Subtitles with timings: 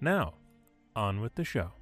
[0.00, 0.34] Now,
[0.94, 1.72] on with the show.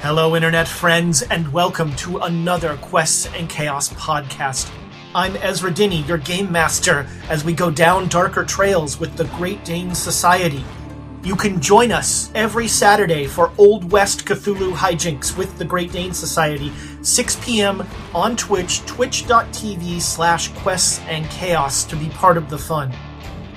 [0.00, 4.72] Hello, Internet friends, and welcome to another Quests and Chaos podcast.
[5.14, 9.62] I'm Ezra Dinney, your game master, as we go down darker trails with the Great
[9.62, 10.64] Dane Society.
[11.22, 16.14] You can join us every Saturday for Old West Cthulhu hijinks with the Great Dane
[16.14, 16.72] Society,
[17.02, 17.86] 6 p.m.
[18.14, 22.92] on Twitch, twitch.tv slash quests and chaos to be part of the fun.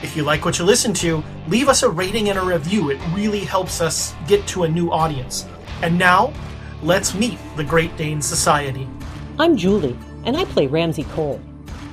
[0.02, 2.90] If you like what you listen to, leave us a rating and a review.
[2.90, 5.48] It really helps us get to a new audience.
[5.82, 6.34] And now,
[6.82, 8.88] let's meet the Great Dane Society.
[9.40, 11.42] I'm Julie, and I play Ramsey Cole.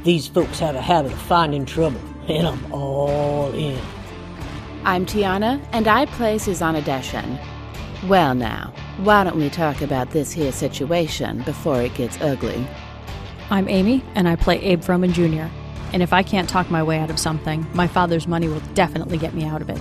[0.05, 3.81] These folks have a habit of finding trouble, and I'm all in.
[4.85, 7.39] I'm Tiana, and I play Susanna Deshan.
[8.09, 12.67] Well, now, why don't we talk about this here situation before it gets ugly?
[13.49, 15.51] I'm Amy, and I play Abe Froman Jr.
[15.95, 19.17] And if I can't talk my way out of something, my father's money will definitely
[19.17, 19.81] get me out of it.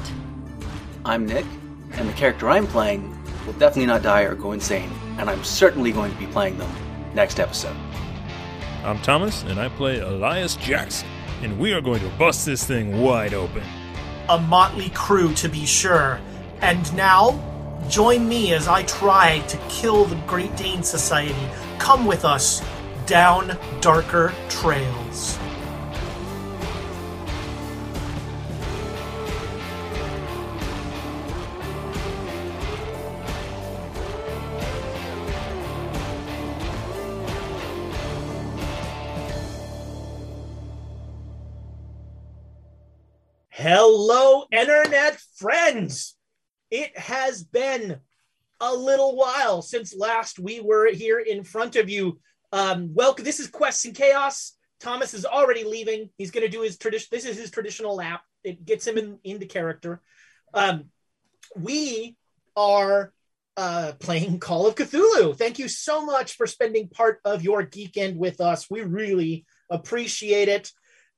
[1.04, 1.46] I'm Nick,
[1.94, 3.10] and the character I'm playing
[3.46, 6.72] will definitely not die or go insane, and I'm certainly going to be playing them
[7.14, 7.76] next episode.
[8.86, 11.10] I'm Thomas, and I play Elias Jackson,
[11.42, 13.64] and we are going to bust this thing wide open.
[14.30, 16.22] A motley crew, to be sure.
[16.62, 17.32] And now,
[17.88, 21.48] join me as I try to kill the Great Dane Society.
[21.78, 22.64] Come with us
[23.06, 25.40] down darker trails.
[43.50, 46.19] Hello, Internet friends!
[46.72, 48.00] It has been
[48.62, 52.20] a little while since last we were here in front of you.
[52.52, 53.26] Um, welcome.
[53.26, 54.54] This is Quests and Chaos.
[54.80, 56.10] Thomas is already leaving.
[56.18, 57.08] He's going to do his tradition.
[57.12, 58.22] This is his traditional lap.
[58.44, 60.02] It gets him in, into character.
[60.54, 60.86] Um,
[61.56, 62.16] we
[62.56, 63.14] are
[63.58, 65.36] uh, playing Call of Cthulhu.
[65.36, 68.70] Thank you so much for spending part of your geek end with us.
[68.70, 70.72] We really appreciate it.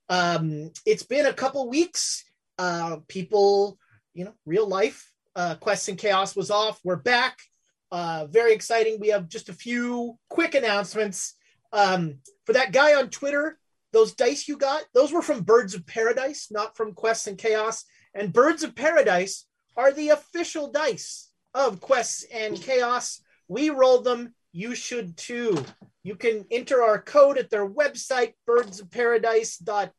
[0.09, 2.23] Um, it's been a couple weeks.
[2.57, 3.77] Uh, people,
[4.13, 5.10] you know, real life.
[5.35, 6.79] Uh, Quests and Chaos was off.
[6.83, 7.39] We're back.
[7.91, 8.99] Uh, very exciting.
[8.99, 11.35] We have just a few quick announcements.
[11.73, 13.57] Um, for that guy on Twitter,
[13.93, 17.83] those dice you got, those were from Birds of Paradise, not from Quests and Chaos.
[18.13, 23.21] And Birds of Paradise are the official dice of Quests and Chaos.
[23.47, 24.33] We rolled them.
[24.53, 25.63] You should too.
[26.03, 29.91] You can enter our code at their website, birdsofparadise.va.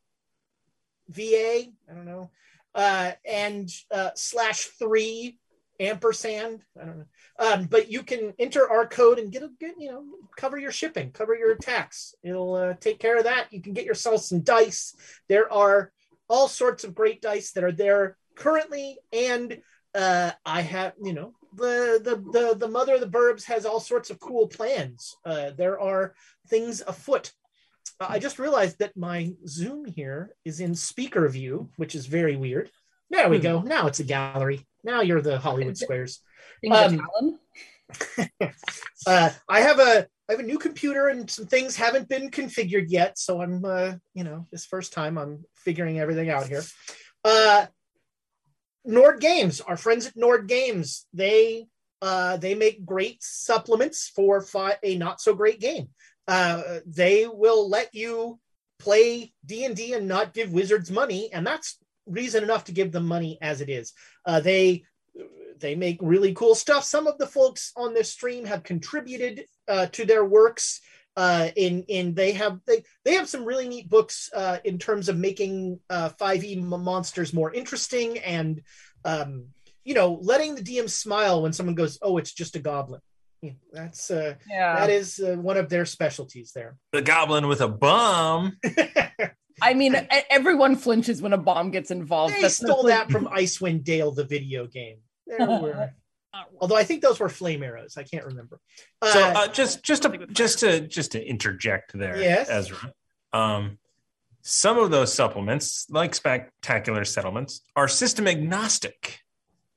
[1.08, 2.30] I don't know.
[2.74, 5.38] Uh, and uh, slash three
[5.80, 6.62] ampersand.
[6.80, 7.04] I don't know.
[7.38, 10.04] Um, but you can enter our code and get a good, you know,
[10.36, 12.14] cover your shipping, cover your tax.
[12.22, 13.52] It'll uh, take care of that.
[13.52, 14.94] You can get yourself some dice.
[15.28, 15.92] There are
[16.28, 19.60] all sorts of great dice that are there currently, and
[19.94, 23.80] uh, I have, you know, the the the the mother of the burbs has all
[23.80, 25.16] sorts of cool plans.
[25.24, 26.14] Uh, there are
[26.48, 27.32] things afoot.
[28.00, 32.36] Uh, I just realized that my Zoom here is in speaker view, which is very
[32.36, 32.70] weird.
[33.10, 33.60] There we go.
[33.60, 34.66] Now it's a gallery.
[34.82, 36.20] Now you're the Hollywood Squares.
[36.70, 37.38] Um,
[39.06, 42.86] uh, I have a I have a new computer and some things haven't been configured
[42.88, 46.62] yet, so I'm uh, you know this first time I'm figuring everything out here.
[47.24, 47.66] Uh,
[48.84, 51.66] Nord Games, our friends at Nord Games, they
[52.00, 55.88] uh, they make great supplements for fi- a not so great game.
[56.28, 58.38] Uh, they will let you
[58.78, 62.92] play D and D and not give wizards money, and that's reason enough to give
[62.92, 63.92] them money as it is.
[64.24, 64.84] Uh, they
[65.58, 66.84] they make really cool stuff.
[66.84, 70.80] Some of the folks on this stream have contributed uh, to their works.
[71.14, 75.10] Uh, in in they have they they have some really neat books uh, in terms
[75.10, 78.62] of making uh, 5e monsters more interesting and
[79.04, 79.44] um,
[79.84, 83.00] you know letting the DM smile when someone goes, "Oh, it's just a goblin."
[83.42, 84.76] Yeah, That's uh, Yeah.
[84.78, 86.76] that is uh, one of their specialties there.
[86.92, 88.56] The goblin with a bomb.
[89.60, 89.94] I mean,
[90.30, 92.34] everyone flinches when a bomb gets involved.
[92.34, 94.98] they That's stole that from Icewind Dale, the video game.
[95.26, 95.90] There were,
[96.60, 97.96] although I think those were flame arrows.
[97.96, 98.60] I can't remember.
[99.04, 102.48] So Uh, uh, just just to just to just to interject there, Yes.
[102.48, 102.92] Ezra.
[103.32, 103.78] Um,
[104.42, 109.20] some of those supplements, like spectacular settlements, are system agnostic.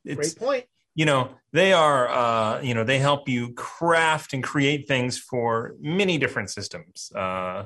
[0.04, 0.66] It's, Great point.
[0.96, 5.76] You know they are uh you know they help you craft and create things for
[5.80, 7.66] many different systems uh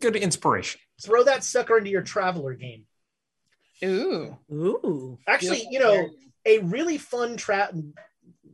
[0.00, 2.84] good inspiration Throw that sucker into your traveler game.
[3.84, 4.36] Ooh.
[4.50, 5.18] Ooh.
[5.26, 6.08] Actually, you know,
[6.44, 7.72] a really fun trap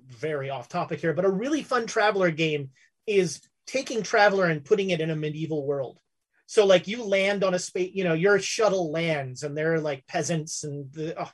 [0.09, 2.71] very off topic here, but a really fun traveler game
[3.07, 5.99] is taking traveler and putting it in a medieval world.
[6.47, 10.07] So like you land on a space, you know, your shuttle lands and they're like
[10.07, 11.31] peasants and the oh,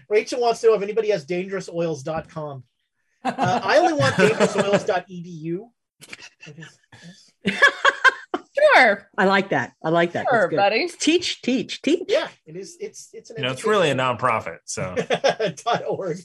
[0.09, 2.65] Rachel wants to know if anybody has dangerousoils.com.
[3.25, 5.71] Uh, I only want dangerousoils.edu.
[8.75, 9.09] Sure.
[9.19, 9.73] I like that.
[9.83, 10.27] I like that.
[10.31, 10.57] Sure, good.
[10.57, 10.89] buddy.
[10.89, 12.05] Teach, teach, teach.
[12.09, 12.77] Yeah, it is.
[12.81, 14.95] It's it's an you know it's really a nonprofit so
[15.65, 16.19] dot org.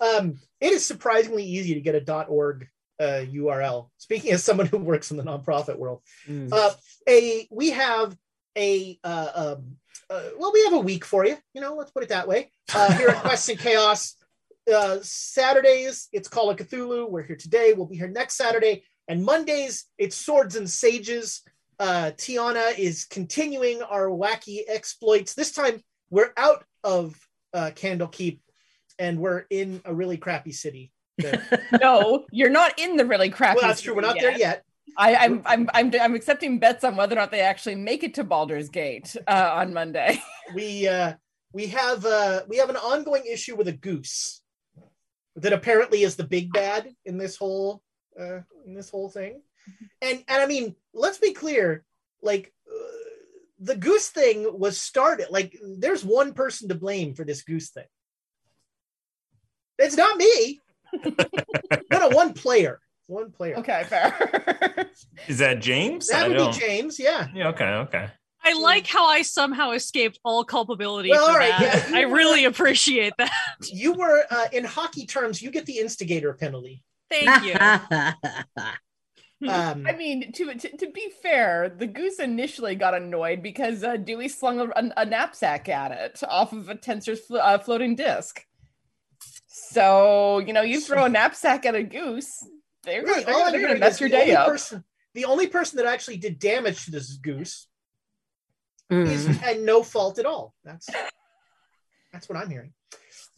[0.00, 2.66] Um, it is surprisingly easy to get a dot org
[3.00, 3.90] uh, URL.
[3.98, 6.52] Speaking as someone who works in the nonprofit world, Mm.
[6.52, 6.72] uh,
[7.08, 8.16] a we have
[8.56, 9.76] a uh, um,
[10.10, 11.36] uh, well, we have a week for you.
[11.54, 12.50] You know, let's put it that way.
[12.74, 14.16] Uh, here at Quest and Chaos,
[14.72, 17.08] uh, Saturdays it's Call of Cthulhu.
[17.10, 17.72] We're here today.
[17.72, 21.42] We'll be here next Saturday, and Mondays it's Swords and Sages.
[21.78, 25.34] Uh, Tiana is continuing our wacky exploits.
[25.34, 27.16] This time we're out of
[27.52, 28.40] uh, Candlekeep,
[28.98, 30.92] and we're in a really crappy city.
[31.80, 33.60] No, you're not in the really crappy.
[33.60, 33.94] well, that's true.
[33.94, 34.64] We're not city there yet.
[34.96, 38.14] I, I'm, I'm, I'm, I'm accepting bets on whether or not they actually make it
[38.14, 40.20] to Baldur's Gate uh, on Monday.
[40.54, 41.14] we uh
[41.52, 44.42] we have uh we have an ongoing issue with a goose
[45.36, 47.82] that apparently is the big bad in this whole
[48.20, 49.40] uh in this whole thing
[50.02, 51.84] and and i mean let's be clear
[52.22, 52.74] like uh,
[53.60, 57.86] the goose thing was started like there's one person to blame for this goose thing
[59.78, 60.60] it's not me
[61.90, 64.88] no no one player one player Okay, fair.
[65.28, 68.08] is that james that I would don't- be james yeah yeah okay okay
[68.46, 71.88] I like how I somehow escaped all culpability Well, for all right, that.
[71.90, 73.32] yeah, I really appreciate that.
[73.72, 77.54] you were uh, in hockey terms you get the instigator penalty Thank you.
[79.48, 83.96] um I mean, to, to to be fair, the goose initially got annoyed because uh,
[83.96, 87.94] Dewey slung a, a, a knapsack at it off of a Tenser's flo- uh, floating
[87.96, 88.44] disc.
[89.48, 92.44] So you know, you throw a knapsack at a goose,
[92.84, 94.48] they're, Really, gonna- they're, they're gonna mess your day up.
[94.48, 94.84] Person,
[95.14, 97.66] the only person that actually did damage to this goose
[98.92, 99.06] Mm.
[99.06, 100.54] is had no fault at all.
[100.62, 100.86] That's
[102.12, 102.74] that's what I'm hearing.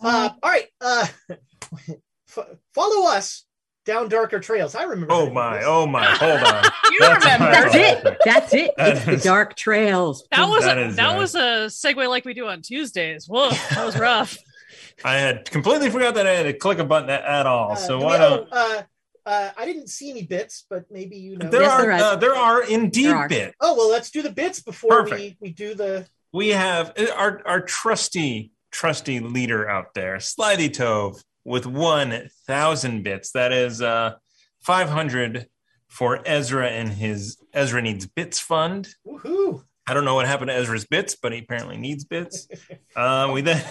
[0.01, 1.07] Uh, all right, uh,
[1.89, 3.45] f- follow us
[3.87, 4.75] down darker trails.
[4.75, 5.15] I remember.
[5.15, 7.45] oh my oh my hold on You That's remember?
[7.53, 8.19] That's it.
[8.25, 8.71] That's it.
[8.77, 10.27] That It's the dark trails.
[10.31, 13.27] That was That a, that was a segue like we do on Tuesdays.
[13.27, 14.37] Whoa, that was rough.
[15.05, 17.77] i had completely forgot that i had to click a button at, at all Uh,
[17.77, 18.83] so why don't uh,
[19.27, 21.51] uh, I didn't see any bits, but maybe you know.
[21.51, 22.03] there Yes, are there is.
[22.03, 23.29] uh, there are indeed There are.
[23.29, 25.37] bits Oh well, let's do the bits before we, Perfect.
[25.41, 26.07] we do the.
[26.33, 33.03] we have uh, our our trusty trusty leader out there, Slithy Tove, with one thousand
[33.05, 33.31] bits.
[33.33, 34.15] That is uh
[34.61, 35.47] five hundred
[35.89, 38.89] for Ezra and his Ezra needs bits fund.
[39.07, 39.63] Woohoo!
[39.89, 42.49] I don't know what happened to Ezra's bits, but he apparently needs bits.
[42.97, 43.63] Uh, we then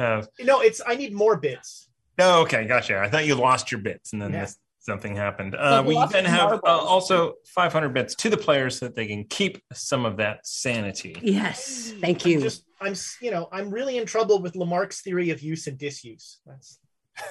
[0.00, 1.88] have No, it's I need more bits.
[2.18, 2.98] oh, okay, gotcha.
[2.98, 4.40] I thought you lost your bits, and then Yeah.
[4.40, 5.54] this, something happened.
[5.54, 9.22] Uh, we then have uh, also 500 bits to the players so that they can
[9.24, 11.14] keep some of that sanity.
[11.22, 11.92] Yes.
[12.00, 12.40] Thank I'm you.
[12.40, 16.40] just I'm you know I'm really in trouble with Lamarck's theory of use and disuse.
[16.44, 16.80] That's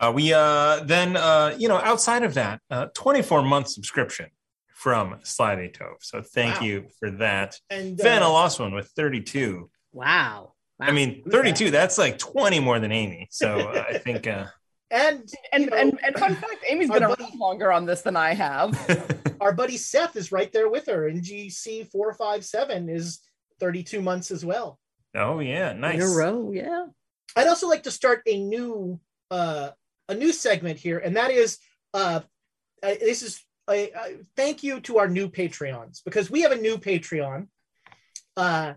[0.00, 4.26] Uh, we uh, then, uh, you know, outside of that, uh, 24 month subscription
[4.68, 5.96] from Slithy Tove.
[6.02, 6.66] So thank Wow.
[6.66, 7.58] you for that.
[7.68, 9.68] And Van, uh, a lost one with 32.
[9.92, 10.52] Wow.
[10.80, 13.26] I mean, 32, that's like 20 more than Amy.
[13.32, 14.46] So uh, I think, uh,
[14.92, 18.14] and And, know, and and fun fact, Amy's been buddy- around longer on this than
[18.14, 19.36] I have.
[19.40, 21.08] our buddy Seth is right there with her.
[21.08, 23.18] And GC four five seven is
[23.58, 24.78] 32 months as well.
[25.16, 25.96] oh, yeah, nice.
[25.96, 26.86] In a row, yeah.
[27.36, 29.70] I'd also like to start a new uh,
[30.08, 31.58] a new segment here, and that is
[31.94, 32.20] uh,
[32.82, 36.56] uh, this is a, a thank you to our new Patreons because we have a
[36.56, 37.48] new Patreon,
[38.36, 38.74] uh,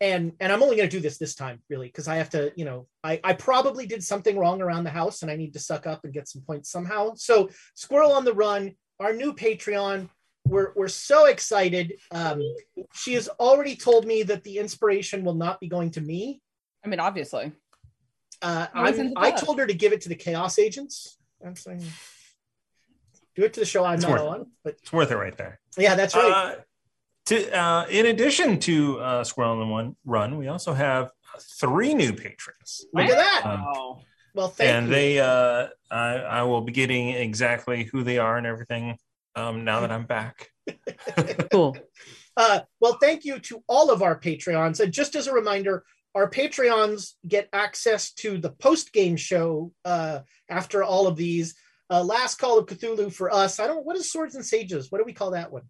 [0.00, 2.52] and and I'm only going to do this this time really because I have to
[2.56, 5.58] you know I I probably did something wrong around the house and I need to
[5.58, 7.14] suck up and get some points somehow.
[7.14, 10.08] So Squirrel on the Run, our new Patreon.
[10.46, 12.00] We're, we're so excited.
[12.10, 12.40] Um,
[12.94, 16.40] she has already told me that the inspiration will not be going to me.
[16.82, 17.52] I mean, obviously.
[18.40, 21.18] Uh, I'm, in the I told her to give it to the Chaos Agents.
[21.44, 21.82] I'm saying,
[23.34, 24.46] do it to the show I'm It's not worth on.
[24.64, 25.60] But It's worth it right there.
[25.76, 26.30] yeah, that's right.
[26.32, 26.54] Uh,
[27.26, 31.10] to, uh, in addition to uh, Squirrel in the One Run, we also have
[31.60, 32.84] three new patrons.
[32.92, 33.42] Look at that.
[33.44, 34.00] Um, Oh.
[34.34, 34.74] well, thank you.
[34.76, 34.92] and you.
[34.92, 38.96] they, uh, I, I will be getting exactly who they are and everything
[39.36, 40.50] um, now that I'm back.
[41.50, 41.76] Cool.
[42.36, 44.78] Uh, well, thank you to all of our Patreons.
[44.78, 45.82] And just as a reminder,
[46.14, 51.54] our Patreons get access to the post game show uh, after all of these.
[51.90, 53.58] Uh, Last Call of Cthulhu for us.
[53.58, 53.84] I don't.
[53.84, 54.90] What is Swords and Sages?
[54.90, 55.62] What do we call that one?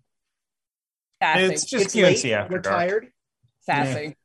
[1.23, 1.45] Sassy.
[1.45, 2.33] It's just it's UNC late.
[2.33, 2.77] after We're dark.
[2.77, 3.09] tired.
[3.61, 4.17] Sassy.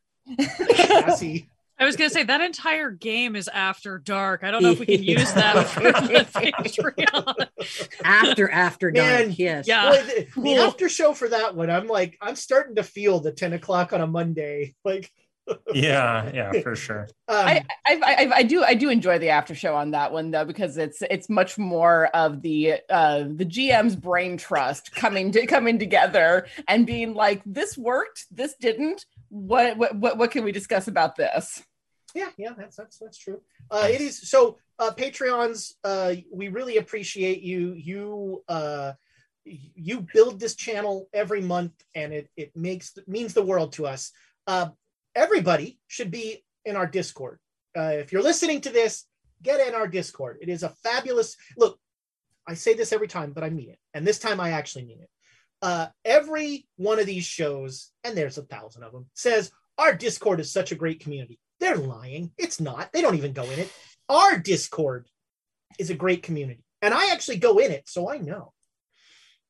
[0.75, 1.49] Sassy.
[1.79, 4.43] I was gonna say that entire game is after dark.
[4.43, 7.47] I don't know if we can use that for the Patreon.
[8.03, 9.67] After after Man, dark, yes.
[9.67, 9.89] yeah.
[9.89, 13.31] Boy, the, the after show for that one, I'm like, I'm starting to feel the
[13.31, 14.75] 10 o'clock on a Monday.
[14.85, 15.11] Like,
[15.73, 17.07] Yeah, yeah, for sure.
[17.27, 20.31] um, I, I, I, I do I do enjoy the after show on that one
[20.31, 25.45] though because it's it's much more of the uh the GM's brain trust coming to
[25.45, 30.51] coming together and being like this worked this didn't what what what, what can we
[30.51, 31.63] discuss about this
[32.13, 33.41] yeah, yeah, that's that's that's true.
[33.71, 34.57] Uh, it is so.
[34.79, 37.73] Uh, Patreons, uh, we really appreciate you.
[37.73, 38.93] You uh,
[39.45, 44.11] you build this channel every month, and it it makes means the world to us.
[44.45, 44.69] Uh,
[45.15, 47.39] everybody should be in our Discord.
[47.75, 49.05] Uh, if you're listening to this,
[49.41, 50.37] get in our Discord.
[50.41, 51.79] It is a fabulous look.
[52.47, 55.01] I say this every time, but I mean it, and this time I actually mean
[55.01, 55.09] it.
[55.61, 60.39] Uh, every one of these shows, and there's a thousand of them, says our Discord
[60.39, 61.39] is such a great community.
[61.59, 62.31] They're lying.
[62.37, 62.91] It's not.
[62.91, 63.71] They don't even go in it.
[64.09, 65.07] Our Discord
[65.79, 68.51] is a great community, and I actually go in it, so I know.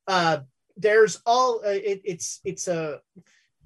[0.08, 0.40] Uh,
[0.78, 1.62] there's all.
[1.66, 3.00] Uh, it, it's it's a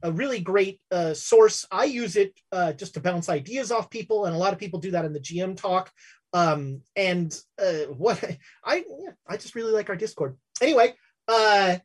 [0.04, 1.66] a really great uh, source.
[1.72, 4.80] I use it uh, just to bounce ideas off people, and a lot of people
[4.80, 5.92] do that in the GM talk.
[6.34, 8.24] Um, and uh, what
[8.66, 10.38] I yeah, I just really like our Discord.
[10.62, 10.94] Anyway,
[11.28, 11.78] uh,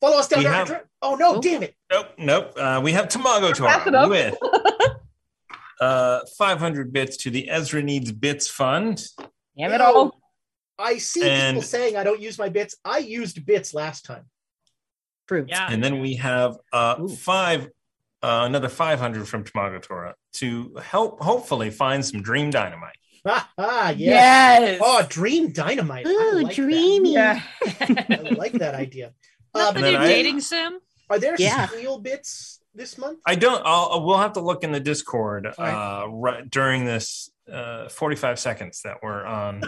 [0.00, 0.52] follow us down We there.
[0.52, 1.40] have- oh no, Oh.
[1.40, 1.74] damn it!
[1.90, 2.52] Nope, nope.
[2.56, 4.10] Uh, we have Tamago Wrap it Tora up.
[4.10, 4.36] with
[5.80, 9.04] uh, 500 bits to the Ezra Needs Bits Fund.
[9.58, 10.18] damn it all
[10.78, 12.76] I see And- people saying I don't use my bits.
[12.84, 14.24] I used bits last time.
[15.32, 15.46] True.
[15.48, 15.68] Yeah.
[15.70, 17.66] And then we have uh, five,
[18.22, 22.96] uh, another 500 from Tamagotora to help hopefully find some Dream Dynamite.
[23.24, 23.98] Ah, ah yes.
[23.98, 26.06] yes Oh, Dream Dynamite.
[26.06, 27.14] I Ooh, like dreamy.
[27.14, 27.40] yeah
[27.78, 28.06] That.
[28.26, 29.12] I like that idea.
[29.54, 30.78] That's Um, the then new I- dating sim.
[31.08, 31.66] are there Yeah.
[31.68, 33.20] steel bits this month?
[33.26, 36.06] I don't, I'll, we'll have to look in the Discord uh, right.
[36.10, 39.62] right during this uh, 45 seconds that we're on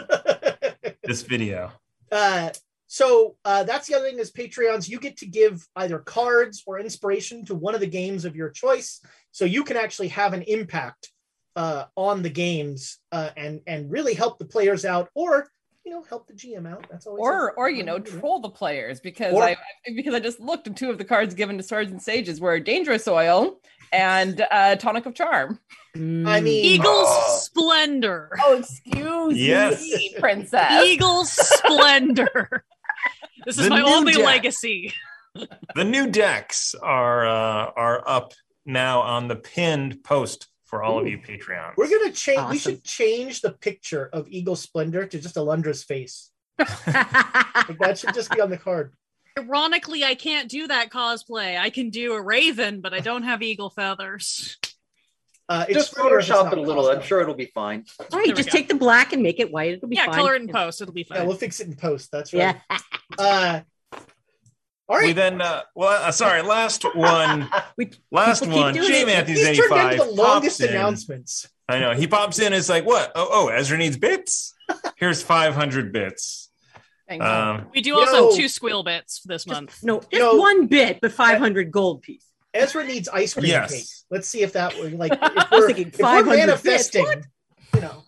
[1.03, 1.71] this video.
[2.11, 2.49] uh,
[2.87, 4.87] so uh, that's the other thing is Patreons.
[4.89, 8.49] You get to give either cards or inspiration to one of the games of your
[8.49, 9.01] choice,
[9.31, 11.11] so you can actually have an impact
[11.55, 15.47] uh, on the games uh, and and really help the players out, or
[15.83, 16.85] you know help the GM out.
[16.91, 19.55] That's always or or you know troll the players because Or- I
[19.95, 22.59] because I just looked and two of the cards given to swords and sages were
[22.59, 23.59] dangerous oil
[23.93, 25.59] and uh tonic of charm.
[25.95, 26.43] I Mm.
[26.43, 27.39] mean, Eagle's Oh.
[27.41, 28.29] splendor.
[28.43, 29.81] Oh, excuse Yes.
[29.81, 30.83] me, princess.
[30.83, 32.65] Eagle's splendor.
[33.45, 34.25] This is The my only deck.
[34.25, 34.93] legacy.
[35.75, 38.33] The new decks are uh, are up
[38.65, 41.73] now on the pinned post for all of you Patreons.
[41.77, 42.49] We're gonna change.
[42.49, 46.31] We should change the picture of Eagle Splendor to just Alundra's face.
[47.67, 48.93] Like, that should just be on the card.
[49.37, 51.59] Ironically, I can't do that cosplay.
[51.59, 54.57] I can do a raven, but I don't have eagle feathers.
[55.47, 56.87] Uh, Just funnier if Photoshop it a little.
[56.89, 57.85] I'm sure it'll be fine.
[57.99, 58.57] All There right, just go.
[58.57, 59.73] take the black and make it white.
[59.73, 60.05] It'll be fine.
[60.05, 60.19] Yeah, fine.
[60.19, 60.81] color it in post.
[60.81, 61.19] It'll be fine.
[61.19, 62.11] Yeah, we'll fix it in post.
[62.11, 62.57] That's right.
[62.69, 62.77] Yeah.
[63.19, 63.61] Uh,
[64.89, 67.47] all We then, uh, well, uh, sorry, last one,
[67.77, 68.73] We, last keep one.
[68.73, 69.05] doing J it.
[69.07, 71.49] Matthews These eighty turned five into the longest pops in announcements.
[71.69, 71.93] I know.
[71.93, 72.53] He pops in.
[72.53, 73.11] It's like, what?
[73.15, 74.53] Oh, oh, Ezra needs bits.
[74.97, 76.51] Here's 500 bits.
[77.07, 77.23] Thanks.
[77.25, 79.77] Um, We do also know- have two squeal bits this month.
[79.83, 82.25] No, just You one bit, but 500 gold piece.
[82.55, 83.71] Ezra needs ice cream Yes.
[83.73, 83.85] cake.
[84.09, 86.35] Let's see if that would like if we're, thinking if we're 500 bits.
[86.37, 87.23] manifesting,
[87.75, 88.03] you know,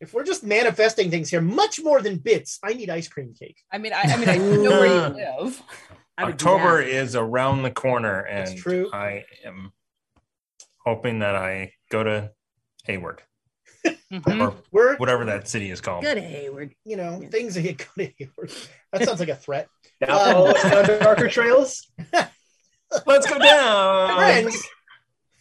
[0.00, 2.58] if we're just manifesting things here, much more than bits.
[2.62, 3.58] I need ice cream cake.
[3.72, 5.62] I mean, I, I mean, I know where you live.
[6.16, 8.90] I would do October is around the corner, That's and true.
[8.92, 9.72] I am
[10.84, 12.30] hoping that I go to
[12.84, 13.22] Hayward
[14.12, 14.40] Mhm.
[14.40, 16.02] or We're whatever that city is called.
[16.02, 16.74] Good Hayward.
[16.84, 17.28] you know Yeah.
[17.28, 18.14] things that get good.
[18.92, 19.68] That sounds like a threat.
[20.00, 21.86] Now follow us down darker trails.
[23.06, 24.16] Let's go down.
[24.16, 24.68] Friends,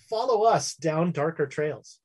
[0.10, 2.00] follow us down darker trails.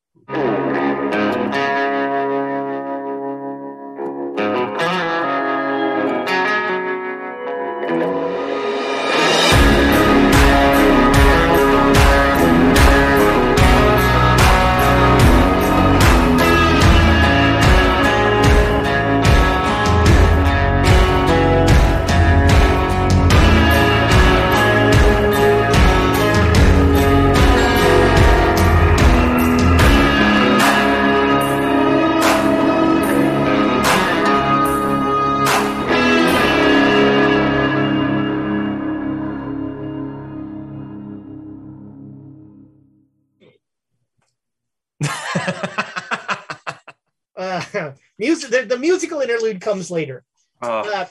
[48.23, 48.51] Music.
[48.51, 50.25] The, the musical interlude comes later.
[50.61, 51.07] Uh, Uh,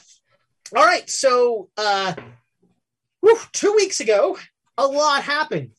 [0.78, 2.14] all right, so uh,
[3.20, 4.38] whew, two weeks ago,
[4.78, 5.72] a lot happened.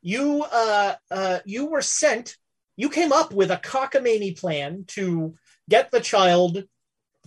[0.00, 2.36] You uh, uh, you were sent.
[2.76, 5.34] You came up with a cockamamie plan to
[5.68, 6.62] get the child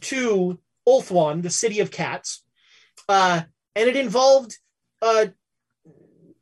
[0.02, 2.44] to Ulthwan, the city of cats,
[3.10, 3.42] uh,
[3.76, 4.58] and it involved
[5.02, 5.26] uh,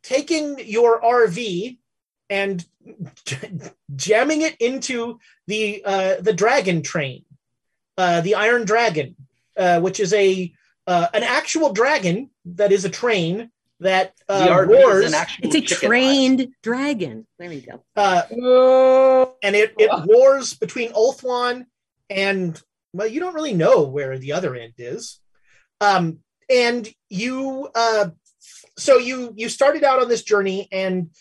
[0.03, 1.78] taking your RV
[2.29, 2.63] and
[3.95, 7.25] jamming it into the uh, the dragon train,
[7.97, 9.15] uh, the Iron Dragon,
[9.57, 10.51] uh, which is a
[10.87, 15.27] uh, an actual dragon that is a train that the uh, RV roars, is an
[15.41, 17.27] It's a chicken trained dragon.
[17.37, 17.83] There you go.
[17.95, 21.65] uh, and it it roars between Ulthwan
[22.09, 22.61] and
[22.93, 25.19] well, you don't really know where the other end is.
[25.81, 28.09] Um, and you uh,
[28.77, 31.11] so you you started out on this journey and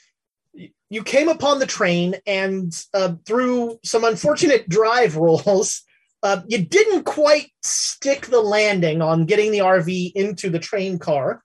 [0.90, 5.83] you came upon the train and uh, through some unfortunate drive rolls
[6.22, 11.42] uh, you didn't quite stick the landing on getting the rv into the train car.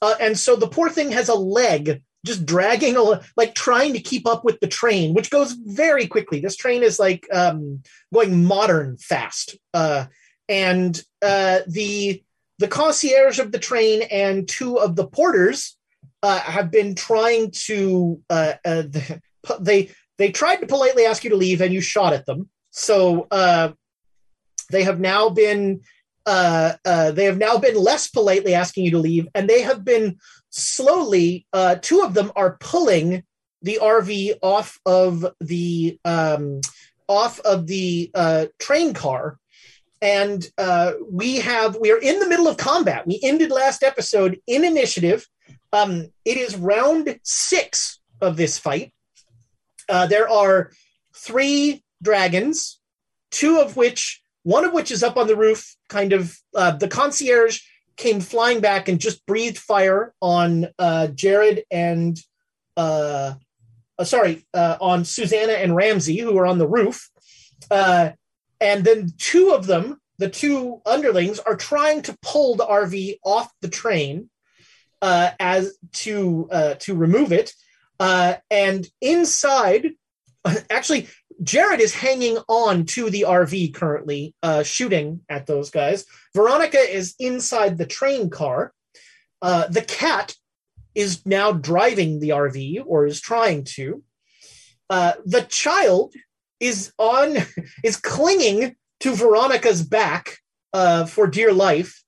[0.00, 4.00] Uh, and so the poor thing has a leg just dragging a, like trying to
[4.00, 6.40] keep up with the train which goes very quickly.
[6.40, 9.56] This train is like um, going modern fast.
[9.72, 10.06] Uh,
[10.48, 12.22] and uh, the
[12.58, 15.76] the concierge of the train and two of the porters
[16.24, 18.84] uh, have been trying to uh, uh,
[19.60, 22.48] they they tried to politely ask you to leave and you shot at them.
[22.70, 23.72] So uh,
[24.70, 25.82] they have now been
[26.24, 29.84] uh, uh, they have now been less politely asking you to leave and they have
[29.84, 30.16] been
[30.48, 31.46] slowly
[31.82, 33.22] two of them are pulling
[33.60, 36.62] the rv off of the um,
[37.06, 38.10] off of the
[38.58, 39.38] train car.
[40.00, 43.06] And uh, we have we are in the middle of combat.
[43.06, 45.26] We ended last episode in initiative
[45.74, 48.92] um, it is round six of this fight.
[49.88, 50.70] Uh, there are
[51.16, 52.80] three dragons,
[53.30, 56.36] two of which, one of which is up on the roof, kind of.
[56.54, 57.60] Uh, the concierge
[57.96, 62.18] came flying back and just breathed fire on uh, Jared and,
[62.76, 63.34] uh,
[63.98, 67.10] uh, sorry, uh, on Susanna and Ramsey, who are on the roof.
[67.70, 68.10] Uh,
[68.60, 73.50] and then two of them, the two underlings, are trying to pull the RV off
[73.60, 74.30] the train
[75.04, 77.52] uh, as to uh, to remove it.
[78.00, 79.90] Uh, and inside,
[80.70, 81.08] actually,
[81.42, 86.06] Jared is hanging on to the RV currently, uh, shooting at those guys.
[86.34, 88.72] Veronica is inside the train car.
[89.42, 90.34] Uh, the cat
[90.94, 94.02] is now driving the RV or is trying to.
[94.88, 96.14] Uh, the child
[96.60, 97.36] is on
[97.84, 100.38] is clinging to Veronica's back
[100.72, 102.03] uh, for dear life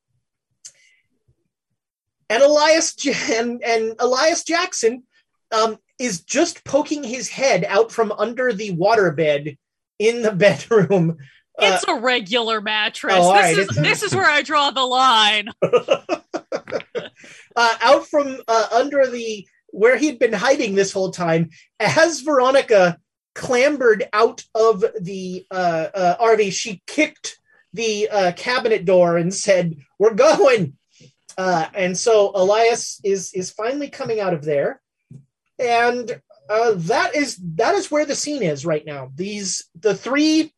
[2.28, 2.94] and Elias
[3.30, 5.04] and, and Elias Jackson
[5.52, 9.56] um, is just poking his head out from under the waterbed
[9.98, 11.18] in the bedroom.
[11.58, 13.14] Uh, It's a regular mattress.
[13.16, 15.48] oh, this, right, is, it's this is where I draw the line.
[17.56, 22.98] uh, out from uh, under the where he'd been hiding this whole time as Veronica
[23.34, 26.52] clambered out of the uh, uh, RV.
[26.52, 27.38] She kicked
[27.72, 30.76] the uh, cabinet door and said, "We're going."
[31.38, 34.80] Uh, and so Elias is is finally coming out of there,
[35.58, 39.10] and uh, that is that is where the scene is right now.
[39.14, 40.52] These the three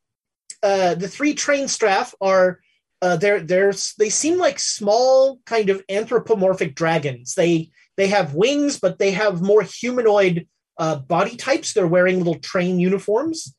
[0.63, 2.61] uh, the three train staff are
[3.01, 7.35] uh, they're they're they seem like small kind of anthropomorphic dragons.
[7.35, 10.47] They they have wings, but they have more humanoid
[10.79, 11.73] uh, body types.
[11.73, 13.55] They're wearing little train uniforms.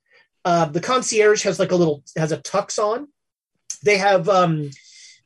[0.46, 3.08] Uh, the concierge has like a little has a tux on.
[3.84, 4.72] They have um,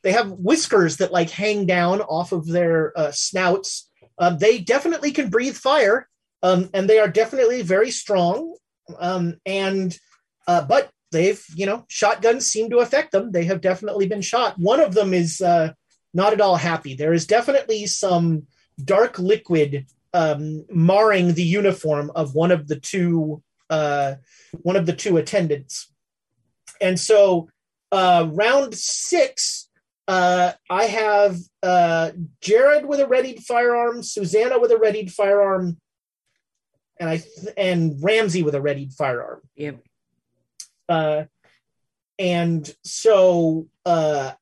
[0.03, 3.89] they have whiskers that like hang down off of their uh, snouts.
[4.17, 6.07] Uh, they definitely can breathe fire,
[6.43, 8.55] um, and they are definitely very strong.
[8.99, 9.97] Um, and
[10.47, 13.31] uh, but they've you know shotguns seem to affect them.
[13.31, 14.59] They have definitely been shot.
[14.59, 15.73] One of them is uh,
[16.13, 16.95] not at all happy.
[16.95, 18.47] There is definitely some
[18.83, 24.15] dark liquid um, marring the uniform of one of the two uh,
[24.61, 25.91] one of the two attendants.
[26.79, 27.49] And so
[27.91, 29.62] uh, round six,
[30.07, 32.11] uh, I have uh,
[32.41, 35.77] Jared with a readied firearm, Susanna with a readied firearm,
[36.99, 39.41] and I th- and Ramsey with a readied firearm.
[39.55, 39.79] Yep.
[40.89, 41.23] Uh,
[42.19, 44.33] and so uh,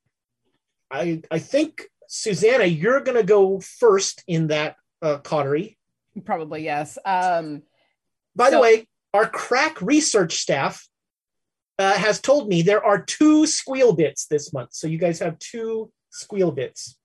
[0.90, 5.78] I I think Susanna, you're going to go first in that uh, coterie.
[6.26, 6.98] Probably yes.
[7.06, 7.64] Um,
[8.36, 10.88] By the way, our crack research staff
[11.80, 14.74] uh, has told me there are two squeal bits this month.
[14.74, 16.98] So you guys have two squeal bits.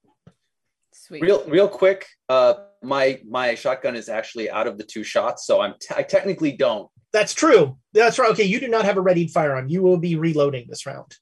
[0.93, 1.23] sweet.
[1.23, 2.07] Real, real quick.
[2.29, 6.03] Uh, my my shotgun is actually out of the two shots, so I'm t- I
[6.03, 6.89] technically don't.
[7.13, 7.79] That's true.
[7.95, 8.31] That's right.
[8.33, 9.69] Okay, you do not have a readied firearm.
[9.69, 11.17] You will be reloading this round.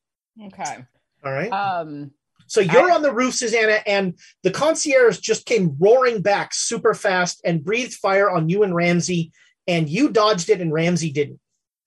[0.47, 0.85] Okay.
[1.25, 1.51] All right.
[1.51, 2.11] Um,
[2.47, 6.93] so you're I- on the roof, Susanna, and the concierge just came roaring back super
[6.95, 9.33] fast and breathed fire on you and Ramsey,
[9.69, 11.41] and you dodged it, and Ramsey didn't.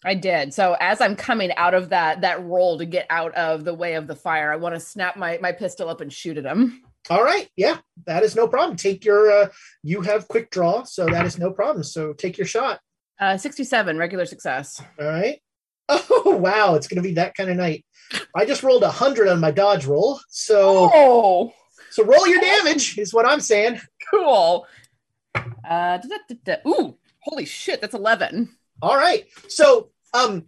[0.06, 0.54] I did.
[0.54, 3.96] So as I'm coming out of that that roll to get out of the way
[3.96, 6.84] of the fire, I want to snap my my pistol up and shoot at him.
[7.10, 7.50] All right.
[7.56, 8.78] Yeah, that is no problem.
[8.78, 9.32] Take your.
[9.32, 9.50] Uh,
[9.84, 11.84] you have quick draw, so that is no problem.
[11.84, 12.80] So take your shot.
[13.20, 14.82] Uh, 67, regular success.
[15.00, 15.40] All right.
[15.90, 17.86] Oh wow, it's going to be that kind of night.
[18.36, 21.54] I just rolled a hundred on my dodge roll, so Oh,
[21.92, 23.80] so roll your damage is what I'm saying.
[24.12, 24.68] cool.
[25.36, 26.56] Uh, da, da, da.
[26.70, 28.50] Ooh, holy shit, that's 11.
[28.82, 29.26] All right.
[29.48, 30.46] So um,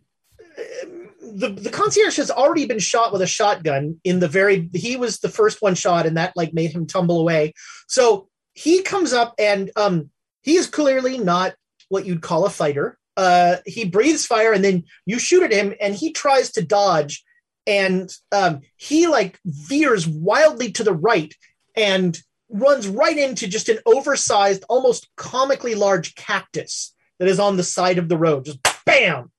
[1.22, 4.70] the the concierge has already been shot with a shotgun in the very.
[4.74, 7.54] He was the first one shot, and that like made him tumble away.
[7.88, 10.10] So he comes up, and um,
[10.42, 11.56] he is clearly not
[11.90, 12.98] what you'd call a fighter.
[13.18, 17.24] Uh, he breathes fire, and then you shoot at him, and he tries to dodge,
[17.66, 21.34] and um, he like veers wildly to the right
[21.76, 27.64] and runs right into just an oversized, almost comically large cactus that is on the
[27.64, 28.46] side of the road.
[28.46, 29.32] Just bam,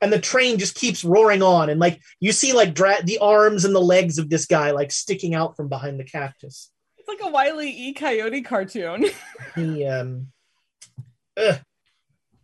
[0.00, 3.64] and the train just keeps roaring on, and like you see like dra- the arms
[3.64, 6.70] and the legs of this guy like sticking out from behind the cactus.
[6.98, 7.92] It's like a Wile E.
[7.94, 9.06] Coyote cartoon.
[9.54, 10.28] He um,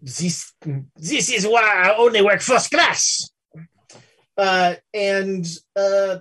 [0.00, 0.52] this
[0.96, 3.30] this is why I only work first class.
[4.36, 6.18] Uh, and uh,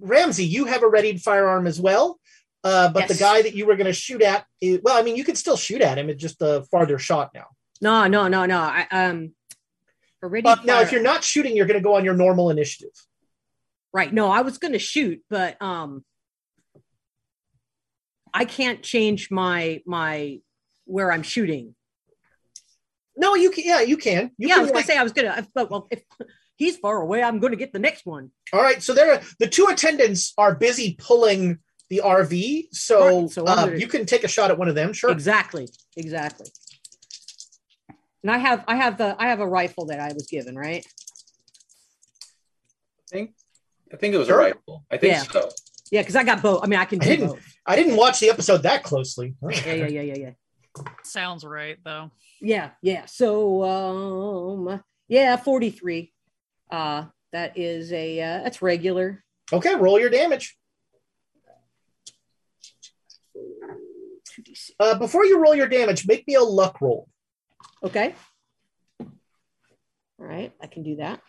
[0.00, 2.18] Ramsey, you have a readied firearm as well.
[2.62, 5.14] Uh, but the guy that you were going to shoot at, is, well, I mean,
[5.14, 6.10] you could still shoot at him.
[6.10, 7.46] It's just a farther shot now.
[7.80, 8.58] No, no, no, no.
[8.58, 9.32] I um
[10.22, 12.92] already But now, if you're not shooting, you're going to go on your normal initiative.
[13.92, 14.12] right.
[14.12, 16.04] No, I was gonna shoot, but um
[18.32, 20.40] I can't change my my
[20.84, 21.74] where I'm shooting.
[23.16, 23.64] No, you can.
[23.64, 24.30] Yeah, you can.
[24.36, 26.02] You yeah, I can was gonna say I was gonna but well if
[26.56, 28.30] he's far away, I'm gonna get the next one.
[28.52, 31.58] All right, so there, the two attendants are busy pulling
[31.88, 34.92] the RV, so, Right, so uh, you can take a shot at one of them.
[34.92, 35.10] Sure.
[35.10, 35.68] Exactly.
[35.96, 36.48] Exactly.
[38.26, 40.84] And I have I have the I have a rifle that I was given, right?
[42.98, 43.34] I think
[43.92, 44.40] I think it was Sure.
[44.40, 44.84] a rifle.
[44.90, 45.22] I think Yeah.
[45.22, 45.48] so.
[45.92, 46.64] Yeah, because I got both.
[46.64, 47.26] I mean, I can I do didn't.
[47.28, 47.54] both.
[47.64, 49.36] I didn't watch the episode that closely.
[49.48, 50.30] Yeah, yeah, yeah, yeah, yeah.
[51.04, 52.10] Sounds right though.
[52.40, 53.06] Yeah, yeah.
[53.06, 56.12] So um yeah, 43.
[56.68, 59.22] Uh that is a uh that's regular.
[59.52, 60.58] Okay, roll your damage.
[64.80, 67.08] Uh, before you roll your damage, make me a luck roll.
[67.82, 68.14] Okay.
[69.00, 71.20] All right, I can do that.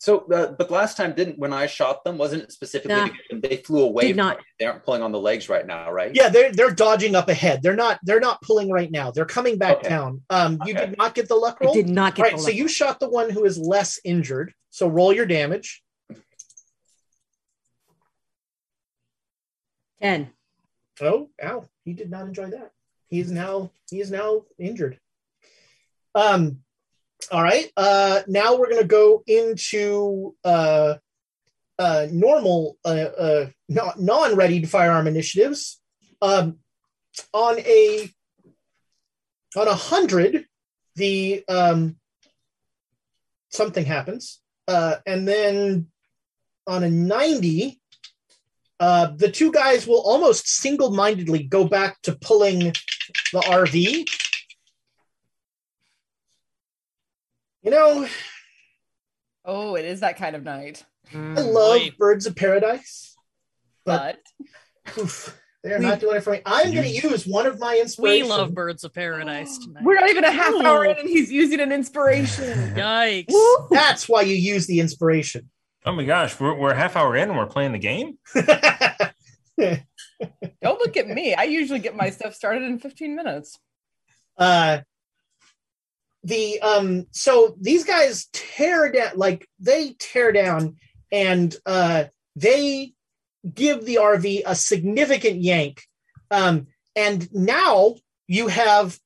[0.00, 3.08] So, uh, but last time didn't when I shot them wasn't it specifically Nah.
[3.30, 4.04] them- they flew away?
[4.04, 4.40] Did from not.
[4.58, 6.14] They aren't pulling on the legs right now, right?
[6.14, 7.62] Yeah, they're they're dodging up ahead.
[7.62, 9.10] They're not they're not pulling right now.
[9.10, 9.88] They're coming back Okay.
[9.88, 10.22] down.
[10.30, 10.86] Um, you Okay.
[10.86, 11.74] did not get the luck I roll.
[11.74, 14.54] did not get right, the so you shot the one who is less injured.
[14.70, 15.82] So roll your damage.
[20.00, 20.32] 10.
[21.00, 21.68] Oh, ow!
[21.84, 22.72] He did not enjoy that.
[23.08, 24.98] He is now he is now injured.
[26.14, 26.60] Um,
[27.32, 27.70] all right.
[27.76, 30.94] Uh, now we're gonna go into uh,
[31.78, 35.80] uh, normal uh, uh, non readied firearm initiatives.
[36.20, 36.58] Um,
[37.32, 38.10] on a
[39.56, 40.46] on a hundred,
[40.96, 41.96] the um,
[43.50, 45.86] something happens, uh, and then
[46.66, 47.80] on a ninety,
[48.80, 54.06] uh, the two guys will almost single-mindedly go back to pulling the RV.
[57.62, 58.08] You know,
[59.44, 60.84] Oh, it is that kind of night.
[61.14, 61.90] I love boy.
[61.98, 63.16] Birds of Paradise,
[63.86, 64.18] but
[64.84, 66.42] But oof, they're not doing it for me.
[66.44, 68.24] I'm going to use one of my inspirations.
[68.24, 69.84] We love Birds of Paradise tonight.
[69.84, 72.44] we're not even a half hour in and he's using an inspiration.
[72.76, 73.32] Yikes.
[73.70, 75.48] That's why you use the inspiration.
[75.84, 78.18] Oh my gosh, we're, we're a half hour in and we're playing the game.
[79.58, 81.34] Don't look at me.
[81.34, 83.58] I usually get my stuff started in 15 minutes.
[84.36, 84.78] uh
[86.24, 90.76] the um so these guys tear down like they tear down
[91.12, 92.92] and uh they
[93.54, 95.82] give the rv a significant yank
[96.32, 97.94] um and now
[98.26, 98.98] you have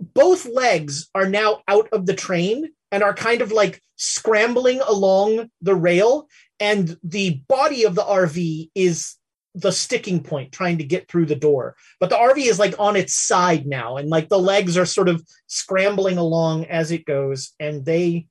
[0.00, 5.50] both legs are now out of the train and are kind of like scrambling along
[5.60, 6.28] the rail
[6.60, 9.16] and the body of the rv is
[9.54, 12.96] the sticking point trying to get through the door but the RV is like on
[12.96, 17.52] its side now, and like the legs are sort of scrambling along as it goes,
[17.58, 18.26] and they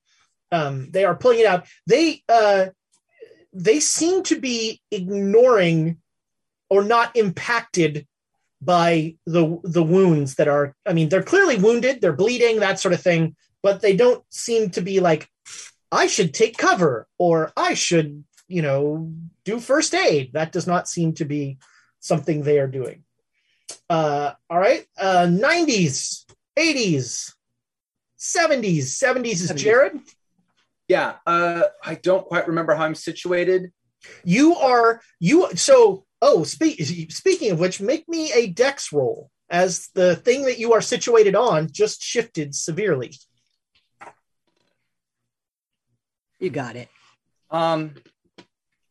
[0.52, 1.68] um, they are pulling it out.
[1.86, 2.68] They uh,
[3.54, 5.98] they seem to be ignoring
[6.70, 8.08] or not impacted
[8.62, 10.74] by the the wounds that are.
[10.86, 14.70] I mean, they're clearly wounded, they're bleeding, that sort of thing, but they don't seem
[14.72, 15.30] to be like,
[15.92, 19.12] I should take cover or I should, you know,
[19.46, 20.34] do first aid.
[20.34, 21.58] That does not seem to be
[22.00, 23.04] something they are doing.
[23.90, 24.86] Uh, all right.
[24.98, 26.26] Uh, 90s,
[26.58, 27.34] 80s,
[28.20, 28.78] 70s.
[28.78, 29.56] 70s is 70s.
[29.58, 30.00] Jared.
[30.88, 33.72] Yeah, uh, I don't quite remember how I'm situated.
[34.24, 35.50] You are you.
[35.56, 40.60] So, oh, speak, speaking of which, make me a dex roll as the thing that
[40.60, 43.14] you are situated on just shifted severely.
[46.40, 46.90] You got it.
[47.50, 47.96] Um,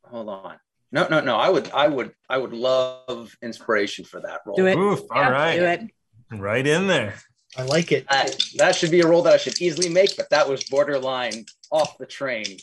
[0.04, 0.56] hold on.
[0.92, 1.36] No, no, no.
[1.36, 4.56] I would, I would, I would love inspiration for that role.
[4.56, 4.76] Do it.
[4.76, 5.56] Oof, all Yeah, right.
[5.56, 6.40] Do it.
[6.40, 7.14] Right in there.
[7.56, 8.08] I like it.
[8.08, 11.46] That, that should be a role that I should easily make, but that was borderline
[11.70, 12.58] off the train.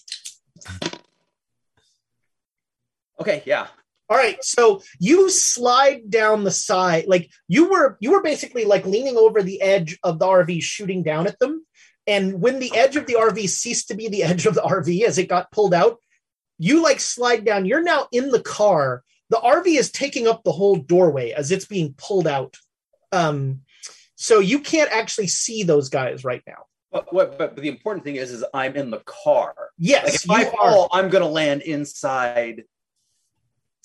[3.20, 3.68] Okay, yeah.
[4.10, 8.86] All right, so you slide down the side, like you were you were basically like
[8.86, 11.66] leaning over the edge of the RV, shooting down at them.
[12.06, 15.04] And when the edge of the RV ceased to be the edge of the RV
[15.04, 16.00] as it got pulled out,
[16.60, 17.66] you like slide down.
[17.66, 19.04] You're now in the car.
[19.30, 22.58] The RV is taking up the whole doorway as it's being pulled out.
[23.12, 23.62] Um,
[24.16, 26.66] so you can't actually see those guys right now.
[26.92, 27.38] But what?
[27.40, 29.56] But, the important thing is, is I'm in the car.
[29.80, 30.72] Yes, Like if I are.
[30.72, 32.64] fall, I'm gonna land inside.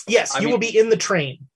[0.07, 1.48] Yes, I you mean- will be in the train.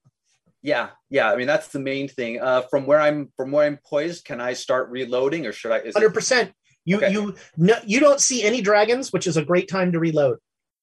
[0.63, 1.29] Yeah, yeah.
[1.29, 2.41] I mean, that's the main thing.
[2.41, 5.79] Uh, from where I'm, from where I'm poised, can I start reloading, or should I?
[5.79, 6.53] Is Hundred it, percent.
[6.85, 7.11] You Okay.
[7.11, 10.37] you no, you don't see any dragons, which is a great time to reload.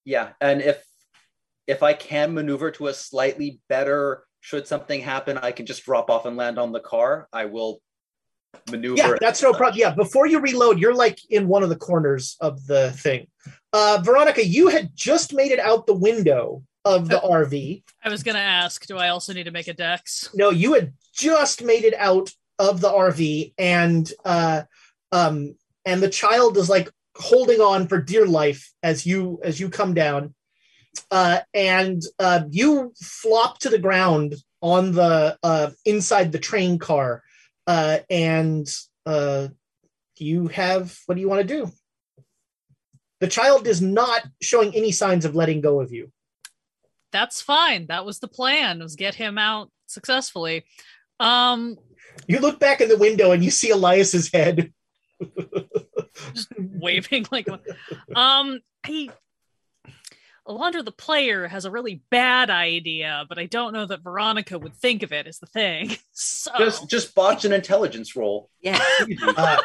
[0.04, 0.82] yeah, and if
[1.66, 6.10] if I can maneuver to a slightly better, should something happen, I can just drop
[6.10, 7.28] off and land on the car.
[7.32, 7.80] I will
[8.70, 8.96] maneuver.
[8.96, 9.78] Yeah, that's no problem.
[9.78, 13.28] Yeah, before you reload, you're like in one of the corners of the thing.
[13.72, 17.82] Uh, Veronica, you had just made it out the window of the RV.
[18.04, 20.30] I was gonna ask, do I also need to make a dex?
[20.34, 24.62] No, you had just made it out of the RV, and uh,
[25.12, 29.68] um, and the child is like holding on for dear life as you as you
[29.68, 30.34] come down,
[31.10, 37.22] uh, and uh, you flop to the ground on the uh, inside the train car,
[37.66, 38.68] uh, and
[39.06, 39.48] uh,
[40.18, 41.70] you have what do you want to do?
[43.20, 46.10] The child is not showing any signs of letting go of you.
[47.12, 47.86] That's fine.
[47.88, 50.64] That was the plan, was get him out successfully.
[51.18, 51.76] Um
[52.26, 54.72] You look back in the window and you see Elias's head.
[56.34, 57.48] just waving like
[58.14, 59.10] um I
[60.48, 64.74] Alondra the player has a really bad idea, but I don't know that Veronica would
[64.74, 65.96] think of it as the thing.
[66.12, 68.50] So just just botch an intelligence roll.
[68.60, 68.78] Yeah.
[69.26, 69.56] Uh,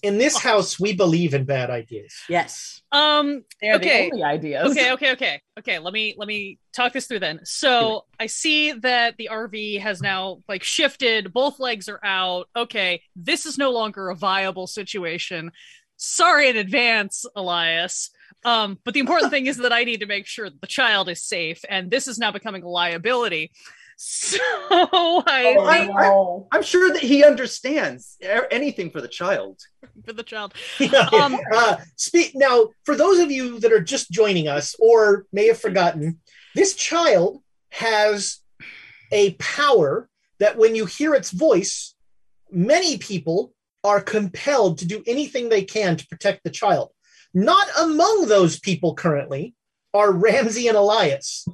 [0.00, 2.14] in this house, we believe in bad ideas.
[2.28, 2.80] Yes.
[2.92, 4.08] um They're Okay.
[4.10, 4.70] the only ideas.
[4.70, 8.72] okay okay okay okay let me let me talk this through then so i see
[8.72, 13.70] that the rv has now like shifted both legs are out okay this is no
[13.70, 15.50] longer a viable situation
[15.96, 18.10] sorry in advance elias
[18.44, 21.08] um but the important thing is that i need to make sure that the child
[21.08, 23.50] is safe and this is now becoming a liability
[24.04, 24.38] so
[24.70, 26.48] i Oh, think no.
[26.52, 28.16] I'm sure that he understands
[28.50, 29.60] anything for the child.
[30.04, 31.08] for the child Yeah.
[31.12, 35.46] Um, uh, speak now for those of you that are just joining us or may
[35.46, 36.20] have forgotten.
[36.54, 38.40] This child has
[39.12, 40.08] a power
[40.40, 41.94] that when you hear its voice,
[42.50, 46.90] many people are compelled to do anything they can to protect the child.
[47.34, 49.54] Not among those people currently
[49.94, 51.46] are Ramsey and Elias,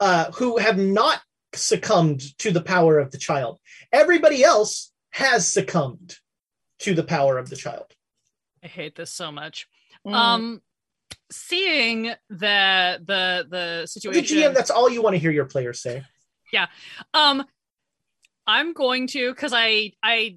[0.00, 1.20] uh, who have not
[1.54, 3.58] succumbed to the power of the child.
[3.92, 6.16] Everybody else has succumbed
[6.80, 7.86] to the power of the child.
[8.62, 9.66] I hate this so much.
[10.06, 10.14] Mm.
[10.14, 10.62] Um,
[11.30, 14.38] seeing that the the The situation.
[14.38, 16.04] GM, that's all you want to hear your players say.
[16.52, 16.66] Yeah.
[17.14, 17.44] Um,
[18.46, 20.36] I'm going to because I I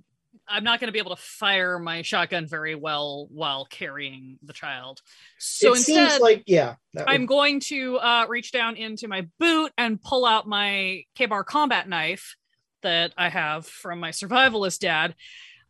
[0.51, 4.53] I'm not going to be able to fire my shotgun very well while carrying the
[4.53, 5.01] child.
[5.39, 6.75] So it instead, seems like, yeah.
[7.07, 11.43] I'm would- going to uh, reach down into my boot and pull out my KA-BAR
[11.43, 12.35] combat knife
[12.83, 15.15] that I have from my survivalist dad.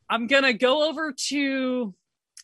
[0.10, 1.94] I'm gonna go over to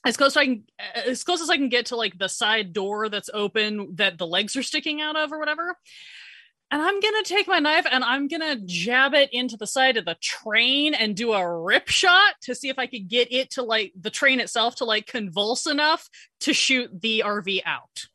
[0.06, 2.72] as close as I can, as close as I can get to like the side
[2.72, 5.76] door that's open that the legs are sticking out of or whatever.
[6.70, 10.04] And I'm gonna take my knife and I'm gonna jab it into the side of
[10.04, 13.64] the train and do a rip shot to see if I could get it to
[13.64, 16.10] like the train itself to like convulse enough
[16.42, 18.08] to shoot the RV out.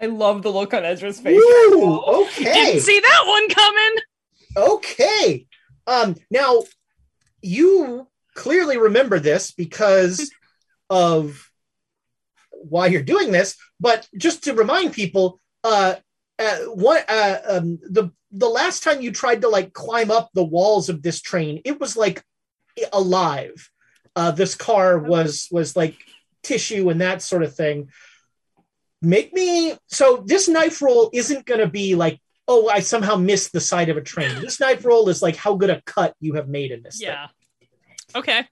[0.00, 1.36] I love the look on Ezra's face.
[1.36, 2.44] Woo, okay.
[2.44, 3.96] Didn't see that one coming.
[4.56, 5.46] Okay.
[5.88, 6.62] Um, now
[7.42, 10.30] you clearly remember this because
[10.90, 11.50] of
[12.52, 15.96] why you're doing this, but just to remind people, uh,
[16.38, 20.44] uh, what uh, um, the the last time you tried to like climb up the
[20.44, 22.22] walls of this train, it was like
[22.92, 23.70] alive.
[24.14, 25.96] Uh, this car was was like
[26.42, 27.88] tissue and that sort of thing.
[29.00, 33.52] Make me so this knife roll isn't going to be like oh I somehow missed
[33.52, 34.40] the side of a train.
[34.40, 36.98] This knife roll is like how good a cut you have made in this.
[36.98, 37.08] thing.
[37.08, 37.28] Yeah.
[38.16, 38.48] Okay.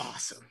[0.00, 0.45] awesome.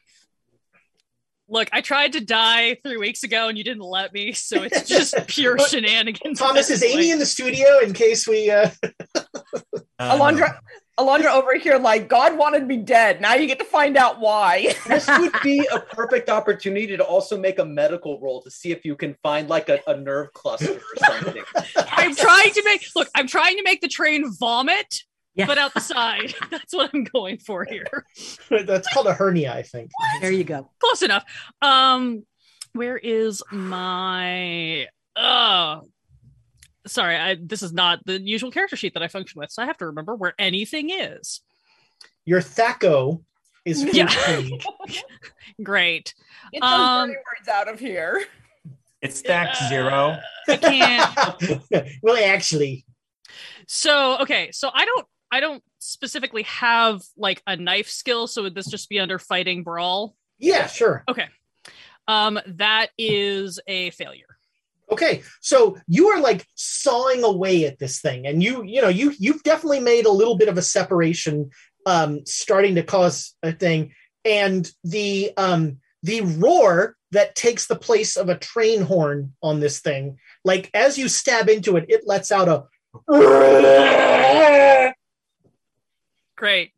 [1.48, 4.82] Look, I tried to die three weeks ago and you didn't let me, so it's
[4.88, 6.40] just pure shenanigans.
[6.40, 8.50] Thomas is Amy in the studio in case we.
[8.50, 8.70] uh
[9.98, 10.58] Uh, Alondra,
[11.00, 13.22] Alondra over here, like God wanted me dead.
[13.22, 14.76] Now you get to find out why.
[14.88, 18.84] this would be a perfect opportunity to also make a medical roll to see if
[18.84, 21.44] you can find like a, a nerve cluster or something.
[21.78, 25.04] I'm trying to make look, I'm trying to make the train vomit,
[25.36, 25.46] Yeah.
[25.48, 26.34] but out the side.
[26.52, 28.06] That's what I'm going for here.
[28.66, 29.92] That's called a hernia, I think.
[30.22, 30.70] There you go.
[30.80, 31.26] Close enough.
[31.62, 32.26] Um,
[32.74, 35.80] where is my uh
[36.88, 39.66] sorry, I this is not the usual character sheet that I function with, so I
[39.66, 41.42] have to remember where anything is.
[42.26, 43.24] Your Thaco
[43.66, 44.10] is Yeah.
[45.64, 46.14] Great.
[46.54, 48.24] Get those Um, dirty words out of here.
[49.02, 50.18] it's stack zero.
[50.48, 52.86] I can't well, actually,
[53.68, 58.56] So okay, so I don't I don't specifically have like a knife skill, so would
[58.56, 60.16] this just be under fighting brawl?
[60.38, 61.04] yeah, sure.
[61.08, 61.28] Okay.
[62.08, 64.38] Um, that is a failure.
[64.92, 69.14] Okay, so you are like sawing away at this thing, and you, you know, you
[69.18, 71.50] you've definitely made a little bit of a separation,
[71.88, 78.16] um, starting to cause a thing, and the um the roar that takes the place
[78.16, 82.32] of a train horn on this thing, like as you stab into it, it lets
[82.32, 82.66] out a.
[86.36, 86.72] Great.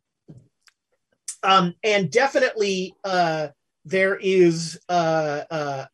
[1.44, 3.48] um, and definitely uh,
[3.86, 5.86] there is uh, uh,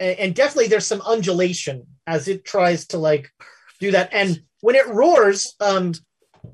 [0.00, 3.30] and definitely there's some undulation as it tries to like
[3.80, 4.10] do that.
[4.12, 5.92] And when it roars um,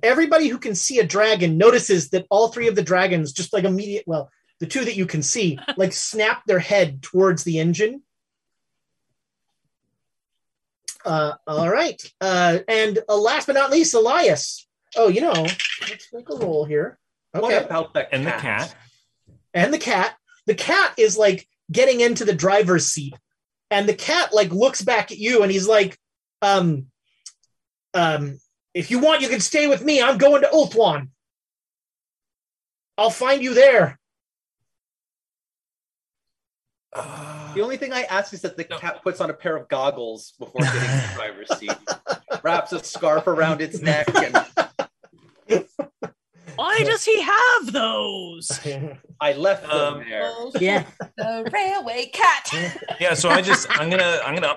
[0.03, 3.65] everybody who can see a dragon notices that all three of the dragons just like
[3.65, 8.03] immediate well the two that you can see like snap their head towards the engine.
[11.05, 12.01] Uh, all right.
[12.19, 14.64] Uh, and uh, last but not least elias
[14.97, 16.99] oh you know let's make a roll here.
[17.33, 18.41] What about the And the cat?
[18.41, 18.75] cat.
[19.55, 20.17] and the cat.
[20.47, 23.15] The cat is like getting into the driver's seat.
[23.71, 25.99] And the cat like looks back at you and he's like
[26.43, 26.87] um
[27.95, 28.39] um
[28.75, 30.01] if you want you can stay with me.
[30.03, 31.09] I'm going to ulthuan
[32.97, 33.99] i'll find you there.
[36.95, 40.35] The only thing I ask is that the cat puts on a pair of goggles
[40.39, 41.73] before getting in the driver's seat,
[42.43, 44.37] wraps a scarf around its neck, and
[46.57, 48.61] Why does he have those?
[49.21, 50.31] I left them Um, there.
[50.61, 50.85] Yeah.
[51.17, 52.51] The railway cat.
[53.01, 54.57] Yeah, so I just I'm gonna I'm gonna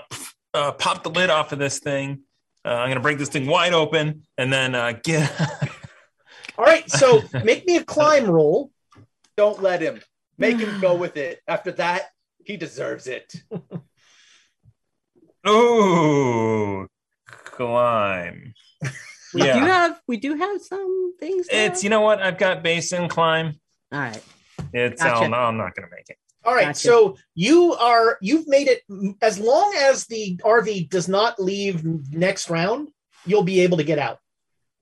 [0.53, 2.21] uh, pop the lid off of this thing.
[2.65, 5.31] Uh, I'm gonna break this thing wide open and then uh, get.
[6.57, 8.71] all right so make me a climb roll
[9.37, 10.01] Don't let him.
[10.37, 11.41] Make him go with it.
[11.47, 12.09] After that,
[12.43, 13.33] he deserves it.
[15.45, 16.85] oh
[17.25, 18.53] climb.
[19.33, 21.47] We do have we do have some things.
[21.47, 21.69] there.
[21.71, 23.59] it's you know what I've got basin climb.
[23.91, 24.23] all right.
[24.73, 25.27] It's Gotcha.
[25.29, 26.17] no, I'm not gonna make it.
[26.45, 26.79] all right Gotcha.
[26.79, 28.81] so you are you've made it
[29.21, 32.89] as long as the rv does not leave next round
[33.25, 34.19] you'll be able to get out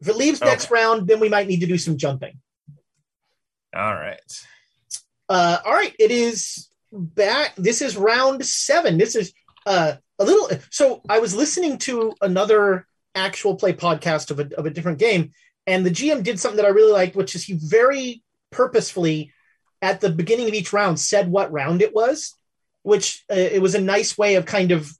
[0.01, 2.39] If it leaves next round, then we might need to do some jumping.
[3.75, 4.19] All right.
[5.27, 7.55] Uh, all right, it is back.
[7.55, 8.97] This is round seven.
[8.97, 9.33] This is
[9.65, 10.49] uh, a little.
[10.69, 12.85] So I was listening to another
[13.15, 15.31] actual play podcast of a, of a different game,
[15.67, 19.31] and the GM did something that I really liked, which is he very purposefully
[19.81, 22.35] at the beginning of each round said what round it was,
[22.83, 24.91] which uh, it was a nice way of kind of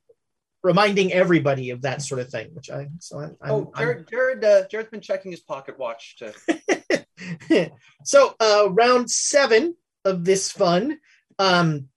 [0.63, 2.49] reminding everybody of that sort of thing.
[2.53, 6.18] Which I so I'm, I'm, oh, Jared, Jared, uh, Jared's been checking his pocket watch
[6.18, 7.72] to.
[8.03, 10.99] so uh, round seven of this fun,
[11.39, 11.88] um,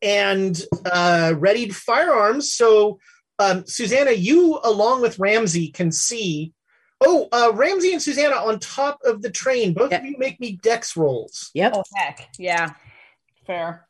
[0.00, 2.52] and uh, readied firearms.
[2.52, 3.00] So
[3.38, 6.52] um, Susanna, you along with Ramsey can see.
[7.00, 9.72] Oh, uh, Ramsey and Susanna on top of the train.
[9.72, 11.50] Both of you make me dex rolls.
[11.54, 11.72] Yep.
[11.76, 12.70] Oh heck, yeah,
[13.46, 13.86] fair.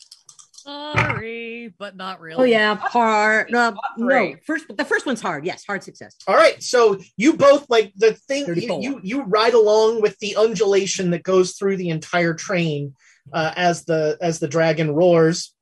[0.68, 2.42] Sorry, but not really.
[2.42, 3.51] Oh yeah, hard.
[3.51, 4.34] No, no.
[4.44, 5.46] First, the first one's hard.
[5.46, 6.14] Yes, hard success.
[6.26, 8.44] All right, so you both like the thing.
[8.55, 12.94] You, you you ride along with the undulation that goes through the entire train
[13.32, 15.55] uh, as the as the dragon roars.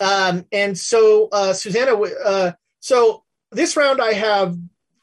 [0.00, 3.23] Um, and so uh, Susanna, uh, so
[3.54, 4.56] this round I have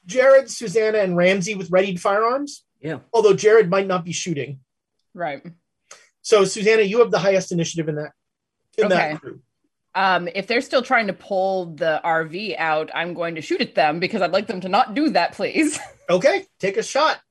[0.06, 2.64] Jared, Susanna, and Ramsey with readied firearms.
[2.82, 3.00] Yeah.
[3.14, 4.60] Although Jared might not be shooting.
[5.14, 5.44] Right.
[6.22, 8.12] So Susanna, you have the highest initiative in that.
[8.78, 8.96] In Okay.
[8.96, 9.42] that group.
[9.94, 13.76] Um, if they're still trying to pull the RV out, I'm going to shoot at
[13.76, 15.80] them because I'd like them to not do that, please.
[16.10, 17.22] Okay, take a shot.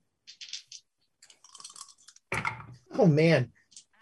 [2.97, 3.53] Oh man.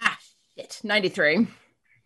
[0.00, 0.16] Ah,
[0.56, 1.48] shit, 93.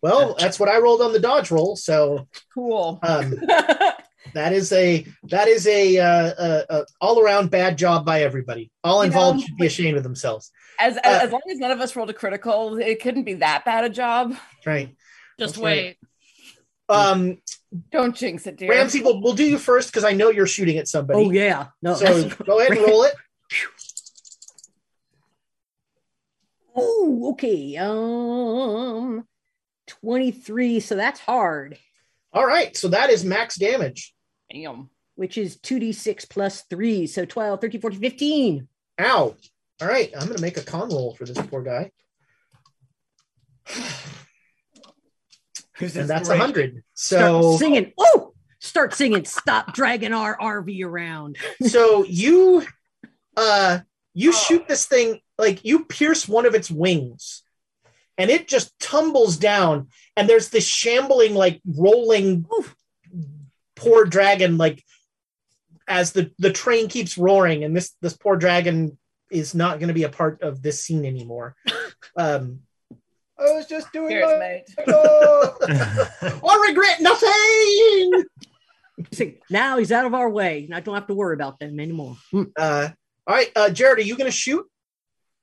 [0.01, 1.75] Well, that's what I rolled on the dodge roll.
[1.75, 2.99] So Cool.
[3.03, 3.35] um,
[4.33, 8.71] that is a that is a, uh, a, a all around bad job by everybody.
[8.83, 10.51] All You involved know, should be ashamed of themselves.
[10.79, 13.65] As, Uh, as long as none of us rolled a critical, it couldn't be that
[13.65, 14.35] bad a job.
[14.65, 14.95] Right.
[15.39, 15.97] Just That's wait.
[16.89, 17.37] Um,
[17.91, 18.69] Don't jinx it, dear.
[18.69, 21.19] Ramsey, we'll, we'll do you first because I know you're shooting at somebody.
[21.19, 21.67] Oh yeah.
[21.81, 21.95] No.
[21.95, 23.13] So go ahead and roll it.
[26.75, 27.77] Oh, okay.
[27.77, 29.27] Um,
[29.85, 30.79] twenty-three.
[30.79, 31.77] So that's hard.
[32.33, 32.75] All right.
[32.75, 34.13] So that is max damage.
[34.51, 34.89] Damn.
[35.15, 37.05] Which is two d six plus three.
[37.07, 38.67] So 12, 13, 14, 15.
[39.01, 39.35] Ow.
[39.81, 40.11] All right.
[40.15, 41.91] I'm going to make a con roll for this poor guy.
[45.79, 46.83] and that's a 100.
[46.93, 47.93] So Start singing.
[47.97, 49.25] Oh, start singing.
[49.25, 51.37] Stop dragging our RV around.
[51.67, 52.65] so you
[53.35, 53.79] uh
[54.13, 57.42] you shoot this thing like you pierce one of its wings
[58.17, 62.45] and it just tumbles down and there's this shambling like rolling
[63.75, 64.83] poor dragon like
[65.87, 68.97] as the the train keeps roaring and this this poor dragon
[69.31, 71.55] is not going to be a part of this scene anymore
[72.17, 72.59] um
[73.37, 74.63] I was just doing Cheers, my mate.
[76.37, 78.23] I regret nothing
[79.11, 80.65] See, now he's out of our way.
[80.65, 82.15] and I don't have to worry about them anymore.
[82.55, 82.89] Uh
[83.25, 84.65] all right uh jared are you going to shoot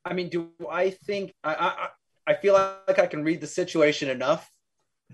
[0.04, 1.88] I mean, do I think I
[2.26, 4.50] I, feel like I can read the situation enough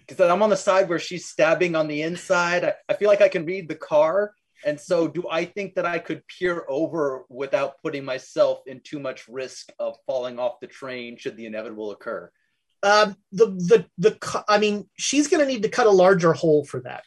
[0.07, 2.65] because I'm on the side where she's stabbing on the inside.
[2.65, 4.33] I, I feel like I can read the car,
[4.65, 8.99] and so do I think that I could peer over without putting myself in too
[8.99, 12.31] much risk of falling off the train should the inevitable occur?
[12.83, 16.65] Um, the the the I mean, she's going to need to cut a larger hole
[16.65, 17.05] for that.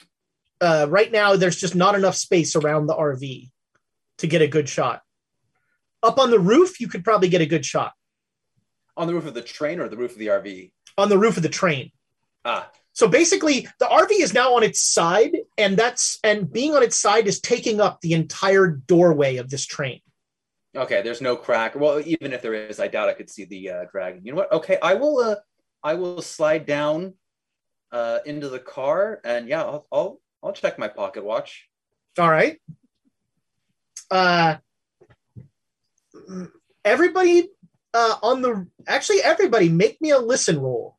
[0.61, 3.49] Uh, right now, there's just not enough space around the RV
[4.17, 5.01] to get a good shot.
[6.03, 7.93] Up on the roof, you could probably get a good shot
[8.99, 10.71] On the roof of the train or the roof of the RV?
[10.97, 11.91] on the roof of the train.
[12.43, 16.83] Ah, So basically, the RV is now on its side, and that's and being on
[16.83, 20.01] its side is taking up the entire doorway of this train.
[20.75, 21.01] okay.
[21.01, 21.75] There's no crack.
[21.75, 24.19] Well, even if there is, I doubt I could see the uh, dragon.
[24.25, 24.51] You know what?
[24.51, 25.17] Okay, I will.
[25.19, 25.35] Uh,
[25.81, 27.13] I will slide down
[27.93, 31.69] uh, into the car, and yeah, I'll I'll, I'll check my pocket watch.
[32.17, 32.59] All right.
[34.11, 34.57] Uh,
[36.83, 37.49] everybody
[37.93, 40.97] uh, on the actually everybody make me a listen roll.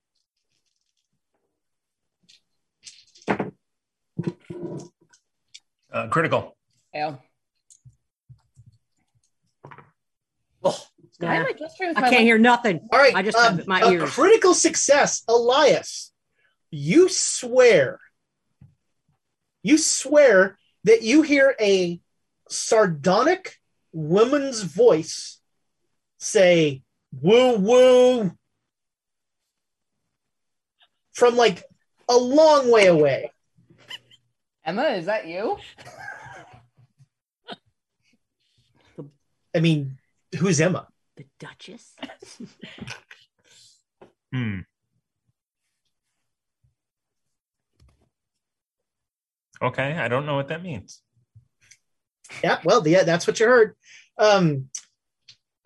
[5.93, 6.57] Uh, critical.
[6.95, 7.17] Yeah.
[10.63, 10.79] Oh,
[11.21, 11.31] Yeah.
[11.31, 11.61] I I can't
[12.01, 12.89] left- hear nothing.
[12.93, 13.15] All right.
[13.15, 14.11] I just um, have my a ears.
[14.11, 16.13] critical success, Elias.
[16.71, 17.99] You swear.
[19.63, 22.01] You swear that you hear a
[22.49, 23.57] sardonic
[23.93, 25.40] woman's voice
[26.21, 26.83] say
[27.21, 28.33] "woo woo"
[31.13, 31.65] from like
[32.09, 33.33] a long way away.
[34.65, 35.57] Emma, is that you?
[39.55, 39.99] I mean,
[40.39, 40.87] who's Emma?
[41.17, 41.95] The Duchess.
[44.33, 44.61] Hmm.
[49.61, 51.03] Okay, I don't know what that means.
[52.45, 53.75] Yeah, well, yeah, that's what you heard.
[54.19, 54.70] Um,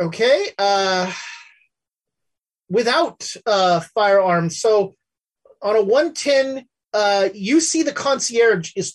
[0.01, 0.49] Okay.
[0.59, 1.13] Uh,
[2.69, 4.59] without uh, firearms.
[4.61, 4.95] So
[5.63, 8.95] on a 110, uh, you see the concierge is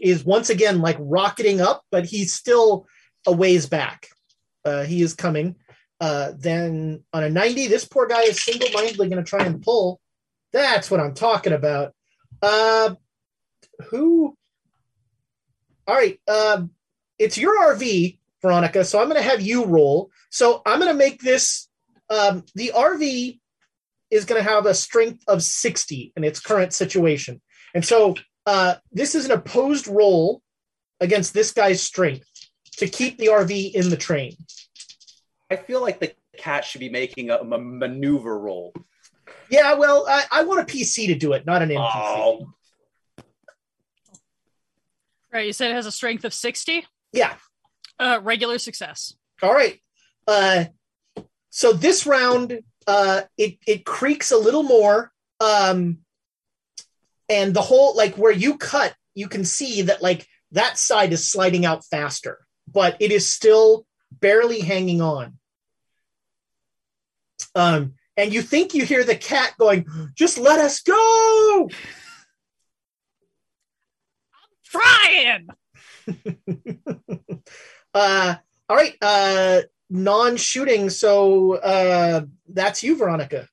[0.00, 2.86] is once again like rocketing up, but he's still
[3.26, 4.08] a ways back.
[4.64, 5.56] Uh, he is coming.
[6.00, 9.62] Uh, then on a 90, this poor guy is single mindedly going to try and
[9.62, 10.00] pull.
[10.52, 11.94] That's what I'm talking about.
[12.42, 12.94] Uh,
[13.88, 14.36] who?
[15.86, 16.18] All right.
[16.26, 16.70] Um,
[17.18, 18.84] it's your RV, Veronica.
[18.84, 20.10] So I'm going to have you roll.
[20.30, 21.68] So I'm going to make this.
[22.10, 23.40] Um, the RV
[24.10, 27.40] is going to have a strength of 60 in its current situation.
[27.74, 28.14] And so
[28.46, 30.42] uh, this is an opposed roll
[31.00, 32.28] against this guy's strength
[32.76, 34.36] to keep the RV in the train.
[35.50, 38.74] I feel like the cat should be making a, a maneuver roll.
[39.48, 41.90] Yeah, well, I, I want a PC to do it, not an NPC.
[41.94, 42.54] Oh,
[45.32, 46.86] Right, you said it has a strength of 60?
[47.12, 47.34] Yeah.
[47.98, 49.14] Uh, regular success.
[49.42, 49.80] All right.
[50.26, 50.64] Uh,
[51.50, 55.98] so this round, uh, it it creaks a little more, um,
[57.28, 61.30] and the whole like where you cut, you can see that like that side is
[61.30, 65.38] sliding out faster, but it is still barely hanging on.
[67.54, 71.70] Um, and you think you hear the cat going, "Just let us go."
[74.34, 75.48] I'm trying!
[77.94, 78.34] Uh,
[78.68, 78.96] all right.
[79.00, 80.90] Uh, non-shooting.
[80.90, 83.48] So uh, that's you, Veronica.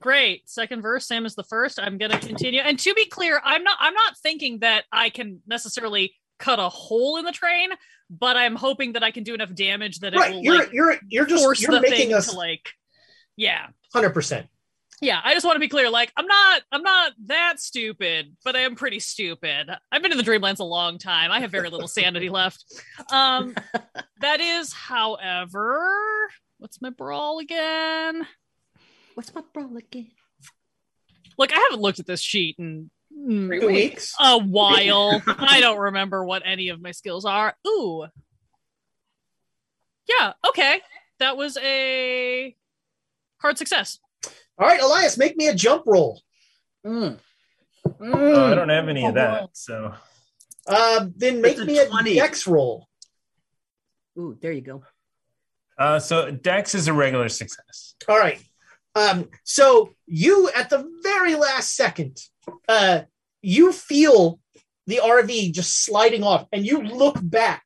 [0.00, 0.48] Great.
[0.48, 1.78] Second verse, same as the first.
[1.80, 2.60] I'm gonna continue.
[2.60, 6.68] And to be clear, I'm not I'm not thinking that I can necessarily cut a
[6.68, 7.70] hole in the train,
[8.08, 10.34] but I'm hoping that I can do enough damage that it Right.
[10.34, 12.70] will You're like you're you're just you're making us to like
[13.36, 13.66] yeah.
[13.92, 14.46] hundred percent.
[15.02, 15.90] Yeah, I just want to be clear.
[15.90, 19.68] Like, I'm not, I'm not that stupid, but I am pretty stupid.
[19.90, 21.32] I've been in the Dreamlands a long time.
[21.32, 22.64] I have very little sanity left.
[23.10, 23.56] Um,
[24.20, 25.90] that is, however,
[26.58, 28.28] what's my brawl again?
[29.14, 30.12] What's my brawl again?
[31.36, 34.14] Look, I haven't looked at this sheet in mm, weeks.
[34.20, 35.20] a while.
[35.26, 37.56] I don't remember what any of my skills are.
[37.66, 38.06] Ooh,
[40.06, 40.80] yeah, okay,
[41.18, 42.54] that was a
[43.40, 43.98] hard success.
[44.62, 46.20] All right, Elias, make me a jump roll.
[46.86, 47.18] Mm.
[48.00, 49.48] Oh, I don't have any of that.
[49.54, 49.92] So
[50.68, 52.14] Uh, then make a me a 20.
[52.14, 52.86] dex roll.
[54.16, 54.84] Ooh, there you go.
[55.78, 57.96] uh so Dex is a regular success.
[58.08, 58.40] All right.
[58.94, 62.20] Um, so you at the very last second,
[62.68, 63.00] uh,
[63.42, 64.38] you feel
[64.86, 67.64] the RV just sliding off, and you look back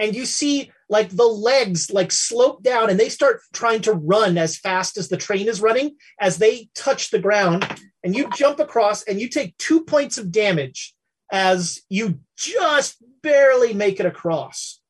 [0.00, 4.32] and you see like the legs like slope down and they start trying to run
[4.46, 5.88] as fast as the train is running
[6.20, 7.60] as they touch the ground
[8.04, 10.94] and you jump across and you take two points of damage
[11.32, 12.04] as you
[12.36, 14.80] just barely make it across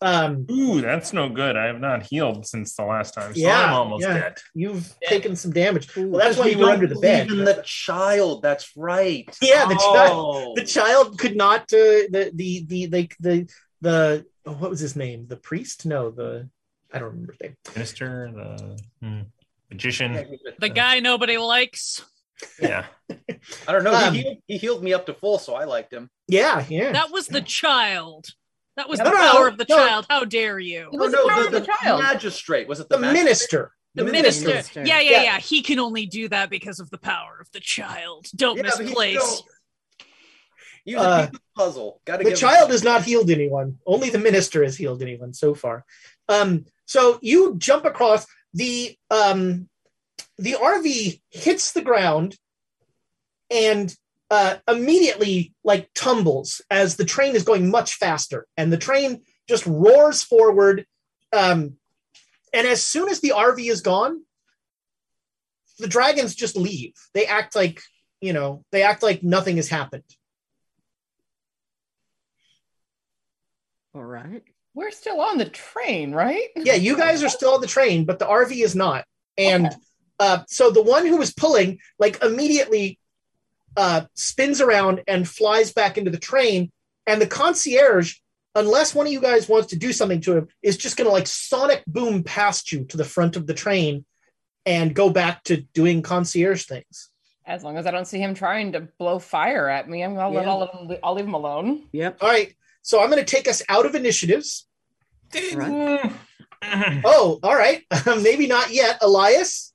[0.00, 1.56] um Ooh, that's no good.
[1.56, 3.32] I have not healed since the last time.
[3.32, 4.14] So Yeah, I'm almost yeah.
[4.20, 4.34] dead.
[4.54, 6.08] you've taken some damage Ooh.
[6.10, 8.42] well that's why you were under the bed in the child.
[8.42, 9.26] That's right.
[9.40, 10.52] Yeah, the child- Oh.
[10.56, 13.48] the child could not uh, the the the like the
[13.84, 16.48] the oh, what was his name the priest no the
[16.92, 19.20] i don't remember his name Minister, the hmm,
[19.70, 20.38] magician.
[20.58, 22.04] The guy nobody likes.
[22.60, 22.86] Yeah.
[23.68, 23.94] I don't know.
[23.94, 26.10] Um, he, healed, he healed me up to full, so I liked him.
[26.28, 28.26] yeah yeah That was the child.
[28.76, 29.76] That was No, the no, power of the no.
[29.76, 30.06] child.
[30.10, 30.88] How dare you?
[30.92, 32.02] It was no, the power the, of the the child.
[32.02, 32.66] magistrate.
[32.68, 34.48] Was it the the, minister The, The minister.
[34.48, 34.80] minister.
[34.84, 35.22] Yeah, yeah, Yeah.
[35.22, 38.26] yeah, He can only do that because of the power of the child.
[38.34, 39.42] Don't Yeah, but he misplace.
[40.84, 42.00] Still- He was Uh, puzzle.
[42.04, 43.78] Got to the child has not healed anyone.
[43.86, 45.84] Only the minister has healed anyone so far.
[46.28, 49.68] Um so you jump across the um
[50.38, 52.36] the rv hits the ground
[53.50, 53.94] and
[54.30, 58.46] uh immediately like tumbles as the train is going much faster.
[58.56, 60.86] And the train just roars forward
[61.32, 61.76] um
[62.52, 64.22] and as soon as the rv is gone
[65.78, 66.94] the dragons just leave.
[67.14, 67.80] They act like
[68.20, 70.04] you know they act like nothing has happened
[73.94, 74.42] All right.
[74.74, 76.48] We're still on the train, right?
[76.56, 79.04] Yeah, you guys are still on the train, but the RV is not.
[79.38, 79.70] And
[80.18, 82.98] uh, so the one who was pulling, like, immediately
[83.76, 86.72] uh, spins around and flies back into the train.
[87.06, 88.16] And the concierge,
[88.54, 91.12] unless one of you guys wants to do something to him, is just going to
[91.12, 94.04] like sonic boom past you to the front of the train
[94.66, 97.10] and go back to doing concierge things.
[97.46, 100.32] As long as I don't see him trying to blow fire at me, I'm, I'll,
[100.32, 100.50] let, Yeah.
[100.50, 101.82] I'll, let him, I'll leave him alone.
[101.92, 102.22] Yep.
[102.22, 102.54] All right.
[102.84, 104.66] So I'm going to take us out of initiatives.
[105.54, 106.12] Right.
[107.04, 107.82] Oh, all right.
[108.06, 108.96] Maybe not yet.
[109.02, 109.74] Elias?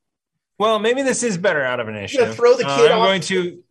[0.57, 2.35] Well, maybe this is better out of initiative.
[2.35, 3.07] throw the Uh, kid I'm off?
[3.07, 3.63] going to.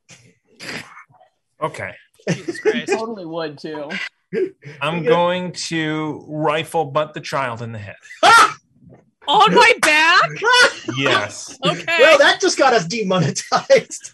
[1.60, 1.90] Okay.
[2.30, 2.92] Jesus Christ.
[2.92, 3.88] Totally would too.
[4.80, 5.08] I'm Yeah.
[5.10, 7.96] going to rifle butt the child in the head.
[9.26, 10.30] On my back?
[10.96, 11.58] Yes.
[11.66, 11.84] Okay.
[11.98, 14.12] Well, that just got us demonetized.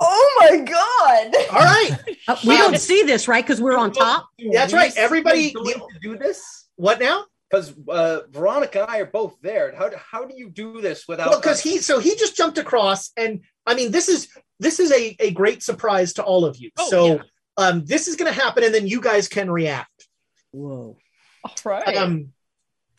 [0.00, 1.34] Oh my god!
[1.50, 1.98] All right.
[2.28, 3.42] Uh, we don't see this, right?
[3.42, 4.28] Because we're on top.
[4.52, 4.94] That's right.
[4.98, 7.24] Everybody, going to do this what now?
[7.50, 9.74] because uh, Veronica and I are both there.
[9.74, 11.30] How how do you do this without?
[11.30, 14.28] Well, because he so he just jumped across, and I mean, this is
[14.58, 16.70] this is a a great surprise to all of you.
[16.78, 17.22] Oh, so yeah.
[17.56, 20.08] um, this is going to happen, and then you guys can react.
[20.50, 20.96] Whoa.
[21.44, 21.96] All right.
[21.96, 22.32] Um,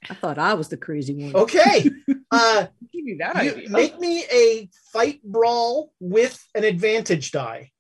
[0.09, 1.35] I thought I was the crazy one.
[1.35, 1.89] okay.
[2.31, 3.69] uh, give you that you- idea.
[3.69, 7.71] make me a fight brawl with an advantage die.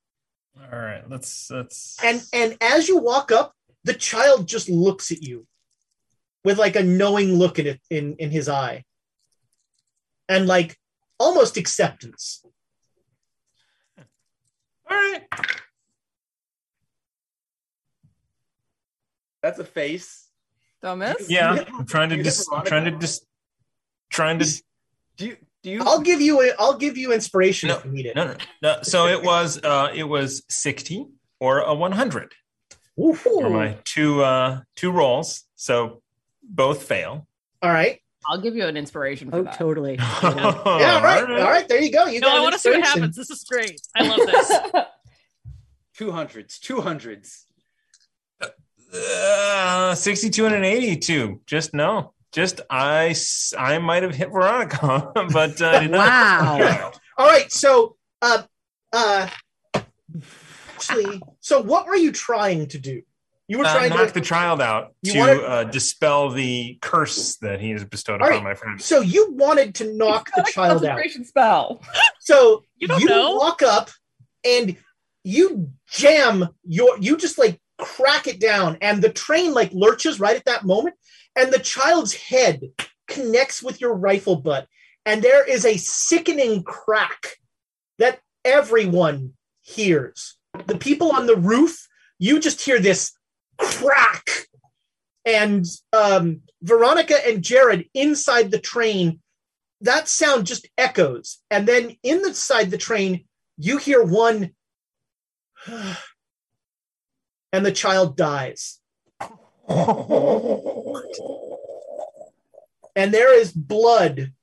[0.71, 1.07] All right.
[1.09, 1.97] Let's let's.
[2.03, 5.47] And and as you walk up, the child just looks at you
[6.43, 8.83] with like a knowing look in it in in his eye,
[10.27, 10.77] and like
[11.19, 12.43] almost acceptance.
[14.89, 15.23] All right.
[19.41, 20.27] that's a face.
[20.81, 21.01] Don't.
[21.29, 21.63] Yeah.
[21.77, 22.49] I'm trying to You just.
[22.49, 23.25] hit I'm trying to just.
[24.09, 24.63] Trying to.
[25.17, 25.81] Do you do you?
[25.83, 28.15] I'll give you a, I'll give you inspiration No, if you need it.
[28.15, 28.77] No, no, no.
[28.83, 29.59] So it was.
[29.63, 31.05] Uh, it was sixty
[31.39, 32.33] or a one hundred
[32.99, 33.19] Oof.
[33.19, 35.43] for my two uh two rolls.
[35.55, 36.01] So
[36.43, 37.27] both fail.
[37.61, 37.99] All right.
[38.27, 39.57] I'll give you an inspiration for Oh, that.
[39.57, 39.95] totally.
[40.23, 41.23] Yeah, all right.
[41.23, 41.67] All right.
[41.67, 42.05] There you go.
[42.05, 43.15] You No, got I want to see what happens.
[43.15, 43.79] This is great.
[43.95, 44.51] I love this.
[45.97, 47.45] two hundreds, two hundreds.
[48.91, 51.41] Uh, 62 and an 82.
[51.45, 52.13] Just no.
[52.31, 53.15] Just I
[53.57, 56.07] I might have hit Veronica, but uh, I did not.
[56.07, 56.91] Wow.
[57.17, 57.51] All right.
[57.51, 58.43] So, uh,
[58.93, 59.27] uh,
[60.75, 63.01] actually, so what were you trying to do?
[63.47, 64.03] You were Uh, trying knock to.
[64.05, 68.27] Knock the child out to wanted- uh, dispel the curse that he has bestowed All
[68.27, 68.49] upon right.
[68.51, 68.79] my friend.
[68.81, 70.79] So you wanted to knock the Not a child out.
[70.81, 71.81] concentration spell.
[72.19, 73.35] So You don't know.
[73.35, 73.89] walk up
[74.45, 74.75] and
[75.23, 80.35] you jam your you just like crack it down and the train like lurches right
[80.37, 80.95] at that moment
[81.39, 82.61] and the child's head
[83.07, 84.67] connects with your rifle butt
[85.05, 87.37] and there is a sickening crack
[87.97, 91.87] that everyone hears the people on the roof
[92.17, 93.13] you just hear this
[93.57, 94.25] crack
[95.25, 99.19] and um, veronica and jared inside the train
[99.81, 101.39] that sound just echoes.
[101.49, 103.25] And then inside the train,
[103.57, 104.51] you hear one,
[105.67, 108.78] and the child dies.
[112.95, 114.33] And there is blood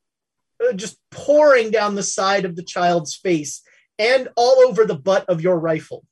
[0.66, 3.60] uh, just pouring down the side of the child's face
[3.98, 6.06] and all over the butt of your rifle.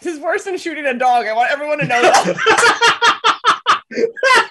[0.00, 1.26] This is worse than shooting a dog.
[1.26, 3.30] I want everyone to know that.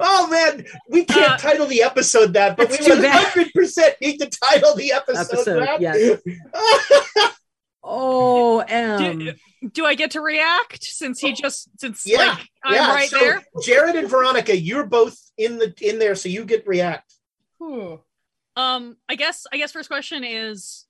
[0.00, 3.32] oh man, we can't Uh, title the episode that, but we That's too bad.
[3.32, 5.80] 100% need to title the episode, Episode, that.
[5.80, 6.20] yes.
[7.88, 8.64] Oh,
[8.98, 9.32] do,
[9.72, 13.18] do I get to react since he just since Yeah, like I'm yeah, right so
[13.18, 13.44] there?
[13.62, 17.14] Jared and Veronica, you're both in the in there, so you get react.
[17.58, 18.00] Whew.
[18.56, 20.86] Um, I guess I guess first question is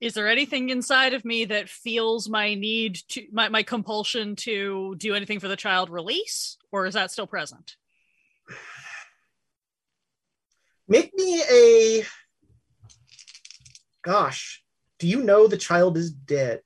[0.00, 4.94] is there anything inside of me that feels my need to my, my compulsion to
[4.96, 7.76] do anything for the child release or is that still present
[10.88, 12.04] Make me a.
[14.02, 14.61] Gosh,
[15.02, 16.62] do you know the child is dead?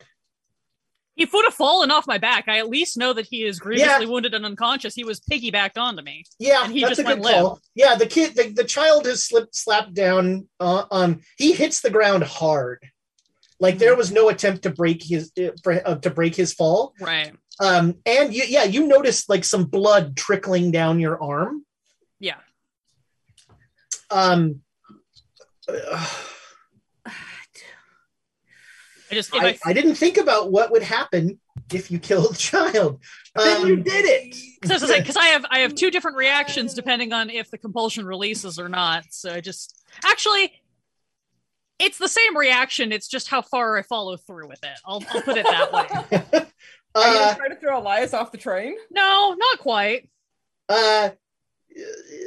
[1.14, 4.04] he would have fallen off my back i at least know that he is grievously
[4.04, 7.36] wounded and unconscious he was piggybacked onto me Yeah, he that's just a good went
[7.36, 7.60] call.
[7.74, 10.48] Yeah, the kid, the, the child has slipped, slapped down.
[10.60, 12.84] Uh, um, he hits the ground hard.
[13.58, 16.92] Like there was no attempt to break his uh, to break his fall.
[17.00, 21.64] right Um, and you, yeah, you noticed like some blood trickling down your arm.
[22.20, 22.40] yeah
[24.10, 24.60] Um,
[25.66, 26.06] uh,
[29.16, 31.38] just I, I, I didn't think about what would happen
[31.72, 33.00] if you killed the child.
[33.34, 34.36] Then you Um, did it.
[34.60, 38.68] because I have I have two different reactions depending on if the compulsion releases or
[38.68, 39.04] not.
[39.10, 40.52] So I just actually,
[41.78, 42.92] it's the same reaction.
[42.92, 44.78] It's just how far I follow through with it.
[44.86, 45.86] I'll, I'll put it that way.
[46.94, 48.76] Are you uh, gonna try to throw Elias off the train?
[48.90, 50.08] No, not quite.
[50.68, 51.10] uh,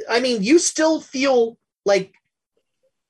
[0.08, 2.14] I mean, you still feel like,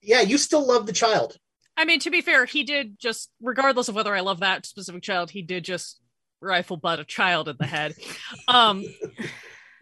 [0.00, 1.36] yeah, you still love the child.
[1.80, 5.02] I mean, to be fair, he did just, regardless of whether I love that specific
[5.02, 5.98] child, he did just
[6.42, 7.94] rifle butt a child in the head.
[8.46, 8.84] Um,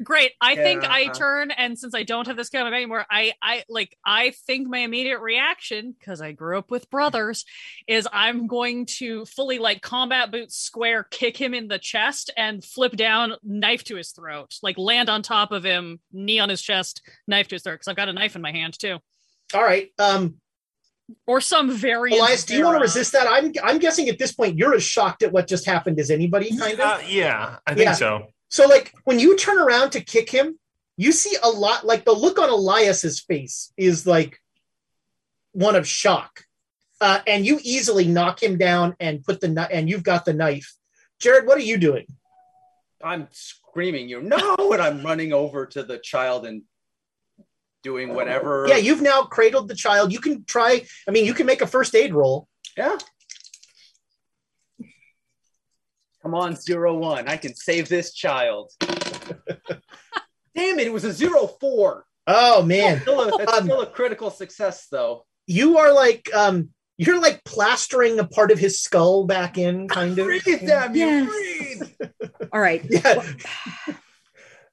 [0.04, 0.30] great.
[0.40, 3.64] I think I turn, and since I don't have this kind of anymore, I, I
[3.68, 7.44] like, I think my immediate reaction, because I grew up with brothers,
[7.88, 12.62] is I'm going to fully like combat boots square, kick him in the chest, and
[12.62, 16.62] flip down, knife to his throat, like land on top of him, knee on his
[16.62, 18.98] chest, knife to his throat, because I've got a knife in my hand too,
[19.52, 19.90] All right.
[19.98, 20.40] Um,
[21.26, 22.20] or some variant.
[22.20, 23.26] Elias, do you want to resist that?
[23.28, 26.56] I'm I'm guessing at this point you're as shocked at what just happened as anybody,
[26.56, 26.80] kind of.
[26.80, 27.92] Uh, yeah, I think Yeah.
[27.94, 28.26] so.
[28.50, 30.58] So like when you turn around to kick him,
[30.96, 34.40] you see a lot like the look on Elias's face is like
[35.52, 36.44] one of shock.
[37.00, 40.74] Uh, and you easily knock him down and put the and you've got the knife.
[41.20, 42.06] Jared, what are you doing?
[43.02, 46.62] I'm screaming, you no, and I'm running over to the child and
[47.88, 48.66] doing whatever.
[48.68, 50.12] Yeah, you've now cradled the child.
[50.12, 50.82] You can try.
[51.06, 52.46] I mean, you can make a first aid roll.
[52.76, 52.98] Yeah.
[56.22, 57.28] Come on, zero one.
[57.28, 58.70] I can save this child.
[58.80, 60.86] Damn it!
[60.88, 62.04] It was a zero four.
[62.26, 65.24] Oh man, Still a, it's Um, still a critical success, though.
[65.46, 66.68] you are like um,
[66.98, 70.26] you're like plastering a part of his skull back in, kind of.
[70.26, 71.06] Breathe, damn you!
[71.06, 71.28] Yes.
[71.30, 72.10] Breathe.
[72.52, 72.84] All right.
[72.90, 73.22] Yeah.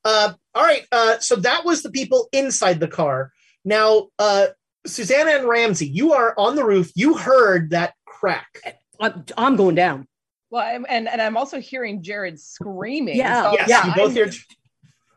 [0.05, 0.85] Uh, all right.
[0.91, 3.31] Uh, so that was the people inside the car.
[3.65, 4.47] Now, uh,
[4.85, 6.91] Susanna and Ramsey, you are on the roof.
[6.95, 8.59] You heard that crack.
[9.01, 10.07] I'm, I'm going down.
[10.51, 13.17] Well, I'm, and and I'm also hearing Jared screaming.
[13.17, 13.43] Yeah.
[13.43, 14.31] so Yes, yeah, you both I'm, hear.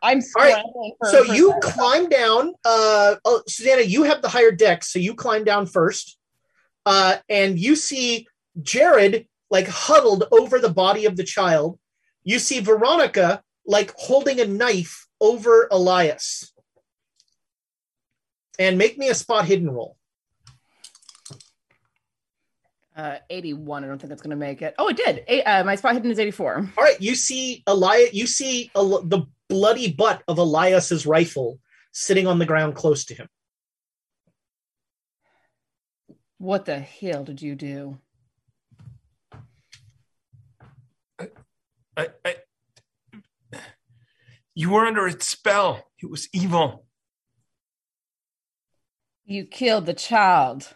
[0.01, 1.61] I'm All right, scrambling for- So for you Sarah.
[1.61, 2.53] climb down.
[2.65, 6.17] Uh, oh, Susanna, you have the higher deck, so you climb down first,
[6.85, 8.27] uh, and you see
[8.61, 11.77] Jared like huddled over the body of the child.
[12.23, 16.51] You see Veronica like holding a knife over Elias.
[18.57, 19.95] And make me a spot hidden roll.
[22.99, 23.83] uh, 81.
[23.83, 24.75] I don't think that's going to make it.
[24.77, 25.23] Oh, it did.
[25.27, 26.69] Eight, uh, my spot hidden is 84.
[26.77, 28.13] All right, you see Elias.
[28.13, 31.59] You see El- the bloody butt of Elias's rifle
[31.93, 33.27] sitting on the ground close to him.
[36.39, 37.97] What the hell did you do?
[41.97, 42.35] I, I,
[44.59, 45.85] you were under its spell.
[46.03, 46.83] It was evil.
[49.23, 50.73] You killed the child.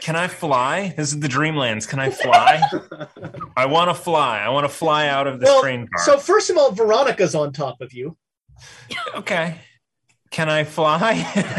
[0.00, 0.94] Can I fly?
[0.96, 1.86] This is the Dreamlands.
[1.86, 2.60] Can I fly?
[3.56, 4.40] I want to fly.
[4.40, 6.04] I want to fly out of this Well, train car.
[6.06, 8.16] so first of all, Veronica's on top of you.
[9.14, 9.58] okay.
[10.30, 10.98] Can I fly?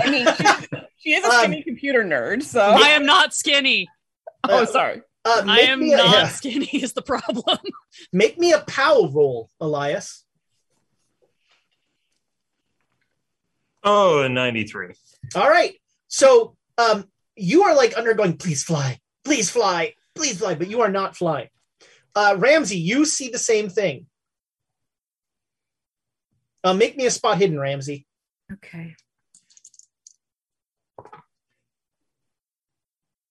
[0.03, 2.59] I mean, she, she is a Um, skinny computer nerd, so.
[2.59, 3.87] I am not skinny.
[4.45, 5.03] oh, sorry.
[5.25, 6.27] Uh, I am a- not yeah.
[6.27, 6.65] skinny.
[6.73, 7.57] Is the problem?
[8.13, 10.25] Make me a POW roll, Elias.
[13.83, 14.93] Oh, 93.
[15.35, 15.73] All right.
[16.07, 17.05] So um,
[17.35, 21.49] you are like undergoing, please fly, please fly, please fly, but you are not flying.
[22.15, 24.05] Uh, Ramsey, you see the same thing.
[26.63, 28.05] Uh, make me a spot hidden, Ramsey.
[28.51, 28.95] Okay.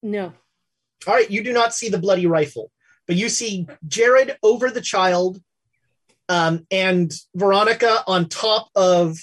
[0.03, 0.33] No.
[1.07, 2.71] All right, you do not see the bloody rifle,
[3.07, 5.41] but you see Jared over the child,
[6.29, 9.19] um, and Veronica on top of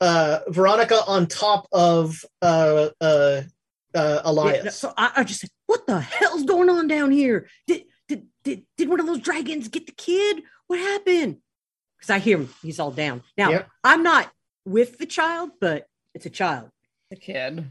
[0.00, 3.42] uh, Veronica on top of uh, uh, uh,
[3.94, 4.76] Yeah, Elias.
[4.76, 7.48] so I, I just said, what the hell's going on down here?
[7.66, 10.42] Did did did, did one of those dragons get the kid?
[10.66, 11.38] What happened?
[11.98, 12.48] Because I hear him.
[12.62, 13.22] He's all down.
[13.36, 13.68] Now Yep.
[13.84, 14.32] I'm not
[14.64, 16.70] with the child, but it's a child.
[17.10, 17.64] The kid.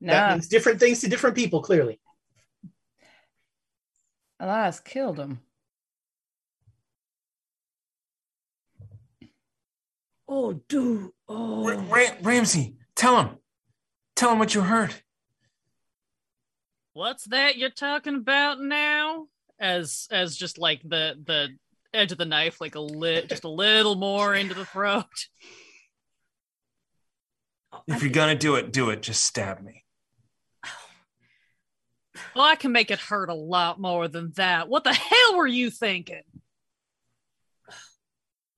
[0.00, 1.62] That means different things to different people.
[1.62, 2.00] Clearly,
[4.38, 5.40] Elias killed him.
[10.26, 11.10] Oh, dude.
[11.28, 13.38] Oh, Ra- Ra- Ramsey, tell him.
[14.16, 14.94] Tell him what you heard.
[16.92, 19.26] What's that you're talking about now?
[19.58, 21.48] As as just like the the
[21.92, 25.04] edge of the knife, like a lit, just a little more into the throat.
[27.86, 29.02] If you're going to do it, do it.
[29.02, 29.84] Just stab me.
[32.34, 34.68] Well, I can make it hurt a lot more than that.
[34.68, 36.22] What the hell were you thinking?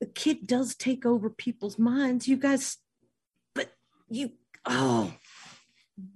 [0.00, 2.26] the kid does take over people's minds.
[2.26, 2.78] You guys,
[3.54, 3.72] but
[4.08, 4.32] you.
[4.66, 5.12] Oh,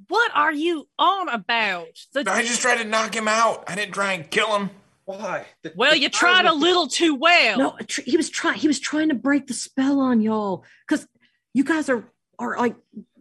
[0.09, 1.87] What are you on about?
[2.13, 3.65] The, I just tried to knock him out.
[3.69, 4.71] I didn't try and kill him.
[5.05, 5.47] Why?
[5.63, 7.59] The- well, the you child tried a little too well.
[7.59, 8.59] no, tr- he was trying.
[8.59, 11.07] He was trying to break the spell on y'all because
[11.55, 12.05] you guys are
[12.41, 12.75] are like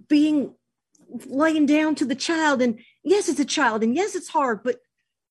[0.07, 0.55] being
[1.27, 4.81] laying down to the child, and yes, it's a child, and yes, it's hard, but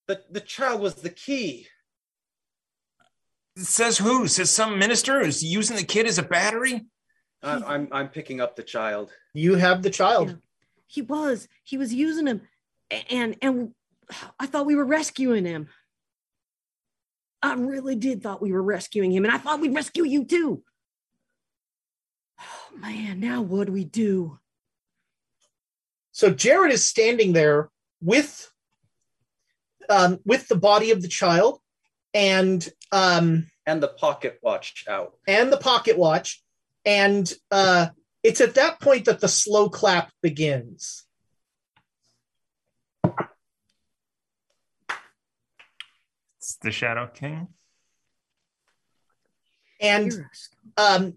[0.07, 1.67] The, the child was the key.
[3.55, 4.27] It says who?
[4.27, 6.85] Says some minister who's using the kid as a battery?
[7.43, 9.11] I, I'm I'm picking up the child.
[9.33, 10.29] you have the child.
[10.29, 10.35] Yeah.
[10.87, 12.41] he was he was using him,
[13.09, 13.73] and and
[14.39, 15.69] I thought we were rescuing him.
[17.41, 20.63] I really did thought we were rescuing him, and I thought we'd rescue you too.
[22.39, 24.39] Oh man, now what do we do?
[26.15, 28.49] So Jared is standing there with
[29.89, 31.59] um, with the body of the child
[32.13, 35.15] and um, And the pocket watch out.
[35.27, 36.41] and the pocket watch,
[36.85, 37.87] and uh,
[38.23, 41.03] it's at that point that the slow clap begins.
[46.37, 47.49] It's the Shadow King.
[49.81, 50.13] And
[50.77, 51.15] um,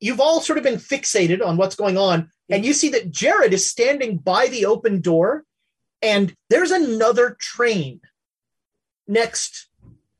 [0.00, 3.52] you've all sort of been fixated on what's going on, and you see that Jared
[3.52, 5.44] is standing by the open door,
[6.02, 8.00] and there's another train
[9.06, 9.68] next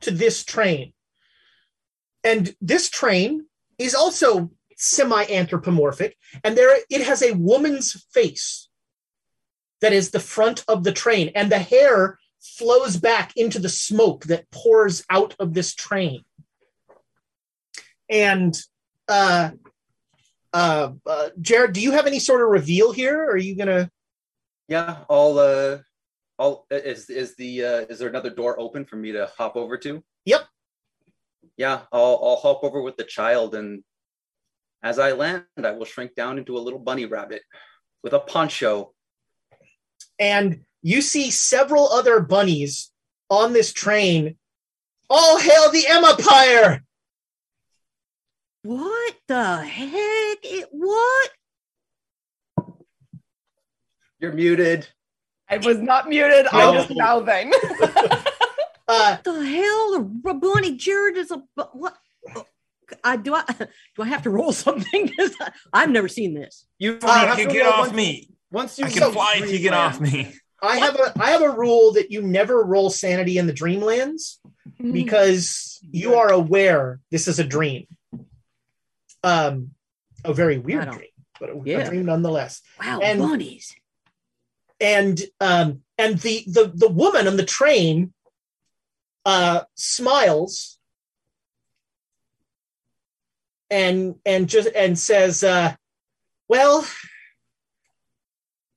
[0.00, 0.92] to this train.
[2.22, 3.46] And this train
[3.78, 8.68] is also semi-anthropomorphic, and there it has a woman's face
[9.80, 14.24] that is the front of the train, and the hair flows back into the smoke
[14.24, 16.24] that pours out of this train
[18.08, 18.58] and
[19.08, 19.50] uh,
[20.54, 23.24] uh, uh, Jared, do you have any sort of reveal here?
[23.24, 23.90] Or are you gonna?
[24.68, 25.78] Yeah, I'll uh
[26.38, 29.76] I'll is is the uh is there another door open for me to hop over
[29.78, 30.02] to?
[30.24, 30.46] Yep.
[31.56, 33.82] Yeah, I'll I'll hop over with the child and
[34.82, 37.42] as I land, I will shrink down into a little bunny rabbit
[38.02, 38.92] with a poncho.
[40.20, 42.92] And you see several other bunnies
[43.30, 44.36] on this train.
[45.08, 46.84] All hail the Empire!
[48.64, 50.38] What the heck?
[50.42, 51.30] It, what?
[54.18, 54.88] You're muted.
[55.50, 56.46] I was not muted.
[56.50, 56.58] No.
[56.58, 57.52] I'm just mouthing.
[58.86, 59.92] Uh, The hell?
[59.92, 61.96] The r- Jared is a bu- what?
[63.02, 63.34] I do.
[63.34, 64.02] I do.
[64.02, 65.08] I have to roll something?
[65.16, 66.66] 'Cause I- I've never seen this.
[66.78, 68.28] You Uh, have you can get off once- me.
[68.52, 70.34] Once you I can fly till you get off me.
[70.62, 74.36] I have a I have a rule that you never roll sanity in the dreamlands
[74.78, 77.86] because you are aware this is a dream.
[79.24, 79.70] Um,
[80.24, 81.08] a very weird dream,
[81.40, 82.62] but a, a dream nonetheless.
[82.80, 83.74] Wow, And- bunnies.
[84.80, 88.12] and um and the the the woman on the train
[89.24, 90.78] uh smiles
[93.70, 95.74] and and just and says uh
[96.48, 96.84] well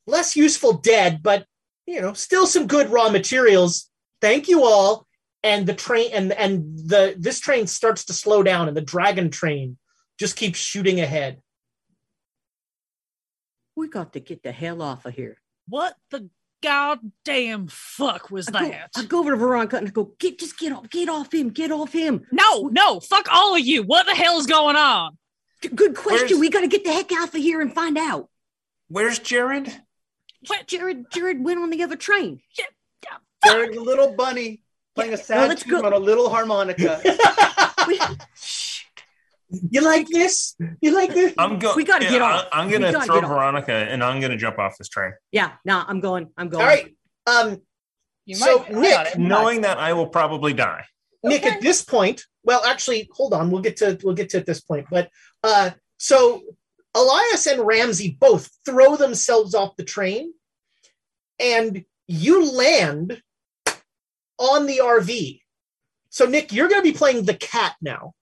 [0.06, 1.46] less useful dead but
[1.86, 3.90] you know still some good raw materials
[4.22, 5.06] thank you all
[5.44, 9.30] and the train and and the this train starts to slow down and the dragon
[9.30, 9.78] train
[10.18, 11.42] just keep shooting ahead
[13.76, 15.38] We got to get the hell off of here.
[15.68, 16.30] What the
[16.64, 18.90] goddamn fuck was I go, that?
[18.96, 21.50] I go over to Veronica and I go, get just get off, get off him,
[21.50, 22.26] get off him.
[22.32, 23.84] No, no, fuck all of you.
[23.84, 25.18] What the hell is going on?
[25.76, 26.28] Good question.
[26.28, 28.30] Where's- We got to get the heck out of here and find out.
[28.90, 29.72] Where's Jared?
[30.48, 30.66] What?
[30.68, 32.40] Jared, Jared went on the other train.
[33.46, 34.64] Jared, a little bunny
[34.96, 35.86] playing a sad let's tune go.
[35.86, 37.02] on a little harmonica.
[37.88, 37.98] We,
[39.50, 41.76] you like this you like this I'm going.
[41.76, 42.48] We gotta get off.
[42.52, 43.30] I'm gonna throw get off.
[43.30, 46.30] Veronica, and I'm gonna jump off this train, yeah, no, I'm going.
[46.38, 46.62] I'm going.
[46.62, 46.94] all right
[47.28, 47.62] um
[48.26, 50.84] You So, might Nick, knowing that I will probably die.
[51.24, 51.56] Nick, Okay.
[51.56, 53.50] at this point, well, actually, hold on.
[53.52, 54.88] We'll get to we'll get to at this point.
[54.90, 55.10] But
[55.44, 56.42] uh, so
[56.94, 60.34] Elias and Ramsey both throw themselves off the train,
[61.40, 63.22] and you land
[64.38, 65.42] on the RV.
[66.10, 68.14] So Nick, you're going to be playing the cat now.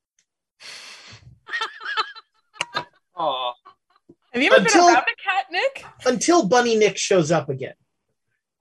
[3.18, 3.54] Aw.
[4.34, 5.86] Have you ever Until- been around a cat, Nick?
[6.06, 7.74] Until Bunny Nick shows up again.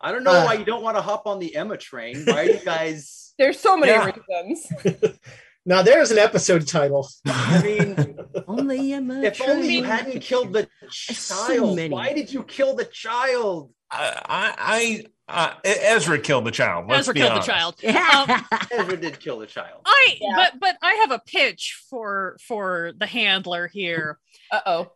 [0.00, 2.24] I don't know Uh, why you don't want to hop on the Emma train.
[2.26, 3.32] Why are you guys?
[3.38, 4.12] There's so many Yeah.
[4.34, 5.18] reasons.
[5.66, 7.08] Now there's an episode title.
[7.24, 11.76] I mean, On the Emma if only you hadn't killed the so child.
[11.76, 11.88] many.
[11.88, 13.72] Why did you kill the child?
[13.94, 16.86] I, I, uh, Ezra killed the child.
[16.88, 17.46] Let's Ezra be killed honest.
[17.46, 17.74] the child.
[17.82, 18.42] Yeah.
[18.72, 19.80] Ezra did kill the child.
[19.86, 20.34] I Yeah.
[20.36, 24.18] but but I have a pitch for for the handler here.
[24.50, 24.92] Uh oh.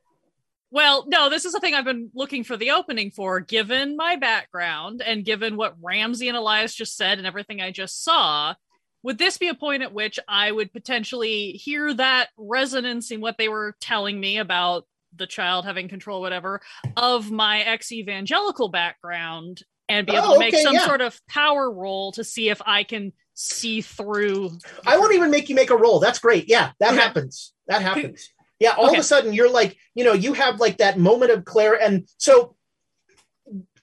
[0.71, 4.17] Well, no, this is the thing I've been looking for the opening for, given my
[4.17, 8.55] background and given what Ramsey and Elias just said and everything I just saw.
[9.03, 13.39] Would this be a point at which I would potentially hear that resonance in what
[13.39, 14.85] they were telling me about
[15.17, 16.61] the child having control, whatever,
[16.97, 20.85] of my ex evangelical background and be able Oh, to make okay, some yeah.
[20.85, 24.59] sort of power roll to see if I can see through?
[24.87, 25.99] I won't even make you make a roll.
[26.01, 26.49] That's great.
[26.49, 27.01] Yeah, that Okay.
[27.03, 27.53] happens.
[27.69, 28.29] That happens.
[28.61, 31.45] Yeah, all of a sudden you're like, you know, you have like that moment of
[31.45, 31.85] clarity.
[31.85, 32.57] And so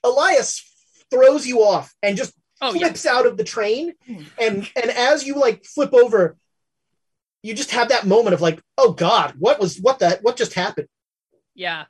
[0.04, 0.62] Elias
[1.10, 2.86] throws you off and just Oh, yeah.
[2.86, 3.92] flips out of the train.
[4.06, 4.22] Hmm.
[4.40, 6.38] And and as you like flip over,
[7.42, 10.54] you just have that moment of like, oh God, what was what that what just
[10.54, 10.88] happened?
[11.56, 11.86] Yeah.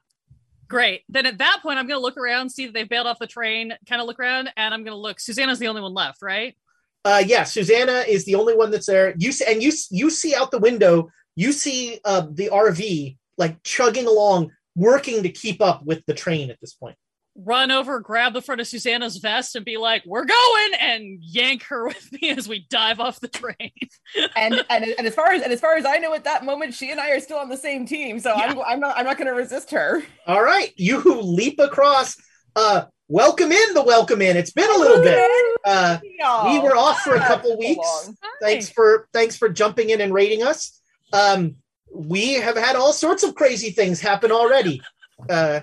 [0.69, 1.03] Great.
[1.09, 3.27] Then at that point, I'm going to look around, see that they've bailed off the
[3.27, 5.21] train, kind of look around, and I'm going to look.
[5.21, 6.57] Susanna's the only one left, right?
[7.07, 9.15] Uh yeah, Susanna is the only one that's there.
[9.17, 13.63] You see, and you you see out the window, you see uh the RV like
[13.63, 16.97] chugging along, working to keep up with the train at this point.
[17.39, 21.65] Run over, grab the front of Susanna's vest, and be like, "We're going!" and yank
[21.65, 23.73] her with me as we dive off the train.
[24.35, 26.75] And, and and as far as and as far as I know, at that moment,
[26.75, 28.19] she and I are still on the same team.
[28.21, 30.03] So I'm I'm not I'm not going to resist her.
[30.27, 32.17] All right, you leap across.
[32.55, 34.37] Uh, welcome in the welcome in.
[34.37, 35.19] It's been a little bit.
[35.65, 38.11] Uh, we were off for a couple weeks.
[38.41, 40.81] Thanks for thanks for jumping in and rating us.
[41.13, 41.57] Um,
[41.93, 44.83] we have had all sorts of crazy things happen already,
[45.29, 45.61] uh,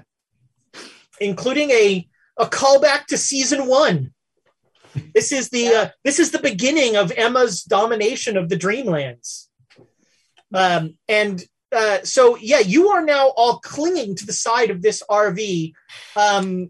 [1.24, 2.08] including a
[2.38, 4.14] a callback to season one.
[5.14, 9.48] This is the uh, this is the beginning of Emma's domination of the Dreamlands.
[10.54, 15.02] Um, and uh, so yeah, you are now all clinging to the side of this
[15.10, 15.74] RV,
[16.16, 16.70] um,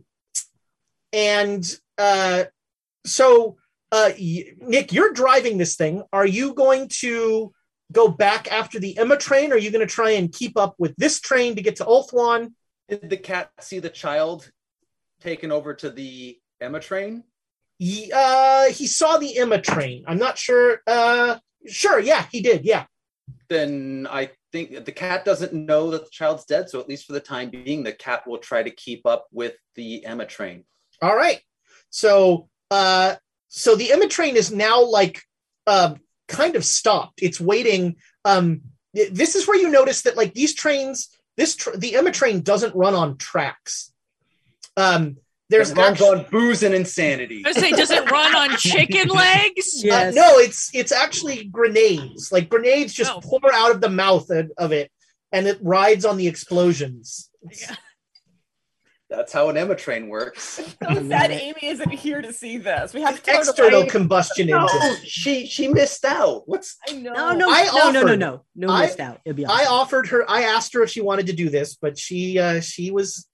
[1.12, 1.66] and
[1.98, 2.46] uh,
[3.06, 3.58] so
[3.92, 6.04] uh, Nick, you're driving this thing.
[6.12, 7.54] Are you going to
[7.92, 9.52] go back after the Emma train?
[9.52, 11.86] Or are you going to try and keep up with this train to get to
[11.86, 12.54] Ulthuan?
[12.90, 14.52] Did the cat see the child
[15.22, 17.24] taken over to the Emma train?
[17.80, 20.06] He, uh, he saw the Emma train.
[20.08, 20.82] I'm not sure.
[20.86, 22.66] Uh, sure, yeah, he did.
[22.66, 22.86] Yeah.
[23.50, 26.70] Then I think the cat doesn't know that the child's dead.
[26.70, 29.56] So at least for the time being, the cat will try to keep up with
[29.76, 30.66] the Emma train.
[31.02, 31.42] All right.
[31.90, 33.16] So, uh,
[33.48, 35.22] so the Emma train is now like,
[35.68, 35.96] uh,
[36.28, 37.22] kind of stopped.
[37.22, 37.98] It's waiting.
[38.26, 38.62] Um,
[38.94, 42.76] this is where you notice that like these trains, this tr- the Emma train doesn't
[42.76, 43.92] run on tracks.
[44.78, 45.18] Um,
[45.50, 47.44] there's It runs actu- on booze and insanity.
[47.46, 49.84] I say, does it run on chicken legs?
[49.84, 52.32] Uh, no, it's it's actually grenades.
[52.32, 53.20] Like grenades just Oh.
[53.22, 54.92] pour out of the mouth of, of it,
[55.32, 57.30] and it rides on the explosions.
[59.16, 60.60] That's how an Emma train works.
[60.84, 62.94] So sad Amy isn't here to see this.
[62.94, 65.06] We have to tell to External combustion No, engine.
[65.06, 66.44] she she missed out.
[66.48, 67.14] What's I know.
[67.14, 69.22] No, no, I no, no, no, offered- no, no, I- missed out.
[69.24, 70.30] It'll be I offered her.
[70.30, 73.28] I asked her if she wanted to do this, but she uh, she was,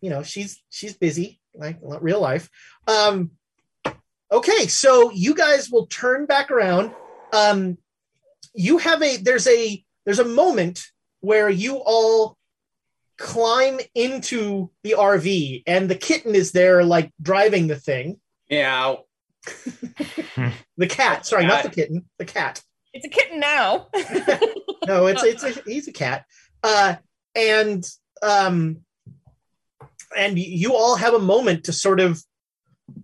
[0.00, 2.48] you know, she's she's busy like real life.
[2.88, 3.30] Um,
[4.32, 6.92] okay, so you guys will turn back around.
[7.32, 7.78] Um,
[8.54, 10.82] you have a there's a there's a moment
[11.20, 12.35] where you all
[13.18, 18.20] climb into the RV and the kitten is there like driving the thing.
[18.48, 18.96] yeah?
[20.78, 22.62] The cat, sorry, not the kitten, the cat.
[22.92, 23.86] It's a kitten now.
[24.86, 26.26] no, it's it's a, he's a cat.
[26.62, 26.96] Uh,
[27.34, 27.88] and
[28.22, 28.78] um,
[30.16, 32.22] and you all have a moment to sort of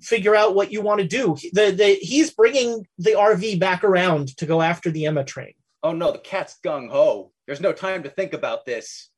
[0.00, 1.36] figure out what you want to do.
[1.52, 5.54] The the he's bringing the RV back around to go after the Emma train.
[5.82, 7.32] Oh no, the cat's gung ho.
[7.46, 9.10] There's no time to think about this.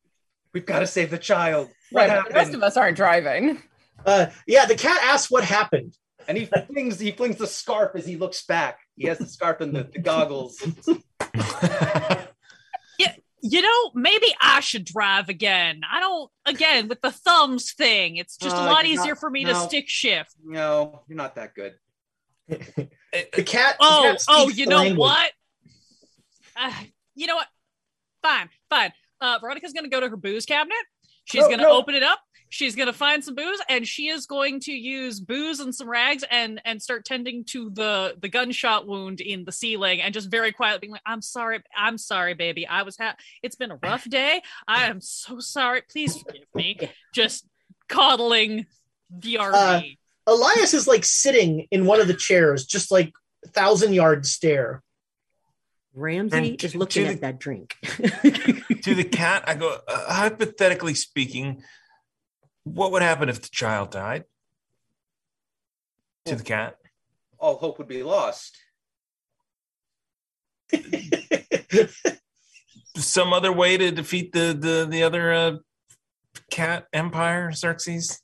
[0.55, 1.69] We've got to save the child.
[1.91, 3.61] What right, but the rest of us aren't driving.
[4.07, 5.95] Uh, yeah, the cat asks what happened.
[6.27, 8.79] And he flings he flings the scarf as he looks back.
[8.97, 10.57] He has the scarf and the, the goggles.
[13.47, 15.83] You know, maybe I should drive again.
[15.93, 19.29] I don't, again, with the thumbs thing, it's just a Uh, lot easier not- for
[19.29, 20.31] me to stick shift.
[20.43, 21.75] No, you're not that good.
[22.49, 23.77] The cat.
[23.77, 24.97] the Oh, cat oh, you know language.
[24.99, 25.33] what?
[26.57, 26.73] Uh,
[27.15, 27.49] you know what?
[28.23, 28.93] Fine, fine.
[29.25, 30.77] Uh, Veronica's going to go to her booze cabinet.
[31.25, 31.73] She's No, going to no.
[31.73, 32.21] open it up.
[32.51, 35.89] She's going to find some booze, and she is going to use booze and some
[35.89, 40.31] rags and and start tending to the the gunshot wound in the ceiling, and just
[40.31, 42.67] very quietly being like, "I'm sorry, I'm sorry, baby.
[42.67, 44.43] I was ha- It's been a rough day.
[44.69, 45.83] I am so sorry.
[45.91, 46.79] Please forgive me."
[47.15, 47.47] Just
[47.89, 48.67] coddling
[49.11, 49.53] the RV.
[49.55, 49.83] Uh,
[50.27, 53.13] Elias is like sitting in one of the chairs, just like
[53.45, 54.83] a thousand yard stare.
[55.95, 57.77] Ramsey And is looking to at that drink.
[57.83, 61.63] to the cat, I go, uh, hypothetically speaking,
[62.65, 64.25] what would happen if the child died?
[66.27, 66.79] To the cat.
[67.39, 68.57] All hope would be lost.
[72.97, 75.57] Some other way to defeat the the the other uh,
[76.51, 78.21] cat empire, Xerxes.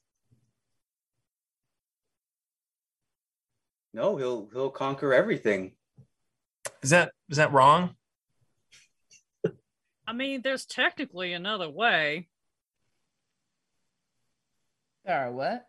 [3.93, 5.73] No, he'll he'll conquer everything.
[6.83, 7.95] Is that is that wrong?
[10.07, 12.29] I mean, there's technically another way.
[15.07, 15.67] Sorry, what?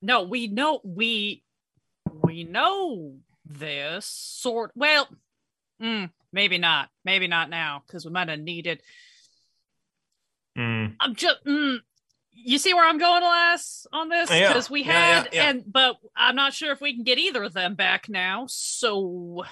[0.00, 1.42] No, we know we
[2.22, 4.72] we know this sort.
[4.74, 5.08] Well,
[5.82, 6.90] mm, maybe not.
[7.04, 8.82] Maybe not now because we might have needed.
[10.56, 10.94] Mm.
[11.00, 11.44] I'm just.
[11.44, 11.78] Mm,
[12.44, 14.30] you see where I'm going, Lass, on this?
[14.30, 15.48] Yeah, Because we yeah, yeah, had, yeah.
[15.50, 18.46] and but I'm not sure if we can get either of them back now.
[18.48, 19.44] So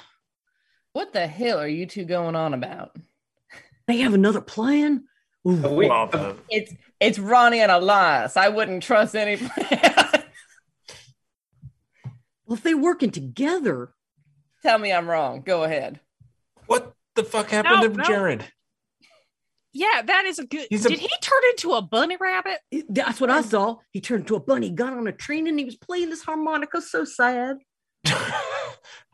[0.93, 2.97] What the hell are you two going on about?
[3.87, 5.05] they have another plan.
[5.49, 8.37] Ooh, But we- Well, It's it's Ronnie and Elias.
[8.37, 10.24] I wouldn't trust any plan.
[12.47, 13.93] well, if they're working together,
[14.62, 15.43] Tell me I'm wrong.
[15.43, 16.01] Go ahead.
[16.66, 18.05] what the fuck happened No, to no.
[18.05, 18.45] Jared?
[19.77, 20.66] Yeah, that is a good.
[20.70, 22.59] He's a- Did he turn into a bunny rabbit?
[22.89, 23.77] that's what I saw.
[23.93, 26.81] He turned into a bunny, got on a train, and he was playing this harmonica.
[26.81, 27.59] So sad.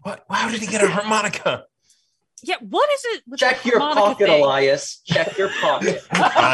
[0.03, 0.25] what?
[0.31, 1.65] How did he get a harmonica?
[2.45, 3.23] Yeah, what is it?
[3.29, 4.43] With Check your pocket, thing?
[4.43, 5.01] Elias.
[5.07, 6.01] Check your pocket.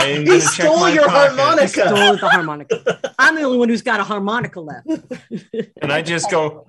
[0.07, 1.31] He stole your pocket.
[1.37, 1.69] harmonica.
[1.69, 3.15] Stole the harmonica.
[3.19, 4.87] I'm the only one who's got a harmonica left.
[5.83, 6.67] and I just go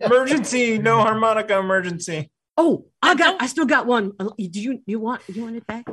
[0.00, 2.30] emergency, no harmonica emergency.
[2.56, 3.42] Oh, I I got.
[3.42, 4.12] I still got one.
[4.18, 4.80] Uh, Do you?
[4.86, 5.22] You want?
[5.28, 5.84] You want it back?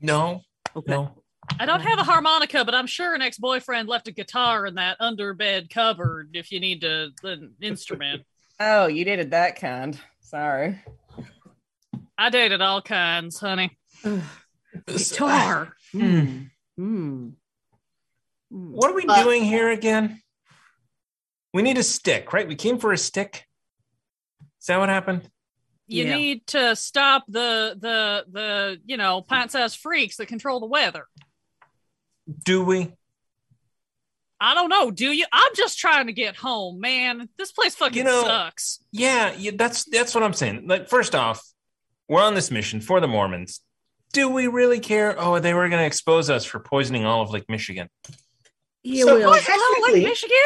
[0.00, 0.42] No,
[0.76, 0.92] Okay.
[0.92, 1.22] no.
[1.58, 4.98] I don't have a harmonica, but I'm sure an ex-boyfriend left a guitar in that
[5.00, 8.22] underbed cupboard if you need to, an instrument.
[8.60, 9.98] Oh, you dated that kind.
[10.20, 10.78] Sorry.
[12.18, 13.78] I dated all kinds, honey.
[14.04, 14.20] Ugh,
[14.86, 15.72] guitar.
[15.92, 16.42] Hmm.
[16.76, 17.28] Hmm.
[18.52, 18.72] Hmm.
[18.72, 20.20] What are we Uh, doing here again?
[21.54, 22.46] We need a stick, right?
[22.46, 23.46] We came for a stick.
[24.60, 25.30] Is that what happened?
[25.88, 26.16] You Yeah.
[26.16, 31.06] need to stop the the the you know pint-sized freaks that control the weather.
[32.44, 32.92] Do we?
[34.40, 34.90] I don't know.
[34.90, 35.24] Do you?
[35.32, 37.28] I'm just trying to get home, man.
[37.38, 38.80] This place fucking You know- sucks.
[38.92, 40.68] Yeah, yeah, that's that's what I'm saying.
[40.68, 41.42] Like, first off,
[42.08, 43.60] we're on this mission for the Mormons.
[44.12, 45.16] Do we really care?
[45.18, 47.88] Oh, they were going to expose us for poisoning all of Lake Michigan.
[48.82, 50.36] Yeah, So well, what- Oh, Technically- Lake Michigan?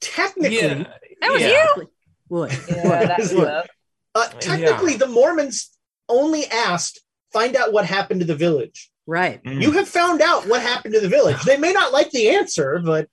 [0.00, 0.84] technically, Yeah,
[1.20, 1.48] That was yeah.
[1.76, 1.90] you?
[2.28, 2.52] what?
[2.68, 3.08] Yeah, What?
[3.08, 3.48] that's Look.
[3.48, 3.66] enough.
[4.14, 5.70] Uh, technically, the Mormons
[6.08, 7.00] only asked,
[7.32, 9.42] "Find out what happened to the village." Right.
[9.42, 9.60] Mm.
[9.62, 11.42] You have found out what happened to the village.
[11.42, 13.08] They may not like the answer, but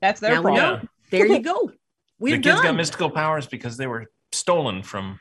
[0.00, 0.80] That's their Now we problem.
[0.82, 0.88] Yeah.
[1.10, 1.70] There you go.
[2.18, 5.20] We're the kids got mystical powers because they were stolen from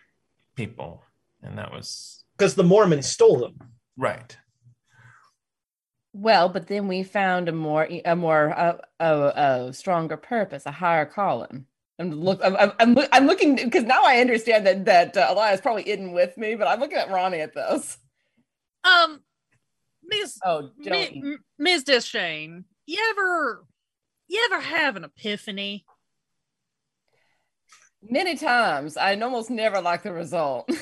[0.55, 1.03] people,
[1.41, 3.57] and that was because the Mormons stole them.
[3.97, 4.35] right.
[6.11, 10.71] Well, but then we found a more a more uh, a, a stronger purpose, a
[10.71, 11.65] higher calling.
[11.99, 12.39] I'm look.
[12.43, 16.37] I'm I'm, I'm, looking because now I understand that that uh, Elias probably isn't with
[16.37, 17.97] me, but I'm looking at Ronnie at this.
[18.85, 19.19] Um,
[20.03, 20.91] Miss Oh, don't.
[20.91, 21.83] Mi- M- Ms.
[21.83, 23.65] Deschain, you ever
[24.29, 25.85] you ever have an epiphany?
[28.01, 30.69] Many times, I almost never like the result.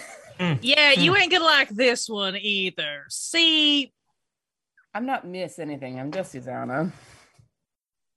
[0.61, 3.05] Yeah, you ain't gonna like this one either.
[3.09, 3.91] See,
[4.93, 5.99] I'm not miss anything.
[5.99, 6.91] I'm just Susanna.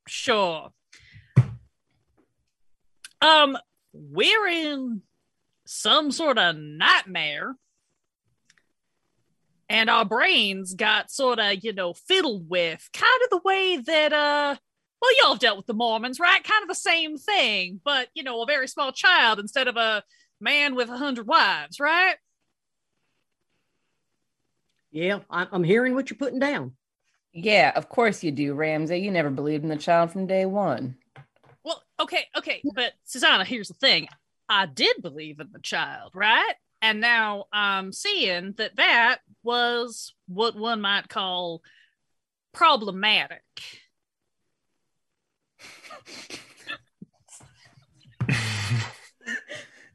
[0.07, 0.71] sure.
[3.21, 3.59] Um,
[3.93, 5.03] we're in
[5.67, 7.55] some sort of nightmare.
[9.69, 14.13] And our brains got sort of, you know, fiddled with, kind of the way that
[14.13, 14.57] uh
[15.01, 16.45] well, y'all have dealt with the Mormons, right?
[16.45, 20.03] Kind of the same thing, but you know, a very small child instead of a
[20.41, 22.17] man with a hundred wives, right?
[24.91, 26.73] Yeah, I'm, I'm hearing what you're putting down.
[27.33, 28.99] Yeah, of course you do, Ramsey.
[28.99, 30.97] You never believed in the child from day one.
[32.01, 34.09] Well, okay, okay, but Susanna, here's the thing.
[34.49, 36.55] I did believe in the child, right?
[36.83, 41.63] And now I'm seeing that that was what one might call
[42.55, 43.43] problematic.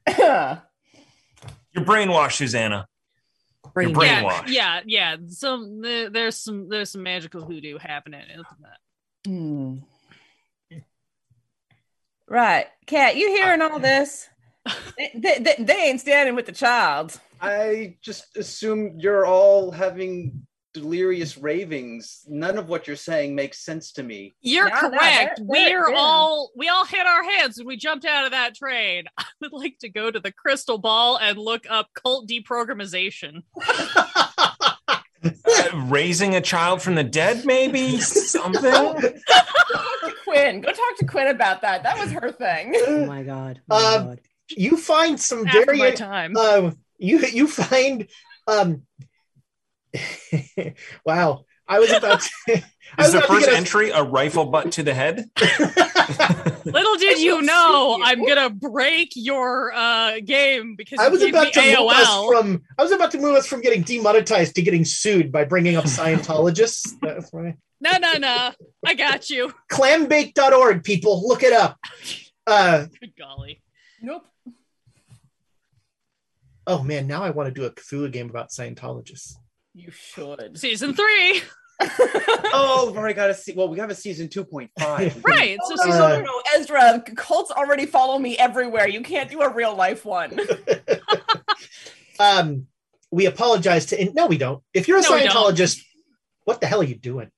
[0.08, 2.88] You're brainwashed, Susanna.
[3.74, 4.48] Brain Your brain- Yeah, Brainwashed.
[4.48, 5.16] yeah, yeah.
[5.28, 8.22] Some there's some there's some magical hoodoo happening.
[8.34, 9.30] in that.
[9.30, 9.78] Hmm.
[12.36, 14.28] Right, Kat, you hearing all this?
[14.98, 17.18] they, they, they- they ain't standing with the child.
[17.40, 22.26] I just assume you're all having delirious ravings.
[22.28, 24.36] None of what you're saying makes sense to me.
[24.42, 25.38] You're No, no, correct.
[25.38, 25.96] they're- We're yeah.
[25.98, 29.06] all we all hit our heads when we jumped out of that train.
[29.18, 33.44] I would like to go to the crystal ball and look up cult deprogrammization.
[33.66, 34.98] Uh,
[35.86, 39.22] raising a child from the dead, maybe something.
[40.36, 40.62] Talk to Quinn.
[40.62, 41.84] Go talk to Quinn about that.
[41.84, 42.74] That was her thing.
[42.88, 43.62] Oh my god.
[43.70, 44.20] Oh my Um, god.
[44.50, 46.36] you find some After very my time.
[46.38, 48.08] um you you find
[48.48, 48.84] um
[51.06, 52.64] wow i was about to
[53.00, 55.26] Is the first get a- entry a rifle butt to the head?
[56.66, 58.10] Little did you know, serious.
[58.10, 61.92] I'm gonna break your uh, game because I you was gave about me to move
[61.92, 62.32] us AOL.
[62.32, 65.76] from I was about to move us from getting demonetized to getting sued by bringing
[65.76, 66.94] up Scientologists.
[67.02, 67.56] That's right.
[67.82, 68.52] No, no, no.
[68.86, 69.54] I got you.
[69.72, 71.78] Clambake.org, people, look it up.
[72.48, 73.62] Uh, Good golly.
[74.02, 74.26] Nope.
[76.68, 79.34] oh man, now I want to do a Cthulhu game about Scientologists.
[79.74, 80.58] You should.
[80.58, 81.42] Season three.
[82.58, 83.52] Oh, we've already got to see.
[83.52, 84.70] Well, we have a season 2.5.
[85.28, 85.58] Right.
[85.62, 88.88] Oh, So no, season no, no, no, Ezra, cults already follow me everywhere.
[88.88, 90.40] You can't do a real life one.
[92.18, 92.68] Um,
[93.12, 94.64] we apologize to no, we don't.
[94.74, 95.10] If you're a No.
[95.10, 95.82] Scientologist,
[96.46, 97.30] what the hell are you doing?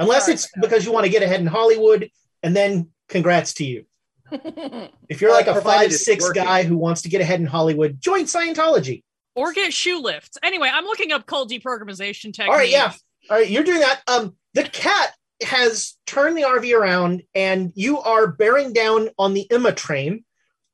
[0.00, 2.10] Unless Sorry, it's because you want to get ahead in Hollywood,
[2.42, 3.84] and then congrats to you.
[5.08, 6.44] If you're like a five six working.
[6.44, 9.02] guy who wants to get ahead in Hollywood, join Scientology.
[9.34, 10.38] or get shoe lifts.
[10.42, 12.48] Anyway, I'm looking up cult deprogrammization techniques.
[12.48, 12.92] All right, yeah.
[13.28, 14.00] All right, you're doing that.
[14.06, 15.12] Um, the cat
[15.42, 20.24] has turned the RV around, and you are bearing down on the Emma train.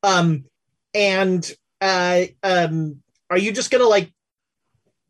[0.03, 0.45] Um,
[0.93, 1.51] and
[1.81, 4.13] uh, um, are you just gonna like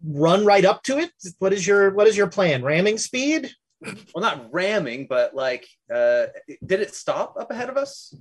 [0.03, 1.11] run right up to it?
[1.39, 2.63] What is your what is your plan?
[2.63, 3.51] Ramming speed?
[3.81, 6.27] Well, not ramming, but like, uh,
[6.65, 8.13] did it stop up ahead of us?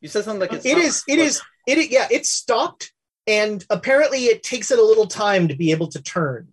[0.00, 1.04] You said something like it's It is.
[1.06, 1.42] It is.
[1.66, 1.90] It is.
[1.90, 2.92] Yeah, it stopped,
[3.26, 6.48] and apparently it takes it a little time to be able to turn.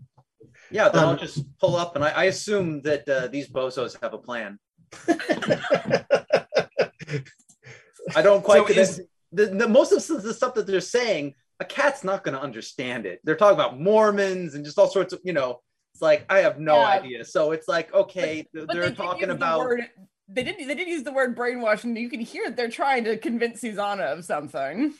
[0.72, 3.95] Yeah, then I'll Um, just pull up, and I, I assume that uh, these bozos
[4.03, 4.60] have a plan.
[8.15, 8.68] I don't quite.
[8.68, 9.01] So is-
[9.31, 13.06] the, the most of the stuff that they're saying, a cat's not going to understand
[13.06, 13.19] it.
[13.23, 15.61] They're talking about Mormons and just all sorts of, you know.
[15.99, 16.88] It's like I have no Yeah.
[16.88, 17.26] idea.
[17.26, 19.59] So it's like okay, But they're they did talking use the about.
[19.59, 19.89] word-
[20.30, 20.65] they didn't.
[20.65, 21.97] They didn't use the word brainwashing.
[21.97, 24.93] You can hear they're trying to convince Susanna of something.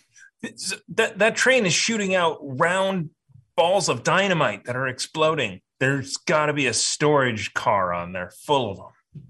[0.44, 3.12] It's- that that train is shooting out round
[3.56, 5.62] balls of dynamite that are exploding.
[5.80, 9.22] There's got to be a storage car on there full of them.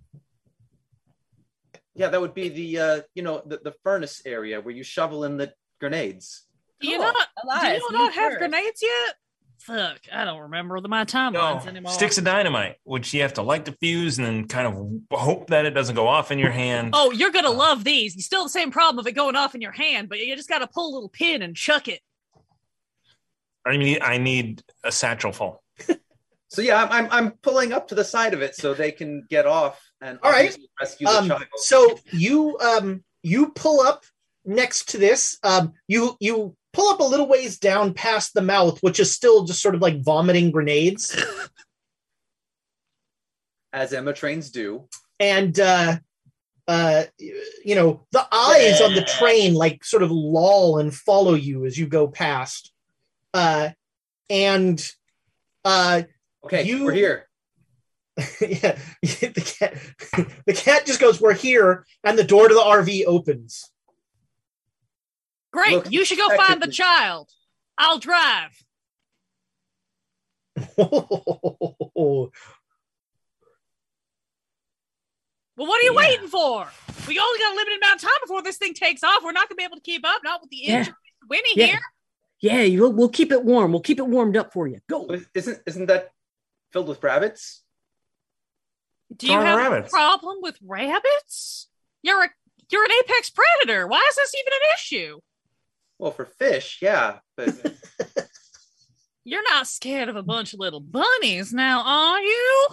[1.94, 5.24] Yeah, that would be the uh, you know the, the furnace area where you shovel
[5.24, 6.48] in the grenades.
[6.82, 7.12] Do you Cool.
[7.46, 7.62] not?
[7.62, 8.40] Do you not have word.
[8.40, 9.16] grenades yet?
[9.60, 11.92] Fuck, I don't remember the, my timelines No, anymore.
[11.92, 15.48] sticks of dynamite, which you have to light the fuse and then kind of hope
[15.50, 16.92] that it doesn't go off in your hand.
[16.94, 18.16] Oh, you're gonna love these.
[18.16, 20.36] You still have the same problem of it going off in your hand, but you
[20.36, 22.00] just gotta pull a little pin and chuck it.
[23.66, 25.62] I mean, I need a satchel full.
[26.52, 29.24] So yeah, I'm, I'm I'm pulling up to the side of it so they can
[29.30, 30.58] get off and All right.
[30.82, 31.44] rescue the Um, child.
[31.58, 34.04] so you um you pull up
[34.46, 35.38] next to this.
[35.44, 39.44] Um, you you pull up a little ways down past the mouth, which is still
[39.44, 41.22] just sort of like vomiting grenades.
[43.74, 44.88] as Emma trains do.
[45.20, 45.98] and uh
[46.68, 51.66] uh you know the eyes on the train like sort of loll and follow you
[51.66, 52.72] as you go past
[53.34, 53.70] uh
[54.30, 54.90] and
[55.66, 56.04] uh
[56.46, 57.28] Okay, You- we're here.
[58.42, 59.76] yeah the cat
[60.46, 63.70] the cat just goes we're here and the door to the rv opens
[65.60, 65.74] Great.
[65.74, 67.30] Look, you should go find the child.
[67.78, 68.64] I'll drive.
[75.58, 75.98] Well, what are you Yeah.
[76.08, 76.72] waiting for?
[77.06, 79.24] We only got a limited amount of time before this thing takes off.
[79.24, 80.24] We're not gonna be able to keep up.
[80.24, 80.78] Not with the Yeah.
[80.78, 80.96] engine.
[81.30, 81.66] Winnie Yeah.
[81.66, 81.82] here.
[82.40, 83.74] Yeah, you, we'll keep it warm.
[83.74, 84.80] We'll keep it warmed up for you.
[84.88, 85.10] Go.
[85.34, 86.14] Isn't isn't that
[86.72, 87.64] filled with rabbits?
[89.14, 89.90] Do you have rabbits.
[89.90, 91.68] a problem with rabbits?
[92.04, 92.30] You're a
[92.70, 93.86] you're an apex predator.
[93.88, 95.20] Why is this even an issue?
[96.00, 98.22] Well, for fish, yeah, but uh,
[99.26, 102.68] You're not scared of a bunch of little bunnies now, are you?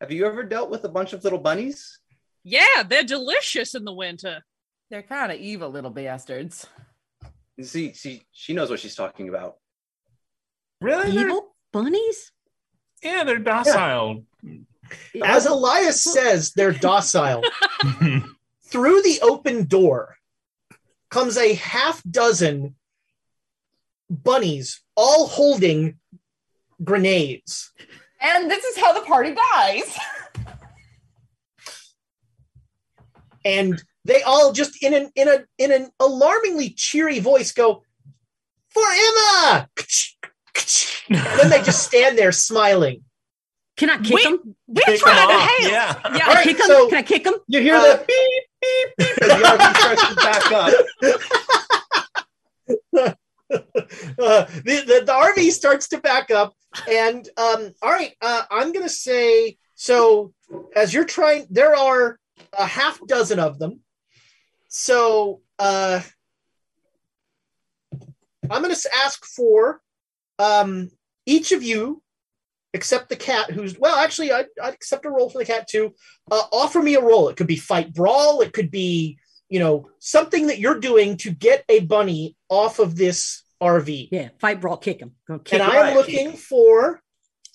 [0.00, 1.98] have you ever dealt with a bunch of little bunnies?
[2.44, 4.44] Yeah, they're delicious in the winter.
[4.90, 6.66] They're kind of evil little bastards.
[7.56, 9.56] You see, she she knows what she's talking about.
[10.80, 11.10] Really?
[11.10, 12.30] They're- Evil bunnies?
[13.02, 14.24] Yeah, they're docile.
[15.22, 17.42] as elias says they're docile
[18.66, 20.17] through the open door
[21.10, 22.74] comes a half dozen
[24.10, 25.98] bunnies all holding
[26.82, 27.72] grenades
[28.20, 29.96] And this is how the party dies.
[33.44, 37.82] and they all just in an in a in an alarmingly cheery voice go
[38.70, 39.68] for Emma.
[41.08, 43.02] and then they just stand there smiling.
[43.76, 44.56] Can I kick Wait, them?
[44.66, 45.60] We're trying to off, help.
[45.72, 46.16] yeah.
[46.16, 46.26] yeah.
[46.28, 46.66] All right, kick 'em?
[46.66, 47.34] so- Can I kick them?
[47.46, 50.74] You hear Uh, the beep beep beep the RV starts to back up.
[53.50, 56.52] Uh, the, the the RV starts to back up,
[56.90, 60.34] and um, all right, uh, I'm gonna say so.
[60.76, 62.18] As you're trying, there are
[62.52, 63.80] a half dozen of them.
[64.68, 66.02] So uh,
[68.50, 68.74] I'm gonna
[69.04, 69.80] ask for
[70.38, 70.90] um,
[71.26, 72.02] each of you,
[72.74, 75.94] except the cat, who's well, actually, I'd, I'd accept a role for the cat too.
[76.30, 78.40] Uh, offer me a role It could be fight brawl.
[78.40, 79.18] It could be
[79.48, 84.08] you know something that you're doing to get a bunny off of this RV.
[84.12, 85.12] Yeah, fight brawl, kick him
[85.44, 85.70] Kick And 'em.
[85.70, 85.96] I am right.
[85.96, 87.00] looking for.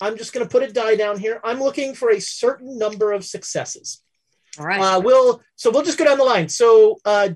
[0.00, 1.40] I'm just going to put a die down here.
[1.44, 4.02] I'm looking for a certain number of successes.
[4.58, 4.80] All right.
[4.80, 6.48] Uh, we'll so we'll just go down the line.
[6.48, 7.30] So, uh,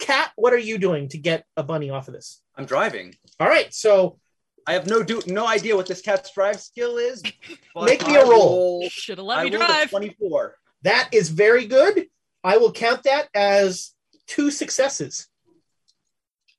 [0.00, 2.42] Kat, what are you doing to get a bunny off of this?
[2.56, 3.14] I'm driving.
[3.38, 4.18] All right, so
[4.70, 7.22] I have no do no idea what this cat's drive skill is.
[7.74, 8.88] but Make me I a roll.
[8.88, 9.90] Should have I let me rolled a drive.
[9.90, 10.56] 24.
[10.82, 12.06] that is very good.
[12.44, 13.90] I will count that as
[14.28, 15.26] two successes.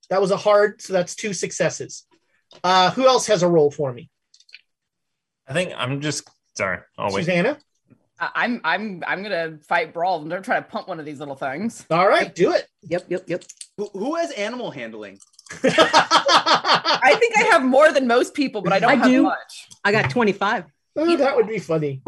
[0.10, 2.06] That was a hard, so that's two successes.
[2.66, 4.10] Uh, who else has a roll for me?
[5.48, 6.80] I think I'm just sorry.
[6.98, 7.24] Oh wait.
[7.24, 7.58] Susanna.
[8.20, 11.20] I- I'm I'm I'm gonna fight brawl and they're try to pump one of these
[11.20, 11.86] little things.
[11.90, 12.68] All right, do it.
[12.84, 13.44] Yep, yep, yep.
[13.78, 15.18] Who, who has animal handling?
[15.64, 19.24] I think I have more than most people, but I don't I have do.
[19.24, 19.70] much.
[19.84, 20.66] I got 25.
[20.98, 22.02] Oh, that would be funny.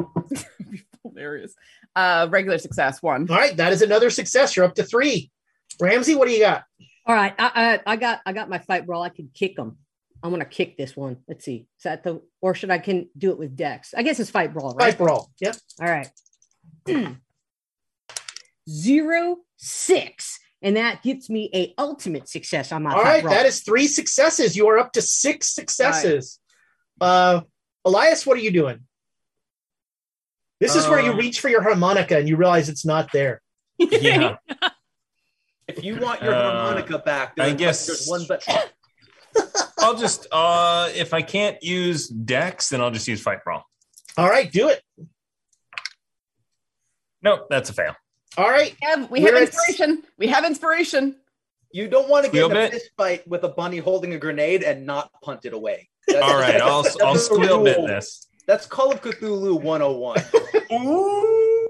[1.04, 1.54] Hilarious.
[1.96, 3.30] Uh, regular success one.
[3.30, 4.56] All right, that is another success.
[4.56, 5.32] You're up to three.
[5.80, 6.64] Ramsey, what do you got?
[7.06, 9.04] All right, I, I I got I got my fight brawl.
[9.04, 9.78] I can kick them.
[10.24, 11.18] I'm gonna kick this one.
[11.28, 11.68] Let's see.
[11.78, 13.94] Is that the or should I can do it with Dex?
[13.96, 14.92] I guess it's fight brawl, right?
[14.92, 15.30] Fight brawl.
[15.42, 15.58] Yep.
[15.82, 16.10] All right.
[18.70, 20.40] Zero six.
[20.64, 23.34] And that gives me a ultimate success on my All fight right, brawl.
[23.36, 24.56] that is three successes.
[24.56, 26.40] You are up to six successes.
[27.02, 27.42] Uh,
[27.84, 28.80] Elias, what are you doing?
[30.62, 33.42] This is where you Um, reach for your harmonica and you realize it's not there.
[33.78, 34.38] Yeah.
[35.66, 38.46] If you want your Uh, harmonica back, then I there's, guess- there's one but
[39.80, 43.64] I'll just uh if I can't use Dex, then I'll just use Fight Brawl.
[44.18, 44.82] All right, do it.
[47.22, 47.96] Nope, that's a fail.
[48.38, 48.76] All right.
[48.82, 50.04] We have, we have at- inspiration.
[50.18, 51.16] We have inspiration.
[51.72, 52.72] You don't want to get Squeal in a bit?
[52.74, 55.90] fist fight with a bunny holding a grenade and not punt it away.
[56.08, 58.28] That's, All right, I'll that's I'll squeal bit this.
[58.46, 60.20] That's Call of Cthulhu 101.
[60.88, 61.68] Ooh.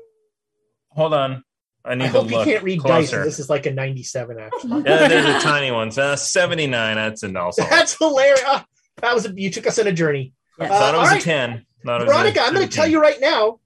[0.90, 1.44] Hold on.
[1.86, 3.10] I I need to hope you look can't read dice.
[3.10, 3.18] closer.
[3.20, 4.84] and This is like a 97, actually.
[4.86, 5.90] yeah, there's a tiny one.
[5.98, 6.96] Uh, 79.
[6.96, 7.64] That's an also.
[7.70, 8.42] That's hilarious.
[8.46, 8.66] Ah,
[9.02, 10.34] that was a, you took us on a journey.
[10.60, 10.72] Yes.
[10.72, 11.22] Uh, Thought it was right.
[11.22, 11.66] a 10.
[11.86, 13.60] Thought it was a Veronica, I'm going to tell you right now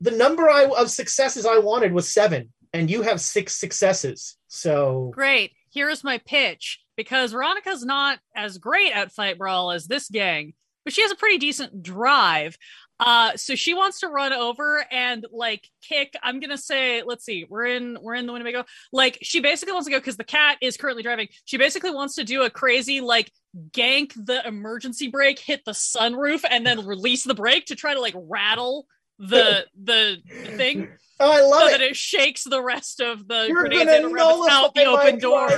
[0.00, 4.36] the number I, of successes I wanted was seven, and you have six successes.
[4.48, 5.52] So, Great.
[5.72, 10.54] Here's my pitch because Veronica's not as great at fight brawl as this gang,
[10.84, 12.56] but she has a pretty decent drive.
[12.98, 16.14] Uh, so she wants to run over and like kick.
[16.22, 18.64] I'm gonna say, let's see, we're in we're in the Winnebago.
[18.90, 21.28] Like she basically wants to go because the cat is currently driving.
[21.44, 23.30] She basically wants to do a crazy like
[23.70, 28.00] gank the emergency brake, hit the sunroof, and then release the brake to try to
[28.00, 28.86] like rattle
[29.18, 30.20] the the
[30.56, 30.88] thing
[31.20, 31.70] oh, I love so it.
[31.72, 35.48] that it shakes the rest of the You're grenades gonna in around the open door.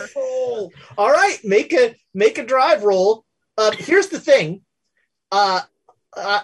[0.97, 3.24] All right, make a make a drive roll.
[3.56, 4.62] Uh, here's the thing.
[5.32, 5.62] Uh,
[6.16, 6.40] uh,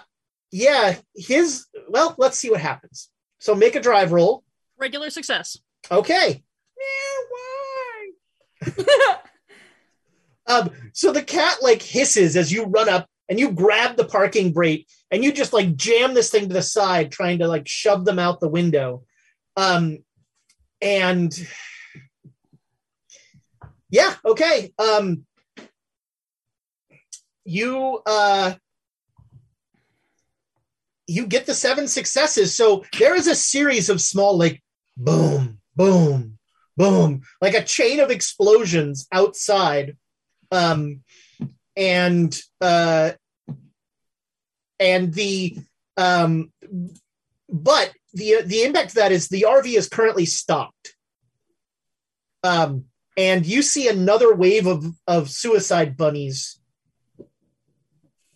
[0.51, 1.65] yeah, his.
[1.89, 3.09] Well, let's see what happens.
[3.39, 4.43] So make a drive roll.
[4.77, 5.57] Regular success.
[5.89, 6.43] Okay.
[6.77, 9.15] Yeah, why?
[10.47, 14.53] um, so the cat like hisses as you run up and you grab the parking
[14.53, 18.05] brake and you just like jam this thing to the side, trying to like shove
[18.05, 19.03] them out the window.
[19.57, 19.99] Um,
[20.81, 21.33] and
[23.89, 24.73] yeah, okay.
[24.77, 25.25] Um,
[27.45, 28.53] you uh,
[31.07, 32.55] you get the seven successes.
[32.55, 34.61] So there is a series of small like
[34.97, 36.37] boom, boom,
[36.75, 39.97] boom, like a chain of explosions outside
[40.51, 41.01] um
[41.77, 43.11] and uh
[44.79, 45.57] and the
[45.97, 46.51] um
[47.49, 50.95] but the the impact of that is the rv is currently stopped.
[52.43, 52.85] Um
[53.17, 56.59] and you see another wave of of suicide bunnies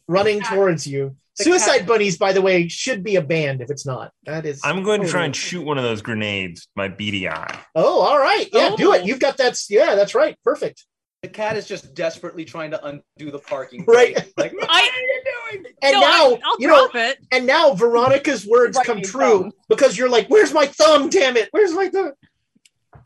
[0.08, 1.16] running towards you.
[1.38, 4.12] The suicide cat- bunnies by the way should be a band if it's not.
[4.26, 7.60] That is I'm going to try and shoot one of those grenades my beady eye.
[7.76, 8.50] oh all right.
[8.52, 9.02] Yeah do it.
[9.02, 9.06] Oh.
[9.06, 10.38] you've got that yeah that's right.
[10.44, 10.86] Perfect
[11.22, 13.84] The cat is just desperately trying to undo the parking.
[13.86, 14.14] Right.
[14.16, 14.34] brake.
[14.38, 15.24] Like, what I- are you
[15.62, 15.74] doing?
[15.82, 17.18] and no, now I, will you know it.
[17.32, 19.52] And now Veronica's words Right, come true thumb.
[19.68, 21.10] because you're like, "Where's my thumb?
[21.10, 21.50] Damn it!
[21.52, 22.14] Where's my thumb?"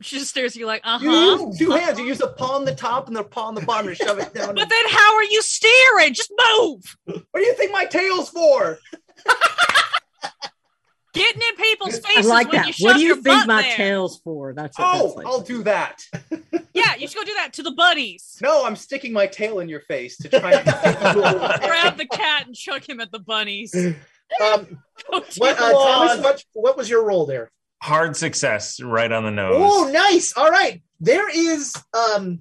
[0.01, 1.45] She just stares at you like, uh You huh.
[1.47, 1.97] use two hands.
[1.97, 4.19] You use a paw on the top and the paw on the bottom to shove
[4.19, 4.53] it down.
[4.53, 6.13] But then how are you steering?
[6.13, 6.97] Just move.
[7.05, 8.79] what do you think my tail's for?
[11.13, 12.67] Getting in people's I faces like when that.
[12.67, 13.75] you shove What do you think my there.
[13.75, 14.53] tail's for?
[14.53, 15.25] That's what Oh, that's like.
[15.27, 16.03] I'll do that.
[16.75, 18.39] Yeah, you should go do that to the buddies.
[18.41, 20.65] No, I'm sticking my tail in your face to try and
[21.61, 23.75] Grab the cat and chuck him at the bunnies.
[24.41, 24.79] Um,
[25.09, 26.23] what, uh, Thomas?
[26.23, 27.51] What, what was your role there?
[27.83, 29.57] Hard success right on the nose.
[29.59, 30.35] Oh, nice.
[30.35, 30.81] All right.
[30.99, 32.39] There is um.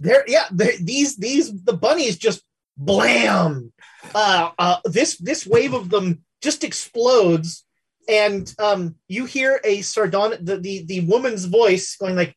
[0.00, 0.46] There, yeah.
[0.50, 2.42] There, these these the bunnies just
[2.76, 3.72] blam.
[4.14, 7.64] Uh, uh, this this wave of them just explodes,
[8.08, 12.34] and um, you hear a sardonic the the the woman's voice going like,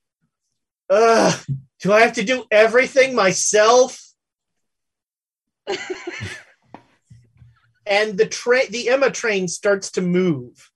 [0.89, 1.38] "Uh,
[1.81, 4.01] do I have to do everything myself?"
[7.85, 10.71] and the train, the Emma train, starts to move.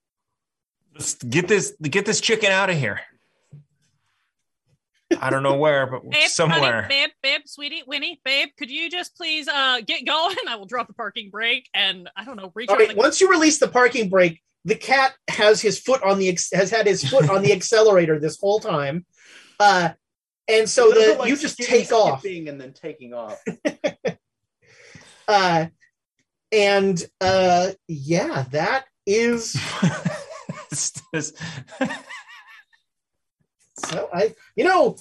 [0.93, 3.01] Let's get this get this chicken out of here.
[5.21, 6.83] I don't know where, but Babe, somewhere.
[6.83, 10.35] honey, babe, babe, sweetie, Winnie, babe, could you just please uh get going?
[10.47, 13.21] I will drop the parking brake and I don't know, reach All over the once
[13.21, 16.87] you release the parking brake, the cat has his foot on the ex- has had
[16.87, 19.05] his foot on the accelerator this whole time,
[19.59, 19.89] uh,
[20.47, 23.39] and so the like you just take off, skipping, and then taking off.
[25.27, 25.67] uh,
[26.51, 29.55] and uh, yeah, that is
[30.75, 31.37] It's just-
[33.77, 34.09] so.
[34.13, 34.97] I you know.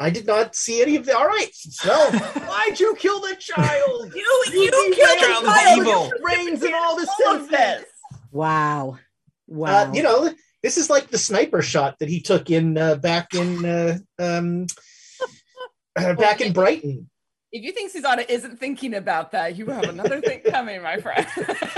[0.00, 1.16] I did not see any of the.
[1.16, 4.12] All right, so Why'd you kill the child?
[4.16, 5.78] You, you derailed killed the child.
[5.78, 6.12] evil.
[6.22, 7.84] Brains and all the All senses.
[8.32, 8.98] Wow.
[9.46, 9.90] Wow.
[9.90, 10.32] Uh, you know,
[10.62, 14.66] this is like the sniper shot that he took in uh, back in uh, um,
[15.96, 17.10] uh, back in Brighton.
[17.52, 21.26] If you think Susanna isn't thinking about that, you have another thing coming, my friend.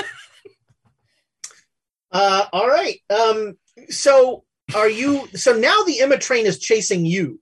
[2.15, 2.99] Uh, all right.
[3.09, 3.57] Um,
[3.89, 4.45] so
[4.75, 5.29] are you?
[5.35, 7.41] So now the Emma train is chasing you,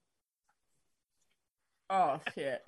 [1.89, 2.63] oh shit.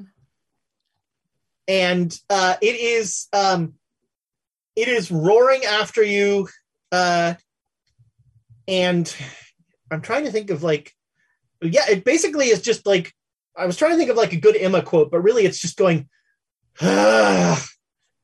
[1.69, 3.75] and uh, it is um,
[4.77, 6.49] it is roaring after you.
[6.91, 7.35] Uh,
[8.69, 9.15] and
[9.91, 10.93] I'm trying to think of like,
[11.63, 13.13] yeah, it basically is just like
[13.57, 15.77] I was trying to think of like a good Emma quote, but really it's just
[15.77, 16.09] going.
[16.81, 17.67] "Ah."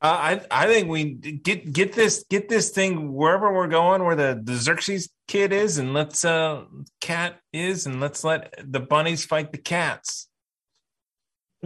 [0.01, 0.07] Uh,
[0.51, 4.41] I I think we get get this get this thing wherever we're going, where the
[4.43, 6.65] the Xerxes kid is, and let's uh
[7.01, 10.29] cat is, and let's let the bunnies fight the cats.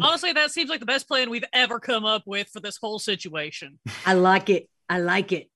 [0.00, 2.98] Honestly, that seems like the best plan we've ever come up with for this whole
[2.98, 3.78] situation.
[4.06, 4.70] I like it.
[4.88, 5.50] I like it.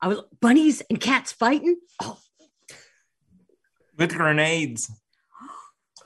[0.00, 1.76] I was bunnies and cats fighting.
[2.02, 2.18] Oh,
[3.96, 4.90] with grenades.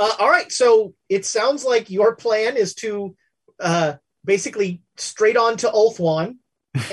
[0.00, 3.16] Uh, all right, so it sounds like your plan is to
[3.58, 3.94] uh,
[4.32, 6.36] basically straight on to Ulthwan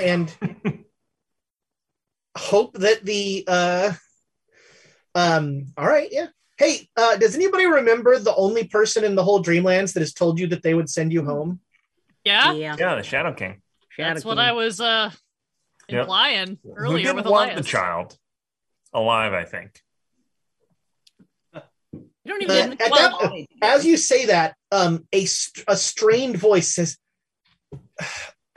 [0.00, 0.34] and
[2.36, 3.44] hope that the.
[3.46, 3.92] Uh,
[5.14, 5.66] um.
[5.76, 6.08] All right.
[6.10, 6.26] Yeah.
[6.58, 10.40] Hey, uh, does anybody remember the only person in the whole Dreamlands that has told
[10.40, 11.60] you that they would send you home?
[12.24, 12.76] Yeah, yeah.
[12.78, 13.60] Yeah, the Shadow King.
[13.98, 15.10] that's Shadow what I was uh
[15.88, 16.00] Yep.
[16.00, 17.64] implying Who earlier didn't with want Elias.
[17.64, 18.18] the child
[18.92, 19.32] alive?
[19.34, 19.80] I think.
[21.94, 26.36] You don't even Uh, well, that- As you say that, um, a st- a strained
[26.38, 26.98] voice says,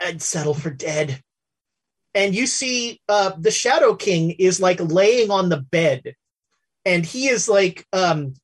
[0.00, 1.22] "I'd settle for dead."
[2.14, 6.14] And you see, uh, the Shadow King is like laying on the bed,
[6.84, 8.34] and he is like, um,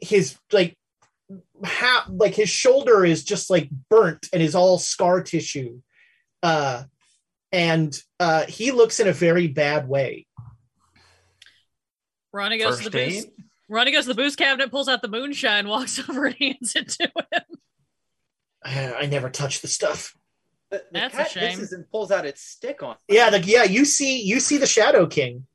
[0.00, 0.76] his like,
[1.64, 5.80] ha- like his shoulder is just like burnt and is all scar tissue,
[6.42, 6.84] uh,
[7.50, 10.26] and uh, he looks in a very bad way.
[12.32, 13.46] Ronnie goes to the First booze.
[13.68, 16.88] Ronnie goes to the booze cabinet, pulls out the moonshine, walks over and hands it
[16.90, 17.58] to him.
[18.64, 20.16] I I never touch the stuff.
[20.70, 21.50] The, the That's a cat shame.
[21.50, 22.96] hisses and pulls out its stick on.
[23.08, 25.46] Yeah, the, yeah, you see, you see the Shadow King.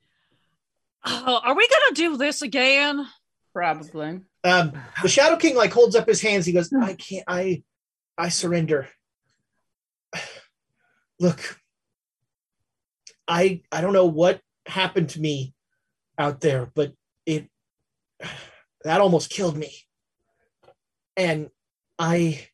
[1.05, 3.07] Oh, are we gonna do this again?
[3.53, 4.21] Probably.
[4.43, 6.45] Um, the Shadow King like holds up his hands.
[6.45, 7.23] He goes, "I can't.
[7.27, 7.63] I,
[8.17, 8.87] I surrender.
[11.19, 11.59] Look,
[13.27, 15.53] I I don't know what happened to me
[16.17, 16.93] out there, but
[17.25, 17.47] it
[18.83, 19.71] that almost killed me.
[21.15, 21.49] And
[21.97, 22.47] I,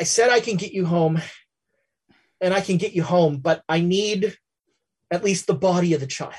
[0.00, 1.20] I said I can get you home,
[2.40, 4.36] and I can get you home, but I need
[5.10, 6.32] at least the body of the child."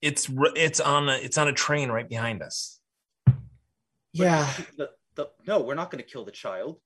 [0.00, 2.80] It's it's on a it's on a train right behind us.
[4.12, 4.52] Yeah.
[4.76, 6.80] The, the, no, we're not going to kill the child.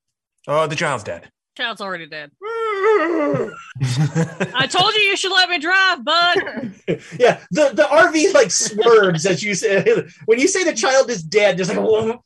[0.46, 1.30] Oh, the child's dead.
[1.56, 2.30] Child's already dead.
[2.42, 6.36] I told you you should let me drive, bud.
[7.18, 11.22] yeah, the, the RV like swerves as you say when you say the child is
[11.22, 11.56] dead.
[11.56, 12.22] There's like a whoa.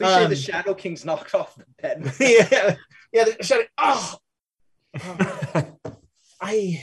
[0.00, 2.12] Um, the Shadow King's knocked off the bed.
[2.18, 2.74] yeah,
[3.12, 3.24] yeah.
[3.24, 3.62] The shadow.
[3.78, 4.16] Oh,
[6.40, 6.82] I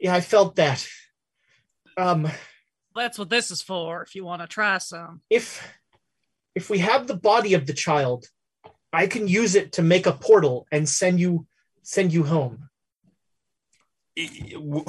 [0.00, 0.84] yeah, I felt that.
[1.96, 2.28] Um,
[2.96, 4.02] That's what this is for.
[4.02, 5.20] If you want to try some.
[5.30, 5.62] if
[6.58, 8.26] if we have the body of the child,
[8.92, 11.46] I can use it to make a portal and send you
[11.82, 12.68] send you home.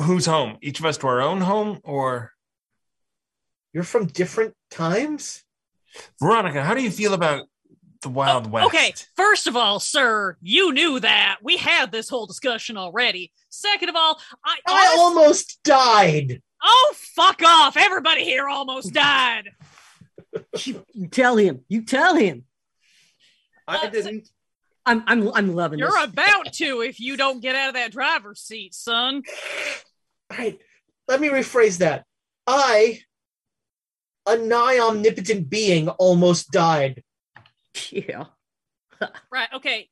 [0.07, 0.57] Who's home?
[0.61, 2.33] Each of us to our own home, or
[3.73, 5.43] You're from different times.
[6.19, 6.63] Veronica?
[6.63, 7.45] How do you feel about
[8.01, 8.63] the Wild West?
[8.65, 11.37] Oh, Okay, first of all, sir, you knew that.
[11.43, 13.31] We had this whole discussion already.
[13.49, 16.41] Second of all, I, I honest- almost died.
[16.63, 17.77] Oh, fuck off.
[17.77, 19.45] Everybody here almost died.
[20.63, 21.65] You, you tell him.
[21.67, 22.43] You tell him.
[23.67, 24.29] I didn't.
[24.85, 26.03] I'm I'm I'm loving You're this.
[26.05, 29.23] about to if you don't get out of that driver's seat, son.
[30.31, 30.59] All right,
[31.07, 32.05] let me rephrase that.
[32.47, 32.99] I,
[34.27, 37.03] a nigh omnipotent being, almost died.
[37.91, 38.25] yeah.
[39.31, 39.47] Right.
[39.55, 39.87] Okay.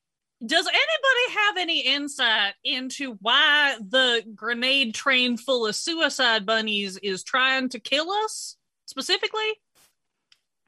[0.46, 7.24] Does anybody have any insight into why the grenade train full of suicide bunnies is
[7.24, 9.54] trying to kill us specifically?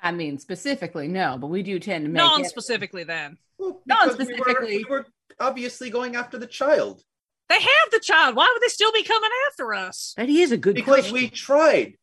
[0.01, 3.37] I mean, specifically, no, but we do tend to make Non it- specifically, then.
[3.57, 4.77] Well, Not because we were- specifically.
[4.77, 5.05] we were
[5.39, 7.03] obviously going after the child
[7.49, 8.35] They have the child.
[8.35, 10.13] Why would they still be coming after us?
[10.17, 11.13] That is a good because question.
[11.13, 11.95] we tried.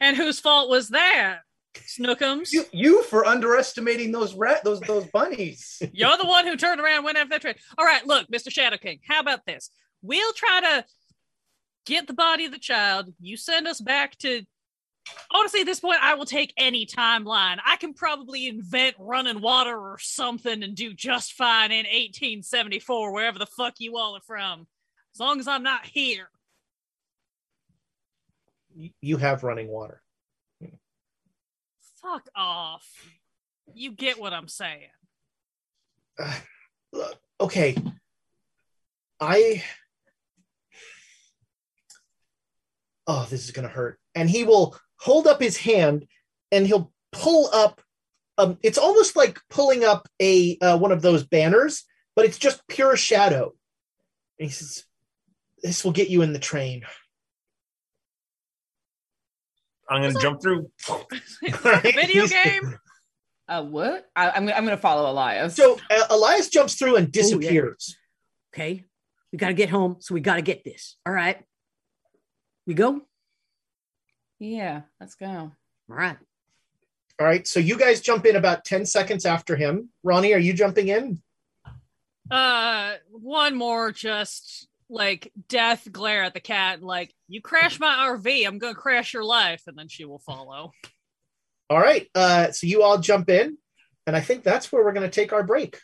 [0.00, 1.40] And whose fault was that?
[1.74, 2.52] Snookums.
[2.52, 5.82] You, you for underestimating those rat those those bunnies.
[5.92, 7.54] You're the one who turned around and went after that train.
[7.76, 8.50] All right, look, Mr.
[8.50, 9.70] Shadow King, how about this?
[10.02, 10.84] We'll try to
[11.84, 13.12] get the body of the child.
[13.20, 14.42] You send us back to
[15.30, 17.58] honestly, at this point, I will take any timeline.
[17.64, 23.38] I can probably invent running water or something and do just fine in 1874, wherever
[23.38, 24.66] the fuck you all are from,
[25.14, 26.28] as long as I'm not here.
[29.00, 30.02] You have running water.
[32.02, 32.86] Fuck off.
[33.74, 34.90] You get what I'm saying.
[36.18, 36.38] Uh,
[37.40, 37.76] okay.
[39.18, 39.64] I.
[43.06, 43.98] Oh, this is gonna hurt.
[44.14, 46.06] And he will hold up his hand,
[46.52, 47.80] and he'll pull up.
[48.38, 52.66] Um, it's almost like pulling up a uh, one of those banners, but it's just
[52.68, 53.52] pure shadow.
[54.38, 54.84] And he says,
[55.62, 56.84] "This will get you in the train."
[59.88, 60.70] I'm gonna jump through.
[61.82, 62.78] Video game?
[63.48, 64.08] Uh, what?
[64.16, 65.54] I, I'm, I'm going to follow Elias.
[65.54, 67.96] So uh, Elias jumps through and disappears.
[68.52, 68.84] Okay.
[69.32, 69.96] We got to get home.
[70.00, 70.96] So we got to get this.
[71.06, 71.38] All right.
[72.66, 73.02] We go?
[74.40, 75.26] All yeah, let's go.
[75.26, 75.52] All
[75.88, 76.16] right.
[77.18, 77.46] All right.
[77.46, 79.90] so you guys jump in about ten seconds after him.
[80.02, 81.22] Ronnie, are you jumping in?
[82.30, 88.46] Uh, one more just like death glare at the cat, like, you crash my RV,
[88.46, 90.72] I'm gonna crash your life, and then she will follow.
[91.68, 93.58] All right, uh, so you all jump in,
[94.06, 95.80] and I think that's where we're going to take our break.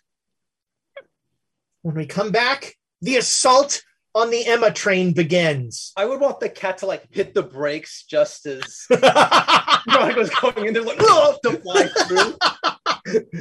[1.82, 3.82] When we come back, the assault
[4.14, 5.92] on the Emma train begins.
[5.96, 10.66] I would want the cat to like hit the brakes just as Ronnie was going
[10.66, 12.36] in there, like "Ugh," to fly through.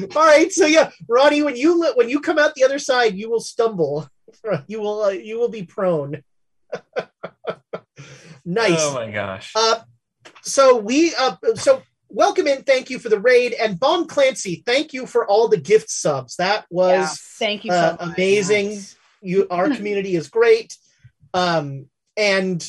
[0.15, 3.29] All right, so yeah, Ronnie, when you when you come out the other side, you
[3.29, 4.07] will stumble.
[4.67, 6.23] You will uh, you will be prone.
[8.45, 8.79] nice.
[8.79, 9.51] Oh my gosh.
[9.55, 9.81] Uh,
[10.41, 12.63] so we uh, so welcome in.
[12.63, 14.63] Thank you for the raid and Bomb Clancy.
[14.65, 16.37] Thank you for all the gift subs.
[16.37, 18.17] That was Yeah, thank you so uh, much.
[18.17, 18.79] amazing.
[19.21, 20.75] You our community is great.
[21.33, 21.87] Um,
[22.17, 22.67] and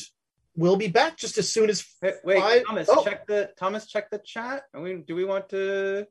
[0.55, 3.03] we'll be back just as soon as Wait, wait Five- Thomas, oh.
[3.03, 4.63] check the Thomas, check the chat.
[4.73, 6.07] I mean, do we want to?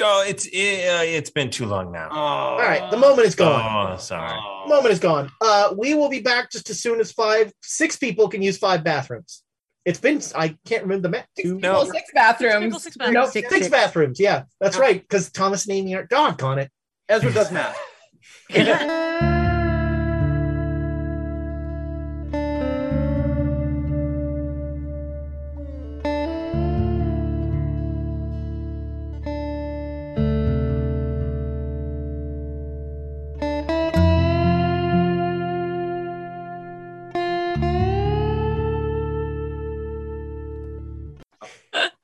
[0.00, 2.08] Oh, it's it, uh, it's been too long now.
[2.10, 2.90] Oh, all right.
[2.90, 3.92] The moment is gone.
[3.92, 4.32] Oh, sorry.
[4.32, 4.64] Oh.
[4.66, 5.30] Moment is gone.
[5.40, 8.82] Uh, we will be back just as soon as five six people can use five
[8.82, 9.42] bathrooms.
[9.84, 11.28] It's been I can't remember the math.
[11.40, 11.74] Two, No.
[11.74, 12.64] Well, six bathrooms.
[12.64, 13.14] People, six bathrooms.
[13.14, 13.30] Nope.
[13.30, 13.70] Six, six six.
[13.70, 14.18] bathrooms.
[14.18, 15.00] Yeah, that's right.
[15.00, 16.72] Because Thomas and Amy are doggone it.
[17.08, 17.78] Ezra does math.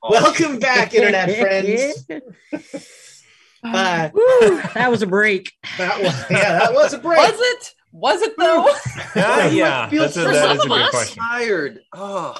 [0.09, 2.05] Welcome back, internet friends.
[3.63, 5.51] Uh, Woo, that was a break.
[5.77, 7.17] that was yeah, that was a break.
[7.19, 7.75] Was it?
[7.93, 8.67] Was it though?
[9.15, 9.89] Yeah, yeah.
[9.89, 10.89] Feels That's a, for some a good us.
[10.91, 11.23] question.
[11.23, 11.79] Tired.
[11.93, 12.35] Oh,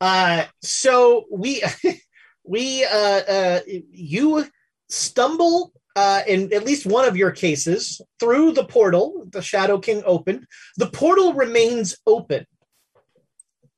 [0.00, 1.62] Uh, so we
[2.44, 4.44] we uh, uh, you
[4.88, 9.26] stumble uh, in at least one of your cases through the portal.
[9.30, 10.46] The Shadow King opened.
[10.76, 12.46] The portal remains open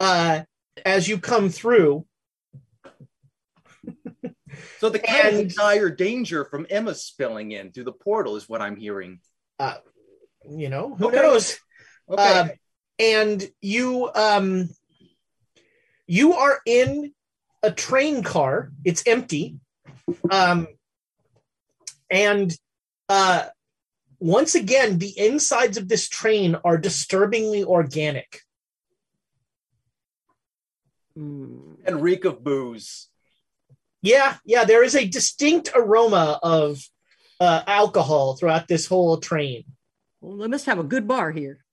[0.00, 0.42] uh,
[0.84, 2.06] as you come through.
[4.78, 8.36] So the cat is in And- dire danger from Emma spilling in through the portal,
[8.36, 9.20] is what I'm hearing.
[10.48, 11.16] You know who Okay.
[11.16, 11.58] knows.
[12.08, 12.22] Okay.
[12.40, 12.50] Um,
[12.98, 14.68] and you um
[16.06, 17.12] you are in
[17.62, 19.56] a train car it's empty
[20.30, 20.66] um
[22.10, 22.54] and
[23.08, 23.46] uh
[24.18, 28.40] once again the insides of this train are disturbingly organic
[31.16, 31.76] Mm.
[31.84, 33.08] and reek of booze.
[34.02, 36.78] Yeah yeah there is a distinct aroma of
[37.40, 39.64] uh alcohol throughout this whole train
[40.20, 41.64] Well, they must have a good bar here.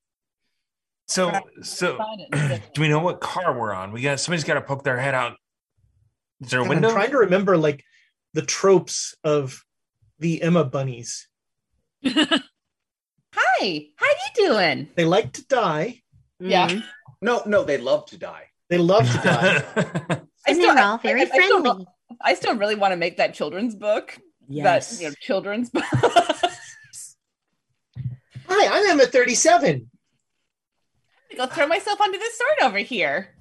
[1.08, 1.32] So,
[1.64, 1.98] so
[2.74, 3.92] do we know what car we're on?
[3.92, 5.38] We got somebody's got to poke their head out.
[6.42, 6.90] Is there a And window?
[6.90, 7.84] i'm trying to remember like
[8.34, 9.64] the tropes of
[10.20, 11.28] the emma bunnies
[12.06, 14.88] Hi, how you doing?
[14.96, 16.02] they like to die
[16.40, 16.70] Yeah.
[16.70, 16.84] Mhm.
[17.22, 18.46] No, no, they love to die.
[18.70, 21.86] they love to die I And still, they're all I- very I- I still- friendly.
[22.22, 24.18] I still really want to make that children's book.
[24.48, 24.98] Yes.
[24.98, 25.84] That you know, children's book.
[28.48, 29.90] Hi, I'm Emma 37.
[31.38, 33.36] Go throw myself onto this sword over here.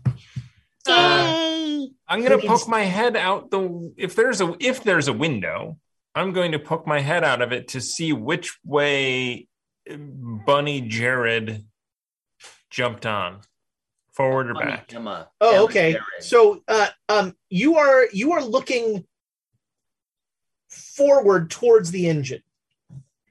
[0.86, 0.94] Yay!
[0.94, 5.78] Uh, I'm gonna poke my head out the if there's a if there's a window,
[6.14, 9.48] I'm going to poke my head out of it to see which way
[9.88, 11.64] Bunny Jared
[12.70, 13.40] jumped on,
[14.18, 14.92] forward or Bunny back.
[14.92, 15.28] Emma.
[15.40, 15.96] Oh, okay.
[16.18, 19.06] So, uh, um, you are you are looking
[20.68, 22.42] forward towards the engine,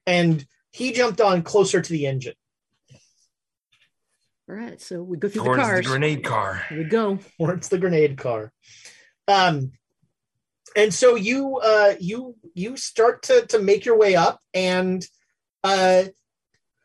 [0.05, 2.35] and he jumped on closer to the engine.
[4.49, 6.63] All right, so we go through Towards the the, grenade car.
[6.69, 7.19] Here we go.
[7.37, 8.53] towards the grenade car.
[9.27, 9.73] Um,
[10.77, 15.05] and so you uh, you you start to to make your way up, and
[15.65, 16.05] uh,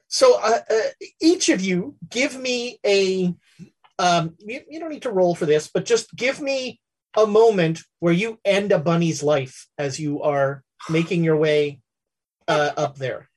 [0.08, 3.32] so uh, uh, each of you give me a.
[3.98, 6.81] Um, you, you don't need to roll for this, but just give me
[7.16, 11.81] a moment where you end a bunny's life as you are making your way
[12.48, 13.28] uh, up there.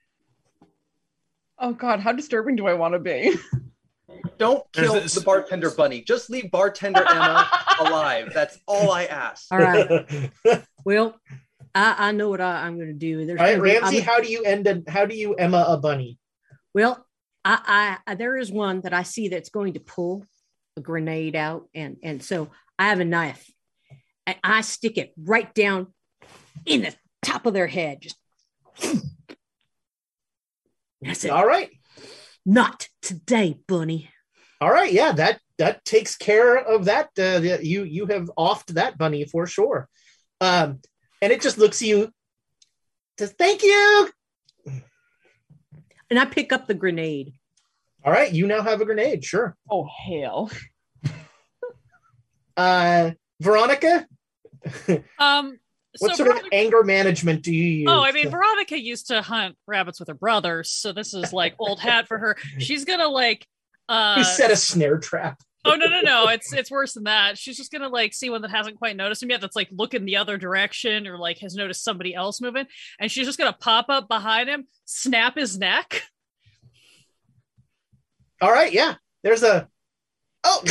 [1.60, 3.36] Oh God, how disturbing do I want to be?
[4.38, 6.02] Don't kill this- the bartender bunny.
[6.02, 7.50] Just leave bartender Emma
[7.80, 8.32] alive.
[8.34, 9.48] That's all I ask.
[9.52, 10.30] All right.
[10.86, 11.20] Well,
[11.74, 13.26] I, I know what I, I'm going to do.
[13.26, 15.66] There's All right, gonna be- Ramsey, how do you end a how do you Emma
[15.68, 16.20] a bunny?
[16.76, 17.04] Well,
[17.44, 20.24] I, I, I there is one that I see that's going to pull
[20.78, 23.50] a grenade out, and and so I have a knife,
[24.26, 25.94] and I stick it right down
[26.66, 28.02] in the top of their head.
[28.02, 28.18] Just
[31.02, 31.32] that's it.
[31.32, 31.70] All right.
[32.46, 34.10] Not today, bunny.
[34.62, 37.10] All right, yeah, that that takes care of that.
[37.18, 39.90] Uh, you you have offed that bunny for sure.
[40.42, 40.82] Um,
[41.22, 42.12] and it just looks at you.
[43.20, 44.10] Says thank you.
[46.10, 47.34] And I pick up the grenade.
[48.06, 49.26] All right, you now have a grenade.
[49.26, 49.58] Sure.
[49.70, 50.50] Oh hell.
[52.58, 53.12] Uh,
[53.42, 54.08] Veronica,
[55.20, 55.60] Um,
[56.00, 57.88] what so sort of anger management do you use?
[57.90, 61.56] Oh, I mean, Veronica used to hunt rabbits with her brother, so this is like
[61.60, 62.38] old hat for her.
[62.60, 63.46] She's gonna like
[63.90, 65.38] uh you set a snare trap.
[65.66, 68.42] oh no no no it's it's worse than that she's just gonna like see one
[68.42, 71.54] that hasn't quite noticed him yet that's like looking the other direction or like has
[71.56, 72.66] noticed somebody else moving
[73.00, 76.02] and she's just gonna pop up behind him snap his neck
[78.42, 78.96] All right, yeah.
[79.24, 79.68] There's a.
[80.44, 80.62] Oh,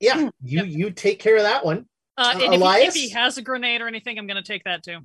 [0.00, 0.28] yeah.
[0.42, 1.86] You you take care of that one.
[2.18, 4.64] uh, Uh, and if he, if he has a grenade or anything i'm gonna take
[4.64, 4.98] that too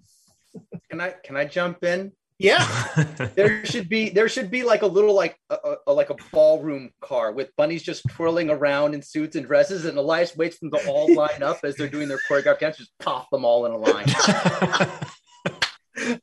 [0.90, 2.12] Can I can I jump in?
[2.40, 2.66] Yeah.
[3.36, 6.92] There should be there should be like a little like a, a like a ballroom
[7.02, 10.80] car with bunnies just twirling around in suits and dresses, and Elias waits for them
[10.80, 13.72] to all line up as they're doing their choreographed dance, just pop them all in
[13.72, 14.06] a line.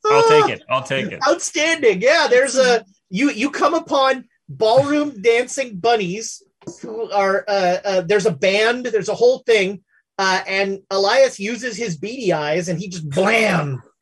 [0.05, 0.63] I'll take it.
[0.69, 1.19] I'll take it.
[1.27, 2.01] Outstanding.
[2.01, 6.41] Yeah, there's a you you come upon ballroom dancing bunnies
[6.81, 9.83] who are uh, uh there's a band, there's a whole thing.
[10.17, 13.81] Uh, and Elias uses his beady eyes and he just blam.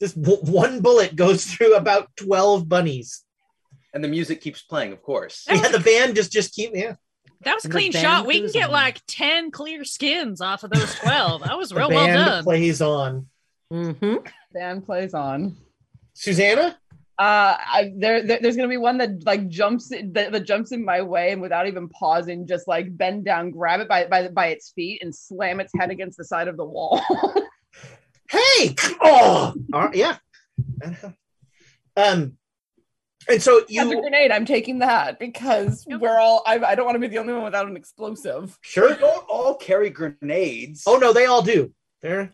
[0.00, 3.22] this w- one bullet goes through about 12 bunnies.
[3.92, 5.44] And the music keeps playing, of course.
[5.44, 6.94] That was, Yeah, the band just just keep yeah.
[7.42, 8.72] that was a clean shot we can get on.
[8.72, 12.14] like 10 clear skins off of those 12 that was The real well done.
[12.16, 13.26] band done plays on.
[13.72, 14.14] Mm-hmm.
[14.52, 15.56] Band plays on.
[16.14, 16.78] Susanna?
[17.20, 20.82] Uh, I, there, there, there's gonna be one that like jumps that, that jumps in
[20.84, 24.46] my way, and without even pausing, just like bend down, grab it by by by
[24.46, 27.00] its feet, and slam its head against the side of the wall.
[28.30, 28.76] Hey!
[29.02, 30.18] Oh, all right, yeah.
[31.96, 32.36] Um,
[33.28, 34.30] and so You have a grenade.
[34.30, 36.00] I'm taking that because Yep.
[36.00, 36.42] we're all.
[36.46, 38.56] I, I don't want to be the only one without an explosive.
[38.60, 38.90] sure?
[38.94, 40.84] They don't all carry grenades.
[40.86, 41.72] Oh no, they all do.
[42.02, 42.32] They're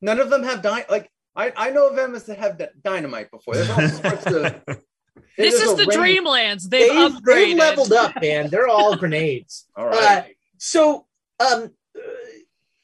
[0.00, 3.30] None of them have dy- like I, I know of Emmas that have d- dynamite
[3.30, 3.54] before.
[3.54, 4.64] There's all sorts of.
[5.36, 8.50] this is the range- dreamlands they've, they've, upgraded they've leveled up, man.
[8.50, 9.66] They're all grenades.
[9.76, 10.34] All right.
[10.58, 11.06] So,
[11.40, 12.00] um, uh,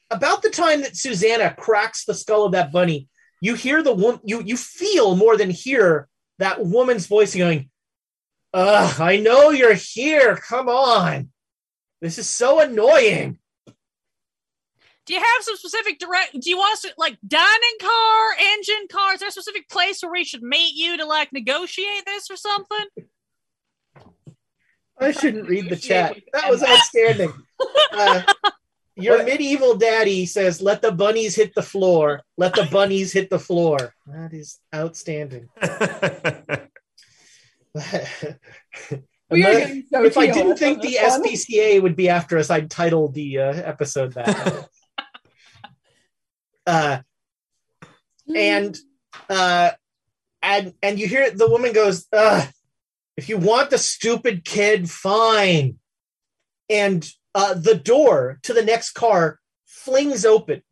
[0.09, 3.09] about the time that Susanna cracks the skull of that bunny,
[3.41, 4.21] you hear the woman.
[4.23, 6.07] You you feel more than hear
[6.39, 7.69] that woman's voice going,
[8.53, 10.37] "Ugh, I know you're here.
[10.37, 11.29] Come on,
[12.01, 13.39] this is so annoying."
[15.05, 16.33] Do you have some specific direct?
[16.39, 19.13] Do you want us to like dining car, engine car?
[19.13, 22.35] Is there a specific place where we should meet you to like negotiate this or
[22.35, 22.85] something?
[24.97, 26.17] I shouldn't read the chat.
[26.33, 27.33] That was outstanding.
[27.93, 28.21] Uh,
[28.95, 32.21] your medieval daddy says, "Let the bunnies hit the floor.
[32.37, 35.47] Let the bunnies hit the floor." That is outstanding.
[39.29, 40.97] We are Unless- so if I didn't think the.
[41.01, 44.69] SPCA would be after us, I'd title the uh, episode that.
[46.65, 46.99] uh,
[48.33, 48.77] and
[49.29, 49.71] uh,
[50.41, 55.79] and and you hear the woman goes, "If you want the stupid kid, fine."
[56.69, 60.63] And uh, the door to the next car flings open,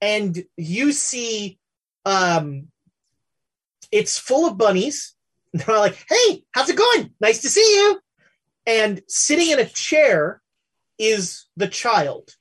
[0.00, 1.58] and you see
[2.04, 2.68] um,
[3.90, 5.14] it's full of bunnies.
[5.54, 7.14] They're like, "Hey, how's it going?
[7.20, 8.00] Nice to see you."
[8.66, 10.40] And sitting in a chair
[10.98, 12.34] is the child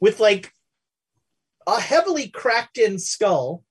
[0.00, 0.52] with like
[1.66, 3.64] a heavily cracked in skull.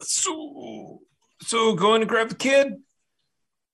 [0.00, 1.00] so,
[1.42, 2.74] so going to grab the kid.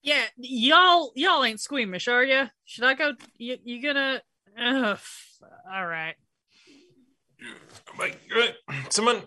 [0.02, 2.44] Yeah, y'all y'all ain't squeamish, are you?
[2.66, 3.12] Should I go?
[3.38, 4.20] You, you gonna?
[4.60, 4.98] Ugh,
[5.72, 6.14] all right.
[8.90, 9.22] Someone,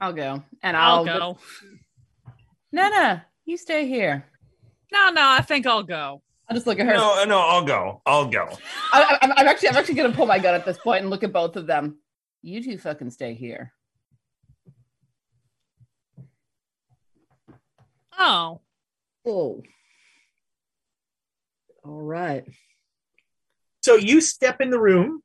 [0.00, 1.38] I'll go, and I'll I'll, go.
[2.72, 4.26] No, no, you stay here.
[4.92, 6.22] No, no, I think I'll go.
[6.48, 6.94] I'll just look at her.
[6.94, 8.00] No, no, I'll go.
[8.06, 8.48] I'll go.
[8.92, 11.22] I, I'm, I'm actually, I'm actually gonna pull my gun at this point and look
[11.22, 11.98] at both of them.
[12.42, 13.72] You two fucking stay here.
[18.18, 18.60] Oh,
[19.26, 19.62] Oh.
[21.84, 22.44] All right.
[23.82, 25.22] So you step in the room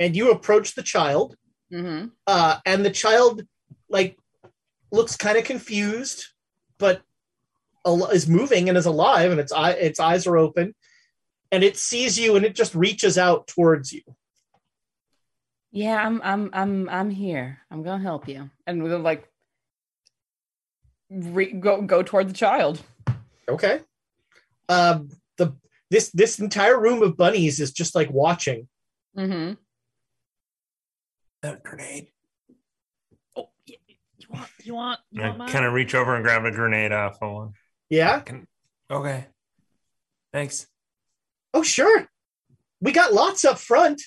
[0.00, 1.36] and you approach the child,
[1.72, 2.06] Mm-hmm.
[2.26, 3.42] uh, and the child
[3.90, 4.16] like
[4.90, 6.24] looks kind of confused,
[6.78, 7.02] but al-
[7.86, 10.74] is moving and is alive, and its eye its eyes are open,
[11.50, 14.02] and it sees you and it just reaches out towards you.
[15.70, 17.58] Yeah, I'm, I'm, I'm, I'm here.
[17.70, 19.28] I'm gonna help you, and we'll like
[21.10, 22.80] re- go go toward the child.
[23.48, 23.80] Okay.
[24.68, 25.54] Um, the
[25.90, 28.68] this this entire room of bunnies is just like watching.
[29.16, 29.54] Mm-hmm.
[31.42, 32.08] That grenade.
[33.36, 33.76] oh, you
[34.30, 35.48] want, you want, you I want mine?
[35.48, 37.52] kind of reach over and grab a grenade off of one.
[37.90, 38.20] Yeah.
[38.20, 38.46] Can,
[38.90, 39.26] okay.
[40.32, 40.66] Thanks.
[41.54, 42.08] Oh, sure.
[42.80, 44.02] We got lots up front.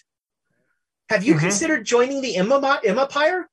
[1.10, 1.40] Have you Mhm.
[1.40, 3.50] considered joining the Emma Empire?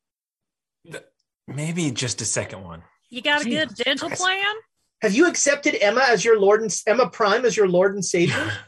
[1.47, 2.85] Maybe just a second one.
[3.09, 4.55] You got a good dental plan?
[5.01, 8.53] Have you accepted Emma as your Lord and Emma Prime as your Lord and Savior?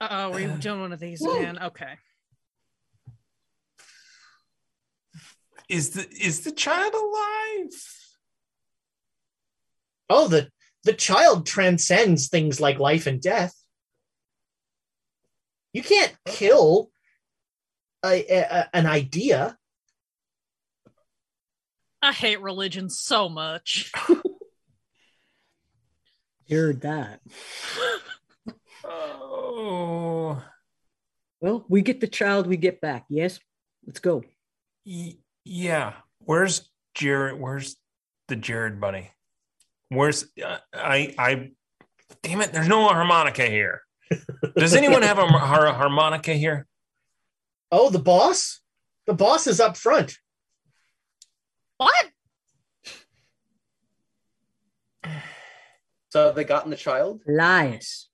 [0.00, 1.56] Uh oh, we're doing one of these again.
[1.62, 1.96] Okay.
[5.68, 8.01] Is the is the child alive?
[10.12, 10.48] Oh, the
[10.84, 13.54] the child transcends things like life and death.
[15.72, 16.90] You can't kill
[18.04, 19.56] a, a- an idea.
[22.02, 23.92] I hate religion so much.
[26.50, 27.20] Heard that.
[28.84, 30.42] Oh,
[31.40, 33.04] Well, we get the child, we get back.
[33.08, 33.38] Yes?
[33.86, 34.24] Let's go.
[34.84, 35.94] y- yeah.
[36.18, 37.40] Where's Jared?
[37.40, 37.76] Where's
[38.28, 39.10] the Jared bunny?
[39.92, 41.14] Where's uh, I?
[41.18, 41.50] I.
[42.22, 42.52] Damn it!
[42.52, 43.82] There's no harmonica here.
[44.56, 46.66] Does anyone have a har- harmonica here?
[47.70, 48.60] Oh, the boss?
[49.06, 50.16] The boss is up front.
[51.78, 52.10] What?
[56.10, 57.22] So have they gotten the child?
[57.26, 58.08] Lies.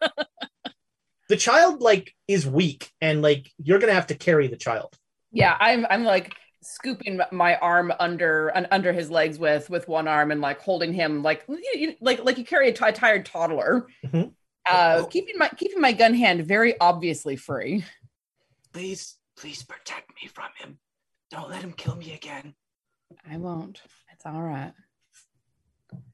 [1.28, 4.96] The child like is weak and like you're going to have to carry the child.
[5.32, 6.32] Yeah, I'm, I'm like
[6.66, 10.92] scooping my arm under un, under his legs with with one arm and like holding
[10.92, 13.86] him like you- you- like like you carry a tired toddler.
[14.04, 14.32] Mhm.
[14.68, 17.84] Uh, keeping my keeping my gun hand very obviously free.
[18.72, 20.78] Please, please protect me from him.
[21.30, 22.54] Don't let him kill me again.
[23.30, 23.80] I won't.
[24.12, 24.72] It's all right.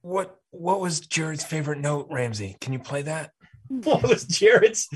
[0.03, 2.57] What What was Jared's favorite note, Ramsey?
[2.61, 3.33] Can you play that?
[3.69, 4.87] What was Jared's?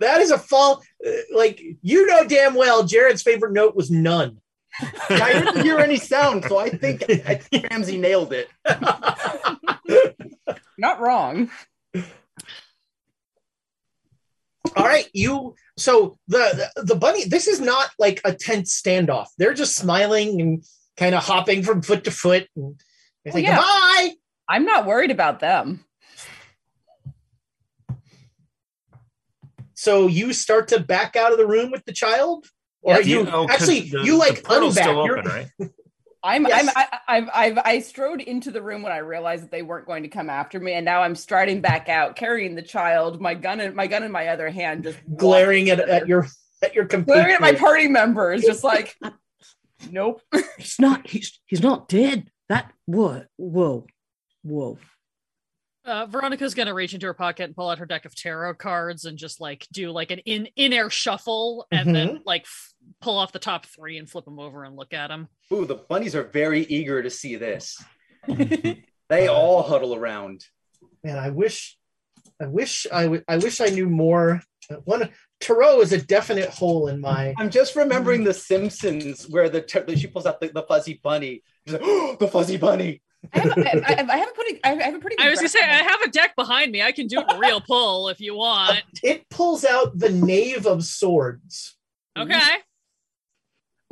[0.00, 0.82] That is a fall.
[1.06, 4.38] uh, Like you know damn well, Jared's favorite note was none.
[5.08, 8.48] I didn't hear any sound, so I think, I think Ramsey nailed it.
[10.78, 11.48] Not wrong.
[14.76, 15.54] All right, you.
[15.76, 17.24] So the the bunny.
[17.26, 19.26] This is not like a tense standoff.
[19.38, 20.64] They're just smiling and
[20.96, 22.48] kind of hopping from foot to foot.
[22.56, 22.74] And
[23.24, 23.58] they Well, think, yeah.
[23.58, 24.12] "Bye."
[24.48, 25.84] I'm not worried about them.
[29.84, 32.46] So you start to back out of the room with the child,
[32.80, 33.04] or Yep.
[33.06, 34.82] you Yeah, oh, 'cause actually the- you like portal's unback.
[34.82, 35.48] still You're- open, right?
[36.26, 36.68] I'm, Yes.
[36.68, 39.84] I'm I, I've, I've, I strode into the room when I realized that they weren't
[39.84, 43.34] going to come after me, and now I'm striding back out, carrying the child, my
[43.34, 46.26] gun, in, my gun in my other hand, just glaring at, at your
[46.62, 48.96] at your glaring at my party members, just like,
[49.90, 50.22] nope.
[50.56, 52.30] He's not he's he's not dead.
[52.48, 53.26] That what?
[53.36, 53.84] Whoa.
[54.42, 54.78] Whoa.
[55.84, 59.04] Uh, Veronica's gonna reach into her pocket and pull out her deck of tarot cards
[59.04, 63.18] and just like do like an in in air shuffle and then like f- pull
[63.18, 65.28] off the top three and flip them over and look at them.
[65.52, 67.82] Ooh, the bunnies are very eager to see this.
[68.26, 70.44] they all huddle around.
[71.02, 71.76] Man, I wish,
[72.40, 73.24] I wish I would.
[73.28, 74.40] I wish I knew more.
[74.84, 77.34] One tarot is a definite hole in my.
[77.38, 81.42] I'm just remembering The Simpsons where the t- she pulls out the, the fuzzy bunny.
[81.66, 83.02] She's like, oh, the fuzzy bunny.
[83.32, 83.60] I have, a,
[83.90, 85.16] I, have, I have a pretty, I have a pretty.
[85.18, 86.82] I was gonna say I have a deck behind me.
[86.82, 88.82] I can do a real pull if you want.
[89.02, 91.76] It pulls out the knave of swords.
[92.18, 92.40] Okay.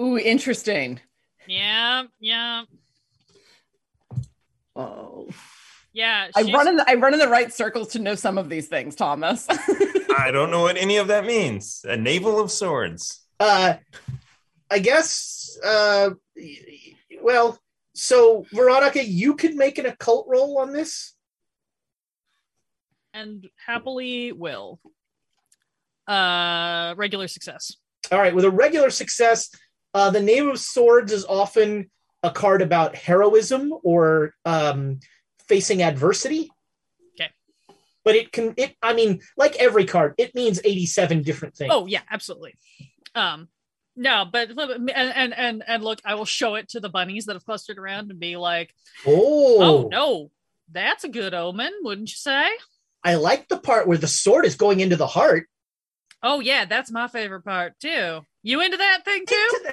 [0.00, 1.00] Ooh, interesting.
[1.46, 2.64] Yeah, yeah,
[4.74, 5.28] Oh.
[5.92, 6.28] yeah.
[6.34, 8.68] I run in, the, I run in the right circles to know some of these
[8.68, 9.46] things, Thomas.
[10.18, 11.84] I don't know what any of that means.
[11.88, 13.20] A navel of swords.
[13.40, 13.74] Uh,
[14.70, 15.58] I guess.
[15.62, 17.58] Uh, y- y- well,
[17.94, 21.14] so Veronica, you could make an occult roll on this.
[23.14, 24.80] and happily will.
[26.08, 27.76] Uh, regular success.
[28.10, 29.50] All right, with a regular success,
[29.94, 31.90] uh, the Knave of Swords is often
[32.22, 34.98] a card about heroism or um,
[35.48, 36.50] facing adversity.
[37.14, 37.30] Okay.
[38.04, 38.74] But it can, it.
[38.82, 41.72] I mean, like every card, it means eighty-seven different things.
[41.72, 42.54] Oh yeah, absolutely.
[43.14, 43.48] Um,
[43.96, 47.34] no, but and and and and look, I will show it to the bunnies that
[47.34, 48.74] have clustered around and be like,
[49.06, 50.30] oh, "Oh no,
[50.70, 52.48] that's a good omen, wouldn't you say?"
[53.04, 55.48] I like the part where the sword is going into the heart.
[56.22, 58.20] Oh yeah, that's my favorite part too.
[58.42, 59.48] You into that thing too?
[59.54, 59.72] Into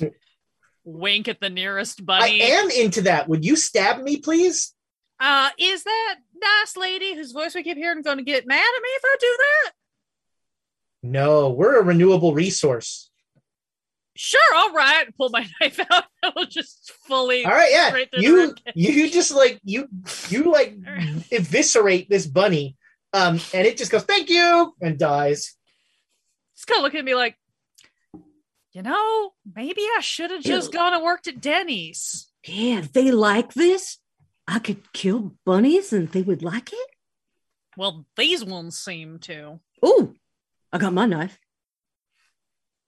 [0.00, 0.12] that.
[0.84, 2.42] Wink at the nearest bunny.
[2.42, 3.28] I am into that.
[3.28, 4.74] Would you stab me, please?
[5.20, 8.82] Uh, is that nice lady whose voice we keep hearing going to get mad at
[8.82, 9.72] me if I do that?
[11.02, 13.10] No, we're a renewable resource.
[14.16, 15.06] Sure, all right.
[15.16, 16.04] Pull my knife out.
[16.24, 17.44] I will just fully.
[17.44, 17.88] All right, yeah.
[17.88, 19.88] straight through the You you just like you
[20.28, 21.24] you like All right.
[21.30, 22.76] eviscerate this bunny,
[23.12, 25.54] um, and it just goes thank you and dies.
[26.54, 27.36] It's gonna look at me like,
[28.72, 32.28] you know, maybe I should have just gone and worked at Denny's.
[32.44, 33.98] Yeah, they like this.
[34.48, 36.88] I could kill bunnies and they would like it.
[37.76, 39.60] Well, these ones seem to.
[39.80, 40.14] Oh,
[40.72, 41.38] I got my knife.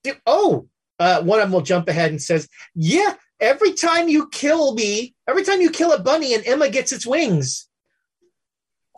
[0.05, 4.29] Dude, oh, uh, one of them will jump ahead and says, "Yeah, every time you
[4.29, 7.69] kill me, every time you kill a bunny, and Emma gets its wings."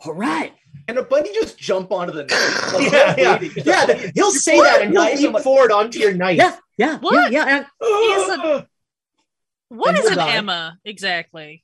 [0.05, 0.53] All right.
[0.87, 2.73] And a bunny just jump onto the knife.
[2.73, 3.63] Like, yeah, I'm yeah, waiting.
[3.65, 3.85] yeah.
[3.85, 6.35] th- He'll say that and he'll leap forward onto your knife.
[6.37, 7.31] Yeah, yeah, What?
[7.31, 7.55] yeah, yeah.
[7.57, 8.67] and- He's a-
[9.69, 10.31] What is he'll an die.
[10.33, 11.63] Emma exactly?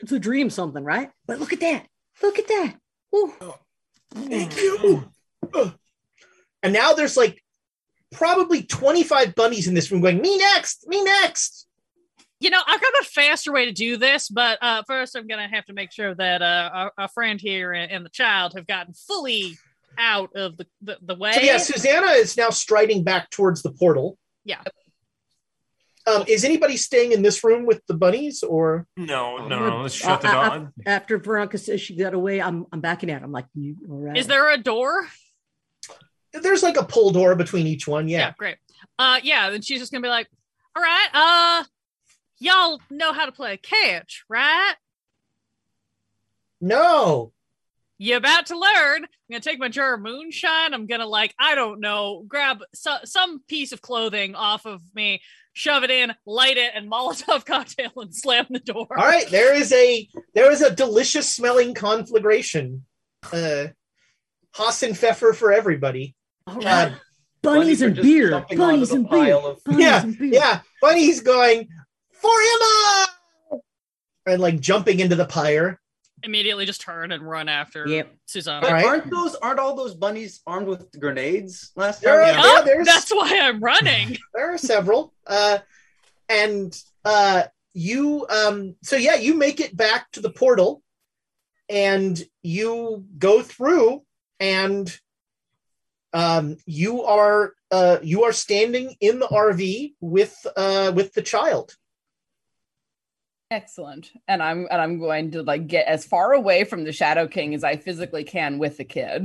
[0.00, 1.10] It's a dream, something, right?
[1.26, 1.86] But look at that.
[2.22, 2.74] Look at that.
[3.14, 3.32] Ooh.
[4.14, 5.04] Thank you.
[6.62, 7.42] And now there's like
[8.12, 11.66] probably 25 bunnies in this room going, me next, me next.
[12.40, 15.48] You know, I've got a faster way to do this, but uh, first I'm gonna
[15.48, 18.66] have to make sure that uh, our, our friend here and, and the child have
[18.66, 19.56] gotten fully
[19.98, 21.32] out of the the, the way.
[21.32, 24.18] So yeah, Susanna is now striding back towards the portal.
[24.44, 24.62] Yeah.
[26.08, 29.82] Um, is anybody staying in this room with the bunnies or No, no, no.
[29.82, 30.72] Let's shut the I- I- door.
[30.86, 33.22] After Veronica says she got away, I'm I'm backing out.
[33.24, 34.16] I'm like, you all right?
[34.16, 35.08] Is there a door?
[36.32, 38.08] there's like a pull door between each one?
[38.08, 38.32] Yeah.
[38.36, 38.58] great.
[38.98, 39.48] Uh, yeah.
[39.50, 40.28] Then she's just gonna be like,
[40.76, 41.64] "All right, uh,
[42.38, 44.74] y'all know how to play catch, right?
[46.60, 47.32] No.
[47.98, 49.04] You about to learn?
[49.04, 50.74] I'm gonna take my jar of moonshine.
[50.74, 55.22] I'm gonna like, I don't know, grab so- some piece of clothing off of me,
[55.56, 58.86] shove it in, light it, and Molotov cocktail and slam the door.
[58.96, 62.84] All right, there is a there is a delicious smelling conflagration.
[63.32, 63.68] Uh
[64.54, 66.14] Hasenpfeffer for everybody.
[66.46, 66.64] All right.
[66.92, 66.94] Uh,
[67.42, 68.44] bunnies Bunnies and beer.
[68.56, 69.18] Bunnies and beer.
[69.24, 70.30] pile of- Bunnies yeah, and beer.
[70.32, 70.60] yeah.
[70.80, 71.68] Bunny's going
[72.12, 73.06] for Emma
[74.26, 75.80] and like jumping into the pyre.
[76.22, 78.14] Immediately just turn and run after Yep.
[78.24, 78.60] Susanna.
[78.62, 78.86] But All right.
[78.86, 82.36] aren't those aren't all those bunnies armed with grenades last There time?
[82.36, 84.16] are- Oh, yeah, there's- that's why I'm running.
[84.34, 85.12] There are several.
[85.26, 85.58] Uh
[86.28, 87.44] and uh
[87.74, 90.82] you um so yeah, you make it back to the portal
[91.68, 94.02] and you go through
[94.40, 94.98] and
[96.14, 101.76] um you are uh you are standing in the RV with uh with the child.
[103.50, 104.10] Excellent.
[104.26, 107.54] And I'm and I'm going to like get as far away from the Shadow King
[107.54, 109.24] as I physically can with the kid.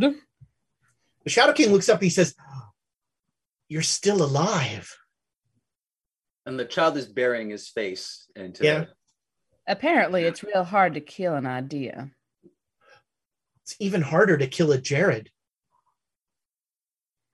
[1.23, 2.35] The Shadow King looks up and he says,
[3.67, 4.95] You're still alive.
[6.45, 8.85] And the child is burying his face into Yeah.
[9.67, 12.09] Apparently, it's real hard to kill an idea.
[13.63, 15.29] It's even harder to kill a Jared.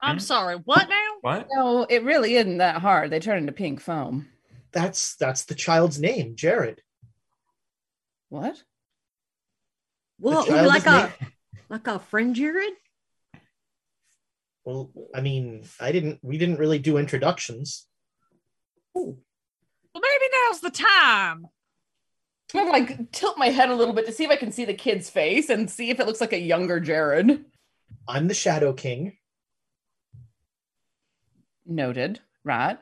[0.01, 0.19] I'm Hmm?
[0.19, 0.55] sorry.
[0.57, 1.13] What now?
[1.21, 1.47] What?
[1.53, 3.09] No, it really isn't that hard.
[3.11, 4.27] They turn into pink foam.
[4.71, 6.81] That's that's the child's name, Jared.
[8.29, 8.61] What?
[10.19, 11.13] Well, oh, like is our
[11.69, 12.73] like a friend Jared.
[14.65, 17.87] Well, I mean, I didn't we didn't really do introductions.
[18.93, 19.15] Well,
[19.95, 21.47] maybe now's the time.
[22.53, 24.65] I'm gonna like tilt my head a little bit to see if I can see
[24.65, 27.45] the kid's face and see if it looks like a younger Jared.
[28.07, 29.17] I'm the Shadow King.
[31.65, 32.21] Noted.
[32.43, 32.77] Right.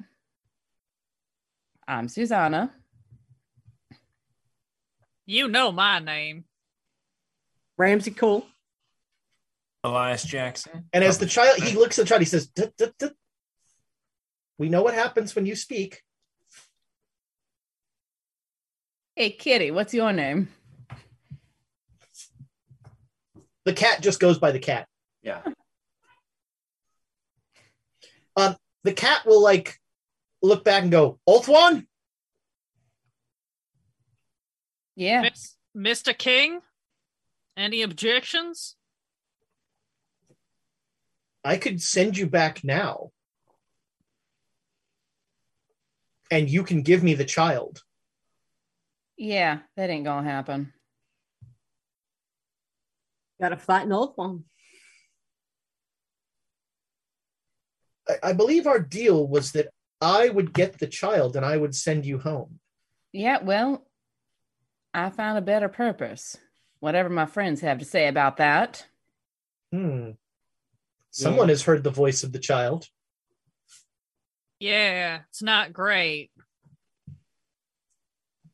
[1.87, 2.71] I'm Susanna.
[5.25, 6.45] You know my name.
[7.77, 8.45] Ramsey Cole.
[9.83, 10.85] Elias Jackson.
[10.93, 13.13] And as the child he looks at the child, he says, "Tut, tut, tut.
[14.57, 16.01] We know what happens when you speak.
[19.15, 20.49] Hey, kitty, what's your name?
[23.65, 24.87] The cat just goes by the cat.
[25.21, 25.41] Yeah.
[28.35, 29.79] Um, the cat will like
[30.45, 31.85] look back and go, Ulthuan?
[34.95, 35.29] Yeah.
[35.75, 36.17] Mr.
[36.17, 36.61] King?
[37.57, 38.75] Any objections?
[41.43, 43.11] I could send you back now.
[46.31, 47.83] And you can give me the child.
[49.17, 50.73] Yeah, that ain't gonna happen.
[53.39, 54.45] Got to fight an oath one.
[58.07, 59.69] I, I believe our deal was that
[60.01, 62.59] I would get the child and I would send you home.
[63.11, 63.85] Yeah, well,
[64.93, 66.37] I found a better purpose.
[66.79, 68.85] Whatever my friends have to say about that.
[69.71, 70.11] Hmm.
[71.11, 72.87] Someone has heard the voice of the child.
[74.59, 76.31] Yeah, it's not great.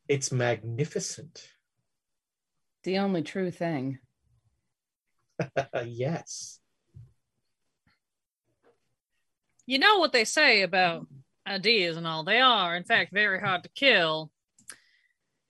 [0.08, 1.48] It's magnificent.
[2.84, 4.00] The only true thing.
[5.86, 6.60] yes.
[9.66, 11.08] You know what they say about
[11.52, 12.24] ideas and all.
[12.24, 14.32] They are, in fact, very hard to kill.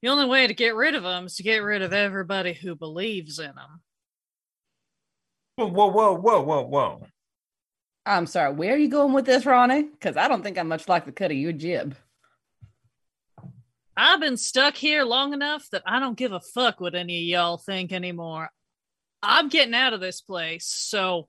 [0.02, 2.76] The only way to get rid of them is to get rid of everybody who
[2.76, 3.82] believes in them.
[5.56, 7.08] Whoa, whoa, whoa, whoa, whoa, whoa.
[8.06, 9.84] I'm sorry, where are you going with this, Ronnie?
[9.84, 11.96] Because I don't think I'm much like the cut of your jib.
[13.96, 17.24] I've been stuck here long enough that I don't give a fuck what any of
[17.26, 18.50] y'all think anymore.
[19.22, 21.28] I'm getting out of this place, so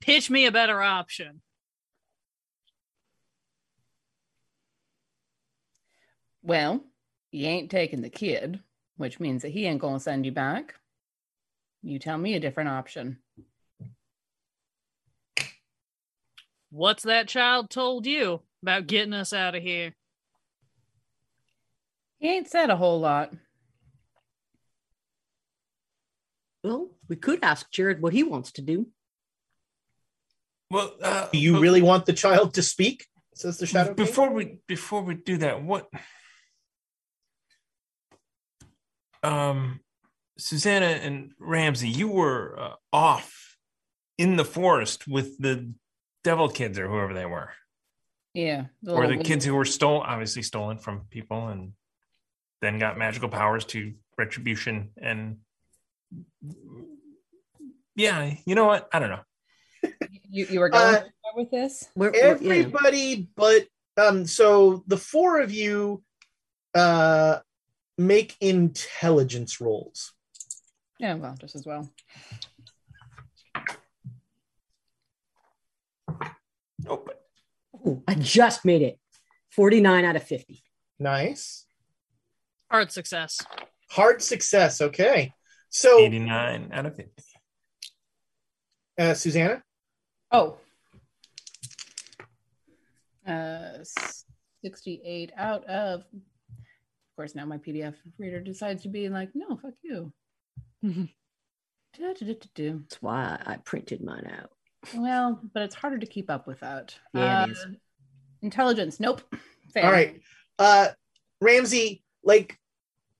[0.00, 1.42] pitch me a better option.
[6.46, 6.80] Well,
[7.32, 8.60] you ain't taking the kid,
[8.96, 10.76] which means that he ain't gonna send you back.
[11.82, 13.18] You tell me a different option.
[16.70, 19.94] What's that child told you about getting us out of here?
[22.20, 23.32] He ain't said a whole lot.
[26.62, 28.86] Well, we could ask Jared what he wants to do.
[30.70, 33.04] Well, uh, Do you really want the child to speak?
[33.34, 34.06] Says the Shadow King.
[34.06, 35.88] before we before we do that, what?
[39.22, 39.80] Um,
[40.38, 43.56] Susanna and Ramsey, you were uh, off
[44.18, 45.72] in the forest with the
[46.24, 47.50] devil kids or whoever they were,
[48.34, 48.66] Yeah.
[48.86, 51.72] or the kids who were stolen, obviously stolen from people, and
[52.62, 55.38] then got magical powers to retribution and.
[57.94, 58.88] Yeah, you know what?
[58.92, 59.22] I don't know.
[60.28, 61.88] You, you were going Uh, somewhere with this?
[61.94, 62.50] We're, we're- yeah.
[62.50, 63.66] Everybody but
[63.96, 66.02] um so the four of you
[66.74, 67.38] uh
[67.98, 70.12] make intelligence rolls.
[70.98, 71.90] Yeah, well, just as well.
[76.88, 77.04] Oh,
[77.86, 78.98] Ooh, I just made it.
[79.50, 80.62] 49 out of 50.
[80.98, 81.66] Nice.
[82.70, 83.40] Hard success.
[83.90, 84.80] Hard success.
[84.80, 85.32] Okay.
[85.68, 87.22] So eighty-nine out of fifty.
[88.98, 89.62] uh Susanna?
[90.32, 90.58] Oh.
[93.26, 93.78] Uh,
[94.64, 96.04] 68 out of.
[97.16, 100.12] Of course, now my PDF reader decides to be like, no, fuck you.
[101.98, 104.50] That's why I printed mine out.
[104.94, 106.94] Well, but it's harder to keep up with that.
[107.14, 107.70] Yeah, Uh.
[108.42, 109.22] Intelligence, nope.
[109.72, 109.86] Fail.
[109.86, 110.20] All right.
[110.58, 110.88] Uh
[111.40, 112.58] Ramsey, like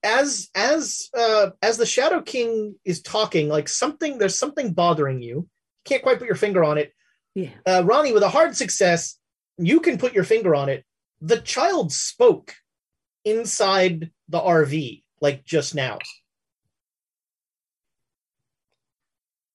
[0.03, 5.49] as as uh as the Shadow King is talking, like something there's something bothering you.
[5.85, 6.93] Can't quite put your finger on it.
[7.33, 7.49] Yeah.
[7.65, 9.17] Uh Ronnie, with a hard success,
[9.57, 10.85] you can put your finger on it.
[11.19, 12.53] The child spoke
[13.29, 15.99] inside the RV, like just now.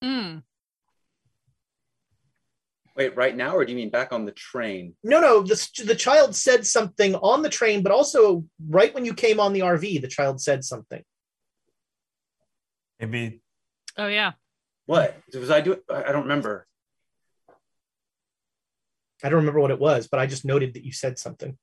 [0.01, 0.39] Hmm.
[2.95, 4.93] Wait, right now, or do you mean back on the train?
[5.03, 9.13] No, no, the, the child said something on the train, but also right when you
[9.13, 11.03] came on the RV, the child said something.
[12.99, 13.41] Maybe
[13.97, 14.33] Oh yeah.
[14.85, 15.79] What was I doing?
[15.89, 16.67] I I don't remember.
[19.23, 21.57] I don't remember what it was, but I just noted that you said something.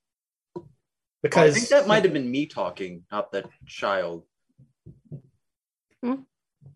[1.23, 4.23] I think that might have been me talking, not the child.
[6.03, 6.17] I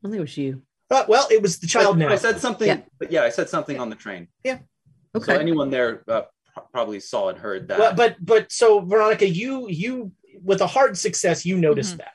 [0.03, 0.61] think it was you.
[0.91, 2.09] Uh, well, it was the child I, now.
[2.09, 2.81] I said something, Yeah.
[2.99, 4.27] but yeah, I said something on the train.
[4.43, 4.59] Yeah.
[5.15, 5.33] Okay.
[5.33, 6.23] So anyone there uh,
[6.71, 7.79] probably saw and heard that.
[7.79, 10.11] Well, but but so Veronica, you you
[10.43, 11.99] with a hard success, you noticed Mhm.
[11.99, 12.11] that.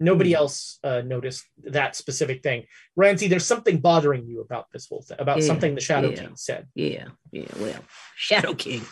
[0.00, 2.64] Nobody else uh, noticed that specific thing.
[2.94, 6.16] Ramsey, there's something bothering you about this whole thing, about Yeah, something the Shadow yeah.
[6.16, 6.68] King said.
[6.74, 7.06] Yeah.
[7.32, 7.46] Yeah.
[7.58, 7.80] Well,
[8.16, 8.82] Shadow King.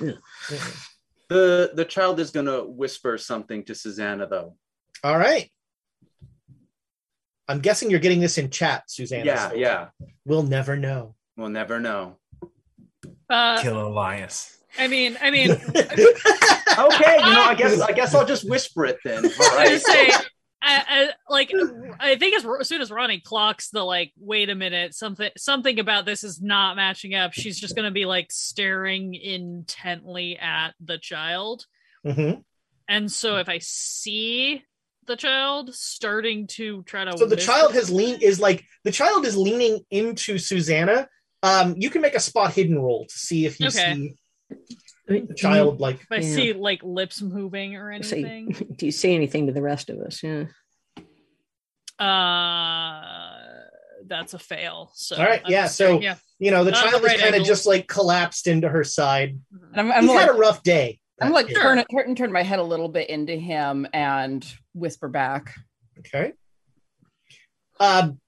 [1.33, 1.71] Ugh.
[1.71, 4.57] the the child is gonna whisper something to Susanna, though.
[5.05, 5.51] All right.
[7.49, 9.25] I'm guessing you're getting this in chat, Susanna.
[9.25, 9.89] yeah, so yeah.
[10.25, 11.17] We'll never know.
[11.37, 12.17] We'll never know.
[13.29, 14.59] Uh, kill Elias.
[14.79, 15.51] I mean, I mean,
[16.79, 19.25] Okay, you know, I guess I guess I'll just whisper it then.
[19.27, 19.73] All I right.
[19.73, 20.11] was say,
[20.65, 21.53] I, I, like,
[21.99, 25.81] I think as, as soon as Ronnie clocks the like, wait a minute, something, something
[25.81, 27.33] about this is not matching up.
[27.33, 31.67] She's just gonna be like staring intently at the child,
[32.07, 32.45] Mhm.
[32.89, 34.63] and so if I see
[35.07, 39.25] the child starting to try to, So the child has leaned is like the child
[39.27, 41.09] is leaning into Susanna,
[41.43, 43.95] Um, you can make a spot hidden roll to see if you Okay.
[43.95, 44.15] see
[45.11, 46.35] I the child like If I Yeah.
[46.35, 48.55] see like lips moving or anything.
[48.55, 50.23] say, do you say anything to the rest of us?
[50.23, 50.45] Yeah.
[51.99, 53.31] Uh,
[54.07, 54.91] that's a fail.
[54.95, 56.17] So All right, I'm yeah, so- saying, yeah.
[56.39, 59.39] you know the Not child the is kind of just like collapsed into her side.
[59.73, 60.99] And I'm, I'm He's like, had a rough day.
[61.21, 61.57] I'm like kid.
[61.57, 65.55] turn, turn turn my head a little bit into him and whisper back.
[66.01, 66.33] Okay.
[67.79, 68.19] Um,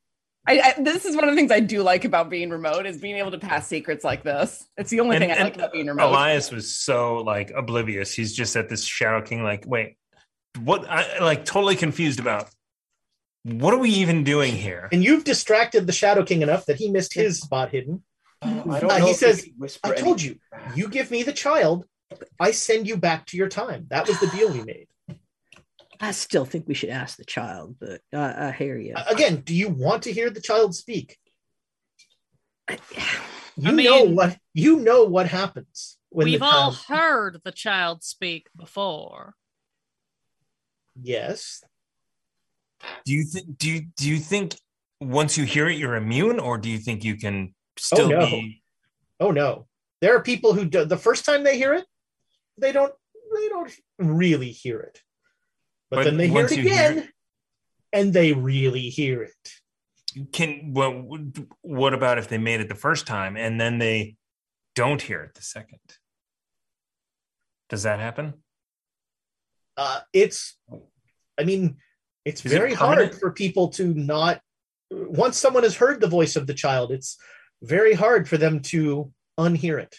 [0.46, 2.98] I, I this is one of the things I do like about being remote is
[2.98, 4.66] being able to pass secrets like this.
[4.76, 6.08] It's the only And- thing I and like about being remote.
[6.10, 8.12] Elias was so like oblivious.
[8.14, 9.96] He's just at this Shadow King, like, wait,
[10.60, 10.84] what?
[10.88, 12.50] I like totally confused about.
[13.44, 14.88] What are we even doing here?
[14.92, 18.02] and you've distracted the Shadow King enough that he missed his spot hidden.
[18.42, 20.40] Uh, I don't Uh, know he says, could I told anything
[20.76, 21.86] you, you give me the child,
[22.40, 23.86] I send you back to your time.
[23.90, 24.86] That was the deal we made.
[26.04, 28.94] I still think we should ask the child, but I, I hear you.
[29.08, 31.16] Again, do you want to hear the child speak?
[33.56, 36.84] You I know what you know what happens when We've all child.
[36.88, 39.36] heard the child speak before.
[41.00, 41.62] Yes.
[43.04, 43.56] Do you think?
[43.56, 44.56] Do you do you think
[45.00, 48.26] once you hear it, you're immune, or do you think you can still oh, no.
[48.26, 48.62] be?
[49.20, 49.68] Oh no.
[50.00, 51.84] There are people who do, the first time they hear it,
[52.58, 52.92] they don't
[53.36, 55.00] they don't really hear it.
[55.94, 57.08] But, But then they hear it you hear again
[57.92, 60.32] and they really hear it.
[60.32, 61.06] Can well,
[61.62, 64.16] what about if they made it the first time and then they
[64.74, 65.80] don't hear it the second?
[67.68, 68.34] Does that happen?
[69.76, 70.56] Uh, it's,
[71.38, 71.76] I mean,
[72.24, 74.40] it's Is it very hard for people to not.
[74.90, 77.16] Once someone has heard the voice of the child, it's
[77.62, 79.96] very hard for them to unhear it.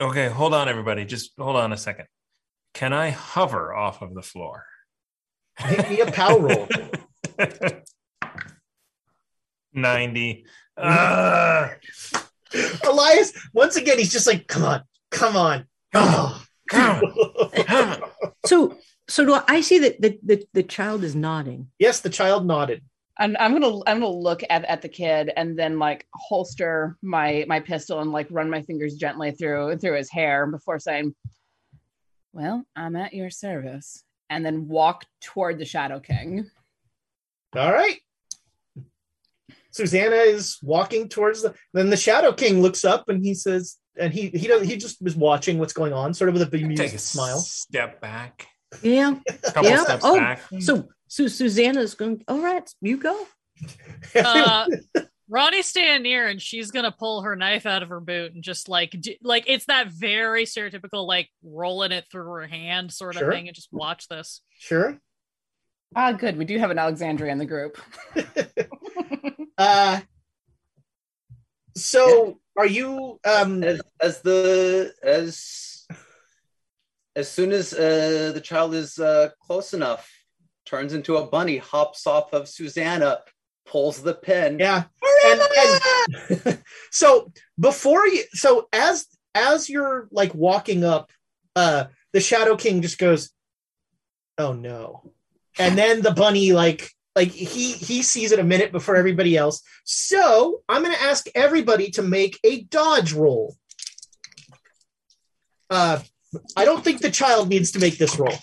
[0.00, 1.04] Okay, hold on, everybody.
[1.04, 2.06] Just hold on a second.
[2.74, 4.64] Can I hover off of the floor?
[5.68, 6.68] Make me a power roll.
[9.74, 10.44] 90.
[10.76, 11.74] Ah,
[12.86, 15.66] Elias, once again, he's just like, come on, come on.
[15.94, 16.42] Oh.
[16.70, 18.02] come on, come on.
[18.46, 18.76] So,
[19.08, 21.68] so do I, I see that the, the the child is nodding.
[21.78, 22.82] yes, the child nodded.
[23.18, 27.44] I'm, I'm gonna I'm gonna look at, at the kid and then like holster my
[27.46, 31.14] my pistol and like run my fingers gently through through his hair before saying,
[32.32, 36.46] "Well, I'm at your service," and then walk toward the Shadow King.
[37.54, 37.98] All right.
[39.70, 41.54] Susanna is walking towards the.
[41.74, 45.00] Then the Shadow King looks up and he says, and he he does he just
[45.02, 47.38] was watching what's going on, sort of with a Take bemused a smile.
[47.38, 48.46] step back.
[48.82, 49.16] Yeah.
[49.44, 49.84] Couple Yeah.
[49.84, 50.40] steps Oh, back.
[50.60, 52.22] So, so Susanna's going.
[52.28, 53.26] All right, you go.
[54.16, 54.66] Uh,
[55.32, 58.68] Ronnie's standing near and she's gonna pull her knife out of her boot and just
[58.68, 63.20] like do, like it's that very stereotypical like rolling it through her hand sort of
[63.20, 63.32] Sure.
[63.32, 64.42] thing and just watch this.
[64.58, 65.00] sure.
[65.96, 66.36] Ah, good.
[66.36, 67.78] We do have an Alexandria in the group.
[69.58, 70.00] Uh,
[71.76, 73.18] so are you?
[73.24, 75.86] Um, as, as the as
[77.14, 80.10] as soon as uh, the child is uh, close enough,
[80.64, 83.18] turns into a bunny, hops off of Susanna,
[83.66, 84.58] pulls the pin.
[84.58, 84.84] yeah.
[85.26, 91.10] And, and so before you, so as as you're like walking up,
[91.56, 93.30] uh, the Shadow King just goes,
[94.36, 95.12] "Oh no,"
[95.58, 99.62] and then the bunny like like he he sees it a minute before everybody else.
[99.84, 103.56] So I'm going to ask everybody to make a dodge roll.
[105.70, 106.00] Uh,
[106.56, 108.34] I don't think the child needs to make this roll.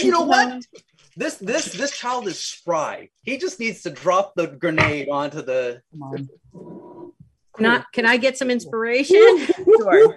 [0.00, 0.64] You know what?
[1.16, 3.10] This this this child is spry.
[3.22, 5.80] He just needs to drop the grenade onto the.
[5.92, 6.28] Come on.
[7.56, 9.46] Can I can I get some inspiration?
[9.84, 10.16] Sure.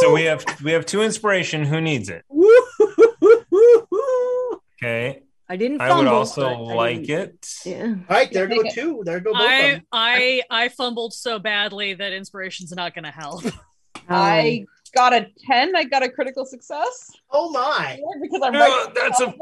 [0.00, 1.64] So we have we have two inspiration.
[1.64, 2.24] Who needs it?
[4.82, 5.22] Okay.
[5.48, 5.80] I didn't.
[5.80, 7.46] I would fumble, also I like it.
[7.64, 7.94] Yeah.
[8.08, 8.74] All right, there go Take it.
[8.74, 9.02] two.
[9.04, 9.82] There go both of I them.
[9.90, 13.42] I I fumbled so badly that inspiration's not gonna help.
[14.08, 15.74] I got a 10.
[15.76, 17.10] I got a critical success.
[17.30, 17.98] Oh my!
[18.20, 19.34] Because I'm Uh, that's a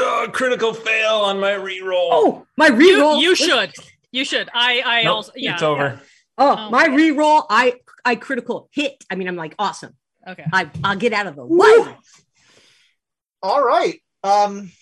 [0.00, 2.08] uh, critical fail on my reroll.
[2.12, 3.20] Oh, my you, reroll.
[3.20, 3.72] you should.
[4.10, 4.48] You should.
[4.54, 5.54] I I Nope, also yeah.
[5.54, 6.00] it's over.
[6.38, 6.70] Oh, Oh.
[6.70, 7.44] my reroll.
[7.50, 9.04] I I critical hit.
[9.10, 9.94] I mean, I'm like awesome.
[10.26, 10.44] Okay.
[10.52, 11.94] I I'll get out of the way.
[13.42, 14.00] All right.
[14.24, 14.72] Um.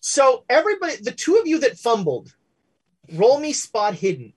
[0.00, 2.32] So everybody, the two of you that fumbled,
[3.12, 4.32] roll me spot hidden.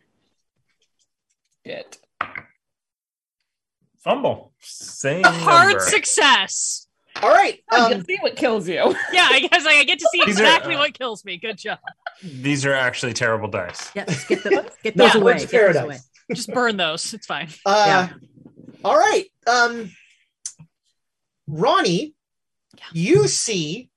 [1.65, 1.97] Shit.
[4.03, 4.53] Fumble.
[4.59, 5.83] Same A Hard number.
[5.83, 6.87] Success.
[7.21, 7.59] All right.
[7.71, 8.95] Um, You'll see what kills you.
[9.13, 11.37] Yeah, I guess like, I get to see These are, exactly uh, what kills me.
[11.37, 11.79] Good job.
[12.23, 13.91] These are actually terrible dice.
[13.95, 15.33] Yeah, get the get No, those away.
[15.33, 15.97] Woods Get those away.
[16.33, 17.13] Just burn those.
[17.13, 17.49] It's fine.
[17.65, 18.07] uh,
[18.85, 19.25] All right.
[19.47, 19.91] Um.
[21.47, 22.13] Ronnie,
[22.93, 23.89] you see.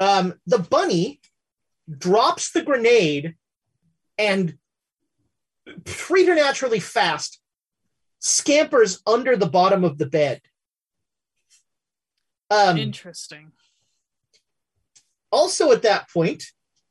[0.00, 1.20] Um, the bunny
[1.88, 3.34] drops the grenade
[4.18, 4.56] and
[5.84, 7.40] preternaturally fast,
[8.18, 10.40] scampers under the bottom of the bed.
[12.50, 13.52] Um, Interesting.
[15.30, 16.44] also at that point,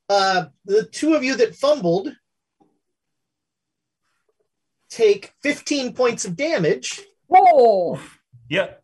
[0.09, 2.15] uh, the two of you that fumbled
[4.89, 7.01] take 15 points of damage.
[7.33, 8.01] Oh,
[8.49, 8.83] Yep.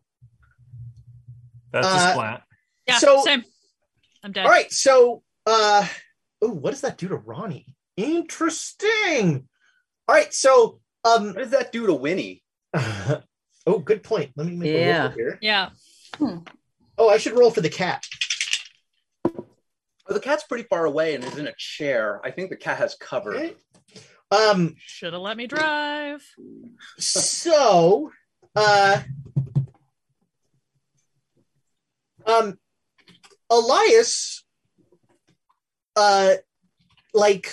[1.72, 2.42] That's Uh, a splat.
[2.86, 3.44] Yeah, So- same.
[4.22, 4.44] I'm dead.
[4.46, 5.86] All right, so uh
[6.42, 7.76] oh, what does that do to Ronnie?
[7.96, 9.48] Interesting.
[10.08, 12.42] All right, so um What does that do to Winnie?
[12.74, 14.32] oh, good point.
[14.36, 15.38] Let me make a roll here.
[15.40, 15.70] Yeah.
[16.98, 18.04] Oh, I should roll for the cat.
[19.24, 22.20] Well, the cat's pretty far away and is in a chair.
[22.24, 23.34] I think the cat has cover.
[23.34, 23.54] Okay.
[24.30, 26.22] Um Should have let me drive.
[26.98, 28.10] so
[28.54, 29.02] uh
[32.26, 32.58] um
[33.50, 34.44] Elias
[35.96, 36.34] uh
[37.14, 37.50] like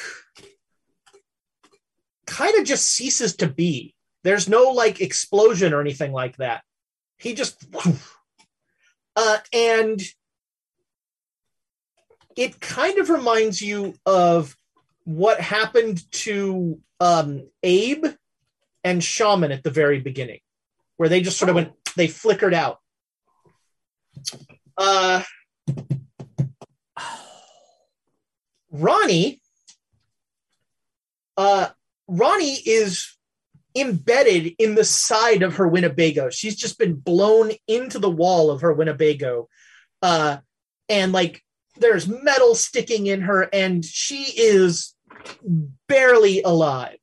[2.33, 3.93] kind of just ceases to be.
[4.23, 6.63] There's no like explosion or anything like that.
[7.17, 7.63] He just
[9.15, 10.01] uh and
[12.35, 14.57] it kind of reminds you of
[15.03, 18.05] what happened to um abe
[18.83, 20.39] and shaman at the very beginning
[20.97, 22.79] where they just sort of went they flickered out.
[24.75, 25.21] Uh
[28.71, 29.39] ronnie
[31.37, 31.69] uh
[32.13, 33.17] ronnie is
[33.75, 38.61] embedded in the side of her winnebago she's just been blown into the wall of
[38.61, 39.47] her winnebago
[40.01, 40.37] uh
[40.89, 41.41] and like
[41.77, 44.93] there's metal sticking in her and she is
[45.87, 46.99] barely alive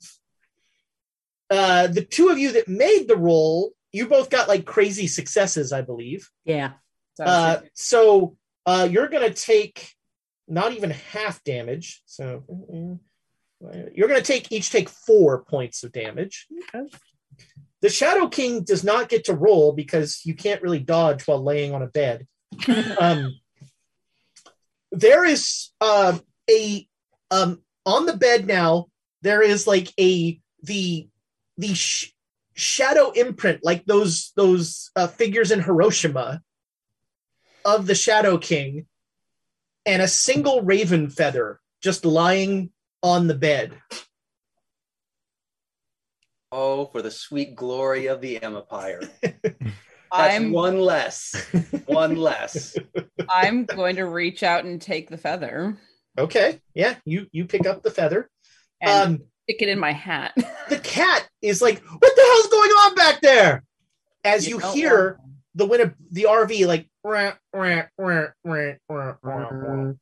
[1.51, 5.73] uh, the two of you that made the roll, you both got like crazy successes,
[5.73, 6.31] I believe.
[6.45, 6.73] Yeah.
[7.19, 9.93] Uh, so uh, you're going to take
[10.47, 12.03] not even half damage.
[12.07, 12.97] So uh,
[13.95, 16.47] you're going to take each take four points of damage.
[17.83, 21.75] The Shadow King does not get to roll because you can't really dodge while laying
[21.75, 22.27] on a bed.
[23.01, 23.39] um,
[24.93, 26.19] there is uh,
[26.49, 26.87] a
[27.31, 28.87] um, on the bed now.
[29.23, 31.09] There is like a the
[31.57, 32.13] the sh-
[32.55, 36.43] shadow imprint, like those those uh, figures in Hiroshima
[37.65, 38.87] of the Shadow King,
[39.87, 42.71] and a single raven feather just lying
[43.03, 43.77] on the bed.
[46.53, 49.01] Oh, for the sweet glory of the empire.
[49.23, 49.61] That's
[50.13, 51.35] I'm one less.
[51.87, 52.77] One less.
[53.29, 55.79] I'm going to reach out and take the feather
[56.19, 58.29] Okay, yeah, you you pick up the feather.
[58.81, 60.35] and Um, stick it in my hat.
[60.69, 63.63] the cat is like, "What the hell's going on back there?"
[64.25, 65.19] As you, don't hear
[65.55, 69.93] the win the RV like, "Rah, rah, rah, rah, rah, rah, rah."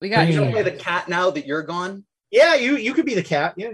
[0.00, 0.40] We got You you.
[0.40, 2.04] don't play the cat now that you're gone?
[2.30, 3.54] yeah, you you could be the cat.
[3.56, 3.70] Yeah.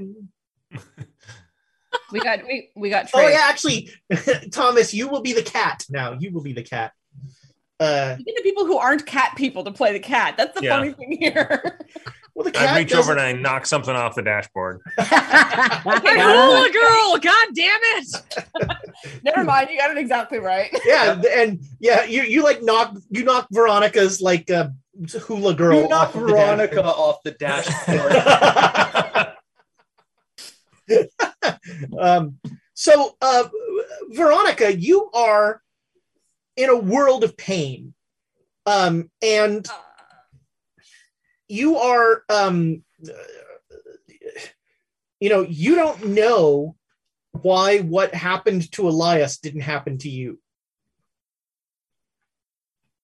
[2.12, 3.90] We got we, we got Oh yeah, actually,
[4.52, 6.12] Thomas, you will be the cat now.
[6.18, 6.92] You will be the cat.
[7.80, 10.36] Uh, You get the people who aren't cat people to play the cat.
[10.36, 10.76] That's the Yeah.
[10.76, 11.78] funny thing here.
[12.34, 12.68] well, the cat.
[12.74, 14.80] I reach over doesn't- and I knock something off the dashboard.
[14.96, 17.18] Cool girl.
[17.18, 18.06] God damn it.
[19.22, 20.70] Never mind, you got it exactly right.
[20.84, 24.68] yeah, and yeah, you you like knock you knock Veronica's like uh,
[25.27, 25.83] hula girl.
[25.83, 26.97] You knock off of the Veronica dashboard.
[26.97, 29.35] off the dashboard.
[31.99, 32.39] um,
[32.75, 33.49] so, uh,
[34.11, 35.61] Veronica, you are
[36.57, 37.95] in a world of pain,
[38.66, 39.66] um, and
[41.49, 42.85] you are, um,
[45.21, 46.77] you know, you don't know
[47.33, 50.39] why what happened to Elias didn't happen to you.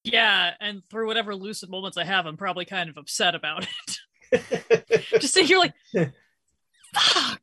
[0.05, 3.99] Yeah, and through whatever lucid moments I have, I'm probably kind of upset about it.
[5.21, 5.75] Just sit here like,
[6.95, 7.41] fuck.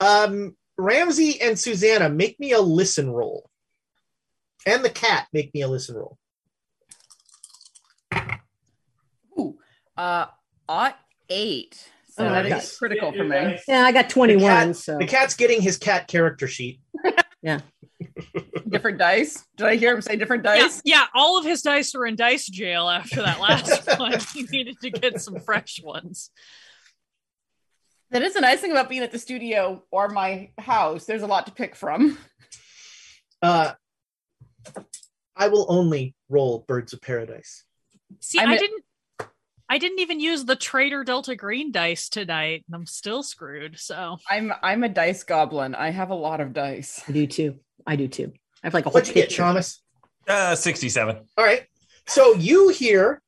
[0.00, 3.50] Um, Ramsey and Susanna, make me a listen roll,
[4.64, 6.16] and the cat, make me a listen roll.
[9.38, 9.58] Ooh,
[9.96, 10.26] uh,
[10.68, 10.96] ought
[11.28, 11.74] eight.
[12.10, 12.78] So Oh, that is nice.
[12.78, 13.58] critical for me.
[13.68, 14.40] yeah, I got 21.
[14.40, 16.80] The cat- so The cat's getting his cat character sheet.
[18.68, 19.44] Different dice.
[19.56, 20.82] Did I hear him say different dice?
[20.84, 24.18] yeah, all of his dice were in dice jail after that last one.
[24.34, 26.30] He needed to get some fresh ones.
[28.10, 31.04] That is the nice thing about being at the studio or my house.
[31.04, 32.18] There's a lot to pick from.
[33.42, 33.72] Uh,
[35.36, 37.64] I will only roll Birds of Paradise.
[38.20, 38.82] See, I'm I a- didn't
[39.70, 43.78] I didn't even use the Trader Delta Green dice tonight, and I'm still screwed.
[43.78, 45.74] So I'm I'm a dice goblin.
[45.74, 47.02] I have a lot of dice.
[47.06, 47.56] I do too.
[47.86, 48.32] I do too.
[48.62, 49.42] I have like a whole What'd you get, picture.
[49.42, 49.82] Thomas?
[50.26, 51.16] Uh, 67.
[51.36, 51.66] All right.
[52.06, 53.22] So you hear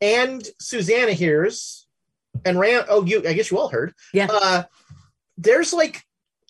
[0.00, 1.86] and Susanna hears,
[2.44, 2.84] and Ram.
[2.88, 3.22] Oh, you.
[3.26, 3.94] I guess you all heard.
[4.12, 4.28] Yeah.
[4.30, 4.62] Uh,
[5.38, 6.02] there's like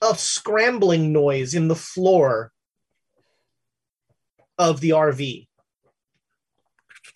[0.03, 2.53] a scrambling noise in the floor
[4.59, 5.47] of the RV.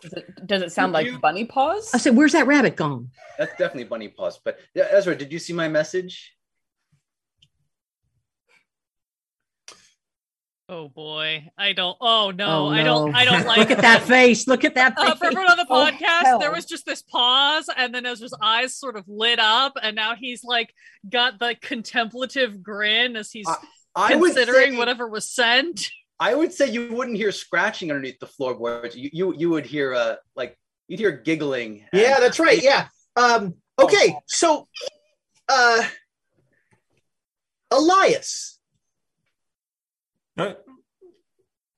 [0.03, 1.91] Does it, does it sound like bunny paws?
[1.93, 4.41] I said, "Where's that rabbit gone?" That's definitely bunny paws.
[4.43, 6.33] But yeah, Ezra, did you see my message?
[10.73, 11.97] Oh boy, I don't.
[12.01, 13.13] Oh no, Oh, I don't.
[13.13, 13.59] I don't like.
[13.59, 14.47] Look at that face.
[14.47, 15.19] Look at that Uh, face.
[15.19, 16.39] for everyone on the Oh, podcast, hell.
[16.39, 20.15] there was just this pause, and then Ezra's eyes sort of lit up, and now
[20.15, 20.73] he's like
[21.09, 23.57] got the contemplative grin as he's I-
[23.97, 25.91] I would considering say- whatever was sent.
[26.21, 28.95] I would say you wouldn't hear scratching underneath the floorboards.
[28.95, 30.57] You you, you would hear uh like
[30.87, 31.85] you'd hear giggling.
[31.93, 32.63] and- Yeah, that's right.
[32.63, 32.87] Yeah.
[33.17, 34.69] Um, okay, so
[35.49, 35.83] uh
[37.73, 38.60] Elias,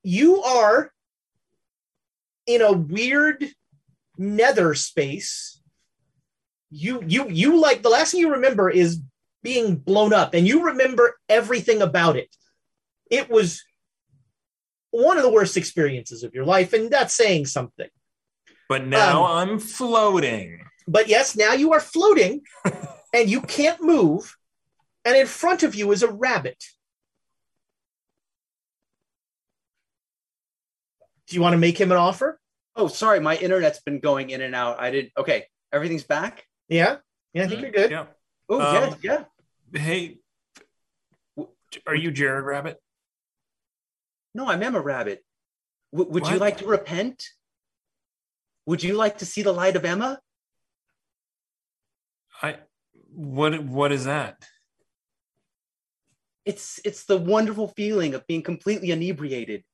[0.03, 0.93] You are
[2.47, 3.47] in a weird
[4.19, 5.61] nether space.
[6.71, 9.01] You you you like the last thing you remember is
[9.43, 12.35] being blown up, and you remember everything about it.
[13.11, 13.63] It was
[14.91, 17.89] one of the worst experiences of your life, and that's saying something.
[18.69, 20.65] But now Um, I'm floating.
[20.89, 22.43] But yes, now you are floating
[23.15, 24.37] and you can't move,
[25.05, 26.63] and in front of you is a rabbit.
[31.33, 32.39] Do you want to make him an offer?
[32.77, 34.79] Oh, sorry, my internet's been going in and out.
[34.79, 35.13] I did.
[35.17, 36.45] Okay, everything's back.
[36.69, 36.97] Yeah,
[37.33, 37.91] yeah, I think you're good.
[37.91, 38.05] Yeah.
[38.51, 39.25] Oh, Um, yeah,
[39.73, 39.81] yeah.
[39.81, 40.19] Hey,
[41.87, 42.77] are you Jared Rabbit?
[44.35, 45.25] No, I am a rabbit.
[45.95, 47.25] W- would you like to repent?
[48.67, 50.21] Would you like to see the light of Emma?
[52.43, 52.59] I.
[53.15, 53.59] What?
[53.65, 54.37] What is that?
[56.45, 59.65] It's it's the wonderful feeling of being completely inebriated,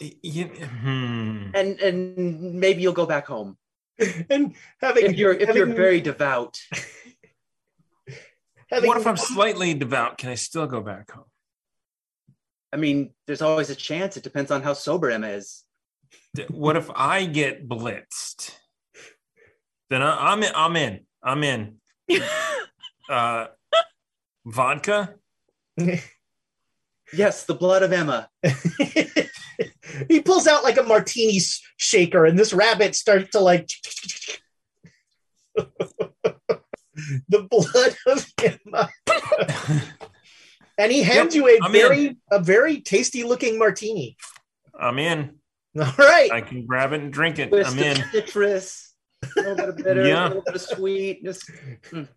[0.00, 1.50] Y- y- hmm.
[1.54, 3.56] and and maybe you'll go back home
[4.30, 6.60] And having if you're if you're very devout.
[8.70, 10.18] having- What if I'm slightly devout?
[10.18, 11.24] Can I still go back home?
[12.72, 14.16] I mean, there's always a chance.
[14.16, 15.64] It depends on how sober Emma is.
[16.50, 18.54] What if I get blitzed?
[19.90, 20.52] Then I, I'm in.
[20.54, 21.00] I'm in.
[21.22, 21.76] I'm in.
[23.10, 23.46] Uh,
[24.44, 25.14] vodka.
[27.10, 28.28] Yes, the blood of Emma.
[30.08, 31.40] He pulls out like a martini
[31.76, 33.68] shaker, and this rabbit starts to like
[37.28, 38.58] the blood of him.
[40.78, 44.16] and he hands you a I'm very a very tasty looking martini.
[44.78, 45.38] I'm in.
[45.78, 46.30] All right.
[46.32, 47.50] I can grab it and drink it.
[47.50, 48.04] Twist I'm in.
[48.10, 50.26] citrus, a little bit of bitter, Yeah.
[50.26, 51.24] a little bit of sweet.
[51.24, 51.50] Just
[51.90, 52.08] mm.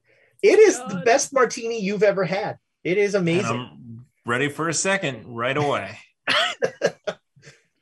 [0.42, 2.58] It is the best martini you've ever had.
[2.84, 3.46] It is And amazing.
[3.46, 5.98] I'm ready for a second right away.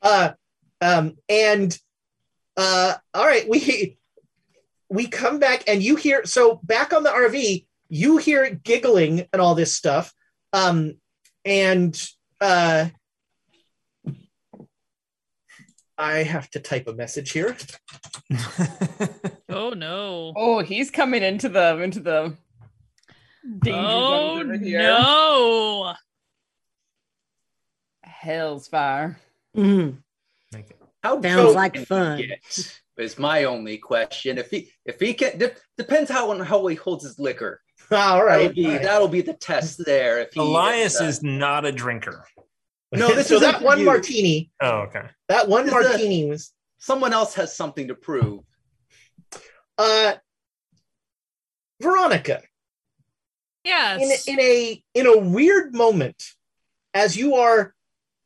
[0.01, 0.31] uh
[0.81, 1.77] um and
[2.57, 3.97] uh all right we
[4.89, 9.27] we come back and you hear so back on the rv you hear it giggling
[9.33, 10.13] and all this stuff
[10.53, 10.93] um
[11.45, 12.09] and
[12.41, 12.87] uh
[15.97, 17.55] i have to type a message here
[19.51, 20.31] Oh no.
[20.35, 22.37] Oh, he's coming into the into the
[23.63, 24.83] danger Oh over here.
[24.83, 25.93] no.
[28.03, 29.17] Hell's fire.
[29.57, 30.01] Mhm.
[31.03, 32.17] how Sounds like fun.
[32.19, 32.39] get
[32.97, 34.37] Is my only question.
[34.37, 37.61] If he if he can de- depends how how he holds his liquor.
[37.91, 40.19] All right, That'll right be that'll be the test there.
[40.19, 42.25] If he Elias uh, is not a drinker.
[42.91, 43.85] No, this so isn't that one you.
[43.85, 45.03] martini Oh, okay.
[45.29, 48.41] that one This is a- martini was someone else has something to prove.
[49.77, 50.13] uh
[51.81, 52.41] veronica
[53.63, 54.27] Yes.
[54.27, 56.21] in, in a in a weird moment
[56.93, 57.73] as you are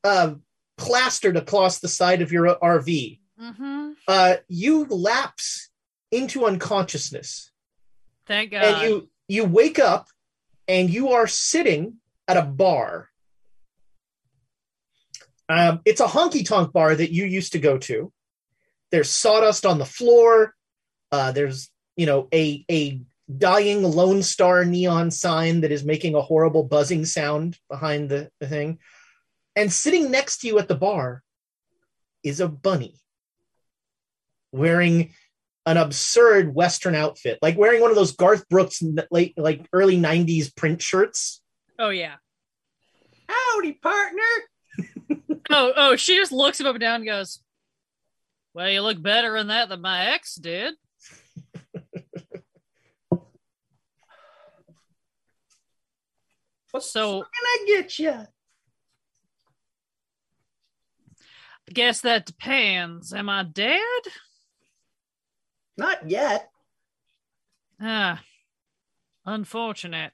[0.04, 0.36] uh,
[0.78, 5.70] plastered across the side of your RV, hmm uh, you lapse
[6.12, 7.52] into unconsciousness,
[8.28, 8.64] Thank God.
[8.64, 10.08] and you you wake up,
[10.68, 11.98] and you are sitting
[12.28, 13.10] at a bar.
[15.50, 18.12] Um, it's a honky tonk bar that you used to go to.
[18.92, 20.54] There's sawdust on the floor.
[21.12, 23.02] Uh, there's you know a a
[23.38, 28.48] dying Lone Star neon sign that is making a horrible buzzing sound behind the, the
[28.48, 28.80] thing.
[29.56, 31.22] And sitting next to you at the bar
[32.24, 32.96] is a bunny
[34.52, 35.14] wearing
[35.66, 38.82] an absurd Western outfit, like wearing one of those Garth Brooks
[39.12, 41.42] late, like early 90s print shirts.
[41.80, 42.16] oh yeah.
[43.28, 44.22] Howdy, partner.
[45.50, 47.40] Oh oh, she just looks him up and down and goes,
[48.54, 50.74] "Well, you look better in that than my ex did."
[56.80, 58.10] So Can I get you?
[58.10, 58.26] I
[61.72, 63.14] guess that depends.
[63.14, 64.02] Am I dead?
[65.78, 66.50] Not yet.
[67.82, 68.22] Ah,
[69.26, 70.12] unfortunate.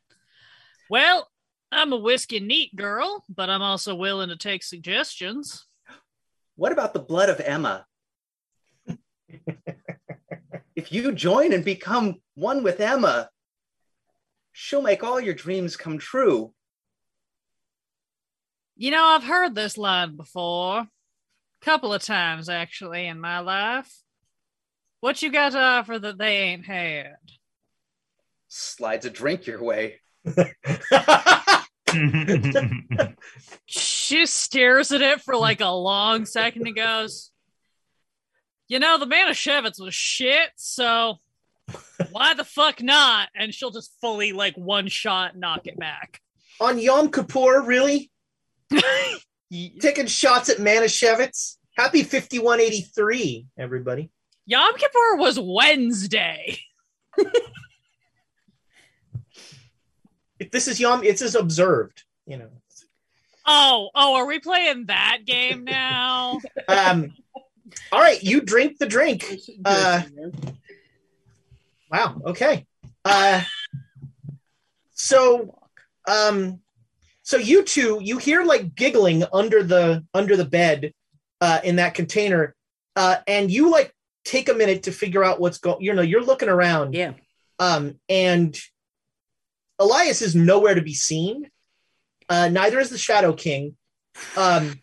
[0.89, 1.29] Well,
[1.71, 5.67] I'm a whiskey neat girl, but I'm also willing to take suggestions.
[6.55, 7.85] What about the blood of Emma?
[10.75, 13.29] if you join and become one with Emma,
[14.51, 16.53] she'll make all your dreams come true.
[18.75, 20.87] You know, I've heard this line before.
[21.61, 23.91] Couple of times, actually, in my life.
[25.01, 27.17] What you got to offer that they ain't had?
[28.47, 29.99] Slides a drink your way.
[33.65, 37.31] She stares at it for like a long second and goes,
[38.67, 41.17] You know, the Manischewitz was shit, so
[42.11, 43.29] why the fuck not?
[43.35, 46.19] And she'll just fully, like, one shot knock it back.
[46.59, 48.11] On Yom Kippur, really?
[49.51, 51.57] Taking shots at Manischewitz.
[51.75, 54.11] Happy 5183, everybody.
[54.45, 56.59] Yom Kippur was Wednesday.
[60.39, 62.49] If this is Yom, it's as observed, you know.
[63.45, 66.39] Oh, oh, are we playing that game now?
[66.67, 67.15] Um,
[67.91, 69.25] all right, you drink the drink.
[69.65, 70.03] Uh,
[71.91, 72.21] wow.
[72.25, 72.67] Okay.
[73.03, 73.41] Uh,
[74.93, 75.57] so,
[76.07, 76.61] um,
[77.29, 80.93] so you two, you hear like giggling under the under the bed,
[81.39, 82.55] uh, in that container,
[82.95, 83.93] uh, and you like
[84.25, 85.79] take a minute to figure out what's going.
[85.79, 86.95] You know, you're looking around.
[86.95, 87.13] Yeah.
[87.59, 88.59] Um, and
[89.77, 91.47] Elias is nowhere to be seen.
[92.27, 93.77] Uh, neither is the Shadow King.
[94.35, 94.79] Um,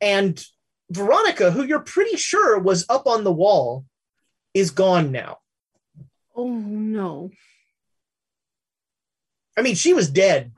[0.00, 0.44] and
[0.90, 3.84] Veronica, who you're pretty sure was up on the wall,
[4.54, 5.38] is gone now.
[6.34, 7.30] Oh no.
[9.56, 10.50] I mean, she was dead,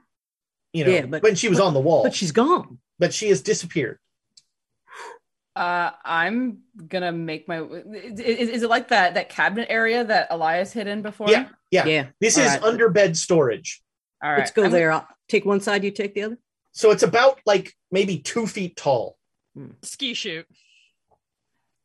[0.72, 2.78] you know, Yeah, but- when she was on the wall, But she's gone.
[2.98, 3.98] but she has disappeared.
[5.54, 7.60] Uh, I'm gonna make my.
[7.62, 11.28] Is, is it like that that cabinet area that Elias hid in before?
[11.28, 11.84] Yeah, yeah.
[11.84, 12.06] Yeah.
[12.22, 12.62] This All is right.
[12.62, 13.82] under bed storage.
[14.22, 14.38] All right.
[14.38, 14.92] Let's go I'm- there.
[14.92, 16.38] I'll take one side, you take the other.
[16.72, 19.18] So it's about like maybe two feet tall.
[19.82, 20.46] Ski shoot.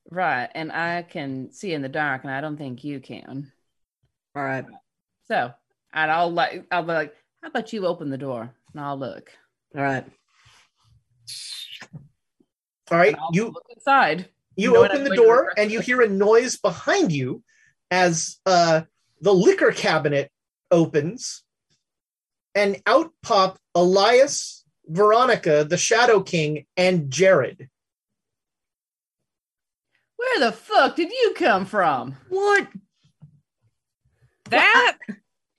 [0.10, 3.52] Right, and I can see in the dark, and I don't think you can.
[4.34, 4.64] All right.
[5.28, 5.52] So,
[5.94, 9.32] and I'll like, I'll be like, how about you open the door and I'll look.
[9.76, 10.06] All right.
[12.90, 14.30] All right, And you look inside.
[14.56, 17.44] you knowing open the door regret and you hear a noise behind you
[17.92, 18.82] as uh,
[19.20, 20.32] the liquor cabinet
[20.72, 21.44] opens,
[22.56, 27.70] and out pop Elias, Veronica, the Shadow King, and Jared.
[30.16, 32.16] Where the fuck did you come from?
[32.30, 32.68] What?
[34.50, 34.98] That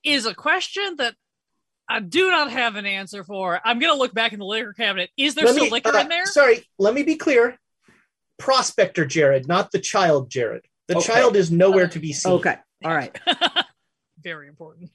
[0.03, 1.15] is a question that
[1.91, 3.59] I do not have an answer for.
[3.65, 5.09] I'm gonna look back in the liquor cabinet.
[5.17, 6.25] Is there Let still me- liquor uh, in there?
[6.27, 7.57] Sorry, let me be clear.
[8.37, 10.65] Prospector Jared, not the child Jared.
[10.87, 11.07] The Okay.
[11.07, 12.33] child is nowhere to be seen.
[12.33, 12.55] Okay.
[12.85, 13.17] All right.
[14.23, 14.91] Very important.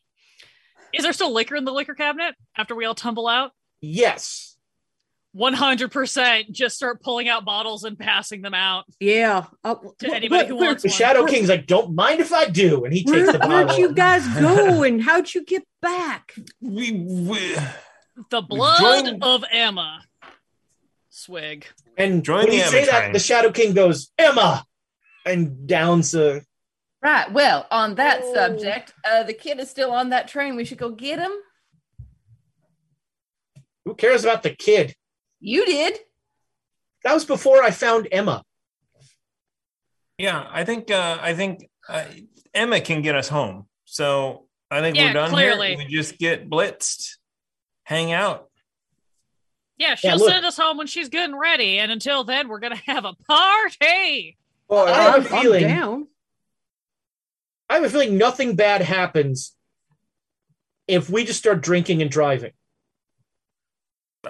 [0.93, 3.51] Is there still liquor in the liquor cabinet after we all tumble out?
[3.81, 4.54] Yes.
[5.37, 8.85] 100% just start pulling out bottles and passing them out.
[9.01, 9.47] Yeah.
[9.65, 10.97] Oh, To wh- anybody wh- who where- wants The one.
[10.97, 12.85] Shadow King's like, don't mind if I do.
[12.85, 16.35] And he takes Where, the where'd you guys go and how'd you get back?
[16.61, 17.57] we, we
[18.31, 20.03] The blood Join- of Emma.
[21.11, 21.67] Swig.
[21.97, 23.13] And Join when the you Emma say that, train.
[23.13, 24.65] the Shadow King goes, Emma!
[25.27, 26.45] And downs the.
[27.03, 27.31] Right.
[27.33, 28.35] Well, on that Oh.
[28.35, 30.55] subject, uh, the kid is still on that train.
[30.57, 31.33] We should go get him.
[33.85, 34.95] Who cares about the kid?
[35.47, 35.99] You did.
[37.05, 38.43] That was before I found Emma.
[40.17, 42.05] yeah, I think uh, I think uh,
[42.55, 43.67] Emma can get us home.
[43.85, 45.69] So I think Yeah, we're done clearly.
[45.77, 45.79] here.
[45.79, 47.17] We just get blitzed,
[47.85, 48.49] hang out.
[49.77, 50.31] Yeah, she'll look.
[50.31, 51.79] send us home when she's good and ready.
[51.79, 54.39] And until then, we're going to have a party.
[54.69, 55.63] Well, I have I'm, a I'm feeling.
[55.65, 56.07] down.
[57.69, 59.55] I have a feeling nothing bad happens
[60.89, 62.53] if we just start drinking and driving.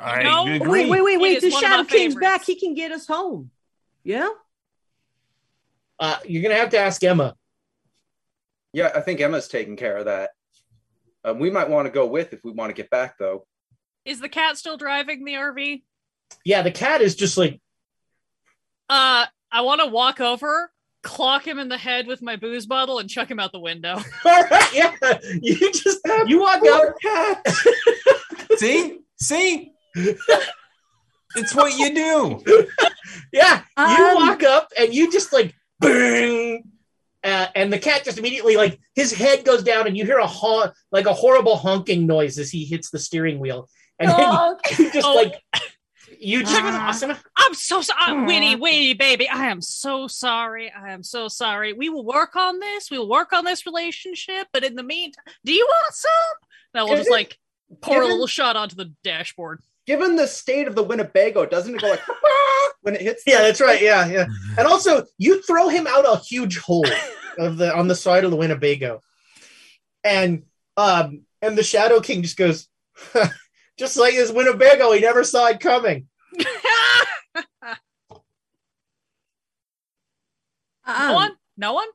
[0.01, 0.89] I know- agree.
[0.89, 1.41] Wait, wait, wait, wait.
[1.41, 2.21] The one of my Shadow King's favorites.
[2.21, 2.45] back.
[2.45, 3.51] He can get us home.
[4.03, 4.29] Yeah.
[5.99, 7.35] Uh, you're gonna have to ask Emma.
[8.73, 10.31] yeah, I think Emma's taking care of that.
[11.25, 13.47] Um, we might want to go with if we want to get back, though.
[14.05, 15.83] Is the cat still driving the RV?
[16.45, 17.61] Yeah, the cat is just like,
[18.91, 20.71] Uh, I want to walk over,
[21.03, 23.95] clock him in the head with my booze bottle, and chuck him out the window.
[24.25, 24.95] all right, yeah.
[25.41, 27.47] You just you walk up.
[28.59, 32.66] See, see, it's what you do.
[33.33, 36.62] Yeah, you Um, walk up and you just like bang,
[37.23, 40.27] uh, and the cat just immediately like his head goes down and you hear a
[40.27, 43.69] hon- like a horrible honking noise as he hits the steering wheel,
[43.99, 45.15] and then Oh, you, you just Oh.
[45.15, 45.35] like
[46.19, 47.12] You just awesome.
[47.37, 48.25] I'm so sorry, Aw.
[48.27, 49.29] Winnie, Winnie, baby.
[49.29, 50.73] I am so sorry.
[50.73, 51.73] I am so sorry.
[51.73, 52.91] We will work on this.
[52.91, 54.47] We will work on this relationship.
[54.53, 56.11] But in the meantime, do you want some?
[56.73, 57.39] Now we'll just like
[57.81, 59.61] pour a little shot onto the dashboard.
[59.86, 62.01] Given the state of the Winnebago, doesn't it go like
[62.82, 63.23] when it hits?
[63.27, 63.82] Yeah, that's right.
[63.82, 64.27] Yeah, yeah.
[64.56, 66.86] And also, you throw him out a huge hole
[67.39, 69.01] of the on the side of the Winnebago,
[70.02, 70.44] and
[70.77, 72.69] um, and the Shadow King just goes,
[73.78, 76.09] just like his Winnebago, he never saw it coming.
[76.39, 76.44] no
[80.86, 81.32] I'm, one?
[81.56, 81.89] No one?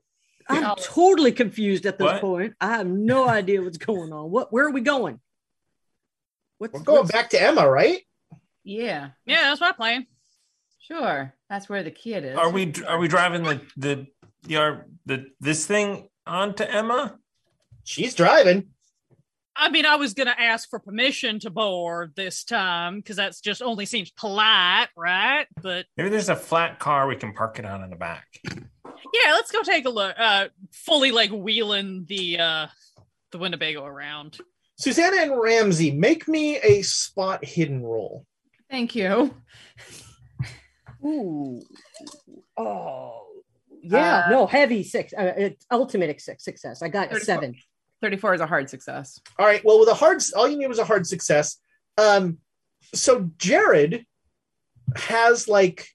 [0.47, 2.21] I'm totally confused at this What?
[2.21, 2.53] point.
[2.59, 4.31] I have no idea what's going on.
[4.31, 4.51] What?
[4.51, 5.19] Where are we going?
[6.59, 8.01] What's, We're going what's- back to Emma, right?
[8.63, 10.05] Yeah, Yeah, that's my plan.
[10.79, 11.33] sure.
[11.49, 12.37] That's where the kid is.
[12.37, 14.07] Are we are we driving the the
[14.43, 17.17] the, our- the this thing onto Emma?
[17.83, 18.67] She's driving.
[19.55, 23.61] I mean, I was gonna ask for permission to board this time because that's just
[23.61, 25.47] only seems polite, right?
[25.61, 28.27] But Maybe there's a flat car we can park it on in the back.
[28.45, 30.15] yeah, let's go take a look.
[30.17, 32.67] Uh, fully like wheeling the uh
[33.31, 34.37] the Winnebago around.
[34.79, 38.25] Susanna and Ramsey, make me a spot hidden roll.
[38.71, 39.35] Thank you.
[41.05, 41.61] Ooh.
[42.55, 43.27] Oh.
[43.81, 44.23] Yeah.
[44.27, 44.47] Uh, no.
[44.47, 45.13] Heavy six.
[45.13, 46.81] Uh, it's ultimate six success.
[46.81, 47.25] I got a 34.
[47.25, 47.55] seven.
[48.01, 49.19] 34 is a hard success.
[49.37, 49.61] All right.
[49.65, 51.57] Well, with a hard, all you need was a hard success.
[51.97, 52.37] Um,
[52.95, 54.05] so Jared
[54.95, 55.89] has like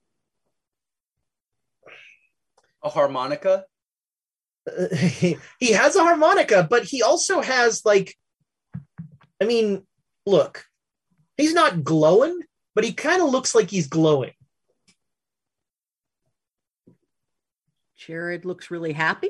[2.82, 3.64] A harmonica.
[4.70, 8.14] uh, he, he has a harmonica, but he also has like,
[9.44, 9.82] I mean,
[10.24, 10.64] look,
[11.36, 12.40] he's not glowing,
[12.74, 14.32] but he kind of looks like he's glowing.
[17.94, 19.28] Jared looks really happy.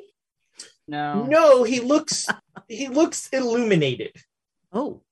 [0.86, 1.24] No.
[1.24, 2.28] No, he looks
[2.69, 4.15] he looks illuminated.
[4.73, 5.03] Oh.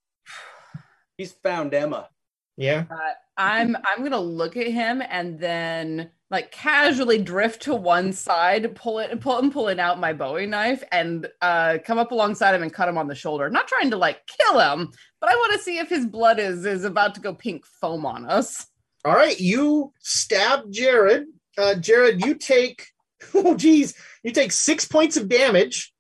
[1.19, 2.09] He's found Emma.
[2.57, 2.85] Yeah.
[2.89, 8.75] Uh, I'm I'm gonna look at him and then like casually drift to one side,
[8.75, 12.55] pull it, and pull him, pulling out my Bowie knife, and uh, come up alongside
[12.55, 13.51] him and cut him on the shoulder.
[13.51, 14.91] Not trying to like kill him,
[15.21, 18.07] but I want to see if his blood is is about to go pink foam
[18.07, 18.67] on us.
[19.05, 21.27] All right, you stab Jared.
[21.59, 22.87] Uh, Jared, you take
[23.35, 25.93] oh geez, you take six points of damage,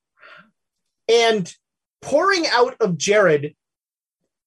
[1.10, 1.54] and
[2.00, 3.54] pouring out of Jared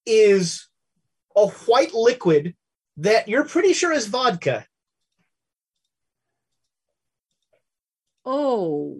[0.07, 0.67] is
[1.35, 2.55] a white liquid
[2.97, 4.65] that you're pretty sure is vodka.
[8.25, 8.99] Oh.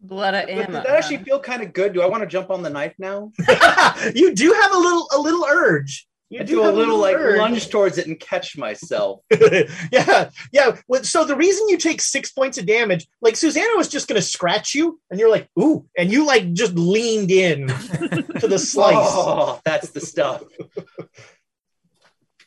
[0.00, 0.64] Blood of But Emma.
[0.66, 1.92] does that actually feel kind of good?
[1.92, 3.30] Do I want to jump on the knife now?
[4.14, 6.08] you do have a little a little urge.
[6.28, 7.38] You I do a have little like urge.
[7.38, 9.20] lunge towards it and catch myself.
[9.92, 10.76] yeah, yeah.
[11.02, 14.74] So the reason you take six points of damage, like Susanna was just gonna scratch
[14.74, 17.66] you, and you're like, ooh, and you like just leaned in
[18.40, 18.96] to the slice.
[18.96, 20.42] Oh, that's the stuff.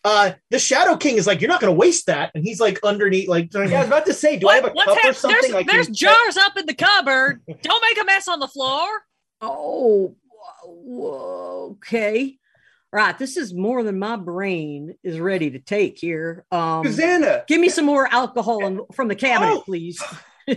[0.06, 3.28] Uh, the Shadow King is like, you're not gonna waste that, and he's like underneath,
[3.28, 5.42] like, Yeah, I was about to say, do I have a what's cup or something?
[5.42, 7.42] There's, I can there's check- jars up in the cupboard.
[7.64, 8.88] Don't make a mess on the floor.
[9.42, 10.16] Oh.
[11.72, 12.38] Okay.
[12.94, 13.18] All right.
[13.18, 16.46] This is more than my brain is ready to take here.
[16.52, 19.62] Um, Susanna, give me some more alcohol and, from the cabinet, Oh.
[19.66, 20.02] please.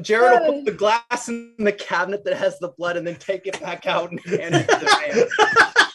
[0.00, 3.46] Jared will put the glass in the cabinet that has the blood and then take
[3.46, 4.84] it back out and hand it to the
[5.76, 5.86] man.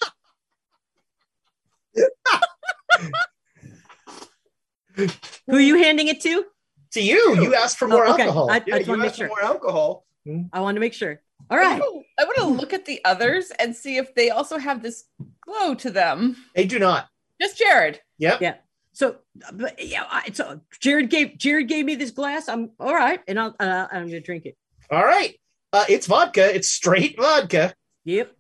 [4.96, 5.08] Who
[5.56, 6.46] are you handing it to?
[6.92, 7.36] to you.
[7.42, 8.24] You asked for more Oh, okay.
[8.24, 8.50] alcohol.
[8.50, 9.28] I, Yeah, I just you want to make asked for sure.
[9.28, 10.06] more alcohol.
[10.54, 11.22] I want to make sure.
[11.50, 11.82] All right.
[12.18, 15.04] I want to look at the others and see if they also have this
[15.42, 16.38] glow to them.
[16.56, 17.08] they do not.
[17.42, 18.00] Just Jared.
[18.20, 18.42] Yep.
[18.42, 18.56] Yeah.
[18.94, 19.18] So,
[19.52, 20.06] but yeah.
[20.10, 22.48] I, so Jared gave Jared gave me this glass.
[22.48, 24.56] I'm all right, and I'll uh, I'm gonna drink it.
[24.90, 25.36] All right.
[25.74, 26.56] Uh, it's vodka.
[26.56, 27.74] It's straight vodka.
[28.06, 28.32] Yep.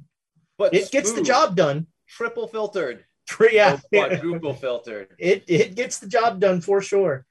[0.57, 1.87] But It gets the job done.
[2.07, 3.03] Triple filtered.
[3.51, 3.73] Yeah.
[3.93, 5.09] or quadruple filtered.
[5.19, 7.25] It it gets the job done for sure.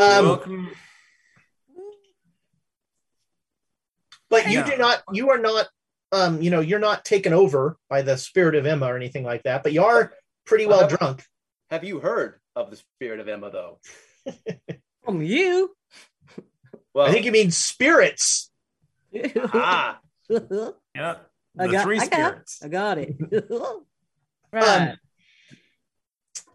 [0.00, 0.70] Um, Welcome.
[4.30, 4.70] but you Yeah.
[4.70, 5.02] do not.
[5.12, 5.68] You are not.
[6.12, 9.42] Um, you know, you're not taken over by the spirit of Emma or anything like
[9.44, 9.62] that.
[9.64, 10.12] But you are
[10.46, 11.24] pretty well drunk.
[11.70, 13.80] Have you heard of the spirit of Emma, though?
[15.04, 15.74] From you.
[16.94, 18.50] Well, I think you mean spirits.
[19.52, 19.98] ah,
[20.28, 21.16] Yeah.
[21.58, 22.42] I got, three I got.
[22.62, 23.16] I got it.
[24.52, 24.90] Right.
[24.90, 24.96] Um,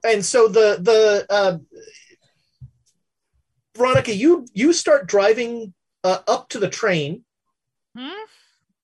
[0.04, 1.58] and so the the uh,
[3.76, 5.74] Veronica, you you start driving
[6.04, 7.24] uh, up to the train,
[7.98, 8.10] Hmm?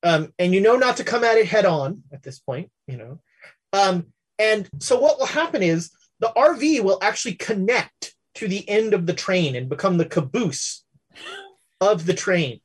[0.03, 2.69] um, and you know not to come at it head on at this point.
[2.87, 3.19] You know,
[3.73, 4.07] um,
[4.39, 9.05] and so what will happen is the RV will actually connect to the end of
[9.05, 10.83] the train and become the caboose
[11.81, 12.59] of the train.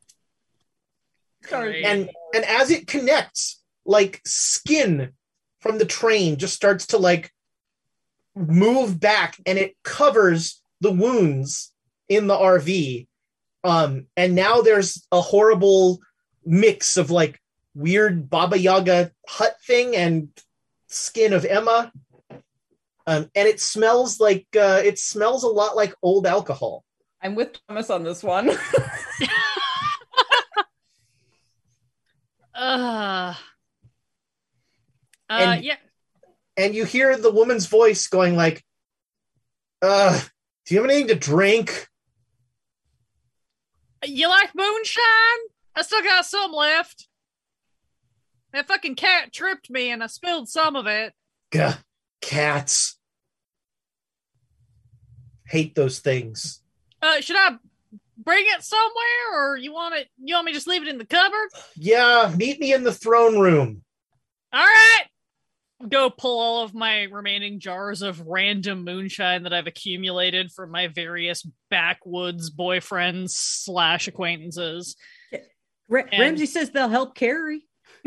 [1.43, 1.85] Great.
[1.85, 5.13] and and as it connects like skin
[5.61, 7.33] from the train just starts to like
[8.35, 11.73] move back and it covers the wounds
[12.09, 13.07] in the RV.
[13.63, 16.01] Um, and now there's a horrible
[16.45, 17.39] mix of like
[17.75, 20.29] weird Baba Yaga hut thing and
[20.89, 21.93] skin of Emma.
[23.07, 26.85] Um, and it smells like uh, it smells a lot like old alcohol.
[27.23, 28.51] I'm with Thomas on this one.
[32.53, 33.33] Uh,
[35.31, 35.77] uh And- yeah.
[36.61, 38.63] And you hear the woman's voice going like,
[39.81, 40.21] "Uh,
[40.67, 41.89] do you have anything to drink?"
[44.05, 45.41] You like moonshine?
[45.75, 47.09] I still got some left.
[48.53, 51.15] That fucking cat tripped me and I spilled some of it.
[51.51, 51.79] Gah,
[52.21, 52.99] cats.
[55.47, 56.63] Hate those things.
[57.01, 57.57] Uh, should I
[58.19, 60.99] bring it somewhere or you want it you want me to just leave it in
[60.99, 61.49] the cupboard?
[61.75, 63.83] Yeah, meet me in the throne room.
[64.53, 65.05] All right.
[65.89, 70.89] Go pull all of my remaining jars of random moonshine that I've accumulated from my
[70.89, 74.97] various backwoods boyfriends slash acquaintances.
[75.89, 77.63] Ra- And- Ramsey says they'll help carry.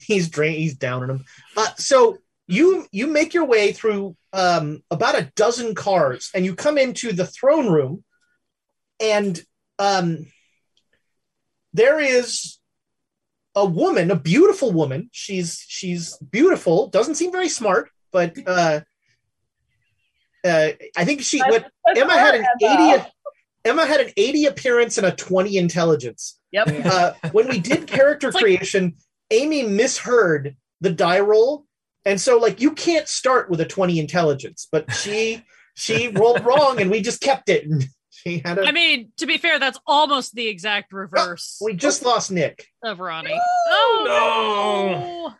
[0.00, 1.24] he's drain he's down on him.
[1.56, 6.54] Uh, so you you make your way through um, about a dozen cars, and you
[6.54, 8.04] come into the throne room,
[9.00, 9.40] and
[9.78, 10.26] um,
[11.72, 12.59] there is
[13.54, 15.08] a woman, a beautiful woman.
[15.12, 16.88] She's she's beautiful.
[16.88, 18.80] Doesn't seem very smart, but uh,
[20.44, 21.40] uh, I think she.
[21.40, 23.04] What Emma had an eighty.
[23.64, 26.84] Emma had an eighty appearance and a twenty intelligence Yep.
[26.84, 28.96] uh, when we did character creation,
[29.30, 31.66] Amy misheard the die roll,
[32.04, 35.44] and so like you can't start with a twenty intelligence, but she
[35.74, 37.66] she rolled wrong, and we just kept it.
[38.24, 38.66] And she had a.
[38.66, 42.66] I mean, to be fair, that's almost the exact reverse we just lost Nick.
[42.84, 43.38] of Ronnie.
[43.68, 45.34] Oh no.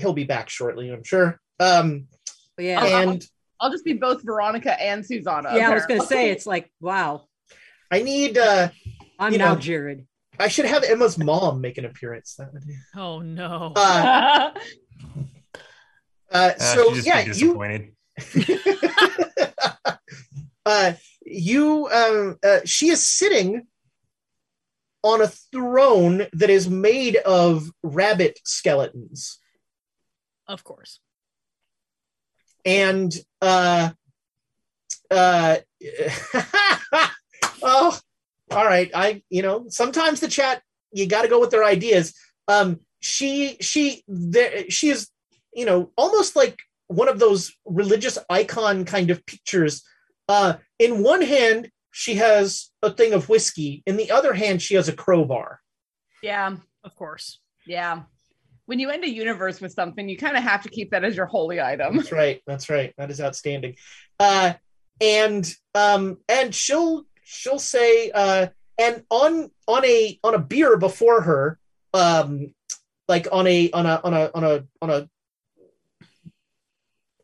[0.00, 1.38] He'll be back shortly, I'm sure.
[1.60, 2.06] Um,
[2.58, 2.84] Yeah.
[2.84, 3.24] and
[3.60, 5.50] I'll just be both Veronica and Susanna.
[5.54, 7.26] yeah, I was going to say, it's like, wow,
[7.90, 8.36] I need.
[8.38, 8.68] uh
[9.18, 10.06] I'm You now know- Jared.
[10.40, 12.34] I should have Emma's mom make an appearance.
[12.36, 12.64] That would.
[12.96, 13.74] Oh no.
[13.76, 14.50] Uh,
[16.32, 17.92] uh, Ah, so she'd yeah, be you disappointed.
[20.66, 20.92] uh,
[21.32, 23.66] you um, uh, she is sitting
[25.02, 29.38] on a throne that is made of rabbit skeletons.
[30.46, 31.00] Of course.
[32.64, 33.90] and uh
[35.10, 35.56] uh
[37.62, 37.98] oh
[38.50, 38.90] all right.
[38.94, 40.62] I you know sometimes the chat
[40.92, 42.14] you got to go with their ideas.
[42.48, 45.08] Um she she there she is
[45.54, 49.82] you know almost like one of those religious icon kind of pictures.
[50.28, 50.54] Uh
[50.84, 54.88] in one hand she has a thing of whiskey in the other hand she has
[54.88, 55.60] a crowbar
[56.22, 57.26] Yeah, Of course.
[57.66, 58.02] yeah.
[58.66, 61.16] When you end a universe with something, you kind of have to keep that as
[61.16, 61.96] your holy item.
[61.96, 62.40] That's right.
[62.46, 62.94] That's right.
[62.96, 63.74] That is outstanding.
[64.20, 64.54] Uh,
[65.00, 65.44] and
[65.74, 68.46] um, and she'll she'll say uh,
[68.78, 71.58] and on on a on a beer before her,
[71.92, 72.54] um,
[73.08, 75.08] like on a on a on a on a on a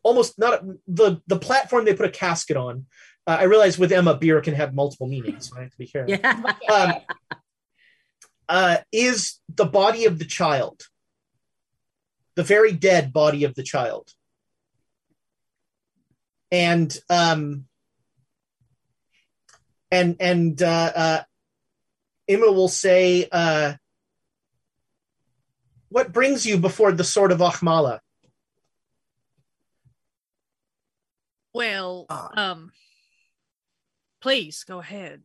[0.03, 2.85] almost not a, the the platform they put a casket on.
[3.29, 5.49] Uh, I realize with Emma, beer can have multiple meanings.
[5.49, 6.17] So I have to be careful.
[6.23, 6.51] Yeah.
[6.73, 6.93] Um,
[8.49, 10.81] uh, is the body of the child,
[12.33, 14.09] the very dead body of the child.
[16.51, 17.65] And um,
[19.91, 21.21] and and uh, uh,
[22.27, 23.75] Emma will say, uh,
[25.89, 27.99] "What brings you before the sword of Achmala?"
[31.53, 32.71] Well, um
[34.21, 35.21] please go ahead.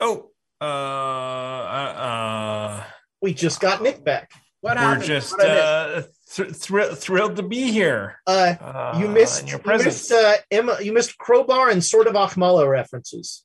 [0.00, 0.30] Oh,
[0.60, 2.84] uh, uh,
[3.22, 4.30] We just got Nick back.
[4.60, 5.04] What we're happened?
[5.04, 6.02] just What uh,
[6.34, 8.16] th- thr- thrilled to be here.
[8.26, 10.78] Uh, Uh, you missed in your you missed uh, Emma.
[10.82, 13.44] You missed Crowbar and Sword of Achmala references.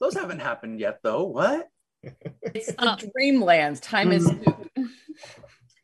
[0.00, 1.24] Those haven't happened yet, though.
[1.24, 1.68] What?
[2.54, 3.80] It's the Uh, dreamlands.
[3.80, 4.26] Time is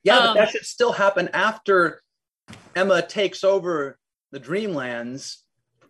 [0.04, 2.00] Yeah, Um, but that should still happen after
[2.74, 3.98] Emma takes over
[4.32, 5.36] the Dreamlands.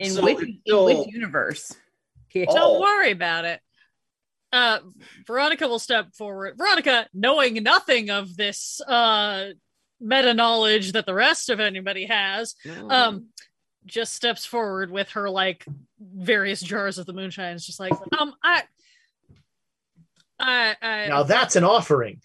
[0.03, 1.75] In So which, it's in which universe?
[2.35, 2.47] Yeah.
[2.47, 3.61] Don't worry about it.
[4.53, 4.79] Uh
[5.27, 6.57] Veronica will step forward.
[6.57, 9.51] Veronica, knowing nothing of this uh
[10.01, 12.55] meta knowledge that the rest of anybody has,
[12.89, 13.27] um
[13.85, 15.67] just steps forward with her like
[16.01, 17.55] various jars of the moonshine.
[17.55, 18.63] It's just like, um, I
[20.39, 22.23] I I Now that's an offering.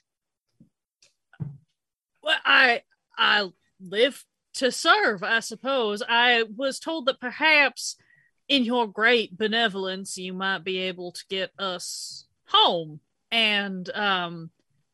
[2.24, 2.82] Well, I
[3.18, 3.50] I
[3.82, 4.24] live
[4.58, 6.04] to serve, I suppose.
[6.08, 7.96] I was told that perhaps
[8.48, 13.00] in your great benevolence you might be able to get us home.
[13.32, 14.52] And um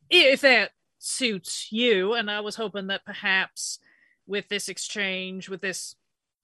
[0.10, 3.80] if that suits you, and I was hoping that perhaps
[4.26, 5.96] with this exchange, with this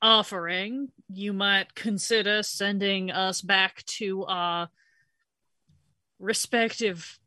[0.01, 4.69] offering, you might consider sending us back to our
[6.19, 7.19] respective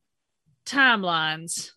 [0.66, 1.70] timelines,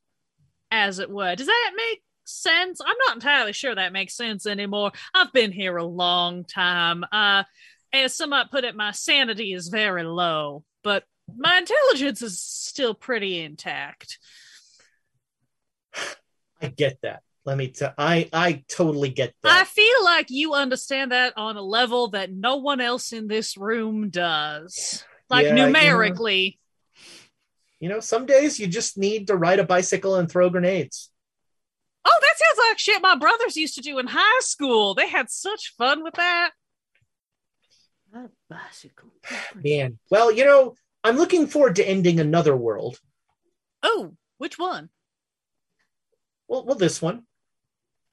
[0.72, 1.36] as it were.
[1.36, 2.82] Does that make sense?
[2.82, 4.92] I'm not entirely sure that makes sense anymore.
[5.14, 7.04] I've been here a long time.
[7.12, 7.44] Uh,
[7.94, 11.04] as some might put it, my sanity is very low, but
[11.36, 14.20] my intelligence is still pretty intact.
[16.62, 17.22] I get that.
[17.46, 17.94] Let me tell.
[17.98, 19.62] I I totally get that.
[19.62, 23.56] I feel like you understand that on a level that no one else in this
[23.56, 25.04] room does.
[25.30, 26.60] Like Yeah, you know- numerically.
[27.80, 31.12] You know, some days you just need to ride a bicycle and throw grenades.
[32.08, 34.94] Oh, that sounds like shit my brothers used to do in high school.
[34.94, 36.52] They had such fun with that.
[38.14, 39.10] A bicycle.
[39.56, 43.00] Man, well, you know, I'm looking forward to ending another world.
[43.84, 44.90] Oh, which one?
[46.48, 47.24] Well, well, this one.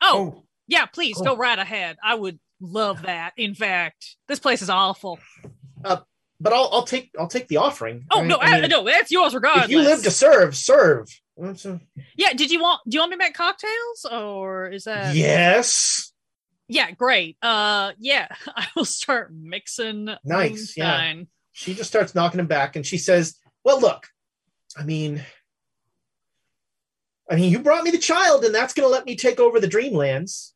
[0.01, 1.25] Oh, yeah, please Cool.
[1.27, 1.97] go right ahead.
[2.03, 3.33] I would love that.
[3.37, 5.19] In fact, this place is awful.
[5.85, 5.99] Uh,
[6.41, 8.07] But I'll I'll take I'll take the offering.
[8.11, 8.27] Oh right?
[8.27, 9.67] no, I I mean, no, that's yours regardless.
[9.67, 11.07] If you live to serve, serve.
[11.35, 11.81] What's a-
[12.17, 12.83] yeah, did you want?
[12.89, 15.15] Do you want me to make cocktails, or is that?
[15.15, 16.13] Yes.
[16.69, 17.37] Yeah, great.
[17.43, 20.09] Uh, yeah, I will start mixing.
[20.25, 20.97] Nice, yeah.
[21.53, 24.09] She just starts knocking him back, and she says, "Well, look,
[24.77, 25.23] I mean,
[27.31, 29.59] I mean, you brought me the child, and that's going to let me take over
[29.59, 30.53] the Dreamlands,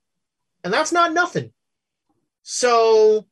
[0.63, 1.53] and that's not nothing.
[2.43, 3.27] So,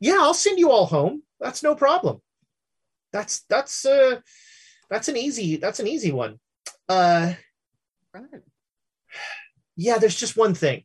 [0.00, 1.22] yeah, I'll send you all home.
[1.40, 2.20] That's no problem.
[3.12, 4.20] That's that's uh,
[4.90, 6.38] that's an easy that's an easy one.
[6.88, 7.34] Uh,
[8.14, 8.24] Right.
[9.76, 10.84] yeah, there's just one thing.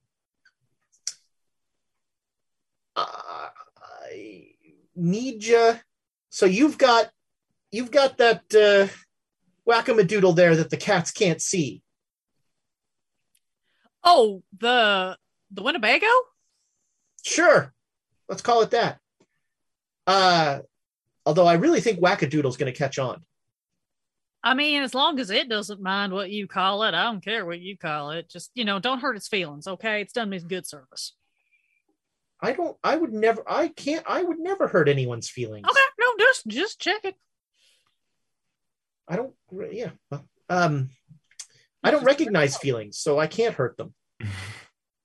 [2.95, 3.05] Uh,
[3.81, 4.47] I
[4.95, 5.79] need you.
[6.29, 7.09] So you've got
[7.71, 8.87] you've got that uh,
[9.65, 11.81] whack-a-madoodle there that the cats can't see.
[14.03, 15.17] Oh, the
[15.49, 16.07] the Winnebago.
[17.23, 17.73] Sure,
[18.27, 18.99] let's call it that.
[20.05, 20.59] Uh,
[21.25, 23.23] although I really think wackadoodle's going to catch on.
[24.43, 27.45] I mean, as long as it doesn't mind what you call it, I don't care
[27.45, 28.29] what you call it.
[28.29, 29.67] Just you know, don't hurt its feelings.
[29.67, 31.13] Okay, it's done me good service.
[32.41, 32.75] I don't.
[32.83, 33.43] I would never.
[33.47, 34.03] I can't.
[34.07, 35.65] I would never hurt anyone's feelings.
[35.65, 37.15] Okay, no, just just check it.
[39.07, 39.33] I don't.
[39.71, 39.91] Yeah.
[40.49, 40.89] Um,
[41.83, 43.93] I don't recognize feelings, so I can't hurt them.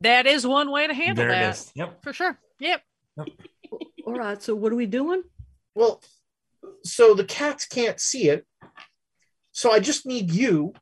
[0.00, 1.72] That is one way to handle There it that is.
[1.74, 2.04] Yep.
[2.04, 2.38] for sure.
[2.60, 2.82] Yep.
[4.06, 4.40] All right.
[4.40, 5.24] So what are we doing?
[5.74, 6.00] Well,
[6.84, 8.46] so the cats can't see it.
[9.58, 10.72] So I just need you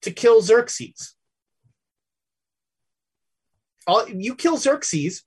[0.00, 1.14] to kill Xerxes.
[4.08, 5.22] You kill Xerxes,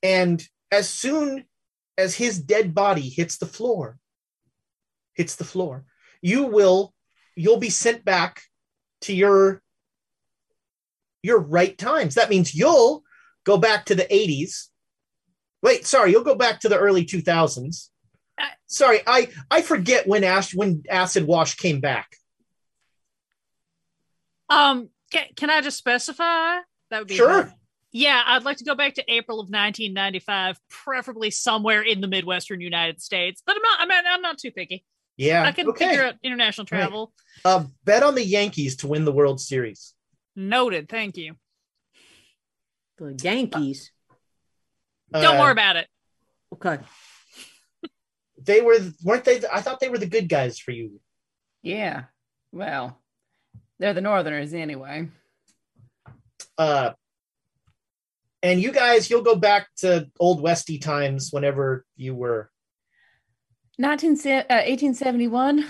[0.00, 1.44] and as soon
[1.96, 3.98] as his dead body hits the floor,
[5.14, 5.86] hits the floor,
[6.22, 6.94] you will
[7.34, 8.42] you'll be sent back
[9.00, 9.60] to your
[11.20, 12.14] your right times.
[12.14, 13.02] That means you'll
[13.42, 14.68] go back to the 80s
[15.62, 17.88] Wait, sorry, you'll go back to the early 2000s.
[18.38, 22.16] Uh, Sorry, I I forget when Ash when Acid Wash came back.
[24.50, 26.58] Um, can, can I just specify?
[26.90, 27.44] That would be Sure.
[27.44, 27.52] good.
[27.90, 32.60] Yeah, I'd like to go back to April of 1995, preferably somewhere in the Midwestern
[32.60, 33.42] United States.
[33.46, 33.80] But I'm not.
[33.80, 34.84] I'm not, I'm not too picky.
[35.16, 35.88] Yeah, I can okay.
[35.88, 36.78] figure out international Right.
[36.80, 37.12] travel.
[37.44, 39.94] Uh, bet on the Yankees to win the World Series.
[40.36, 40.88] Noted.
[40.88, 41.34] Thank you.
[42.98, 43.90] The Yankees.
[45.12, 45.88] Don't Uh, worry about it.
[46.52, 46.78] Okay.
[48.48, 49.42] They were weren't they?
[49.52, 51.00] I thought they were the good guys for you.
[51.62, 52.04] Yeah.
[52.50, 52.98] Well,
[53.78, 55.08] they're the Northerners anyway.
[56.56, 56.92] Uh,
[58.42, 62.50] and you guys, you'll go back to old Westy times whenever you were.
[63.76, 65.66] 19, se- uh, 1871.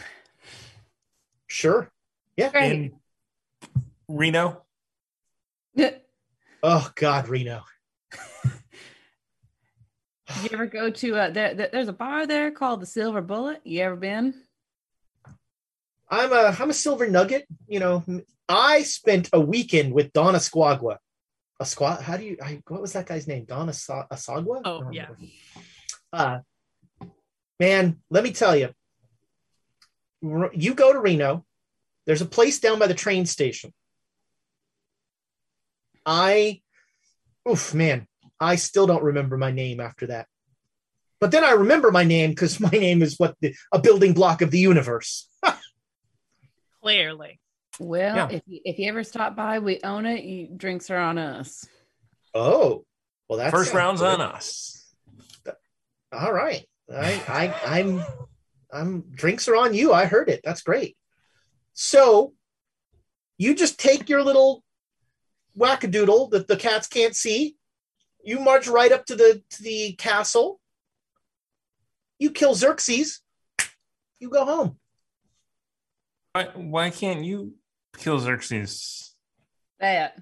[1.48, 1.90] Sure.
[2.36, 2.50] Yeah.
[2.50, 2.72] Great.
[2.72, 2.92] In
[4.08, 4.62] Reno.
[6.60, 7.62] Oh God, Reno.
[10.34, 13.22] Did you ever go to uh there, there- there's a bar there called the Silver
[13.22, 13.60] Bullet?
[13.64, 14.34] You ever been?
[16.10, 17.46] I'm a I'm a silver nugget.
[17.66, 18.04] You know,
[18.48, 20.96] I spent a weekend with Don Asquagua.
[21.60, 22.36] Asqua, how do you?
[22.42, 23.44] I, what was that guy's name?
[23.44, 24.62] Don Asa- Asagua.
[24.64, 25.08] Oh, yeah.
[25.10, 25.26] remember.
[26.12, 26.38] Uh,
[27.60, 28.70] man, let me tell you.
[30.22, 31.44] You go to Reno.
[32.06, 33.72] There's a place down by the train station.
[36.06, 36.62] I,
[37.48, 38.07] oof, man,
[38.40, 40.26] I still don't remember my name after that.
[41.20, 44.42] But then I remember my name because my name is what the, a building block
[44.42, 45.28] of the universe.
[46.82, 47.40] Clearly.
[47.80, 48.28] Well, Yeah.
[48.30, 50.24] if you if you ever stop by, we own it.
[50.24, 51.66] You drinks are on us.
[52.34, 52.84] Oh,
[53.28, 54.74] well, that's First round's on us.
[56.10, 58.02] All right, I, I, I'm,
[58.72, 59.00] I'm.
[59.12, 59.92] Drinks are on you.
[59.92, 60.40] I heard it.
[60.42, 60.96] That's great.
[61.74, 62.32] So
[63.36, 64.64] you just take your little
[65.56, 67.56] wackadoodle that the cats can't see.
[68.28, 70.60] You march right up to the to the castle.
[72.18, 73.22] You kill Xerxes.
[74.20, 74.76] You go home.
[76.34, 77.54] Why, why can't you
[77.96, 79.14] kill Xerxes?
[79.80, 80.20] That.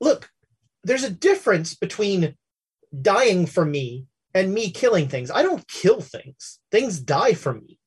[0.00, 0.30] Look,
[0.84, 2.36] there's a difference between
[3.00, 5.32] dying for me and me killing things.
[5.32, 6.60] I don't kill things.
[6.70, 7.80] Things die for me.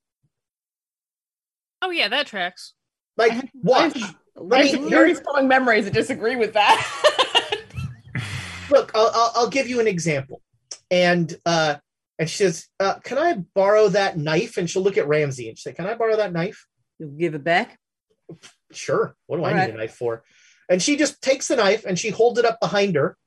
[1.82, 2.74] Oh yeah, that tracks.
[3.15, 3.95] Like watch.
[3.95, 4.15] I
[4.51, 7.03] I have mean, very strong memories that disagree with that.
[8.72, 10.42] look, I'll, I'll, I'll give you an example.
[10.92, 11.76] And uh,
[12.19, 15.58] and she says, uh, "Can I borrow that knife?" And she'll look at Ramsey and
[15.58, 16.66] she say, "Can I borrow that knife?"
[17.00, 17.77] You'll give it back.
[18.72, 19.16] Sure.
[19.27, 20.24] What do I All need a knife for?
[20.69, 23.18] And she just takes the knife and she holds it up behind her.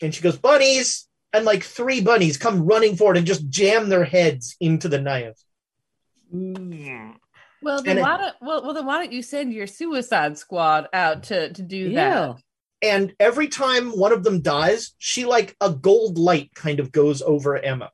[0.00, 4.04] And she goes, "Bunnies!" And like three bunnies come running forward and just jam their
[4.04, 5.38] heads into the knife.
[6.32, 10.38] well, then And it- why don't well, well then why don't you send your suicide
[10.38, 12.10] squad out to to do Yeah.
[12.34, 12.42] that?
[12.82, 17.20] And every time one of them dies, she like a gold light kind of goes
[17.22, 17.90] over Emma.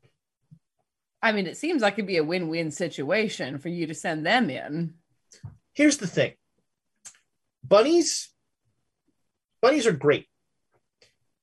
[1.22, 4.48] I mean, it seems like it'd be a win-win situation for you to send them
[4.50, 4.94] in.
[5.72, 6.32] here's the thing
[7.66, 8.30] bunnies
[9.60, 10.26] bunnies are great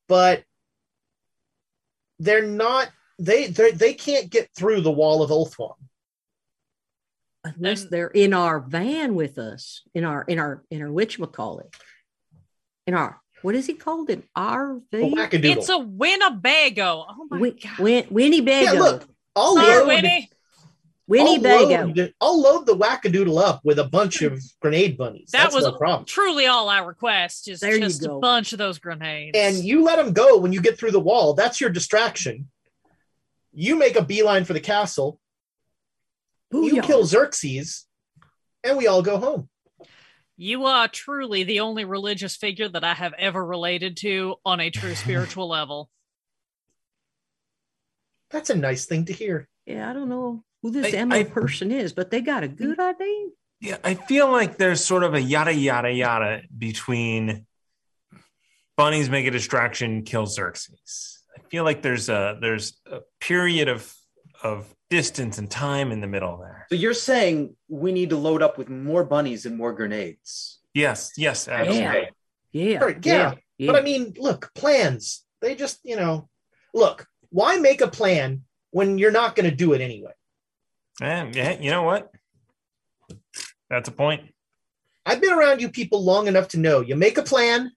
[0.07, 0.43] but
[2.19, 2.89] they're not
[3.19, 5.75] they they they can't get through the wall of Ulthuan.
[7.43, 11.73] Unless And- they're in our van with us, in our in our in our whatchamacallit.
[12.87, 14.09] In our what is he called?
[14.09, 14.81] An RV?
[14.91, 15.51] A.
[15.51, 17.05] It's a Winnebago.
[17.07, 17.79] Oh my Win, god.
[17.79, 18.73] Win, Winnebago.
[18.73, 20.29] yeah, look, I'll Sorry, load, Winnie.
[21.07, 21.75] Winnebago.
[21.75, 25.29] I'll load, I'll load the wackadoodle up with a bunch of grenade bunnies.
[25.31, 26.05] That That's was no problem.
[26.05, 29.37] truly all I request is There you just a bunch of those grenades.
[29.37, 31.33] And you let them go when you get through the wall.
[31.33, 32.49] That's your distraction.
[33.51, 35.19] You make a beeline for the castle.
[36.51, 37.85] You kill Xerxes,
[38.63, 39.49] and we all go home.
[40.35, 44.69] You are truly the only religious figure that I have ever related to on a
[44.69, 45.89] true spiritual level.
[48.31, 49.47] That's a nice thing to hear.
[49.65, 52.47] Yeah, I don't know who this I- Emma I- person is, but they got a
[52.47, 52.95] good mm.
[52.95, 53.29] idea.
[53.61, 57.45] Yeah, I feel like there's sort of a yada yada yada between
[58.75, 61.21] bunnies make a distraction, kill Xerxes.
[61.37, 63.93] I feel like there's a there's a period of
[64.43, 66.67] of distance and time in the middle there.
[66.69, 70.59] So you're saying we need to load up with more bunnies and more grenades?
[70.75, 72.09] Yes, yes, absolutely.
[72.51, 72.77] Yeah.
[72.77, 73.71] Sure, yeah, yeah.
[73.71, 75.25] But I mean, look, plans.
[75.41, 76.29] They just, you know,
[76.75, 80.11] look, why make a plan when you're not going to do it anyway?
[81.01, 82.11] Eh, yeah, you know what?
[83.71, 84.31] That's a point.
[85.07, 87.71] I've been around you people long enough to know you make a plan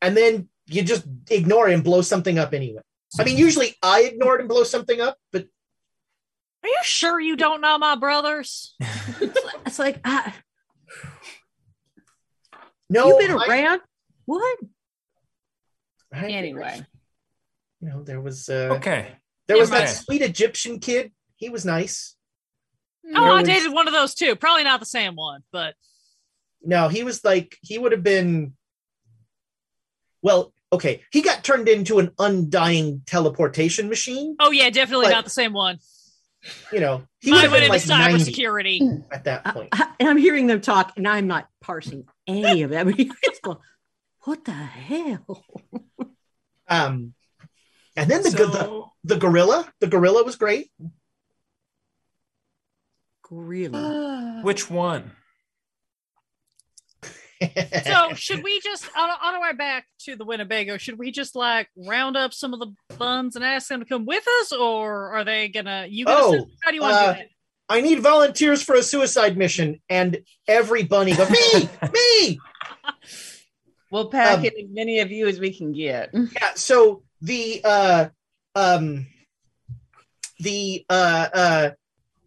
[0.00, 2.80] and then you just ignore it and blow something up anyway.
[3.20, 5.46] I mean, usually I ignore it and blow something up, but
[6.62, 8.74] Are you sure you don't know my brothers?
[8.80, 10.32] it's like I,
[12.90, 13.80] no, you've been I- around.
[14.24, 14.58] What?
[16.12, 16.84] I- Anyway.
[17.80, 19.12] you know, there was uh, Okay.
[19.46, 19.96] there was Never that mind.
[19.98, 21.12] sweet Egyptian kid.
[21.36, 22.16] He was nice.
[23.06, 24.34] Oh, There I was- dated one of those too.
[24.36, 25.74] Probably not the same one, but
[26.62, 28.54] No, he was like he would have been.
[30.22, 34.34] Well, okay, he got turned into an undying teleportation machine.
[34.40, 35.78] oh yeah, definitely But- not the same one.
[36.72, 39.04] You know, he would have went been into like ninety cybersecurity.
[39.10, 39.68] at that point.
[39.72, 42.76] I- and I'm hearing them talk, and I'm not parsing any of it.
[42.78, 43.58] I mean, you're going,
[44.20, 45.44] what the hell?
[46.68, 47.14] Um,
[47.96, 50.70] and then the the, So- the gorilla, the gorilla was great.
[53.30, 54.42] Really?
[54.42, 55.12] which one?
[57.84, 60.76] So should we just on, on our way back to the Winnebago?
[60.76, 64.06] Should we just like round up some of the buns and ask them to come
[64.06, 65.86] with us, or are they gonna?
[65.88, 67.28] You gonna Oh, send- how do you want uh, to do that?
[67.70, 70.18] I need volunteers for a suicide mission, and
[70.48, 72.40] every bunny goes, me, me.
[73.90, 76.10] We'll pack Um, in as many of you as we can get.
[76.14, 76.50] Yeah.
[76.56, 78.08] So the uh,
[78.54, 79.06] um,
[80.40, 81.70] the uh, uh,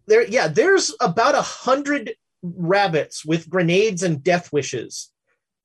[0.07, 5.09] there, yeah, there's about a hundred rabbits with grenades and death wishes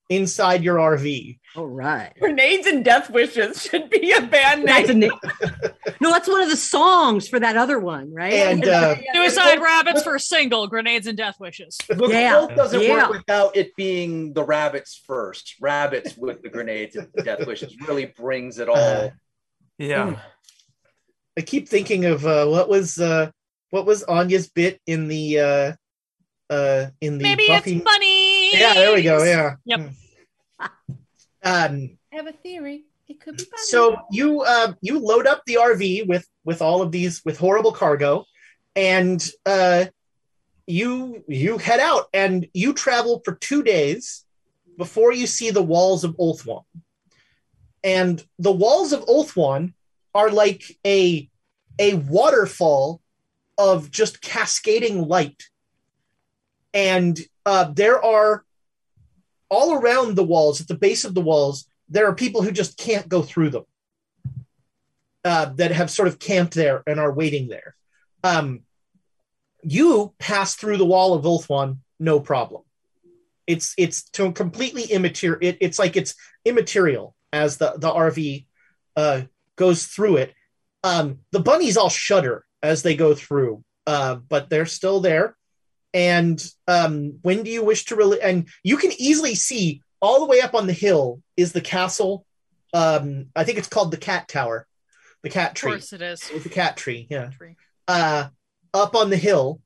[0.09, 1.39] inside your RV.
[1.57, 2.13] All right.
[2.21, 5.11] Grenades and death wishes should be a band That's a name.
[5.43, 5.69] na-
[6.01, 8.33] no, that's one of the songs for that other one, right?
[8.35, 11.77] And uh, Suicide rabbits for a single, grenades and death wishes.
[11.89, 13.09] The Yeah, quote doesn't yeah.
[13.09, 15.57] work without it being the rabbits first.
[15.61, 18.77] Rabbits with the grenades and the death wishes really brings it all.
[18.77, 19.11] Uh,
[19.79, 20.21] Yeah.
[21.37, 23.31] I keep thinking of uh, what was uh,
[23.71, 25.39] what was Anya's bit in the
[26.51, 28.59] uh, in the Maybe Buffy- it's funny.
[28.59, 29.23] Yeah, there we go.
[29.25, 29.57] Yeah.
[29.65, 29.91] Yep.
[31.43, 32.85] Um, I have a theory.
[33.09, 33.63] It could be funny.
[33.63, 37.73] so you uh, you load up the RV with with all of these with horrible
[37.73, 38.25] cargo,
[38.75, 39.85] and uh,
[40.67, 44.25] you you head out and you travel for two days
[44.77, 46.65] before you see the walls of Ulthuan.
[47.85, 49.73] And the walls of Ulthuan
[50.15, 51.29] are like a
[51.79, 53.01] a waterfall
[53.57, 55.45] of just cascading light.
[56.77, 58.45] And uh, there are
[59.49, 62.77] all around the walls, at the base of the walls, there are people who just
[62.77, 63.65] can't go through them.
[65.25, 67.75] Uh, that have sort of camped there and are waiting there.
[68.23, 68.61] Um,
[69.61, 72.63] you pass through the wall of Ulthuan, no problem.
[73.45, 75.41] It's it's to completely immaterial.
[75.43, 76.15] It, it's like it's
[76.45, 78.47] immaterial as the the RV
[78.95, 79.23] uh,
[79.57, 80.35] goes through it.
[80.85, 85.37] Um, the bunnies all shudder as they go through, uh, but they're still there.
[85.97, 88.21] And um, when do you wish to really?
[88.21, 92.27] And you can easily see all the way up on the hill is the castle.
[92.75, 94.67] Um, I think it's called the Cat Tower,
[95.23, 96.31] the Cat tree Of course it is.
[96.31, 97.31] It's the Cat Tree, yeah.
[97.31, 97.57] Tree.
[97.89, 98.29] Uh,
[98.75, 99.63] up on the hill.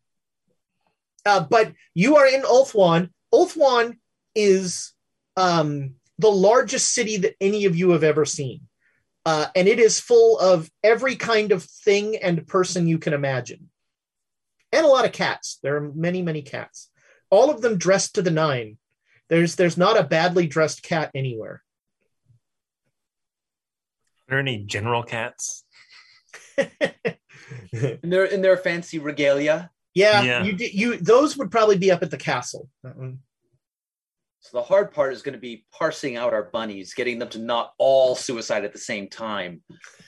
[1.27, 3.11] Uh, but you are in Ulthuan.
[3.35, 3.97] Ulthuan
[4.37, 4.93] is
[5.37, 8.61] um, the largest city that any of you have ever seen.
[9.27, 13.70] Uh, and it is full of every kind of thing and person you can imagine.
[14.73, 15.59] And a lot of cats.
[15.63, 16.91] There are many, many cats.
[17.31, 18.79] All of them dressed to the nine.
[19.29, 21.63] There's there's not a badly dressed cat anywhere.
[24.29, 25.65] Are there any general cats?
[27.73, 29.71] In their in their fancy regalia.
[29.95, 30.45] Yeah, Yeah.
[30.45, 32.69] you did you those would probably be up at the castle.
[32.85, 33.13] Uh-uh.
[34.41, 37.39] So the hard part is going to be parsing out our bunnies, getting them to
[37.39, 39.63] not all suicide at the same time.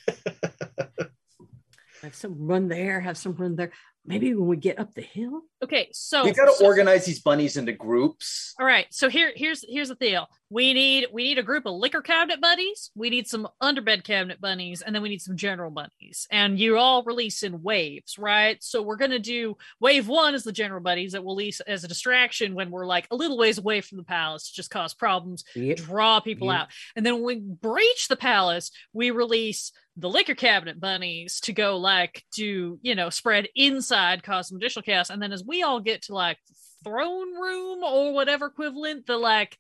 [2.03, 3.71] Have some run there, have some run there.
[4.05, 5.43] Maybe when we get up the hill.
[5.63, 8.53] Okay, so we got to so- organize these bunnies into groups.
[8.59, 10.27] All right, so here here's here's the deal.
[10.51, 12.91] We need we need a group of liquor cabinet bunnies.
[12.97, 16.27] We need some underbed cabinet bunnies, and then we need some general bunnies.
[16.33, 18.57] And you all release in waves, right?
[18.61, 21.89] So we're gonna do wave one is the general bunnies that will release as a
[21.89, 25.77] distraction when we're like a little ways away from the palace, just cause problems, Yep.
[25.77, 26.57] draw people Yep.
[26.61, 26.69] out.
[26.97, 31.77] And then when we breach the palace, we release the liquor cabinet bunnies to go
[31.77, 35.11] like do you know spread inside, cause some additional chaos.
[35.11, 36.39] And then as we all get to like
[36.85, 39.59] throne room or whatever equivalent, the like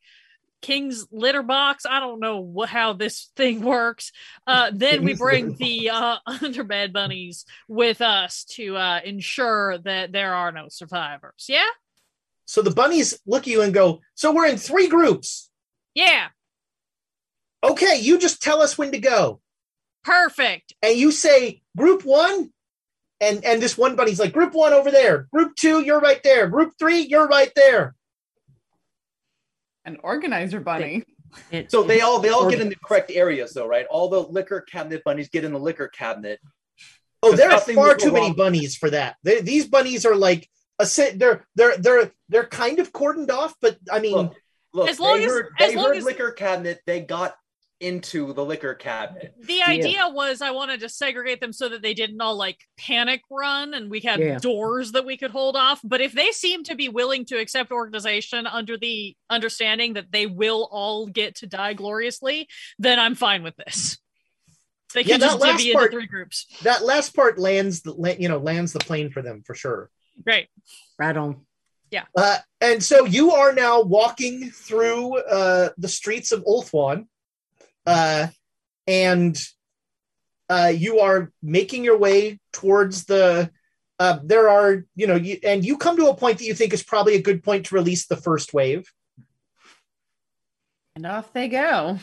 [0.62, 1.84] king's litter box.
[1.84, 4.12] I don't know what how this thing works.
[4.46, 10.34] Uh, then we bring the uh, underbed bunnies with us to uh, ensure that there
[10.34, 11.46] are no survivors.
[11.48, 11.66] Yeah,
[12.46, 15.50] So the bunnies look at you and go, So we're in three groups.
[15.94, 16.28] yeah,
[17.64, 19.40] Okay, you just tell us when to go.
[20.04, 20.72] Perfect.
[20.82, 22.50] And you say group one.
[23.20, 25.28] And and this one bunny's like, group one over there.
[25.32, 26.48] Group two, you're right there.
[26.48, 27.94] Group three, you're right there.
[29.84, 31.04] An organizer bunny.
[31.50, 33.86] And- So they all they all get in the correct areas though, right?
[33.88, 36.40] All the liquor cabinet bunnies get in the liquor cabinet.
[37.22, 39.16] Oh, there are far too many bunnies for that.
[39.22, 40.48] They, these bunnies are like
[40.78, 41.18] a sit.
[41.18, 44.34] They're they're they're they're kind of cordoned off, but I mean, Look,
[44.74, 47.34] look, As long they as- heard, as long heard as- liquor cabinet, they got
[47.82, 49.34] into the liquor cabinet.
[49.46, 53.22] The idea was I wanted to segregate them so that they didn't all like panic
[53.30, 54.38] run and we had Yeah.
[54.38, 55.80] doors that we could hold off.
[55.82, 60.26] But if they seem to be willing to accept organization under the understanding that they
[60.26, 63.98] will all get to die gloriously, then I'm fine with this.
[64.94, 66.46] They can that just last divvy part- into three groups.
[66.62, 69.90] that last part lands the you know lands the plane for them for sure.
[70.24, 70.48] Great.
[70.98, 71.44] right on.
[72.16, 77.06] Uh, and so you are now walking through uh, the streets of Ulthuan,
[77.86, 78.28] uh,
[78.86, 79.40] and
[80.48, 83.50] uh, you are making your way towards the.
[83.98, 86.72] Uh, there are, you know, you, and you come to a point that you think
[86.72, 88.90] is probably a good point to release the first wave.
[90.96, 91.98] And off they go.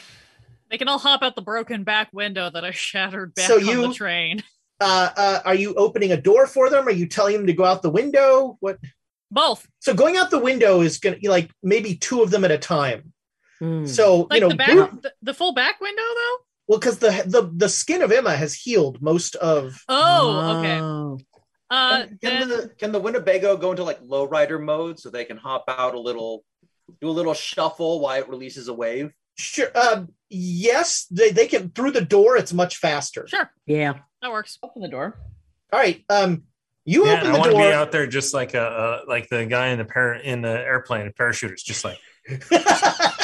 [0.69, 3.65] They can all hop out the broken back window that I shattered back So on
[3.65, 4.43] you- the train.
[4.81, 6.87] Uh, uh, are you opening a door for them?
[6.87, 8.55] Are you telling them to go out the window?
[8.61, 8.79] What?
[9.29, 9.67] Both.
[9.79, 12.57] So going out the window is going to like maybe two of them at a
[12.57, 13.11] time.
[13.59, 13.85] Hmm.
[13.85, 16.37] So Like you know, the back group- the, the full back window though?
[16.67, 19.83] well, because the the the skin of Emma has healed most of.
[19.89, 20.79] Oh, okay.
[20.79, 21.17] Oh.
[21.71, 25.37] Uh can, then the, can the Winnebago go into like lowrider mode so they can
[25.37, 26.43] hop out a little,
[26.99, 29.13] do a little shuffle while it releases a wave?
[29.37, 29.67] Sure.
[29.77, 32.37] Um, yes, they, they can through the door.
[32.37, 33.27] It's much faster.
[33.27, 33.99] sure, Yeah.
[34.21, 34.57] that works.
[34.63, 35.17] Open the door.
[35.71, 36.03] All right.
[36.09, 36.43] Um,
[36.85, 37.67] you Yeah, open I the want to door.
[37.69, 40.49] be out there just like a, uh like the guy in the par- in the
[40.49, 41.99] airplane, the parachuters, just like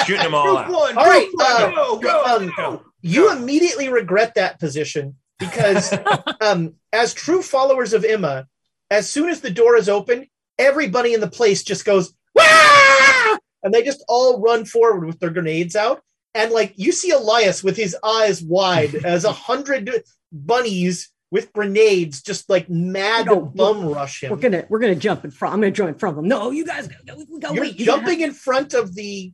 [0.06, 0.70] shooting them all out.
[0.72, 2.82] one, All right, one, uh, go, go, um, go.
[3.02, 5.94] you immediately regret that position because,
[6.42, 8.48] um, as true followers of Emma,
[8.90, 10.28] as soon as the door is open,
[10.58, 13.38] everybody in the place just goes Wah!
[13.64, 16.02] and they just all run forward with their grenades out.
[16.34, 22.22] And like you see Elias with his eyes wide as a hundred bunnies with grenades,
[22.22, 24.32] just like mad No, bum rush him.
[24.32, 25.54] We're gonna we're gonna jump in front.
[25.54, 26.30] I'm gonna join in front of them.
[26.30, 26.96] No, you guys go.
[27.06, 29.34] go, go You're wait, you jumping in front of the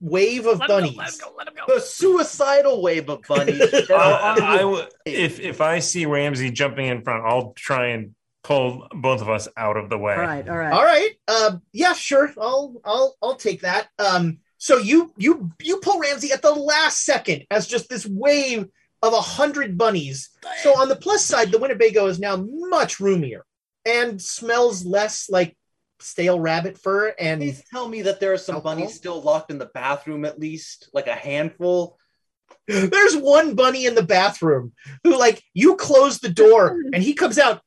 [0.00, 0.96] wave of Let him go, bunnies.
[0.96, 1.74] let him go, let him go.
[1.74, 3.60] The suicidal wave of bunnies.
[3.90, 8.14] I, I- I w- if if I see Ramsey jumping in front, I'll try and
[8.44, 10.14] pull both of us out of the way.
[10.14, 10.72] All right, all right.
[10.72, 11.10] All right.
[11.26, 12.32] Uh, yeah, sure.
[12.40, 13.88] I'll I'll I'll take that.
[13.98, 18.68] Um, so you you you pull Ramsey at the last second as just this wave
[19.02, 20.30] of a hundred bunnies.
[20.62, 23.44] So on the plus side, the Winnebago is now much roomier
[23.84, 25.56] and smells less like
[26.00, 27.08] stale rabbit fur.
[27.18, 28.76] And Please tell me that there are some Alcohol?
[28.76, 31.98] bunnies still locked in the bathroom, at least like a handful.
[32.68, 34.72] there's one bunny in the bathroom
[35.02, 37.60] who, like, you close the door and he comes out.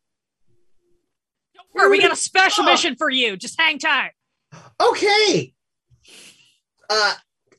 [1.56, 2.68] Don't worry, we got a special Oh.
[2.68, 3.36] mission for you.
[3.36, 4.12] Just hang tight.
[4.82, 5.54] Okay.
[6.90, 7.14] Uh,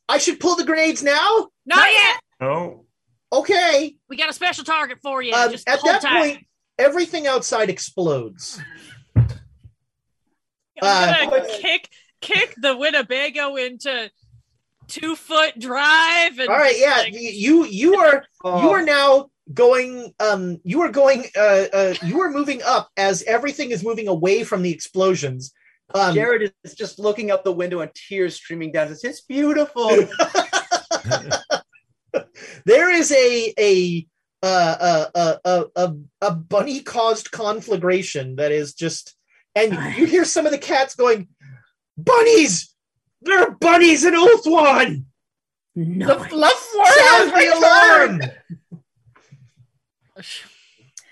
[0.08, 1.48] I should pull the grenades now.
[1.66, 2.20] Not yet.
[2.40, 2.85] Oh,
[3.32, 3.96] Okay.
[4.08, 5.34] We got a special target for you.
[5.34, 6.34] Um, Just at that tight.
[6.34, 6.46] point,
[6.78, 8.60] everything outside explodes.
[10.82, 11.88] I'm gonna uh, kick
[12.20, 14.10] kick the Winnebago into
[14.88, 16.38] two foot drive.
[16.38, 20.12] And All right, yeah, like, you you are you are now going.
[20.20, 21.24] Um, you are going.
[21.36, 25.52] Uh, uh, you are moving up as everything is moving away from the explosions.
[25.94, 28.90] Um, Jared is just looking out the window and tears streaming down.
[28.90, 29.88] It's, it's beautiful.
[32.64, 34.06] there is a a
[34.42, 39.16] uh, a, a, a, a bunny caused conflagration that is just,
[39.54, 41.28] and you hear some of the cats going,
[41.96, 42.72] "Bunnies!
[43.22, 45.04] There are bunnies in Ulthuan!
[45.74, 46.06] No.
[46.06, 48.20] The fluff Sound world the alarm!"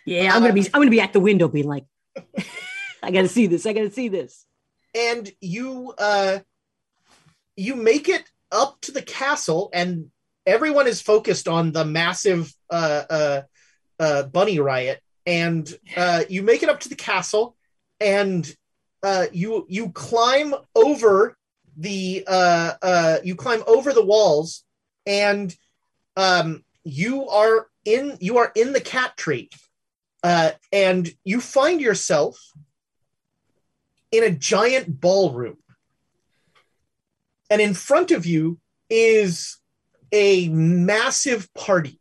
[0.07, 1.85] Yeah, I'm gonna be I'm gonna be at the window being like,
[3.03, 3.67] I gotta see this.
[3.67, 4.45] I gotta see this.
[4.95, 6.39] and you uh
[7.57, 10.11] you make it up to the castle and
[10.47, 13.43] everyone is focused on the massive uh uh,
[13.99, 17.57] uh bunny riot and uh you make it up to the castle
[18.01, 18.55] and
[19.03, 21.37] uh you you climb over
[21.77, 22.25] the
[23.25, 24.65] you climb over the walls
[25.07, 25.57] and
[26.17, 29.49] um you are in you are in the cat tree
[30.73, 32.39] and you find yourself
[34.15, 35.59] in a giant ballroom.
[37.51, 38.59] And in front of you
[38.89, 39.59] is
[40.13, 42.01] a massive party.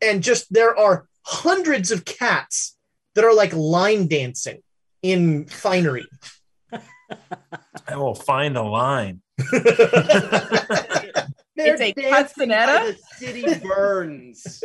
[0.00, 2.76] And just there are hundreds of cats
[3.14, 4.62] that are like line dancing
[5.02, 6.06] in finery.
[7.86, 9.22] I will find a line.
[11.58, 12.96] They're It's a dancing castanetta?
[12.96, 14.62] The city burns.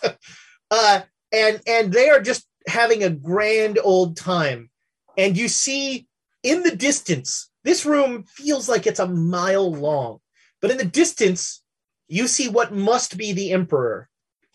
[0.70, 1.00] uh,
[1.32, 4.70] and and they are just having a grand old time.
[5.16, 6.06] And you see
[6.42, 10.20] in the distance, this room feels like it's a mile long,
[10.60, 11.62] but in the distance,
[12.08, 14.08] you see what must be the emperor,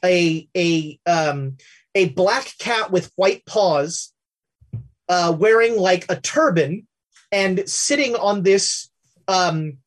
[0.03, 1.57] a a um,
[1.95, 4.13] a black cat with white paws,
[5.09, 6.87] uh, wearing like a turban,
[7.31, 8.89] and sitting on this.
[9.27, 9.77] Um,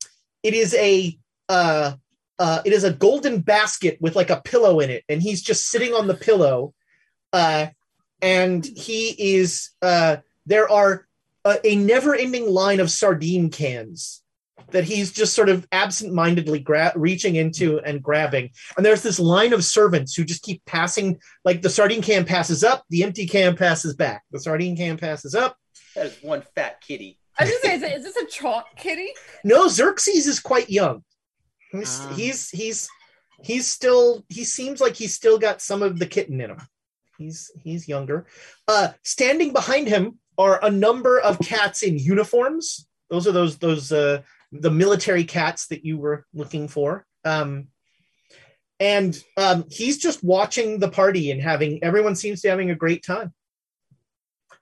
[0.43, 1.17] it is a
[1.49, 1.93] uh,
[2.39, 5.69] uh, it is a golden basket with like a pillow in it, and he's just
[5.69, 6.75] sitting on the pillow.
[7.33, 7.67] Uh,
[8.23, 10.17] and he is uh,
[10.47, 11.07] there are
[11.45, 14.23] a, a never-ending line of sardine cans
[14.71, 18.51] that he's just sort of absent-mindedly gra- reaching into and grabbing.
[18.77, 22.63] And there's this line of servants who just keep passing, like the sardine can passes
[22.65, 25.57] up, the empty can passes back, the sardine can passes up.
[25.95, 27.19] That is one fat kitty.
[27.39, 29.09] I was gonna say, is, it, is this a chalk kitty?
[29.45, 31.03] No, Xerxes is quite young.
[31.71, 32.13] He's Ah.
[32.15, 32.89] he's he's
[33.43, 36.59] he's still he seems like he's still got some of the kitten in him.
[37.17, 38.27] He's he's younger.
[38.67, 42.87] Uh standing behind him are a number of cats in uniforms.
[43.11, 47.07] Those are those those uh the military cats that you were looking for.
[47.25, 47.69] Um
[48.81, 52.77] and um he's just watching the party and having everyone seems to be having a
[52.77, 53.33] great time.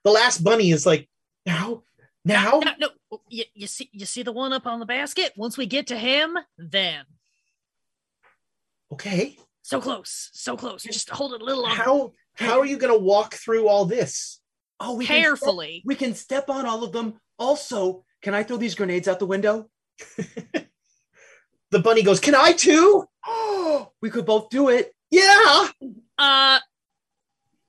[0.04, 1.08] The last bunny is like,
[1.44, 1.82] now,
[2.24, 5.32] now, No, no, oh, you, you see, you see the one up on the basket.
[5.36, 7.04] Once we get to him, then
[8.92, 9.36] okay.
[9.62, 10.82] so close, so close.
[10.82, 11.82] Just hold it a little longer.
[11.82, 14.40] How how are you going to walk through all this?
[14.78, 15.82] Oh, we can step- carefully.
[15.86, 17.14] we can step on all of them.
[17.38, 19.70] Also, can I throw these grenades out the window?
[21.72, 24.92] The bunny goes, "Can I too?" Oh, we could both do it.
[25.10, 25.66] Yeah.
[26.16, 26.58] Uh,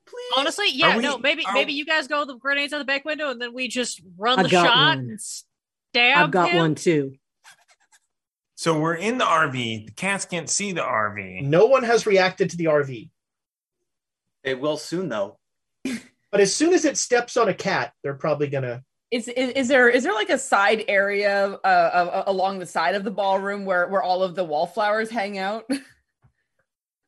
[0.06, 0.32] Please.
[0.38, 3.06] honestly, yeah, we- no, maybe are- maybe you guys go the grenades out the back
[3.06, 5.00] window, and then we just run I the got shot one.
[5.00, 6.26] and stab.
[6.26, 6.58] I've got him?
[6.58, 7.16] one too.
[8.56, 9.88] So we're in the RV.
[9.88, 11.44] The cats can't see the RV.
[11.44, 13.10] No one has reacted to the RV,
[14.44, 15.38] They will soon, though.
[15.84, 18.84] but as soon as it steps on a cat, they're probably gonna.
[19.10, 22.94] Is, is is there is there like a side area uh, uh, along the side
[22.94, 25.64] of the ballroom where where all of the wallflowers hang out?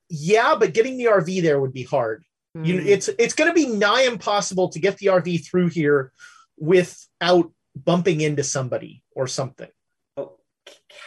[0.09, 2.23] yeah, but getting the RV there would be hard.
[2.55, 2.85] You Mm.
[2.85, 6.11] it's it's going to be nigh impossible to get the RV through here
[6.57, 9.69] without bumping into somebody or something.
[10.17, 10.37] Oh,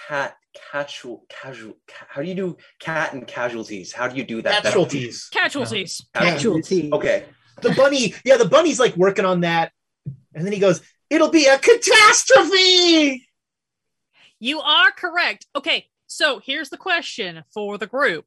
[0.08, 0.36] cat,
[0.70, 1.74] casual, casual.
[1.88, 3.92] Ca- how do you do cat and casualties?
[3.92, 4.62] How do you do that?
[4.62, 5.28] Casualties.
[5.32, 6.06] Casualties.
[6.14, 6.92] Casualties.
[6.92, 7.24] Okay.
[7.60, 9.72] The bunny, yeah, the bunny's like working on that,
[10.34, 10.80] and then he goes,
[11.10, 13.26] "It'll be a catastrophe."
[14.38, 15.46] You are correct.
[15.54, 18.26] Okay, so here's the question for the group.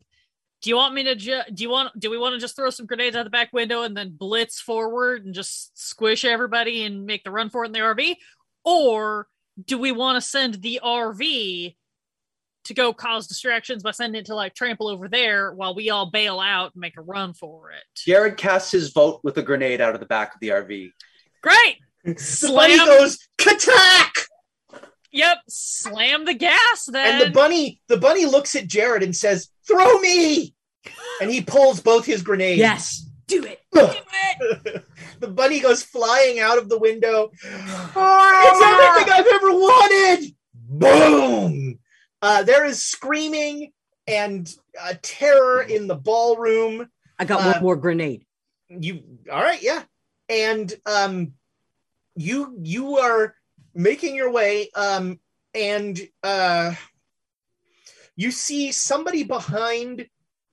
[0.62, 2.70] Do you want me to ju- do you want do we want to just throw
[2.70, 7.06] some grenades out the back window and then blitz forward and just squish everybody and
[7.06, 8.16] make the run for it in the RV?
[8.64, 9.28] Or
[9.64, 11.76] do we want to send the RV
[12.64, 16.10] to go cause distractions by sending it to like trample over there while we all
[16.10, 17.84] bail out and make a run for it?
[17.96, 20.92] Jared casts his vote with a grenade out of the back of the RV.
[21.44, 21.78] Great.
[22.06, 24.26] The bunny goes, "Katak!"
[25.12, 25.38] Yep.
[25.50, 27.22] Slam the gas then.
[27.22, 30.54] And the bunny, the bunny looks at Jared and says, "Throw me!"
[31.22, 32.60] And he pulls both his grenades.
[32.60, 33.10] Yes.
[33.28, 33.60] Do it.
[35.20, 37.32] the bunny goes flying out of the window.
[37.44, 40.36] it's everything I've ever wanted.
[40.54, 41.80] Boom!
[42.22, 43.72] Uh, there is screaming
[44.08, 46.88] and uh, terror in the ballroom.
[47.18, 48.26] I got Uh, one more grenade.
[48.70, 49.02] You
[49.32, 49.62] all right?
[49.62, 49.82] Yeah,
[50.30, 51.34] and um,
[52.16, 53.36] you you are
[53.74, 55.20] making your way, um,
[55.54, 56.74] and uh,
[58.16, 60.08] you see somebody behind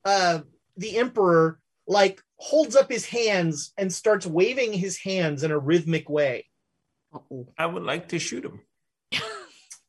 [0.05, 0.39] uh
[0.75, 6.09] the emperor, like holds up his hands and starts waving his hands in a rhythmic
[6.09, 6.45] way.
[7.57, 8.61] I would like to shoot him.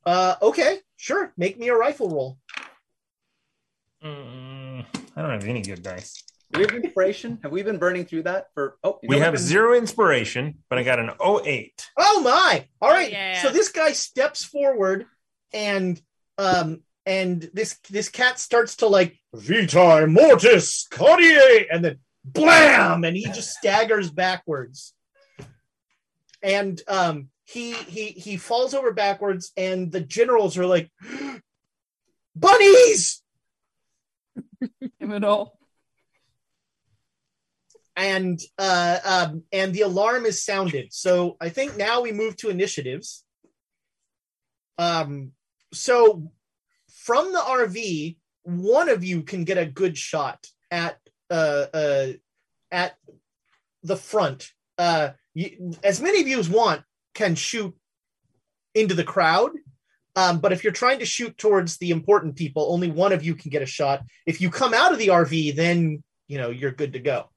[0.06, 1.32] Uh, okay, sure.
[1.38, 2.36] Make me a rifle roll.
[4.04, 4.84] Mm,
[5.16, 6.23] I don't have any good dice.
[6.54, 7.40] Do we have inspiration?
[7.42, 8.76] Have we been burning through that for?
[8.84, 9.40] Oh, you We have what?
[9.40, 11.90] zero inspiration, but I got an 08.
[11.98, 12.68] Oh my!
[12.80, 13.10] All right.
[13.10, 13.42] yeah.
[13.42, 15.06] So this guy steps forward,
[15.52, 16.00] and
[16.38, 23.16] um, and this this cat starts to like Vitae Mortis Cartier, and then blam, and
[23.16, 24.94] he just staggers backwards,
[26.40, 30.88] and um, he he he falls over backwards, and the generals are like,
[32.36, 33.22] bunnies,
[34.98, 35.58] Criminal.
[37.96, 40.92] And uh, um, and the alarm is sounded.
[40.92, 43.24] So I think now we move to initiatives.
[44.78, 45.32] Um,
[45.72, 46.30] so
[46.88, 50.98] from the RV, one of you can get a good shot at
[51.30, 52.06] uh, uh,
[52.70, 52.96] at
[53.82, 54.50] the front.
[54.76, 56.82] Uh, you, as many of you as want
[57.14, 57.74] can shoot
[58.74, 59.52] into the crowd.
[60.16, 63.34] Um, but if you're trying to shoot towards the important people, only one of you
[63.34, 64.02] can get a shot.
[64.26, 67.30] If you come out of the RV, then you know you're good to go.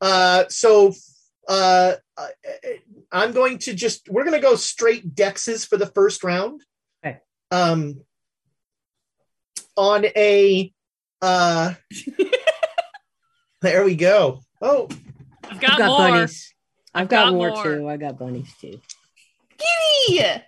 [0.00, 0.94] Uh, so
[1.48, 2.26] uh, uh,
[3.12, 6.62] I'm going to just we're going to go straight dexes for the first round.
[7.04, 7.18] Okay.
[7.50, 8.00] Um,
[9.76, 10.72] on a
[11.22, 11.74] uh,
[13.62, 14.40] there we go.
[14.62, 14.88] Oh,
[15.44, 15.98] I've got, I've got more.
[15.98, 16.54] bunnies.
[16.94, 17.64] I've got, got more, more.
[17.64, 17.88] too.
[17.88, 18.80] I got bunnies too.
[20.08, 20.42] Gimme!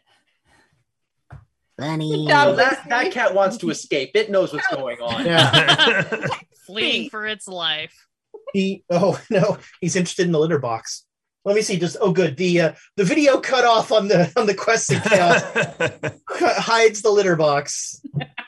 [1.76, 2.10] Bunny.
[2.10, 4.12] Good Well, that, that cat wants to escape.
[4.14, 5.26] It knows what's going on.
[5.26, 6.02] yeah.
[6.66, 8.08] Fleeing for its life.
[8.52, 11.04] He oh no, he's interested in the litter box.
[11.44, 11.76] Let me see.
[11.76, 12.36] Just oh, good.
[12.36, 15.42] The uh, the video cut off on the on the quest and chaos
[16.30, 18.00] hides the litter box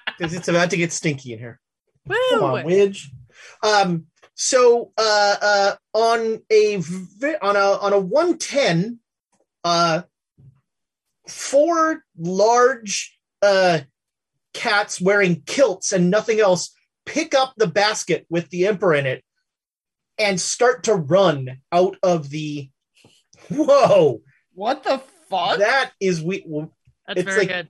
[0.07, 1.61] because it's about to get stinky in here.
[2.31, 3.07] Come on, Widge.
[3.63, 9.01] Um, so uh, uh, on a vi- on a on a one ten,
[9.65, 10.03] uh,
[11.29, 13.81] four large uh
[14.53, 16.75] cats wearing kilts and nothing else
[17.07, 19.25] pick up the basket with the emperor in it
[20.19, 22.71] and start to run out of the.
[23.51, 24.23] Whoa,
[24.55, 25.59] What the fuck?
[25.59, 26.45] that is we.
[27.07, 27.69] That's It's very like- good.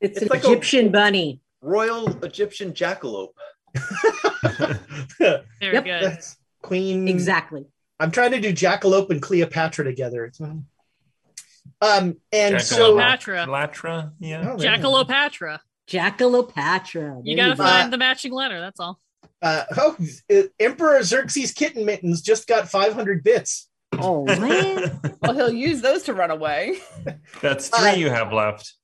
[0.00, 1.40] It's, It's an like a- Egyptian bunny.
[1.60, 3.34] Royal Egyptian jackalope.
[5.18, 5.84] Very Yep.
[5.84, 6.02] good.
[6.02, 7.64] That's Queen Exactly.
[8.00, 10.32] I'm trying to do Jackalope and Cleopatra together.
[11.80, 13.46] Um, and so Cleopatra.
[13.46, 14.50] Latra, yeah.
[14.50, 14.64] Oh, you.
[14.68, 15.60] Jackalopatra.
[15.88, 17.20] Jackalopatra.
[17.24, 17.62] You gotta go.
[17.62, 18.58] find the matching letter.
[18.60, 18.98] That's all.
[19.42, 19.96] Uh, oh,
[20.60, 23.68] Emperor Xerxes Kitten Mittens just got 500 bits.
[23.98, 25.00] Oh man.
[25.20, 26.78] Well, he'll use those to run away.
[27.40, 28.74] That's three Uh, you have left.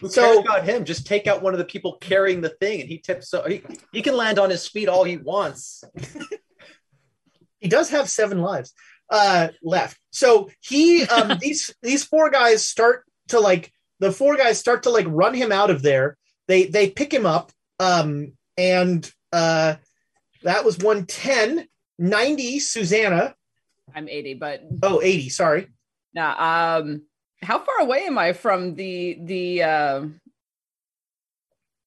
[0.00, 0.84] Who So- cares about him?
[0.84, 3.28] Just take out one of the people carrying the thing, and he tips.
[3.30, 5.82] So he, he can land on his feet all he wants.
[7.58, 8.72] He does have seven lives
[9.10, 9.98] uh, left.
[10.10, 14.90] So he, um, these these four guys start to like the four guys start to
[14.90, 16.16] like run him out of there.
[16.48, 17.50] They they pick him up,
[17.80, 19.76] um, and uh,
[20.46, 21.66] that was 110,
[21.98, 23.34] 90, Susanna.
[23.94, 25.68] I'm 80, but Oh, 80, sorry.
[26.14, 27.02] now, um,
[27.42, 30.02] how far away am I from the the uh,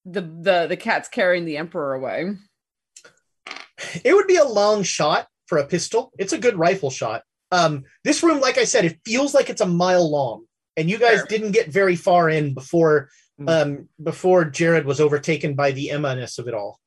[0.06, 2.36] the the the cats carrying the emperor away?
[4.04, 6.12] It would be a long shot for a pistol.
[6.20, 7.24] It's a good rifle shot.
[7.52, 10.46] Um, this room, like I said, it feels like it's a mile long,
[10.78, 11.26] and you guys Sure.
[11.26, 13.50] didn't get very far in before Mm.
[13.50, 16.78] um, before Jared was overtaken by the Emma-ness of it all.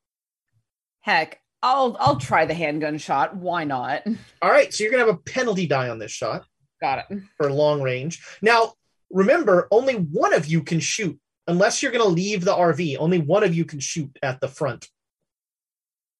[1.00, 3.36] Heck, I'll I'll try the handgun shot.
[3.36, 4.02] Why not?
[4.40, 6.44] All right, so you're gonna have a penalty die on this shot
[6.80, 7.18] Got it.
[7.36, 8.24] for long range.
[8.42, 8.74] Now,
[9.10, 12.96] remember, only one of you can shoot unless you're gonna leave the RV.
[12.98, 14.88] Only one of you can shoot at the front.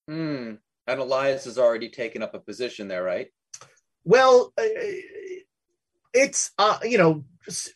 [0.08, 0.54] Hmm.
[0.86, 3.28] And Elias has already taken up a position there, right?
[4.04, 4.64] Well, uh,
[6.12, 7.24] it's uh, you know,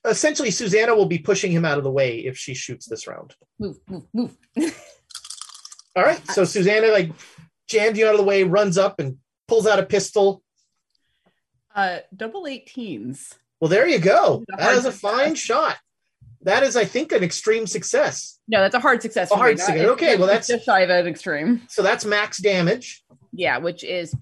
[0.04, 3.34] essentially Susanna will be pushing him out of the way if she shoots this round.
[3.58, 4.36] Move, move, move.
[5.96, 7.10] All right, so Susanna like
[7.68, 10.42] jams you out of the way, runs up and pulls out a pistol.
[11.74, 13.34] Uh, double 18s.
[13.60, 14.44] Well, there you go.
[14.48, 15.76] That hard a fine shot.
[16.42, 18.38] That is, I think, an extreme success.
[18.46, 19.30] No, that's a hard success.
[19.30, 19.76] A hard success.
[19.76, 21.62] it's- Okay, well, that's- just shy of an extreme.
[21.68, 23.02] So that's max damage.
[23.32, 24.14] Yeah, which is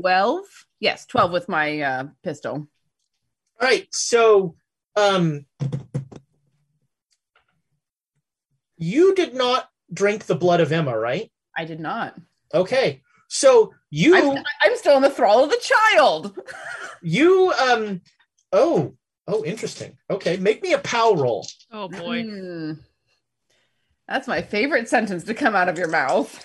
[0.00, 0.44] 12.
[0.80, 2.68] Yes, 12 with my uh, pistol.
[3.60, 4.54] All right, so
[4.96, 5.44] um,
[8.76, 11.30] you did not drink the blood of Emma, right?
[11.56, 12.14] I did not.
[12.54, 16.38] Okay, so you I'm, I'm still in the thrall of the child.
[17.02, 18.00] you um,
[18.52, 18.94] oh
[19.26, 19.96] oh, interesting.
[20.10, 21.46] Okay, make me a pow roll.
[21.70, 22.24] Oh boy.
[22.24, 22.72] Hmm.
[24.06, 26.44] That's my favorite sentence to come out of your mouth.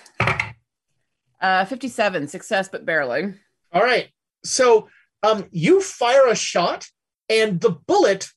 [1.40, 3.34] Uh, 57, success, but barely.
[3.72, 4.08] All right.
[4.44, 4.88] So
[5.22, 6.86] um you fire a shot
[7.30, 8.28] and the bullet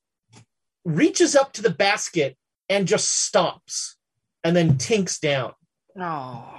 [0.85, 2.37] reaches up to the basket
[2.69, 3.97] and just stops
[4.43, 5.53] and then tinks down.
[5.99, 6.56] Oh.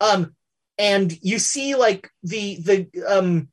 [0.00, 0.34] Um
[0.78, 3.48] and you see like the the um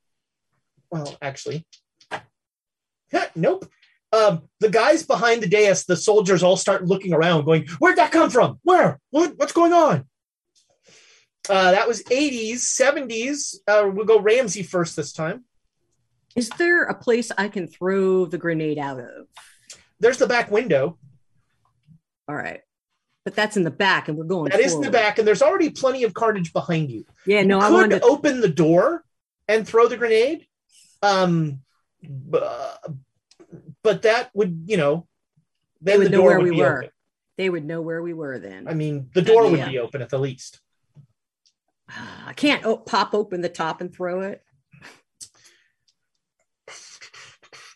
[0.89, 1.65] well actually
[3.35, 3.65] nope.
[4.13, 8.11] Um the guys behind the dais, the soldiers all start looking around going, "Where'd that
[8.11, 8.59] come from?
[8.63, 8.99] Where?
[9.11, 10.05] What what's going on?"
[11.49, 13.55] Uh, that was 80s, 70s.
[13.67, 15.43] Uh, we'll go Ramsey first this time.
[16.35, 19.27] Is there a place I can throw the grenade out of?
[19.99, 20.97] There's the back window.
[22.27, 22.61] All right.
[23.23, 25.43] But that's in the back and we're going That is in the back, and there's
[25.43, 27.05] already plenty of carnage behind you.
[27.25, 29.03] Yeah, no, you I could wanted to open the door
[29.47, 30.47] and throw the grenade.
[31.03, 31.61] Um,
[32.01, 32.39] bu-
[33.83, 35.07] but that would, you know,
[35.81, 36.77] they then would the know door where would we be were.
[36.79, 36.89] open.
[37.37, 38.67] They would know where we were then.
[38.67, 40.59] I mean, the door would be open at the least.
[42.25, 44.43] I can't oh, pop open the top and throw it.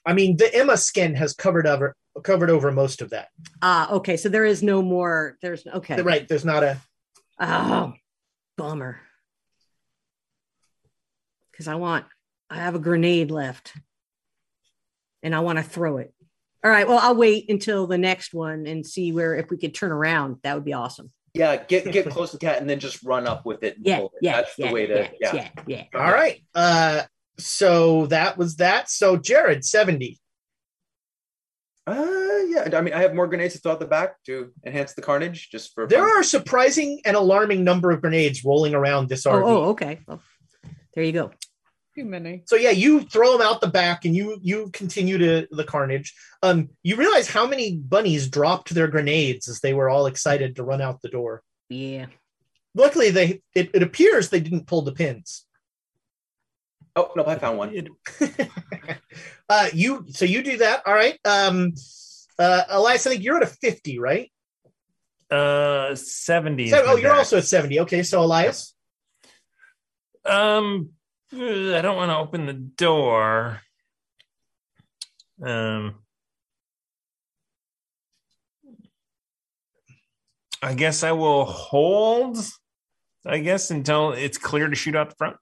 [0.06, 3.28] I mean, the Emma skin has covered over covered over most of that.
[3.62, 4.18] Ah, okay.
[4.18, 5.38] So there is no more.
[5.42, 6.02] There's okay.
[6.02, 6.28] Right?
[6.28, 6.78] There's not a.
[7.40, 7.94] Oh,
[8.58, 9.00] bummer.
[11.52, 12.06] Because I want,
[12.50, 13.74] I have a grenade left,
[15.24, 16.14] and I want to throw it.
[16.64, 16.88] All right.
[16.88, 20.38] Well, I'll wait until the next one and see where if we could turn around.
[20.44, 21.12] That would be awesome.
[21.34, 23.78] Yeah, get get close to the cat and then just run up with it.
[23.78, 24.20] And Yeah, pull it.
[24.22, 24.94] yeah, That's yeah, the way to.
[25.22, 25.50] yeah, Yeah.
[25.68, 26.00] yeah, yeah.
[26.00, 26.42] All right.
[26.56, 27.04] Uh,
[27.38, 28.90] so that was that.
[28.90, 30.20] So Jared, seventy.
[31.88, 32.70] Uh, yeah.
[32.74, 35.50] I mean, I have more grenades to throw out the back to enhance the carnage,
[35.52, 35.88] just for.
[35.88, 36.10] There fun.
[36.10, 40.00] are a surprising and alarming number of grenades rolling around this Oh, oh, okay.
[40.08, 40.22] Well,
[40.94, 41.32] there you go.
[41.96, 42.44] Too many.
[42.46, 46.14] So yeah, you throw them out the back and you you continue to the carnage.
[46.44, 50.64] Um, you realize how many bunnies dropped their grenades as they were all excited to
[50.64, 51.42] run out the door.
[51.70, 52.08] Yeah.
[52.74, 55.46] Luckily, they it, it appears they didn't pull the pins.
[56.96, 57.74] Oh no, I found one.
[59.50, 60.84] uh, you so you do that.
[60.86, 61.20] All right.
[61.26, 61.74] Um,
[62.40, 64.32] uh, Elias, I think you're at a fifty, right?
[65.30, 66.70] Uh, seventy.
[66.70, 67.20] So, oh, you're back.
[67.20, 67.82] also at seventy.
[67.82, 68.74] Okay, so Elias.
[70.26, 70.92] Um,
[71.34, 73.62] I don't want to open the door.
[75.44, 75.96] Um,
[80.62, 82.38] I guess I will hold.
[83.26, 85.36] I guess until it's clear to shoot out the front.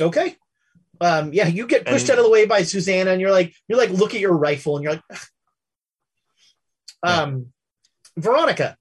[0.00, 0.36] Okay.
[1.00, 3.54] Um, yeah, you get pushed And- out of the way by Susanna, and you're like,
[3.68, 5.18] you're like, look at your rifle, and you're like, "Ugh."
[7.02, 7.52] um,
[8.16, 8.76] Veronica.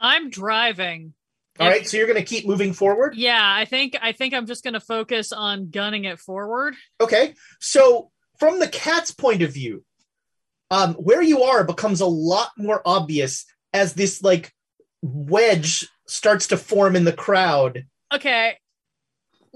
[0.00, 1.14] I'm driving.
[1.60, 3.16] All If- right, so you're going to keep moving forward.
[3.16, 6.74] Yeah, I think I think I'm just gonna focus on gunning it forward.
[7.00, 9.84] Okay, so from the cat's point of view,
[10.70, 14.52] um, where you are becomes a lot more obvious as this like
[15.02, 17.86] wedge starts to form in the crowd.
[18.14, 18.58] Okay.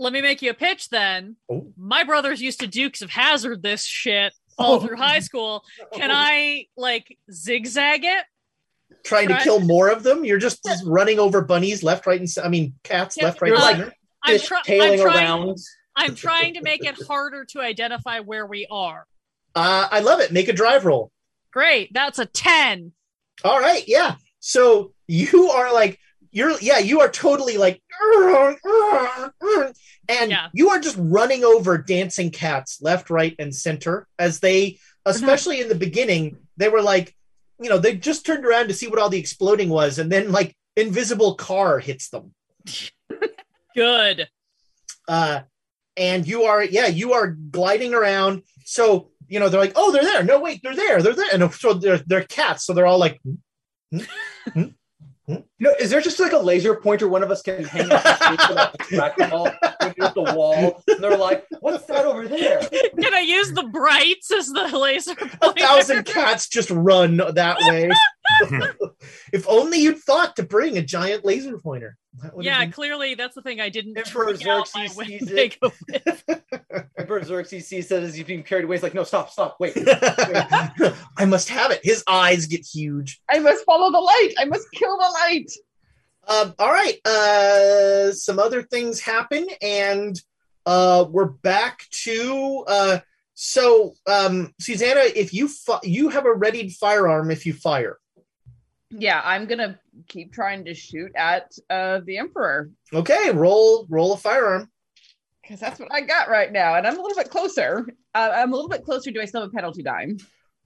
[0.03, 1.37] Let me make you a pitch then.
[1.51, 1.73] Oh.
[1.77, 4.81] My brothers used to Dukes of Hazzard this shit all Oh.
[4.81, 5.65] through high school.
[5.95, 8.25] Can I like zigzag it?
[9.05, 10.25] Trying to kill more of them.
[10.25, 13.61] You're just running over bunnies left, right, and I mean cats Yeah, left, right, and
[13.61, 13.93] like- center.
[14.25, 15.17] I'm, Fish try- I'm tailing trying.
[15.17, 15.57] around.
[15.97, 19.07] I'm trying to make it harder to identify where we are.
[19.55, 20.31] Uh, I love it.
[20.33, 21.11] Make a drive roll.
[21.53, 22.93] Great, that's a ten.
[23.45, 24.15] All right, yeah.
[24.41, 25.99] So you are like
[26.31, 27.83] you're yeah, you are totally like
[30.09, 30.49] and Yeah.
[30.53, 35.11] you are just running over dancing cats left, right, and center as they, uh-huh.
[35.11, 37.15] especially in the beginning, they were like,
[37.61, 40.33] you know, they just turned around to see what all the exploding was, and then
[40.33, 42.35] like invisible car hits them.
[43.75, 44.29] Good.
[45.09, 45.41] uh,
[45.97, 48.43] and you are yeah you are gliding around.
[48.65, 50.25] So you know they're like oh they're there.
[50.25, 51.03] No wait they're there.
[51.03, 51.29] They're there.
[51.33, 52.65] And so they're, they're cats.
[52.65, 53.21] So they're all like
[53.93, 54.01] hmm?
[54.55, 54.65] Hmm?
[55.59, 58.05] You know, is there just like a laser pointer one of us can hang up
[58.05, 60.83] and shoot without distracting them all pointing at the wall?
[60.89, 62.61] And they're like, "What's that over there?"
[63.01, 65.61] Can I use the brights as the laser a pointer?
[65.61, 67.91] thousand cats just run that way
[69.33, 71.97] if only you'd thought to bring a giant laser pointer
[72.41, 75.73] Yeah, been- clearly that's the thing I didn't Emperor bring out my Xerxes sees Winnebago
[77.15, 77.23] with.
[77.23, 78.77] Emperor Xerxes sees that as he's being carried away.
[78.77, 79.77] He's like, "No, stop, stop, wait."
[81.17, 84.35] i must have it his eyes get huge I must follow the light.
[84.39, 85.51] I must kill the light.
[86.29, 86.99] Um, all right.
[87.05, 90.21] Uh, some other things happen, and
[90.67, 92.65] uh, we're back to.
[92.67, 92.99] Uh,
[93.35, 97.99] so, um, Susanna, if you fi- you have a readied firearm, if you fire,
[98.91, 104.17] Yeah, I'm gonna keep trying to shoot at uh, the Emperor okay, roll roll a
[104.17, 104.71] firearm.
[105.43, 107.87] Because that's what I got right now, and I'm a little bit closer.
[108.15, 109.11] Uh, I'm a little bit closer.
[109.11, 110.19] Do I still have a penalty dime?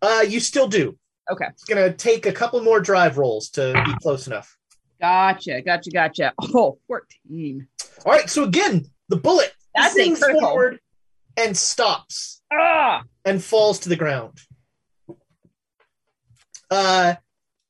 [0.02, 0.96] Uh, you still do.
[1.30, 4.56] Okay, It's gonna take a couple more drive rolls to be close enough.
[5.00, 6.32] gotcha, gotcha, gotcha.
[6.54, 7.66] Oh, 14.
[8.04, 8.30] All right.
[8.30, 10.78] So again, the bullet That's zings forward
[11.36, 14.38] and stops Ah, and falls to the ground.
[16.70, 17.14] Uh,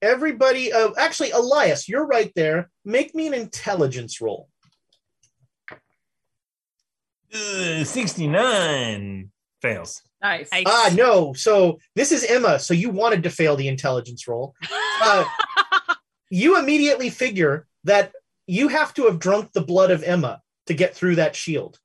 [0.02, 0.72] everybody.
[0.72, 2.70] Uh, actually, Elias, you're right there.
[2.84, 4.48] Make me an intelligence roll.
[7.34, 9.30] Uh, 69
[9.62, 10.02] fails.
[10.22, 10.48] nice.
[10.52, 10.64] Nice.
[10.66, 11.32] Ah, no.
[11.34, 12.58] So this is Emma.
[12.58, 14.55] So you wanted to fail the intelligence roll.
[15.02, 15.24] Uh,
[16.30, 18.12] you immediately figure that
[18.46, 21.78] you have to have drunk the blood of Emma to get through that shield.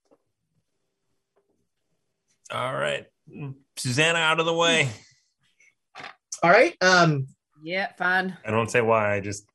[2.52, 3.06] All right.
[3.78, 4.90] Susanna out of the way.
[6.44, 6.76] All right.
[6.82, 7.28] Um,
[7.64, 8.38] Yeah, fine.
[8.45, 9.14] I don't say why.
[9.16, 9.45] I just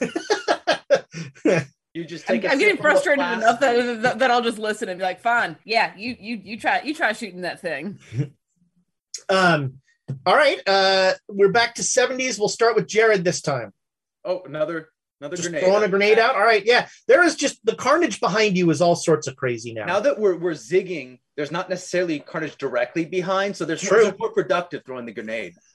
[1.98, 2.44] You just I'm, take.
[2.44, 3.42] a I'm getting sip from the frustrated flask.
[3.42, 6.60] enough that, that, that I'll just listen and be like, "Fine, yeah, you you you
[6.60, 7.98] try you try shooting that thing."
[9.28, 9.80] um,
[10.24, 10.60] all right.
[10.64, 12.38] Uh, we're back to 70s.
[12.38, 13.72] We'll start with Jared this time.
[14.24, 15.64] Oh, another another Just grenade.
[15.64, 16.36] throwing a grenade out.
[16.36, 16.64] All right.
[16.64, 16.86] Yeah.
[17.08, 19.86] There is just the carnage behind you is all sorts of crazy now.
[19.86, 24.04] Now that we're we're zigging, there's not necessarily carnage directly behind, so there's True.
[24.04, 25.54] more, more productive throwing the grenade.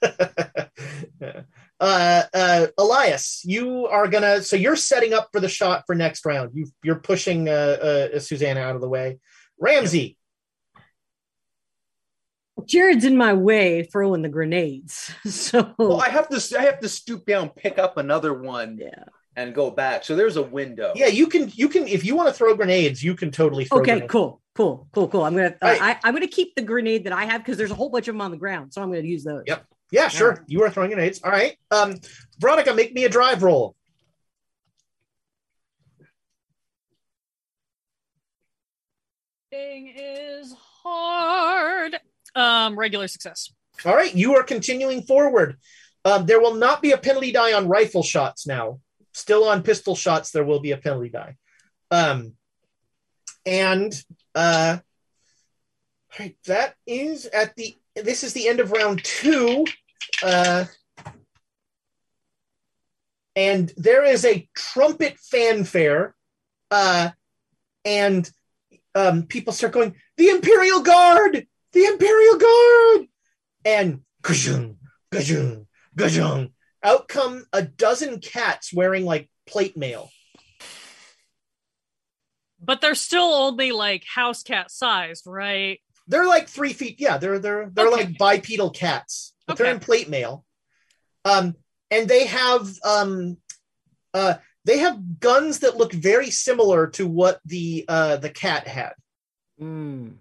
[1.80, 4.42] uh, uh, Elias, you are gonna.
[4.42, 6.50] So you're setting up for the shot for next round.
[6.54, 9.18] You you're pushing uh, uh, Susanna out of the way.
[9.58, 10.16] Ramsey,
[12.66, 15.12] Jared's in my way throwing the grenades.
[15.26, 19.04] So Well, I have to I have to stoop down, pick up another one, yeah.
[19.36, 20.04] and go back.
[20.04, 20.92] So there's a window.
[20.94, 23.80] yeah, you can you can if you want to throw grenades, you can totally throw.
[23.80, 24.10] Okay, grenades.
[24.10, 25.24] cool, cool, cool, cool.
[25.24, 25.82] I'm gonna uh, Right.
[25.82, 28.14] I, I'm gonna keep the grenade that I have because there's a whole bunch of
[28.14, 29.42] them on the ground, so I'm gonna use those.
[29.46, 29.66] Yep.
[29.94, 30.42] Yeah, sure.
[30.48, 31.20] You are throwing grenades.
[31.22, 31.56] All right.
[31.70, 31.94] Um,
[32.40, 33.76] Veronica, make me a drive roll.
[39.52, 41.94] Thing is hard.
[42.34, 43.52] Um, regular success.
[43.84, 45.58] All right, you are continuing forward.
[46.04, 48.80] Um, there will not be a penalty die on rifle shots now.
[49.12, 51.36] Still on pistol shots, there will be a penalty die.
[51.92, 52.32] Um,
[53.46, 53.94] and
[54.34, 57.76] uh, all right, that is at the.
[57.94, 59.64] This is the end of round two.
[60.22, 60.64] Uh,
[63.36, 66.14] and there is a trumpet fanfare,
[66.70, 67.10] uh,
[67.84, 68.30] and
[68.94, 71.46] um, people start going, "The Imperial Guard!
[71.72, 73.08] The Imperial Guard!"
[73.64, 74.76] and gajung,
[75.12, 75.66] gajung,
[75.96, 76.52] gajung.
[76.82, 80.10] Out come a dozen cats wearing like plate mail.
[82.60, 85.80] But they're still only like house cat sized, right?
[86.06, 86.96] They're like three feet.
[86.98, 88.04] Yeah, they're they're they're Okay.
[88.04, 90.44] like bipedal cats, but they're in plate mail.
[91.24, 91.54] Um,
[91.90, 93.38] and they have um,
[94.12, 98.92] uh, they have guns that look very similar to what the uh the cat had.
[99.60, 100.16] Mm.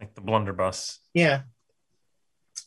[0.00, 1.00] like the blunderbuss.
[1.14, 1.42] Yeah.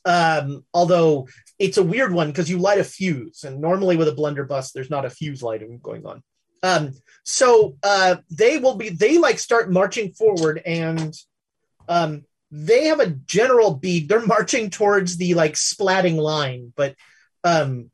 [0.06, 4.14] Um, although it's a weird one because you light a fuse, and normally with a
[4.14, 6.22] blunderbuss, there's not a fuse lighting going on.
[6.62, 6.92] Um,
[7.24, 11.16] so uh, they will be they like start marching forward, and
[11.88, 12.26] um,
[12.56, 14.08] they have a general beat.
[14.08, 16.96] They're marching towards the like splatting line, but
[17.44, 17.90] um,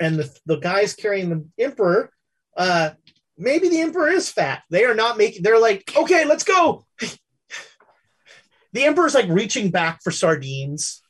[0.00, 2.10] and the the guys carrying the emperor,
[2.56, 2.90] uh,
[3.36, 4.62] maybe the emperor is fat.
[4.70, 5.42] They are not making.
[5.42, 6.86] They're like, okay, let's go.
[8.72, 11.02] the emperor's like reaching back for sardines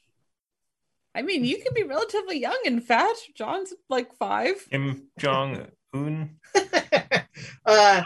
[1.19, 3.17] I mean, you can be relatively young and fat.
[3.35, 4.55] John's like five.
[4.71, 6.37] Kim Jong Un.
[7.67, 8.03] uh,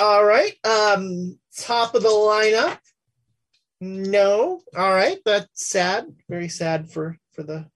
[0.00, 0.54] all right.
[0.64, 2.78] Um, top of the lineup.
[3.80, 4.62] No.
[4.76, 5.18] All right.
[5.24, 6.06] That's sad.
[6.28, 7.66] Very sad for for the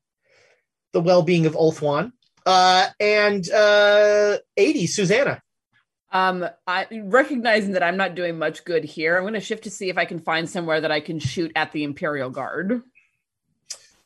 [0.92, 2.12] the well being of Ulthuan.
[2.46, 5.42] Uh, and uh, eighty Susanna.
[6.12, 9.16] Um, I recognizing that I'm not doing much good here.
[9.16, 11.50] I'm going to shift to see if I can find somewhere that I can shoot
[11.56, 12.82] at the Imperial Guard.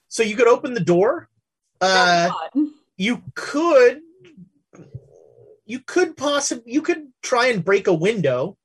[0.09, 1.29] So you could open the door.
[1.81, 2.31] Uh,
[2.97, 4.01] you could
[5.67, 8.57] you could possibly you could try and break a window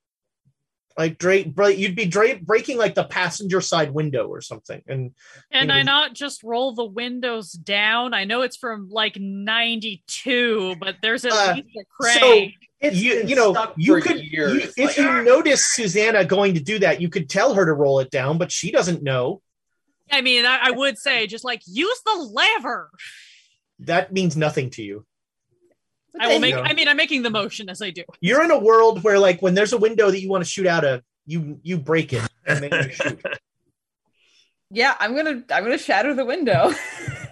[0.97, 4.81] like Drake, you'd be dra- breaking like the passenger side window or something.
[4.87, 5.11] And
[5.51, 8.13] and you know, I not just roll the windows down.
[8.13, 12.19] I know it's from like '92, but there's at Uh, least a crank.
[12.19, 12.47] so
[12.81, 14.53] It's you you know you could years.
[14.53, 15.21] you, if Like, you ah.
[15.23, 18.51] notice Susanna going to do that, you could tell her to roll it down, but
[18.51, 19.41] she doesn't know.
[20.11, 22.91] I mean, I, I would say just like use the lever.
[23.79, 25.05] That means nothing to you.
[26.19, 26.55] I will you make.
[26.55, 26.61] go.
[26.61, 28.03] I mean, I'm making the motion as I do.
[28.21, 30.67] You're in a world where like when there's a window that you want to shoot
[30.67, 33.21] out of, you you break it and then you shoot.
[34.75, 36.71] Yeah, I'm gonna I'm gonna shatter the window.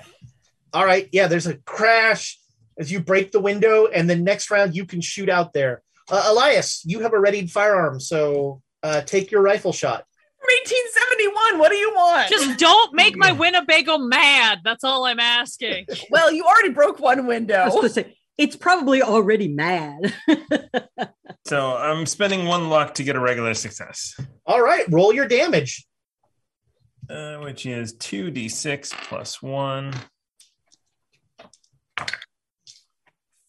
[0.73, 2.37] All right, yeah, there's a crash
[2.77, 5.81] as you break the window, and then next round you can shoot out there.
[6.09, 10.05] Uh, Elias, you have a readied firearm, so uh, take your rifle shot.
[10.39, 11.59] 1871.
[11.59, 12.29] What do you want?
[12.29, 14.59] Just don't make my Winnebago mad.
[14.63, 15.85] That's all I'm asking.
[16.09, 17.69] well, you already broke one I was window.
[17.69, 20.13] going to say, it's probably already mad.
[21.45, 25.85] So I'm spending one luck to get a regular success, All right, roll your damage.
[27.09, 29.93] uh, which is 2d6 plus 1.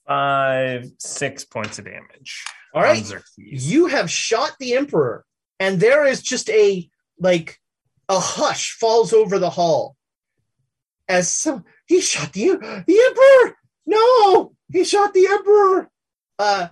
[0.06, 2.44] Five, six points of damage.
[2.74, 3.04] All right.
[3.36, 5.24] You have shot the emperor,
[5.60, 6.88] and there is just a
[7.20, 7.58] like
[8.08, 9.96] a hush falls over the hall
[11.08, 12.56] as some he shot the
[12.86, 13.56] the emperor.
[13.86, 15.90] No, he shot the emperor.
[16.38, 16.68] Uh,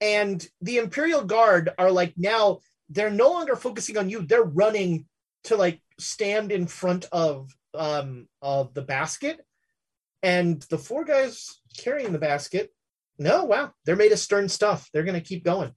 [0.00, 4.22] and the imperial guard are like now they're no longer focusing on you.
[4.22, 5.06] They're running
[5.44, 9.40] to like stand in front of um of the basket,
[10.22, 12.70] and the four guys carrying the basket.
[13.18, 14.88] No, wow, they're made of stern stuff.
[14.92, 15.72] They're gonna keep going.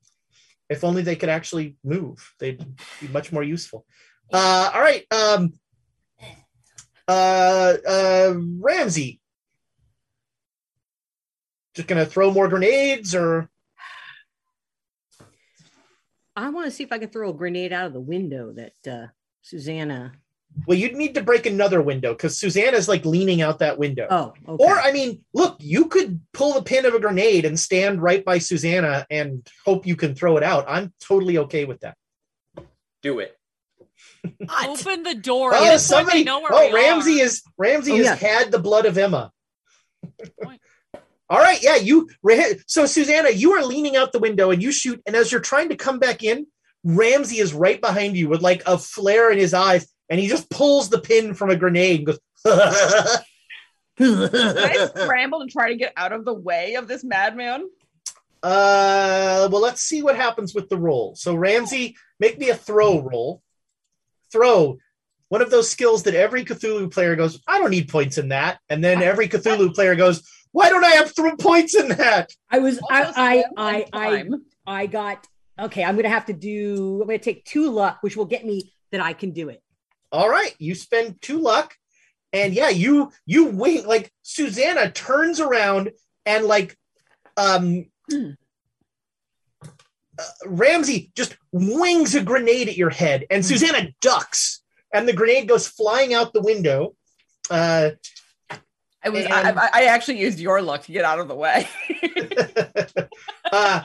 [0.69, 2.65] If only they could actually move, they'd
[3.01, 3.85] be much more useful.
[4.31, 5.05] Uh, all right.
[5.11, 5.53] Um,
[7.07, 9.19] uh, uh, Ramsey.
[11.75, 13.49] Just gonna throw more grenades, or
[16.35, 18.91] I want to see if I can throw a grenade out of the window that
[18.91, 19.07] uh,
[19.41, 20.13] Susanna.
[20.67, 24.07] well, you'd need to break another window because Susanna's like leaning out that window.
[24.09, 24.63] Oh, okay.
[24.63, 28.23] Or I mean, look, you could pull the pin of a grenade and stand right
[28.23, 30.65] by Susanna and hope you can throw it out.
[30.67, 31.97] I'm totally okay with that.
[33.01, 33.35] Do it.
[34.65, 35.51] Open the door.
[35.53, 36.23] Oh, At this point, somebody!
[36.23, 37.25] know where Oh, we Ramsey are.
[37.25, 38.15] is Ramsey Oh, has yeah.
[38.15, 39.31] had the blood of Emma.
[41.29, 42.09] All right, yeah, you.
[42.67, 45.69] So Susanna, you are leaning out the window and you shoot, and as you're trying
[45.69, 46.47] to come back in,
[46.83, 50.49] Ramsey is right behind you with like a flare in his eyes, and he just
[50.49, 52.19] pulls the pin from a grenade and goes.
[53.99, 57.69] I scramble and try to get out of the way of this madman?
[58.41, 61.15] Uh, well, let's see what happens with the roll.
[61.15, 63.41] So Ramsey, make me a throw roll.
[64.31, 64.77] Throw.
[65.29, 68.59] One of those skills that every Cthulhu player goes, I don't need points in that.
[68.69, 72.29] And then every Cthulhu player goes, Why don't I have three points in that?
[72.49, 74.23] I was I I I I.
[74.65, 75.27] I got
[75.59, 75.83] okay.
[75.83, 77.01] I'm gonna have to do.
[77.01, 79.61] I'm gonna take two luck, which will get me that I can do it.
[80.11, 81.75] All right, you spend two luck,
[82.31, 85.91] and yeah, you you wing like Susanna turns around
[86.25, 86.77] and like
[87.35, 88.31] um Hmm.
[90.19, 94.61] uh, Ramsey just wings a grenade at your head, and Susanna ducks,
[94.93, 96.95] and the grenade goes flying out the window.
[97.49, 97.91] Uh,
[99.03, 101.67] I was And- I, I- actually used your luck to get out of the way.
[103.51, 103.83] uh,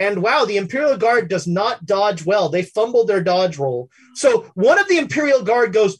[0.00, 2.48] and wow, the Imperial Guard does not dodge well.
[2.48, 3.90] They fumbled their dodge roll.
[4.14, 5.98] So one of the Imperial Guard goes,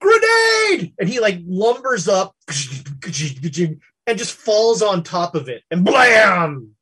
[0.00, 0.94] grenade!
[0.98, 5.62] And he like lumbers up and just falls on top of it.
[5.70, 6.74] And blam!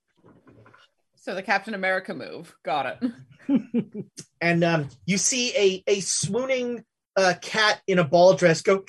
[1.17, 2.55] so the Captain America move.
[2.65, 3.12] Got it.
[4.41, 6.85] And um, you see a, a swooning
[7.17, 8.85] uh, cat in a ball dress go,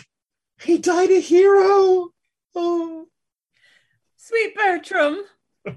[0.62, 2.10] he died a hero.
[2.56, 3.08] Oh.
[4.16, 5.24] Sweet Bertram.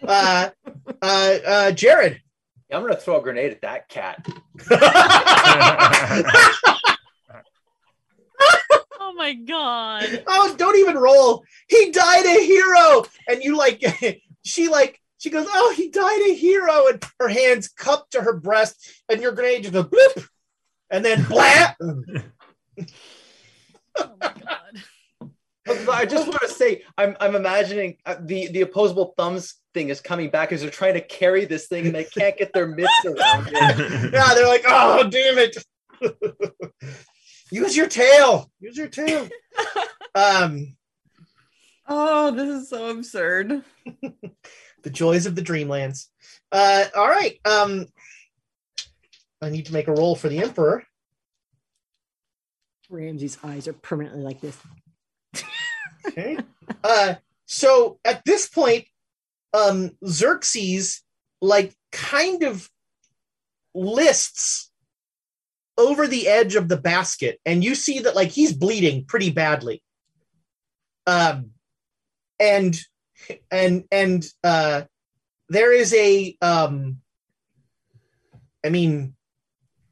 [0.00, 0.50] Uh,
[1.02, 2.22] uh, uh, Jared.
[2.72, 4.24] I'm gonna throw a grenade at that cat.
[9.08, 10.22] Oh my god.
[10.26, 11.42] oh, don't even roll.
[11.66, 13.04] He died a hero.
[13.26, 13.82] And you like,
[14.44, 16.88] she like, she goes, oh, he died a hero.
[16.88, 20.28] And her hands cupped to her breast, and your grenade just goes bloop.
[20.90, 21.74] And then blam.
[23.98, 25.88] Oh my god.
[25.90, 30.00] I just want to say, I'm I'm imagining uh, the the opposable thumbs thing is
[30.00, 32.90] coming back as they're trying to carry this thing and they can't get their mitts
[33.04, 33.52] around it.
[34.12, 35.56] yeah, they're like, oh, damn it.
[37.50, 38.50] Use your tail.
[38.60, 39.28] Use your tail.
[40.14, 40.74] Um,
[41.86, 43.62] Oh, this is so absurd.
[44.82, 46.06] the joys of the Dreamlands.
[46.52, 47.38] Uh, all right.
[47.46, 47.86] Um,
[49.40, 50.84] I need to make a roll for the Emperor.
[52.88, 54.58] Ramsey's eyes are permanently like this.
[56.06, 56.38] Okay.
[56.84, 58.86] uh, so at this point,
[59.52, 61.02] um, Xerxes
[61.42, 62.70] like kind of
[63.74, 64.70] lists
[65.76, 69.82] over the edge of the basket, and you see that like he's bleeding pretty badly.
[71.06, 71.50] Um,
[72.40, 72.78] and
[73.50, 74.82] and and uh,
[75.48, 76.98] there is a um,
[78.64, 79.14] I mean,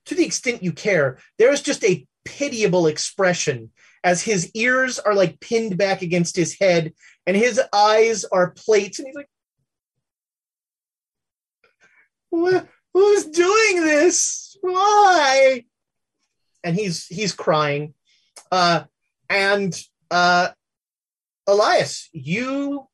[0.06, 3.70] to the extent you care, there is just a pitiable expression
[4.04, 6.92] as his ears are like pinned back against his head
[7.26, 8.98] and his eyes are plates.
[8.98, 9.28] And he's like
[12.30, 14.56] "Wh- who's doing this?
[14.60, 15.64] Why?
[16.62, 17.94] And he's he's crying.
[18.52, 18.84] Uh
[19.30, 19.76] and
[20.10, 20.48] uh
[21.48, 22.86] elias you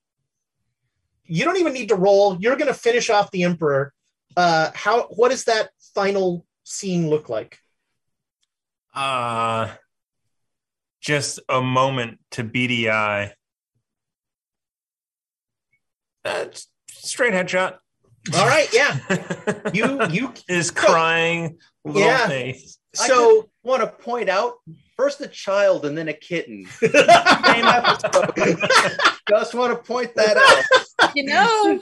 [1.24, 2.38] you don't even need to roll.
[2.40, 3.92] You're going to finish off the emperor.
[4.36, 7.58] Uh how what does that final scene look like
[8.94, 9.68] Uh
[11.00, 12.88] just a moment to BDI.
[12.90, 13.32] eye.
[16.24, 17.78] That's straight headshot.
[18.34, 18.98] all right yeah
[19.74, 22.28] you you is crying little Yeah.
[22.28, 22.78] face.
[23.00, 24.54] I so want to point out
[24.96, 26.66] first a child and then a kitten.
[29.28, 30.64] Just want to point that out.
[31.16, 31.80] You know,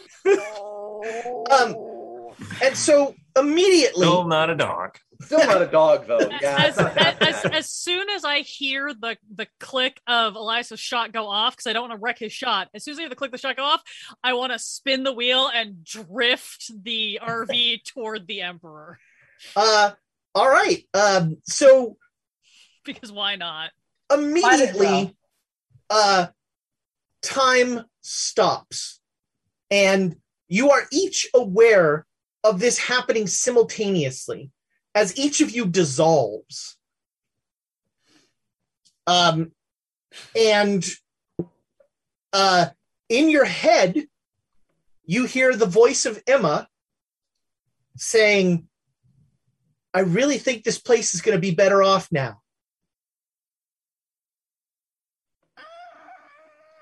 [1.50, 1.76] um
[2.62, 4.96] and so immediately Still not a dog.
[5.22, 6.18] Still not a dog though.
[6.40, 10.34] Yeah, as, it's not that as, as, soon as I hear the the click of
[10.34, 12.68] Elias's shot go off, because I don't want to wreck his shot.
[12.74, 13.82] As soon as I hear the click of the shot go off,
[14.24, 18.98] I want to spin the wheel and drift the RV toward the Emperor.
[19.56, 19.92] uh
[20.34, 21.96] all right um so
[22.84, 23.70] Because why not?
[24.12, 25.16] immediately
[25.88, 26.26] uh
[27.22, 29.00] time stops
[29.70, 30.16] and
[30.48, 32.06] you are each aware
[32.42, 34.50] of this happening simultaneously
[34.94, 36.76] as each of you dissolves.
[39.06, 39.52] Um
[40.36, 40.84] and
[42.32, 42.66] uh
[43.08, 44.06] in your head
[45.04, 46.68] you hear the voice of emma
[47.96, 48.68] saying
[49.92, 52.40] i really think this place is going to be better off now.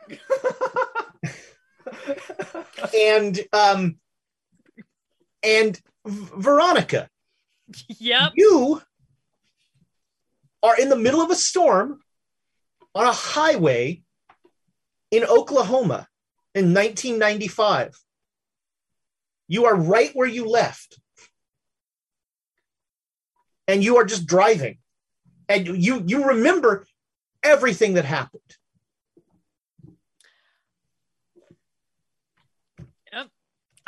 [2.94, 3.98] And um
[5.42, 7.08] and Veronica,
[7.98, 8.32] Yep.
[8.34, 8.82] you
[10.62, 12.00] are in the middle of a storm
[12.94, 14.02] on a highway
[15.10, 16.08] in Oklahoma
[16.54, 17.98] in 1995.
[19.48, 20.98] You are right where you left.
[23.66, 24.78] And you are just driving.
[25.48, 26.86] And you you remember
[27.42, 28.42] everything that happened.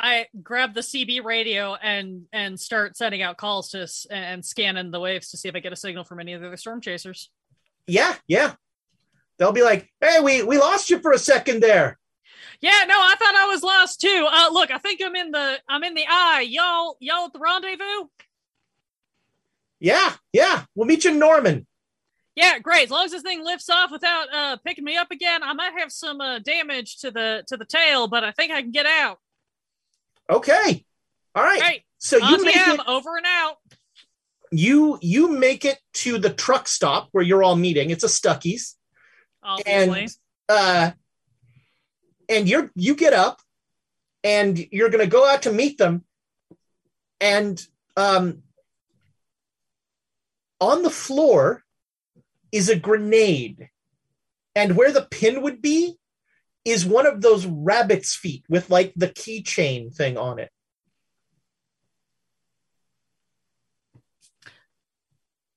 [0.01, 4.99] I grab the CB radio and and start sending out calls to and scanning the
[4.99, 7.29] waves to see if I get a signal from any of the other storm chasers.
[7.85, 8.55] Yeah, yeah.
[9.37, 11.99] They'll be like, "Hey, we we lost you for a second there."
[12.61, 14.27] Yeah, no, I thought I was lost too.
[14.29, 16.45] Uh, look, I think I'm in the I'm in the eye.
[16.49, 18.07] Y'all, y'all at the rendezvous?
[19.79, 20.65] Yeah, yeah.
[20.75, 21.67] We'll meet you in Norman.
[22.35, 22.85] Yeah, great.
[22.85, 25.73] As long as this thing lifts off without uh picking me up again, I might
[25.77, 28.85] have some uh, damage to the to the tail, but I think I can get
[28.85, 29.19] out.
[30.29, 30.85] Okay.
[31.35, 31.59] All right.
[31.59, 31.81] Great.
[31.97, 33.57] So you make it over and out.
[34.51, 37.89] you you make it to the truck stop where you're all meeting.
[37.89, 38.75] It's a Stuckey's.
[39.43, 40.01] Obviously.
[40.01, 40.11] And
[40.49, 40.91] uh
[42.27, 43.39] and you're you get up
[44.23, 46.03] and you're gonna go out to meet them.
[47.19, 47.61] And
[47.95, 48.43] um
[50.59, 51.63] on the floor
[52.51, 53.69] is a grenade.
[54.55, 55.97] And where the pin would be
[56.65, 60.51] is one of those rabbit's feet with like the keychain thing on it.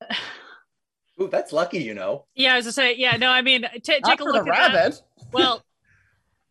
[1.21, 2.27] Ooh, that's lucky, you know.
[2.35, 4.47] Yeah, I was to say, yeah, no, I mean, t- take a look the at
[4.47, 4.93] rabbit.
[4.95, 5.01] that.
[5.33, 5.65] Well,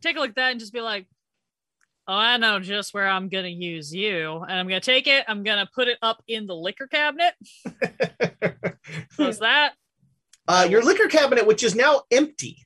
[0.01, 1.05] take a look at that and just be like,
[2.05, 5.23] oh, I know just where I'm gonna use you, and I'm gonna take it.
[5.25, 7.33] I'm gonna put it up in the liquor cabinet.
[9.17, 9.73] How's that?
[10.49, 12.65] Uh, your liquor cabinet, which is now empty.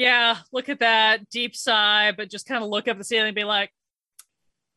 [0.00, 3.34] Yeah, look at that deep sigh, but just kind of look up the ceiling and
[3.34, 3.70] be like,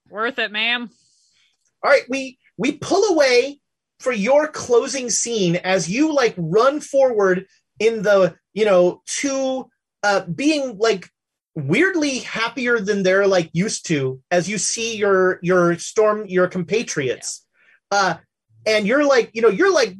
[0.10, 0.90] worth it, ma'am.
[1.82, 3.61] All right, we we pull away
[4.02, 7.45] for your closing scene as you like run forward
[7.80, 9.69] in the you know, to
[10.03, 11.10] uh, being like
[11.56, 17.48] weirdly happier than they're like used to as you see your your storm your compatriots.
[17.92, 18.16] Uh
[18.66, 19.95] and you're like you know you're like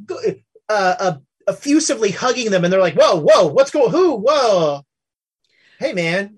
[0.69, 1.16] uh, uh
[1.48, 4.84] effusively hugging them and they're like whoa whoa what's going who whoa
[5.84, 6.38] hey man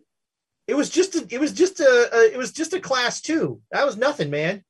[0.68, 3.62] it was just a, it was just a, a it was just a class two
[3.72, 4.64] that was nothing man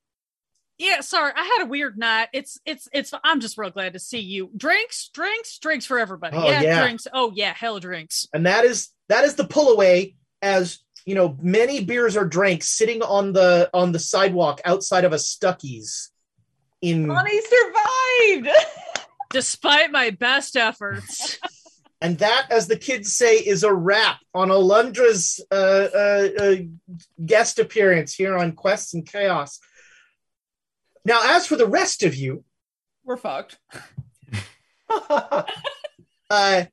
[0.78, 2.28] Yeah, sorry, I had a weird night.
[2.34, 3.14] It's it's it's.
[3.24, 4.52] I'm just real glad to see you.
[4.58, 6.36] Drinks, drinks, drinks for everybody.
[6.36, 6.82] Oh, yeah, yeah.
[6.82, 7.08] drinks.
[7.14, 8.28] Oh yeah, hell drinks.
[8.34, 12.62] and that is that is the pull away as you know many beers are drank
[12.62, 16.12] sitting on the on the sidewalk outside of a Stuckey's
[16.82, 18.50] in Bonnie survived.
[19.32, 21.40] Despite my best efforts.
[22.06, 26.56] and that as the kids say is a wrap on alundra's uh, uh, uh,
[27.26, 29.60] guest appearance here on quests and chaos
[31.04, 32.44] now as for the rest of you
[33.04, 33.58] We're fucked.
[36.30, 36.66] uh,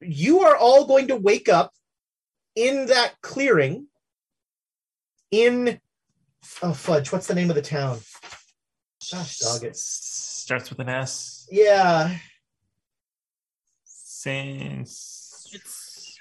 [0.00, 1.72] you are all going to wake up
[2.54, 3.88] in that clearing
[5.32, 5.80] in
[6.62, 7.98] oh fudge what's the name of the town
[9.10, 11.48] gosh dog it Starts with an S.
[11.50, 12.16] yeah
[14.20, 15.48] Sans.
[15.52, 16.18] It's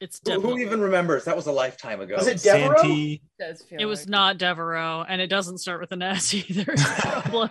[0.00, 1.24] it's Who, who even remembers?
[1.24, 2.16] That was a lifetime ago.
[2.16, 3.22] was it devereaux Santee.
[3.38, 6.66] Does feel It was like- not Devereaux, and it doesn't start with an S either.
[7.00, 7.50] Problem.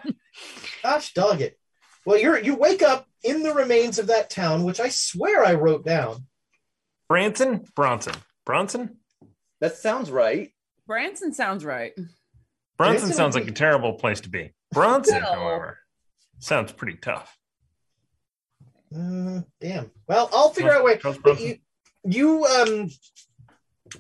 [0.84, 1.58] gosh dog it
[2.06, 5.54] well you're you wake up in the remains of that town which i swear i
[5.56, 6.26] wrote down
[7.10, 7.66] Branson?
[7.76, 8.14] Bronson.
[8.46, 8.98] Bronson?
[9.62, 10.52] That sounds right.
[10.86, 11.94] Branson sounds right.
[11.96, 12.06] Bronson
[12.78, 14.52] Branson sounds like a terrible place to be.
[14.74, 15.80] Bronson, however,
[16.40, 17.37] sounds pretty tough.
[18.96, 19.92] Uh, damn.
[20.08, 20.98] Well i'll figure out a way.
[20.98, 21.48] Charles but Bronson.
[21.48, 21.60] you
[22.10, 22.90] you um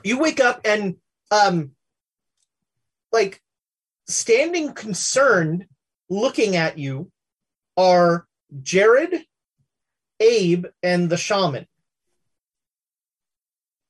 [0.03, 0.95] you wake up and
[1.31, 1.71] um
[3.11, 3.41] like
[4.07, 5.65] standing concerned
[6.09, 7.11] looking at you
[7.75, 8.25] are
[8.61, 9.25] jared
[10.19, 11.67] abe and the shaman.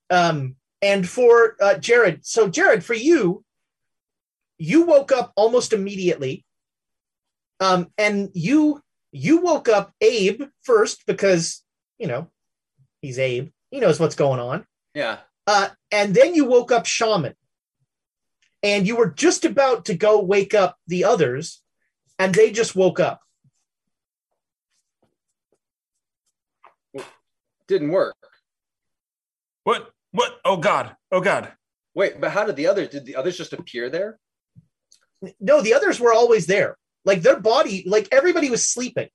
[0.09, 3.43] Um and for uh, jared so jared for you
[4.58, 6.45] you woke up almost immediately
[7.59, 11.64] um and you you woke up abe first because
[11.98, 12.30] you know
[13.02, 15.19] he's abe he knows what's going on Yeah.
[15.48, 17.34] uh, and then you woke up shaman
[18.64, 21.61] and you were just about to go wake up the others
[22.19, 23.22] and they just woke up
[27.68, 28.16] Didn't work.
[29.66, 29.92] What?
[30.14, 30.40] What?
[30.45, 30.95] Oh God!
[31.11, 31.52] Oh God!
[31.94, 32.88] Wait, but how did the others?
[32.88, 34.19] Did the others just appear there?
[35.40, 39.09] no the others were always there like their body like everybody was sleeping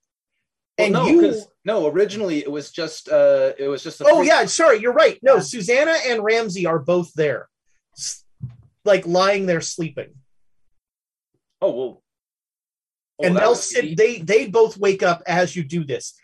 [0.78, 1.86] Well, and no, you no.
[1.88, 3.08] Originally, it was just.
[3.08, 4.00] uh It was just.
[4.00, 7.48] a oh pre- yeah sorry you're right no susanna and ramsey are both there
[8.84, 10.14] like lying there sleeping
[11.60, 12.02] Oh well.
[13.20, 16.14] Oh, and they'll sit they they both wake up as you do this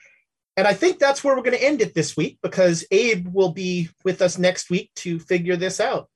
[0.56, 3.52] and i think that's where we're going to end it this week because abe will
[3.52, 6.08] be with us next week to figure this out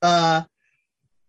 [0.00, 0.42] uh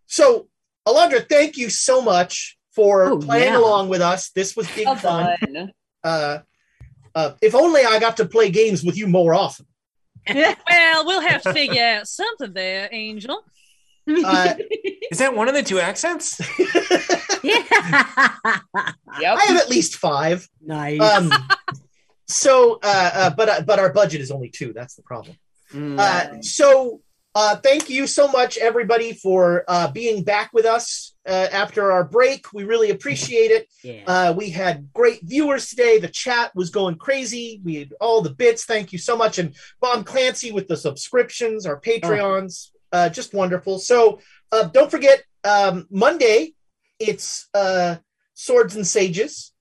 [0.06, 0.48] so
[0.88, 3.60] alondra thank you so much for Oh, playing yeah.
[3.60, 5.72] along with us this was big Well fun done.
[6.04, 6.40] uh
[7.14, 9.66] uh, if only I got to play games with you more often.
[10.34, 13.44] well, we'll have to figure out something there, Angel.
[14.08, 14.54] Uh,
[15.12, 16.40] Is that one of the two accents?
[17.44, 17.62] yeah.
[19.20, 19.38] Yep.
[19.38, 20.48] I have at least five.
[20.62, 21.02] nice.
[21.02, 21.32] Um,
[22.28, 24.72] so, uh, uh, but uh, but our budget is only two.
[24.74, 25.36] That's the problem.
[25.74, 26.00] Mm.
[26.00, 27.02] Uh, so,
[27.34, 32.04] uh, thank you so much, everybody, for uh, being back with us uh, after our
[32.04, 32.52] break.
[32.54, 33.68] We really appreciate it.
[33.84, 34.04] yeah.
[34.06, 35.98] Uh, we had great viewers today.
[35.98, 37.62] The chat was going crazy.
[37.64, 38.66] We had all the bits.
[38.66, 39.40] Thank you so much.
[39.40, 43.80] And Bob Clancy with the subscriptions, our Patreons, uh, just wonderful.
[43.80, 44.20] So
[44.52, 46.54] uh, don't forget, um, Monday,
[47.00, 47.96] it's uh,
[48.34, 49.54] Swords and Sages.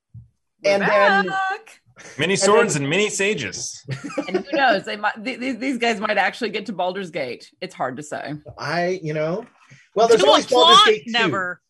[0.62, 1.80] We're and then back.
[2.18, 3.84] Many swords and many sages.
[4.28, 4.84] and who knows?
[4.84, 5.22] They might.
[5.24, 7.50] th- These these guys might actually get to Baldur's Gate.
[7.60, 8.34] It's hard to say.
[8.58, 9.46] I, you know,
[9.94, 10.84] well, there's Do always a Baldur's?
[10.84, 11.12] Gate 2.
[11.12, 11.60] Never.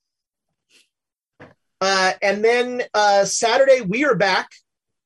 [1.81, 4.49] Uh, and then uh, Saturday, we are back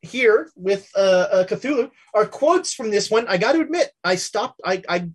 [0.03, 1.91] here with uh, uh, Cthulhu.
[2.15, 4.61] Our quotes from this one, I got to admit, I stopped.
[4.65, 5.09] I, I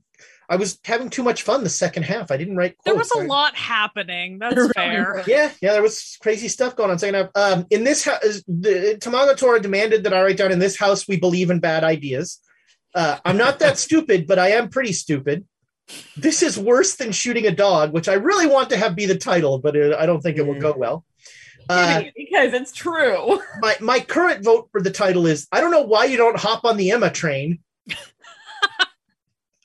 [0.49, 2.31] I was having too much fun the second half.
[2.31, 2.85] I didn't write Quotes.
[2.85, 4.39] There was a I- lot happening.
[4.39, 5.23] That's Really fair.
[5.27, 7.29] Yeah, yeah, there was crazy stuff going on second half.
[7.35, 11.07] Um, in this house, the Tamaga Tora demanded that I write down in this house
[11.07, 12.39] we believe in bad ideas.
[12.95, 15.45] Uh, I'm not that stupid, but I am pretty stupid.
[16.17, 19.17] This is worse than shooting a dog, which I really want to have be the
[19.17, 21.05] title, but uh, I don't think it will go well.
[21.67, 23.39] Uh, because it's true.
[23.61, 26.65] my my current vote for the title is I don't know why you don't hop
[26.65, 27.59] on the Emma train.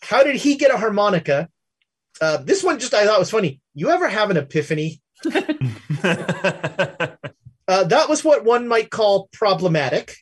[0.05, 1.49] How did he get a harmonica?
[2.21, 3.61] Uh, this one just I thought was funny.
[3.75, 5.01] You ever have an epiphany?
[7.67, 10.17] Uh, that was what one might call problematic.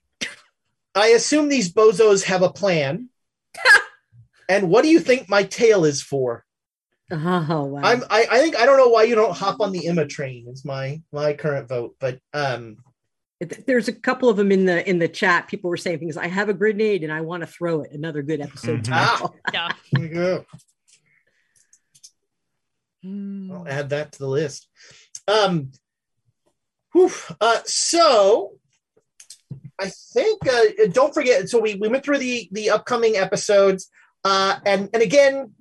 [0.94, 3.08] I assume these bozos have a plan.
[4.48, 6.44] and what do you think my tail is for?
[7.10, 7.80] Oh wow.
[7.82, 10.46] I'm I, I think I don't know why you don't hop on the Emma train
[10.48, 12.76] is my my current vote, but um Th-
[13.42, 15.48] There's a couple of them in the in the chat.
[15.48, 16.16] People were saying things.
[16.16, 17.90] I have a grenade and I want to throw it.
[17.92, 18.84] Another good episode.
[18.84, 19.34] Title.
[19.52, 19.68] Yeah.
[19.92, 20.44] go.
[23.04, 24.68] I'll add that to the list.
[25.26, 25.72] Um
[26.92, 28.52] whew, uh so
[29.80, 33.90] I think uh don't forget so we, we went through the the upcoming episodes
[34.24, 35.52] uh and and again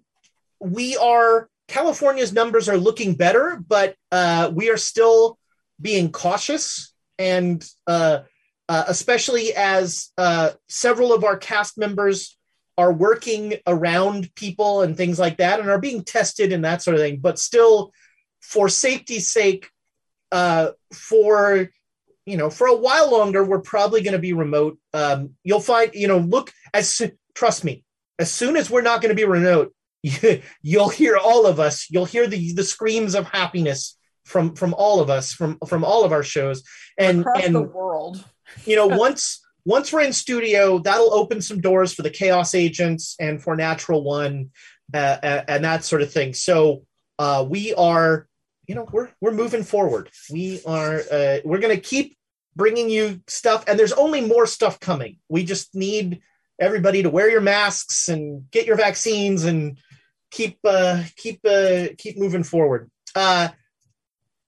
[0.59, 5.39] we are California's numbers are looking better, but uh we are still
[5.79, 6.90] being cautious
[7.21, 8.19] and uh,
[8.67, 12.37] uh especially as uh several of our cast members
[12.77, 16.95] are working around people and things like that and are being tested and that sort
[16.95, 17.19] of thing.
[17.19, 17.91] But still
[18.41, 19.69] for safety's sake
[20.31, 21.69] uh for
[22.25, 24.79] you know for a while longer we're probably going to be remote.
[24.93, 27.01] Um you'll find you know look as
[27.35, 27.83] trust me
[28.17, 29.73] as soon as we're not going to be remote
[30.61, 31.87] you'll hear all of us.
[31.91, 33.97] You'll hear the the screams of happiness
[34.31, 36.63] from from all of us from from all of our shows.
[36.97, 38.23] And across and the world.
[38.65, 43.15] you know once once we're in studio that'll open some doors for the chaos agents
[43.19, 44.49] and for natural one
[44.93, 46.33] uh, uh, and that sort of thing.
[46.33, 46.85] So
[47.19, 48.27] uh, we are
[48.67, 50.09] you know we're we're moving forward.
[50.31, 52.17] We are uh, we're going to keep
[52.55, 55.17] bringing you stuff and there's only more stuff coming.
[55.29, 56.21] We just need
[56.59, 59.79] everybody to wear your masks and get your vaccines and
[60.31, 62.89] keep uh keep uh keep moving forward.
[63.15, 63.49] Uh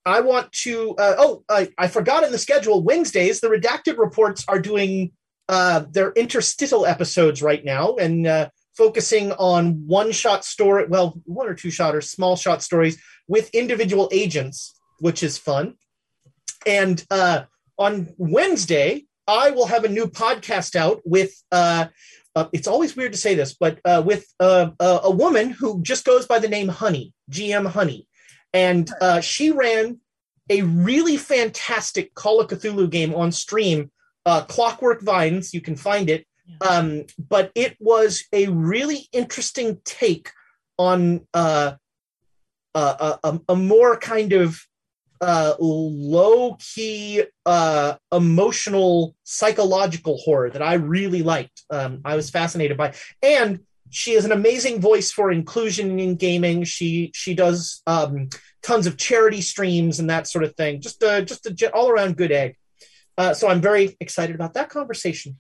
[0.06, 0.96] I want to.
[0.96, 2.84] Uh, oh, I, I forgot in the schedule.
[2.84, 5.12] Wednesdays, the redacted reports are doing
[5.48, 10.88] uh, their interstitial episodes right now and uh, focusing on one shot story.
[10.88, 15.76] Well, one or two shot or small shot stories with individual agents, which is fun.
[16.66, 17.44] And uh,
[17.78, 21.34] on Wednesday, I will have a new podcast out with.
[21.52, 21.88] Uh,
[22.36, 26.40] uh, it's always weird to say this, but with a woman who just goes by
[26.40, 28.08] the name Honey, GM Honey
[28.54, 30.00] and uh, she ran
[30.50, 33.92] a really fantastic Call of Cthulhu game on stream,
[34.26, 35.54] uh, Clockwork Vines.
[35.54, 36.26] You can find it,
[36.62, 40.32] um, but it was a really interesting take
[40.78, 41.74] on uh,
[42.76, 44.60] uh, a, a more kind of
[45.22, 51.64] uh, low key, uh, emotional, psychological horror that I really liked.
[51.70, 53.62] Um, I was fascinated by, and
[53.94, 56.64] she has an amazing voice for inclusion in gaming.
[56.64, 58.30] She she does um,
[58.64, 60.82] tons of charity streams and that sort of thing.
[60.82, 62.58] Just a just a all around good egg.
[63.18, 65.40] Uh, so I'm very excited about that conversation.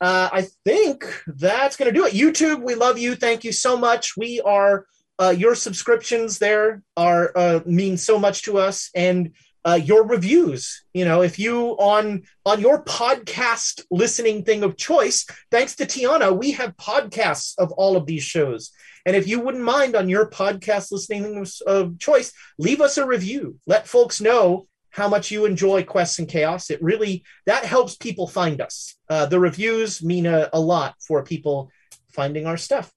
[0.00, 2.14] Uh, I think that's going to do it.
[2.14, 3.14] YouTube, we love you.
[3.14, 4.16] Thank you so much.
[4.16, 4.86] We are
[5.20, 9.32] uh, your subscriptions there are uh, mean so much to us, and
[9.64, 10.84] uh, your reviews.
[10.92, 16.36] You know, if you on on your podcast listening thing of choice, thanks to Tiana,
[16.36, 18.72] we have podcasts of all of these shows.
[19.04, 23.06] And if you wouldn't mind on your podcast listening of, of choice, leave us a
[23.06, 23.58] review.
[23.66, 26.70] Let folks know how much you enjoy Quests and Chaos.
[26.70, 28.94] It really that helps people find us.
[29.08, 31.70] Uh, the reviews mean a, a lot for people
[32.12, 32.92] finding our stuff.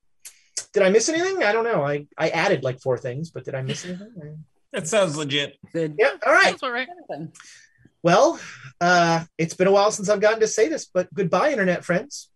[0.74, 1.42] Did I miss anything?
[1.42, 1.84] I don't know.
[1.84, 4.44] I, I added like four things, but did I miss anything?
[4.76, 5.58] That sounds legit.
[5.72, 5.96] Good.
[5.98, 6.12] Yeah.
[6.26, 6.52] All right.
[6.52, 6.90] That's all right.
[8.04, 8.38] Well,
[8.82, 12.30] uh, it's been a while since I've gotten to say this, but goodbye, internet friends.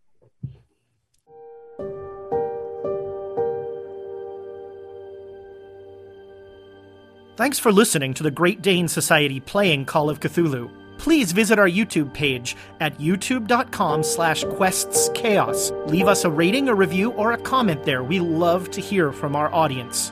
[7.35, 10.71] Thanks for listening to the Great Dane Society playing Call of Cthulhu.
[10.97, 15.89] Please visit our YouTube page at youtube.com slash questschaos.
[15.89, 18.03] Leave us a rating, a review, or a comment there.
[18.03, 20.11] We love to hear from our audience.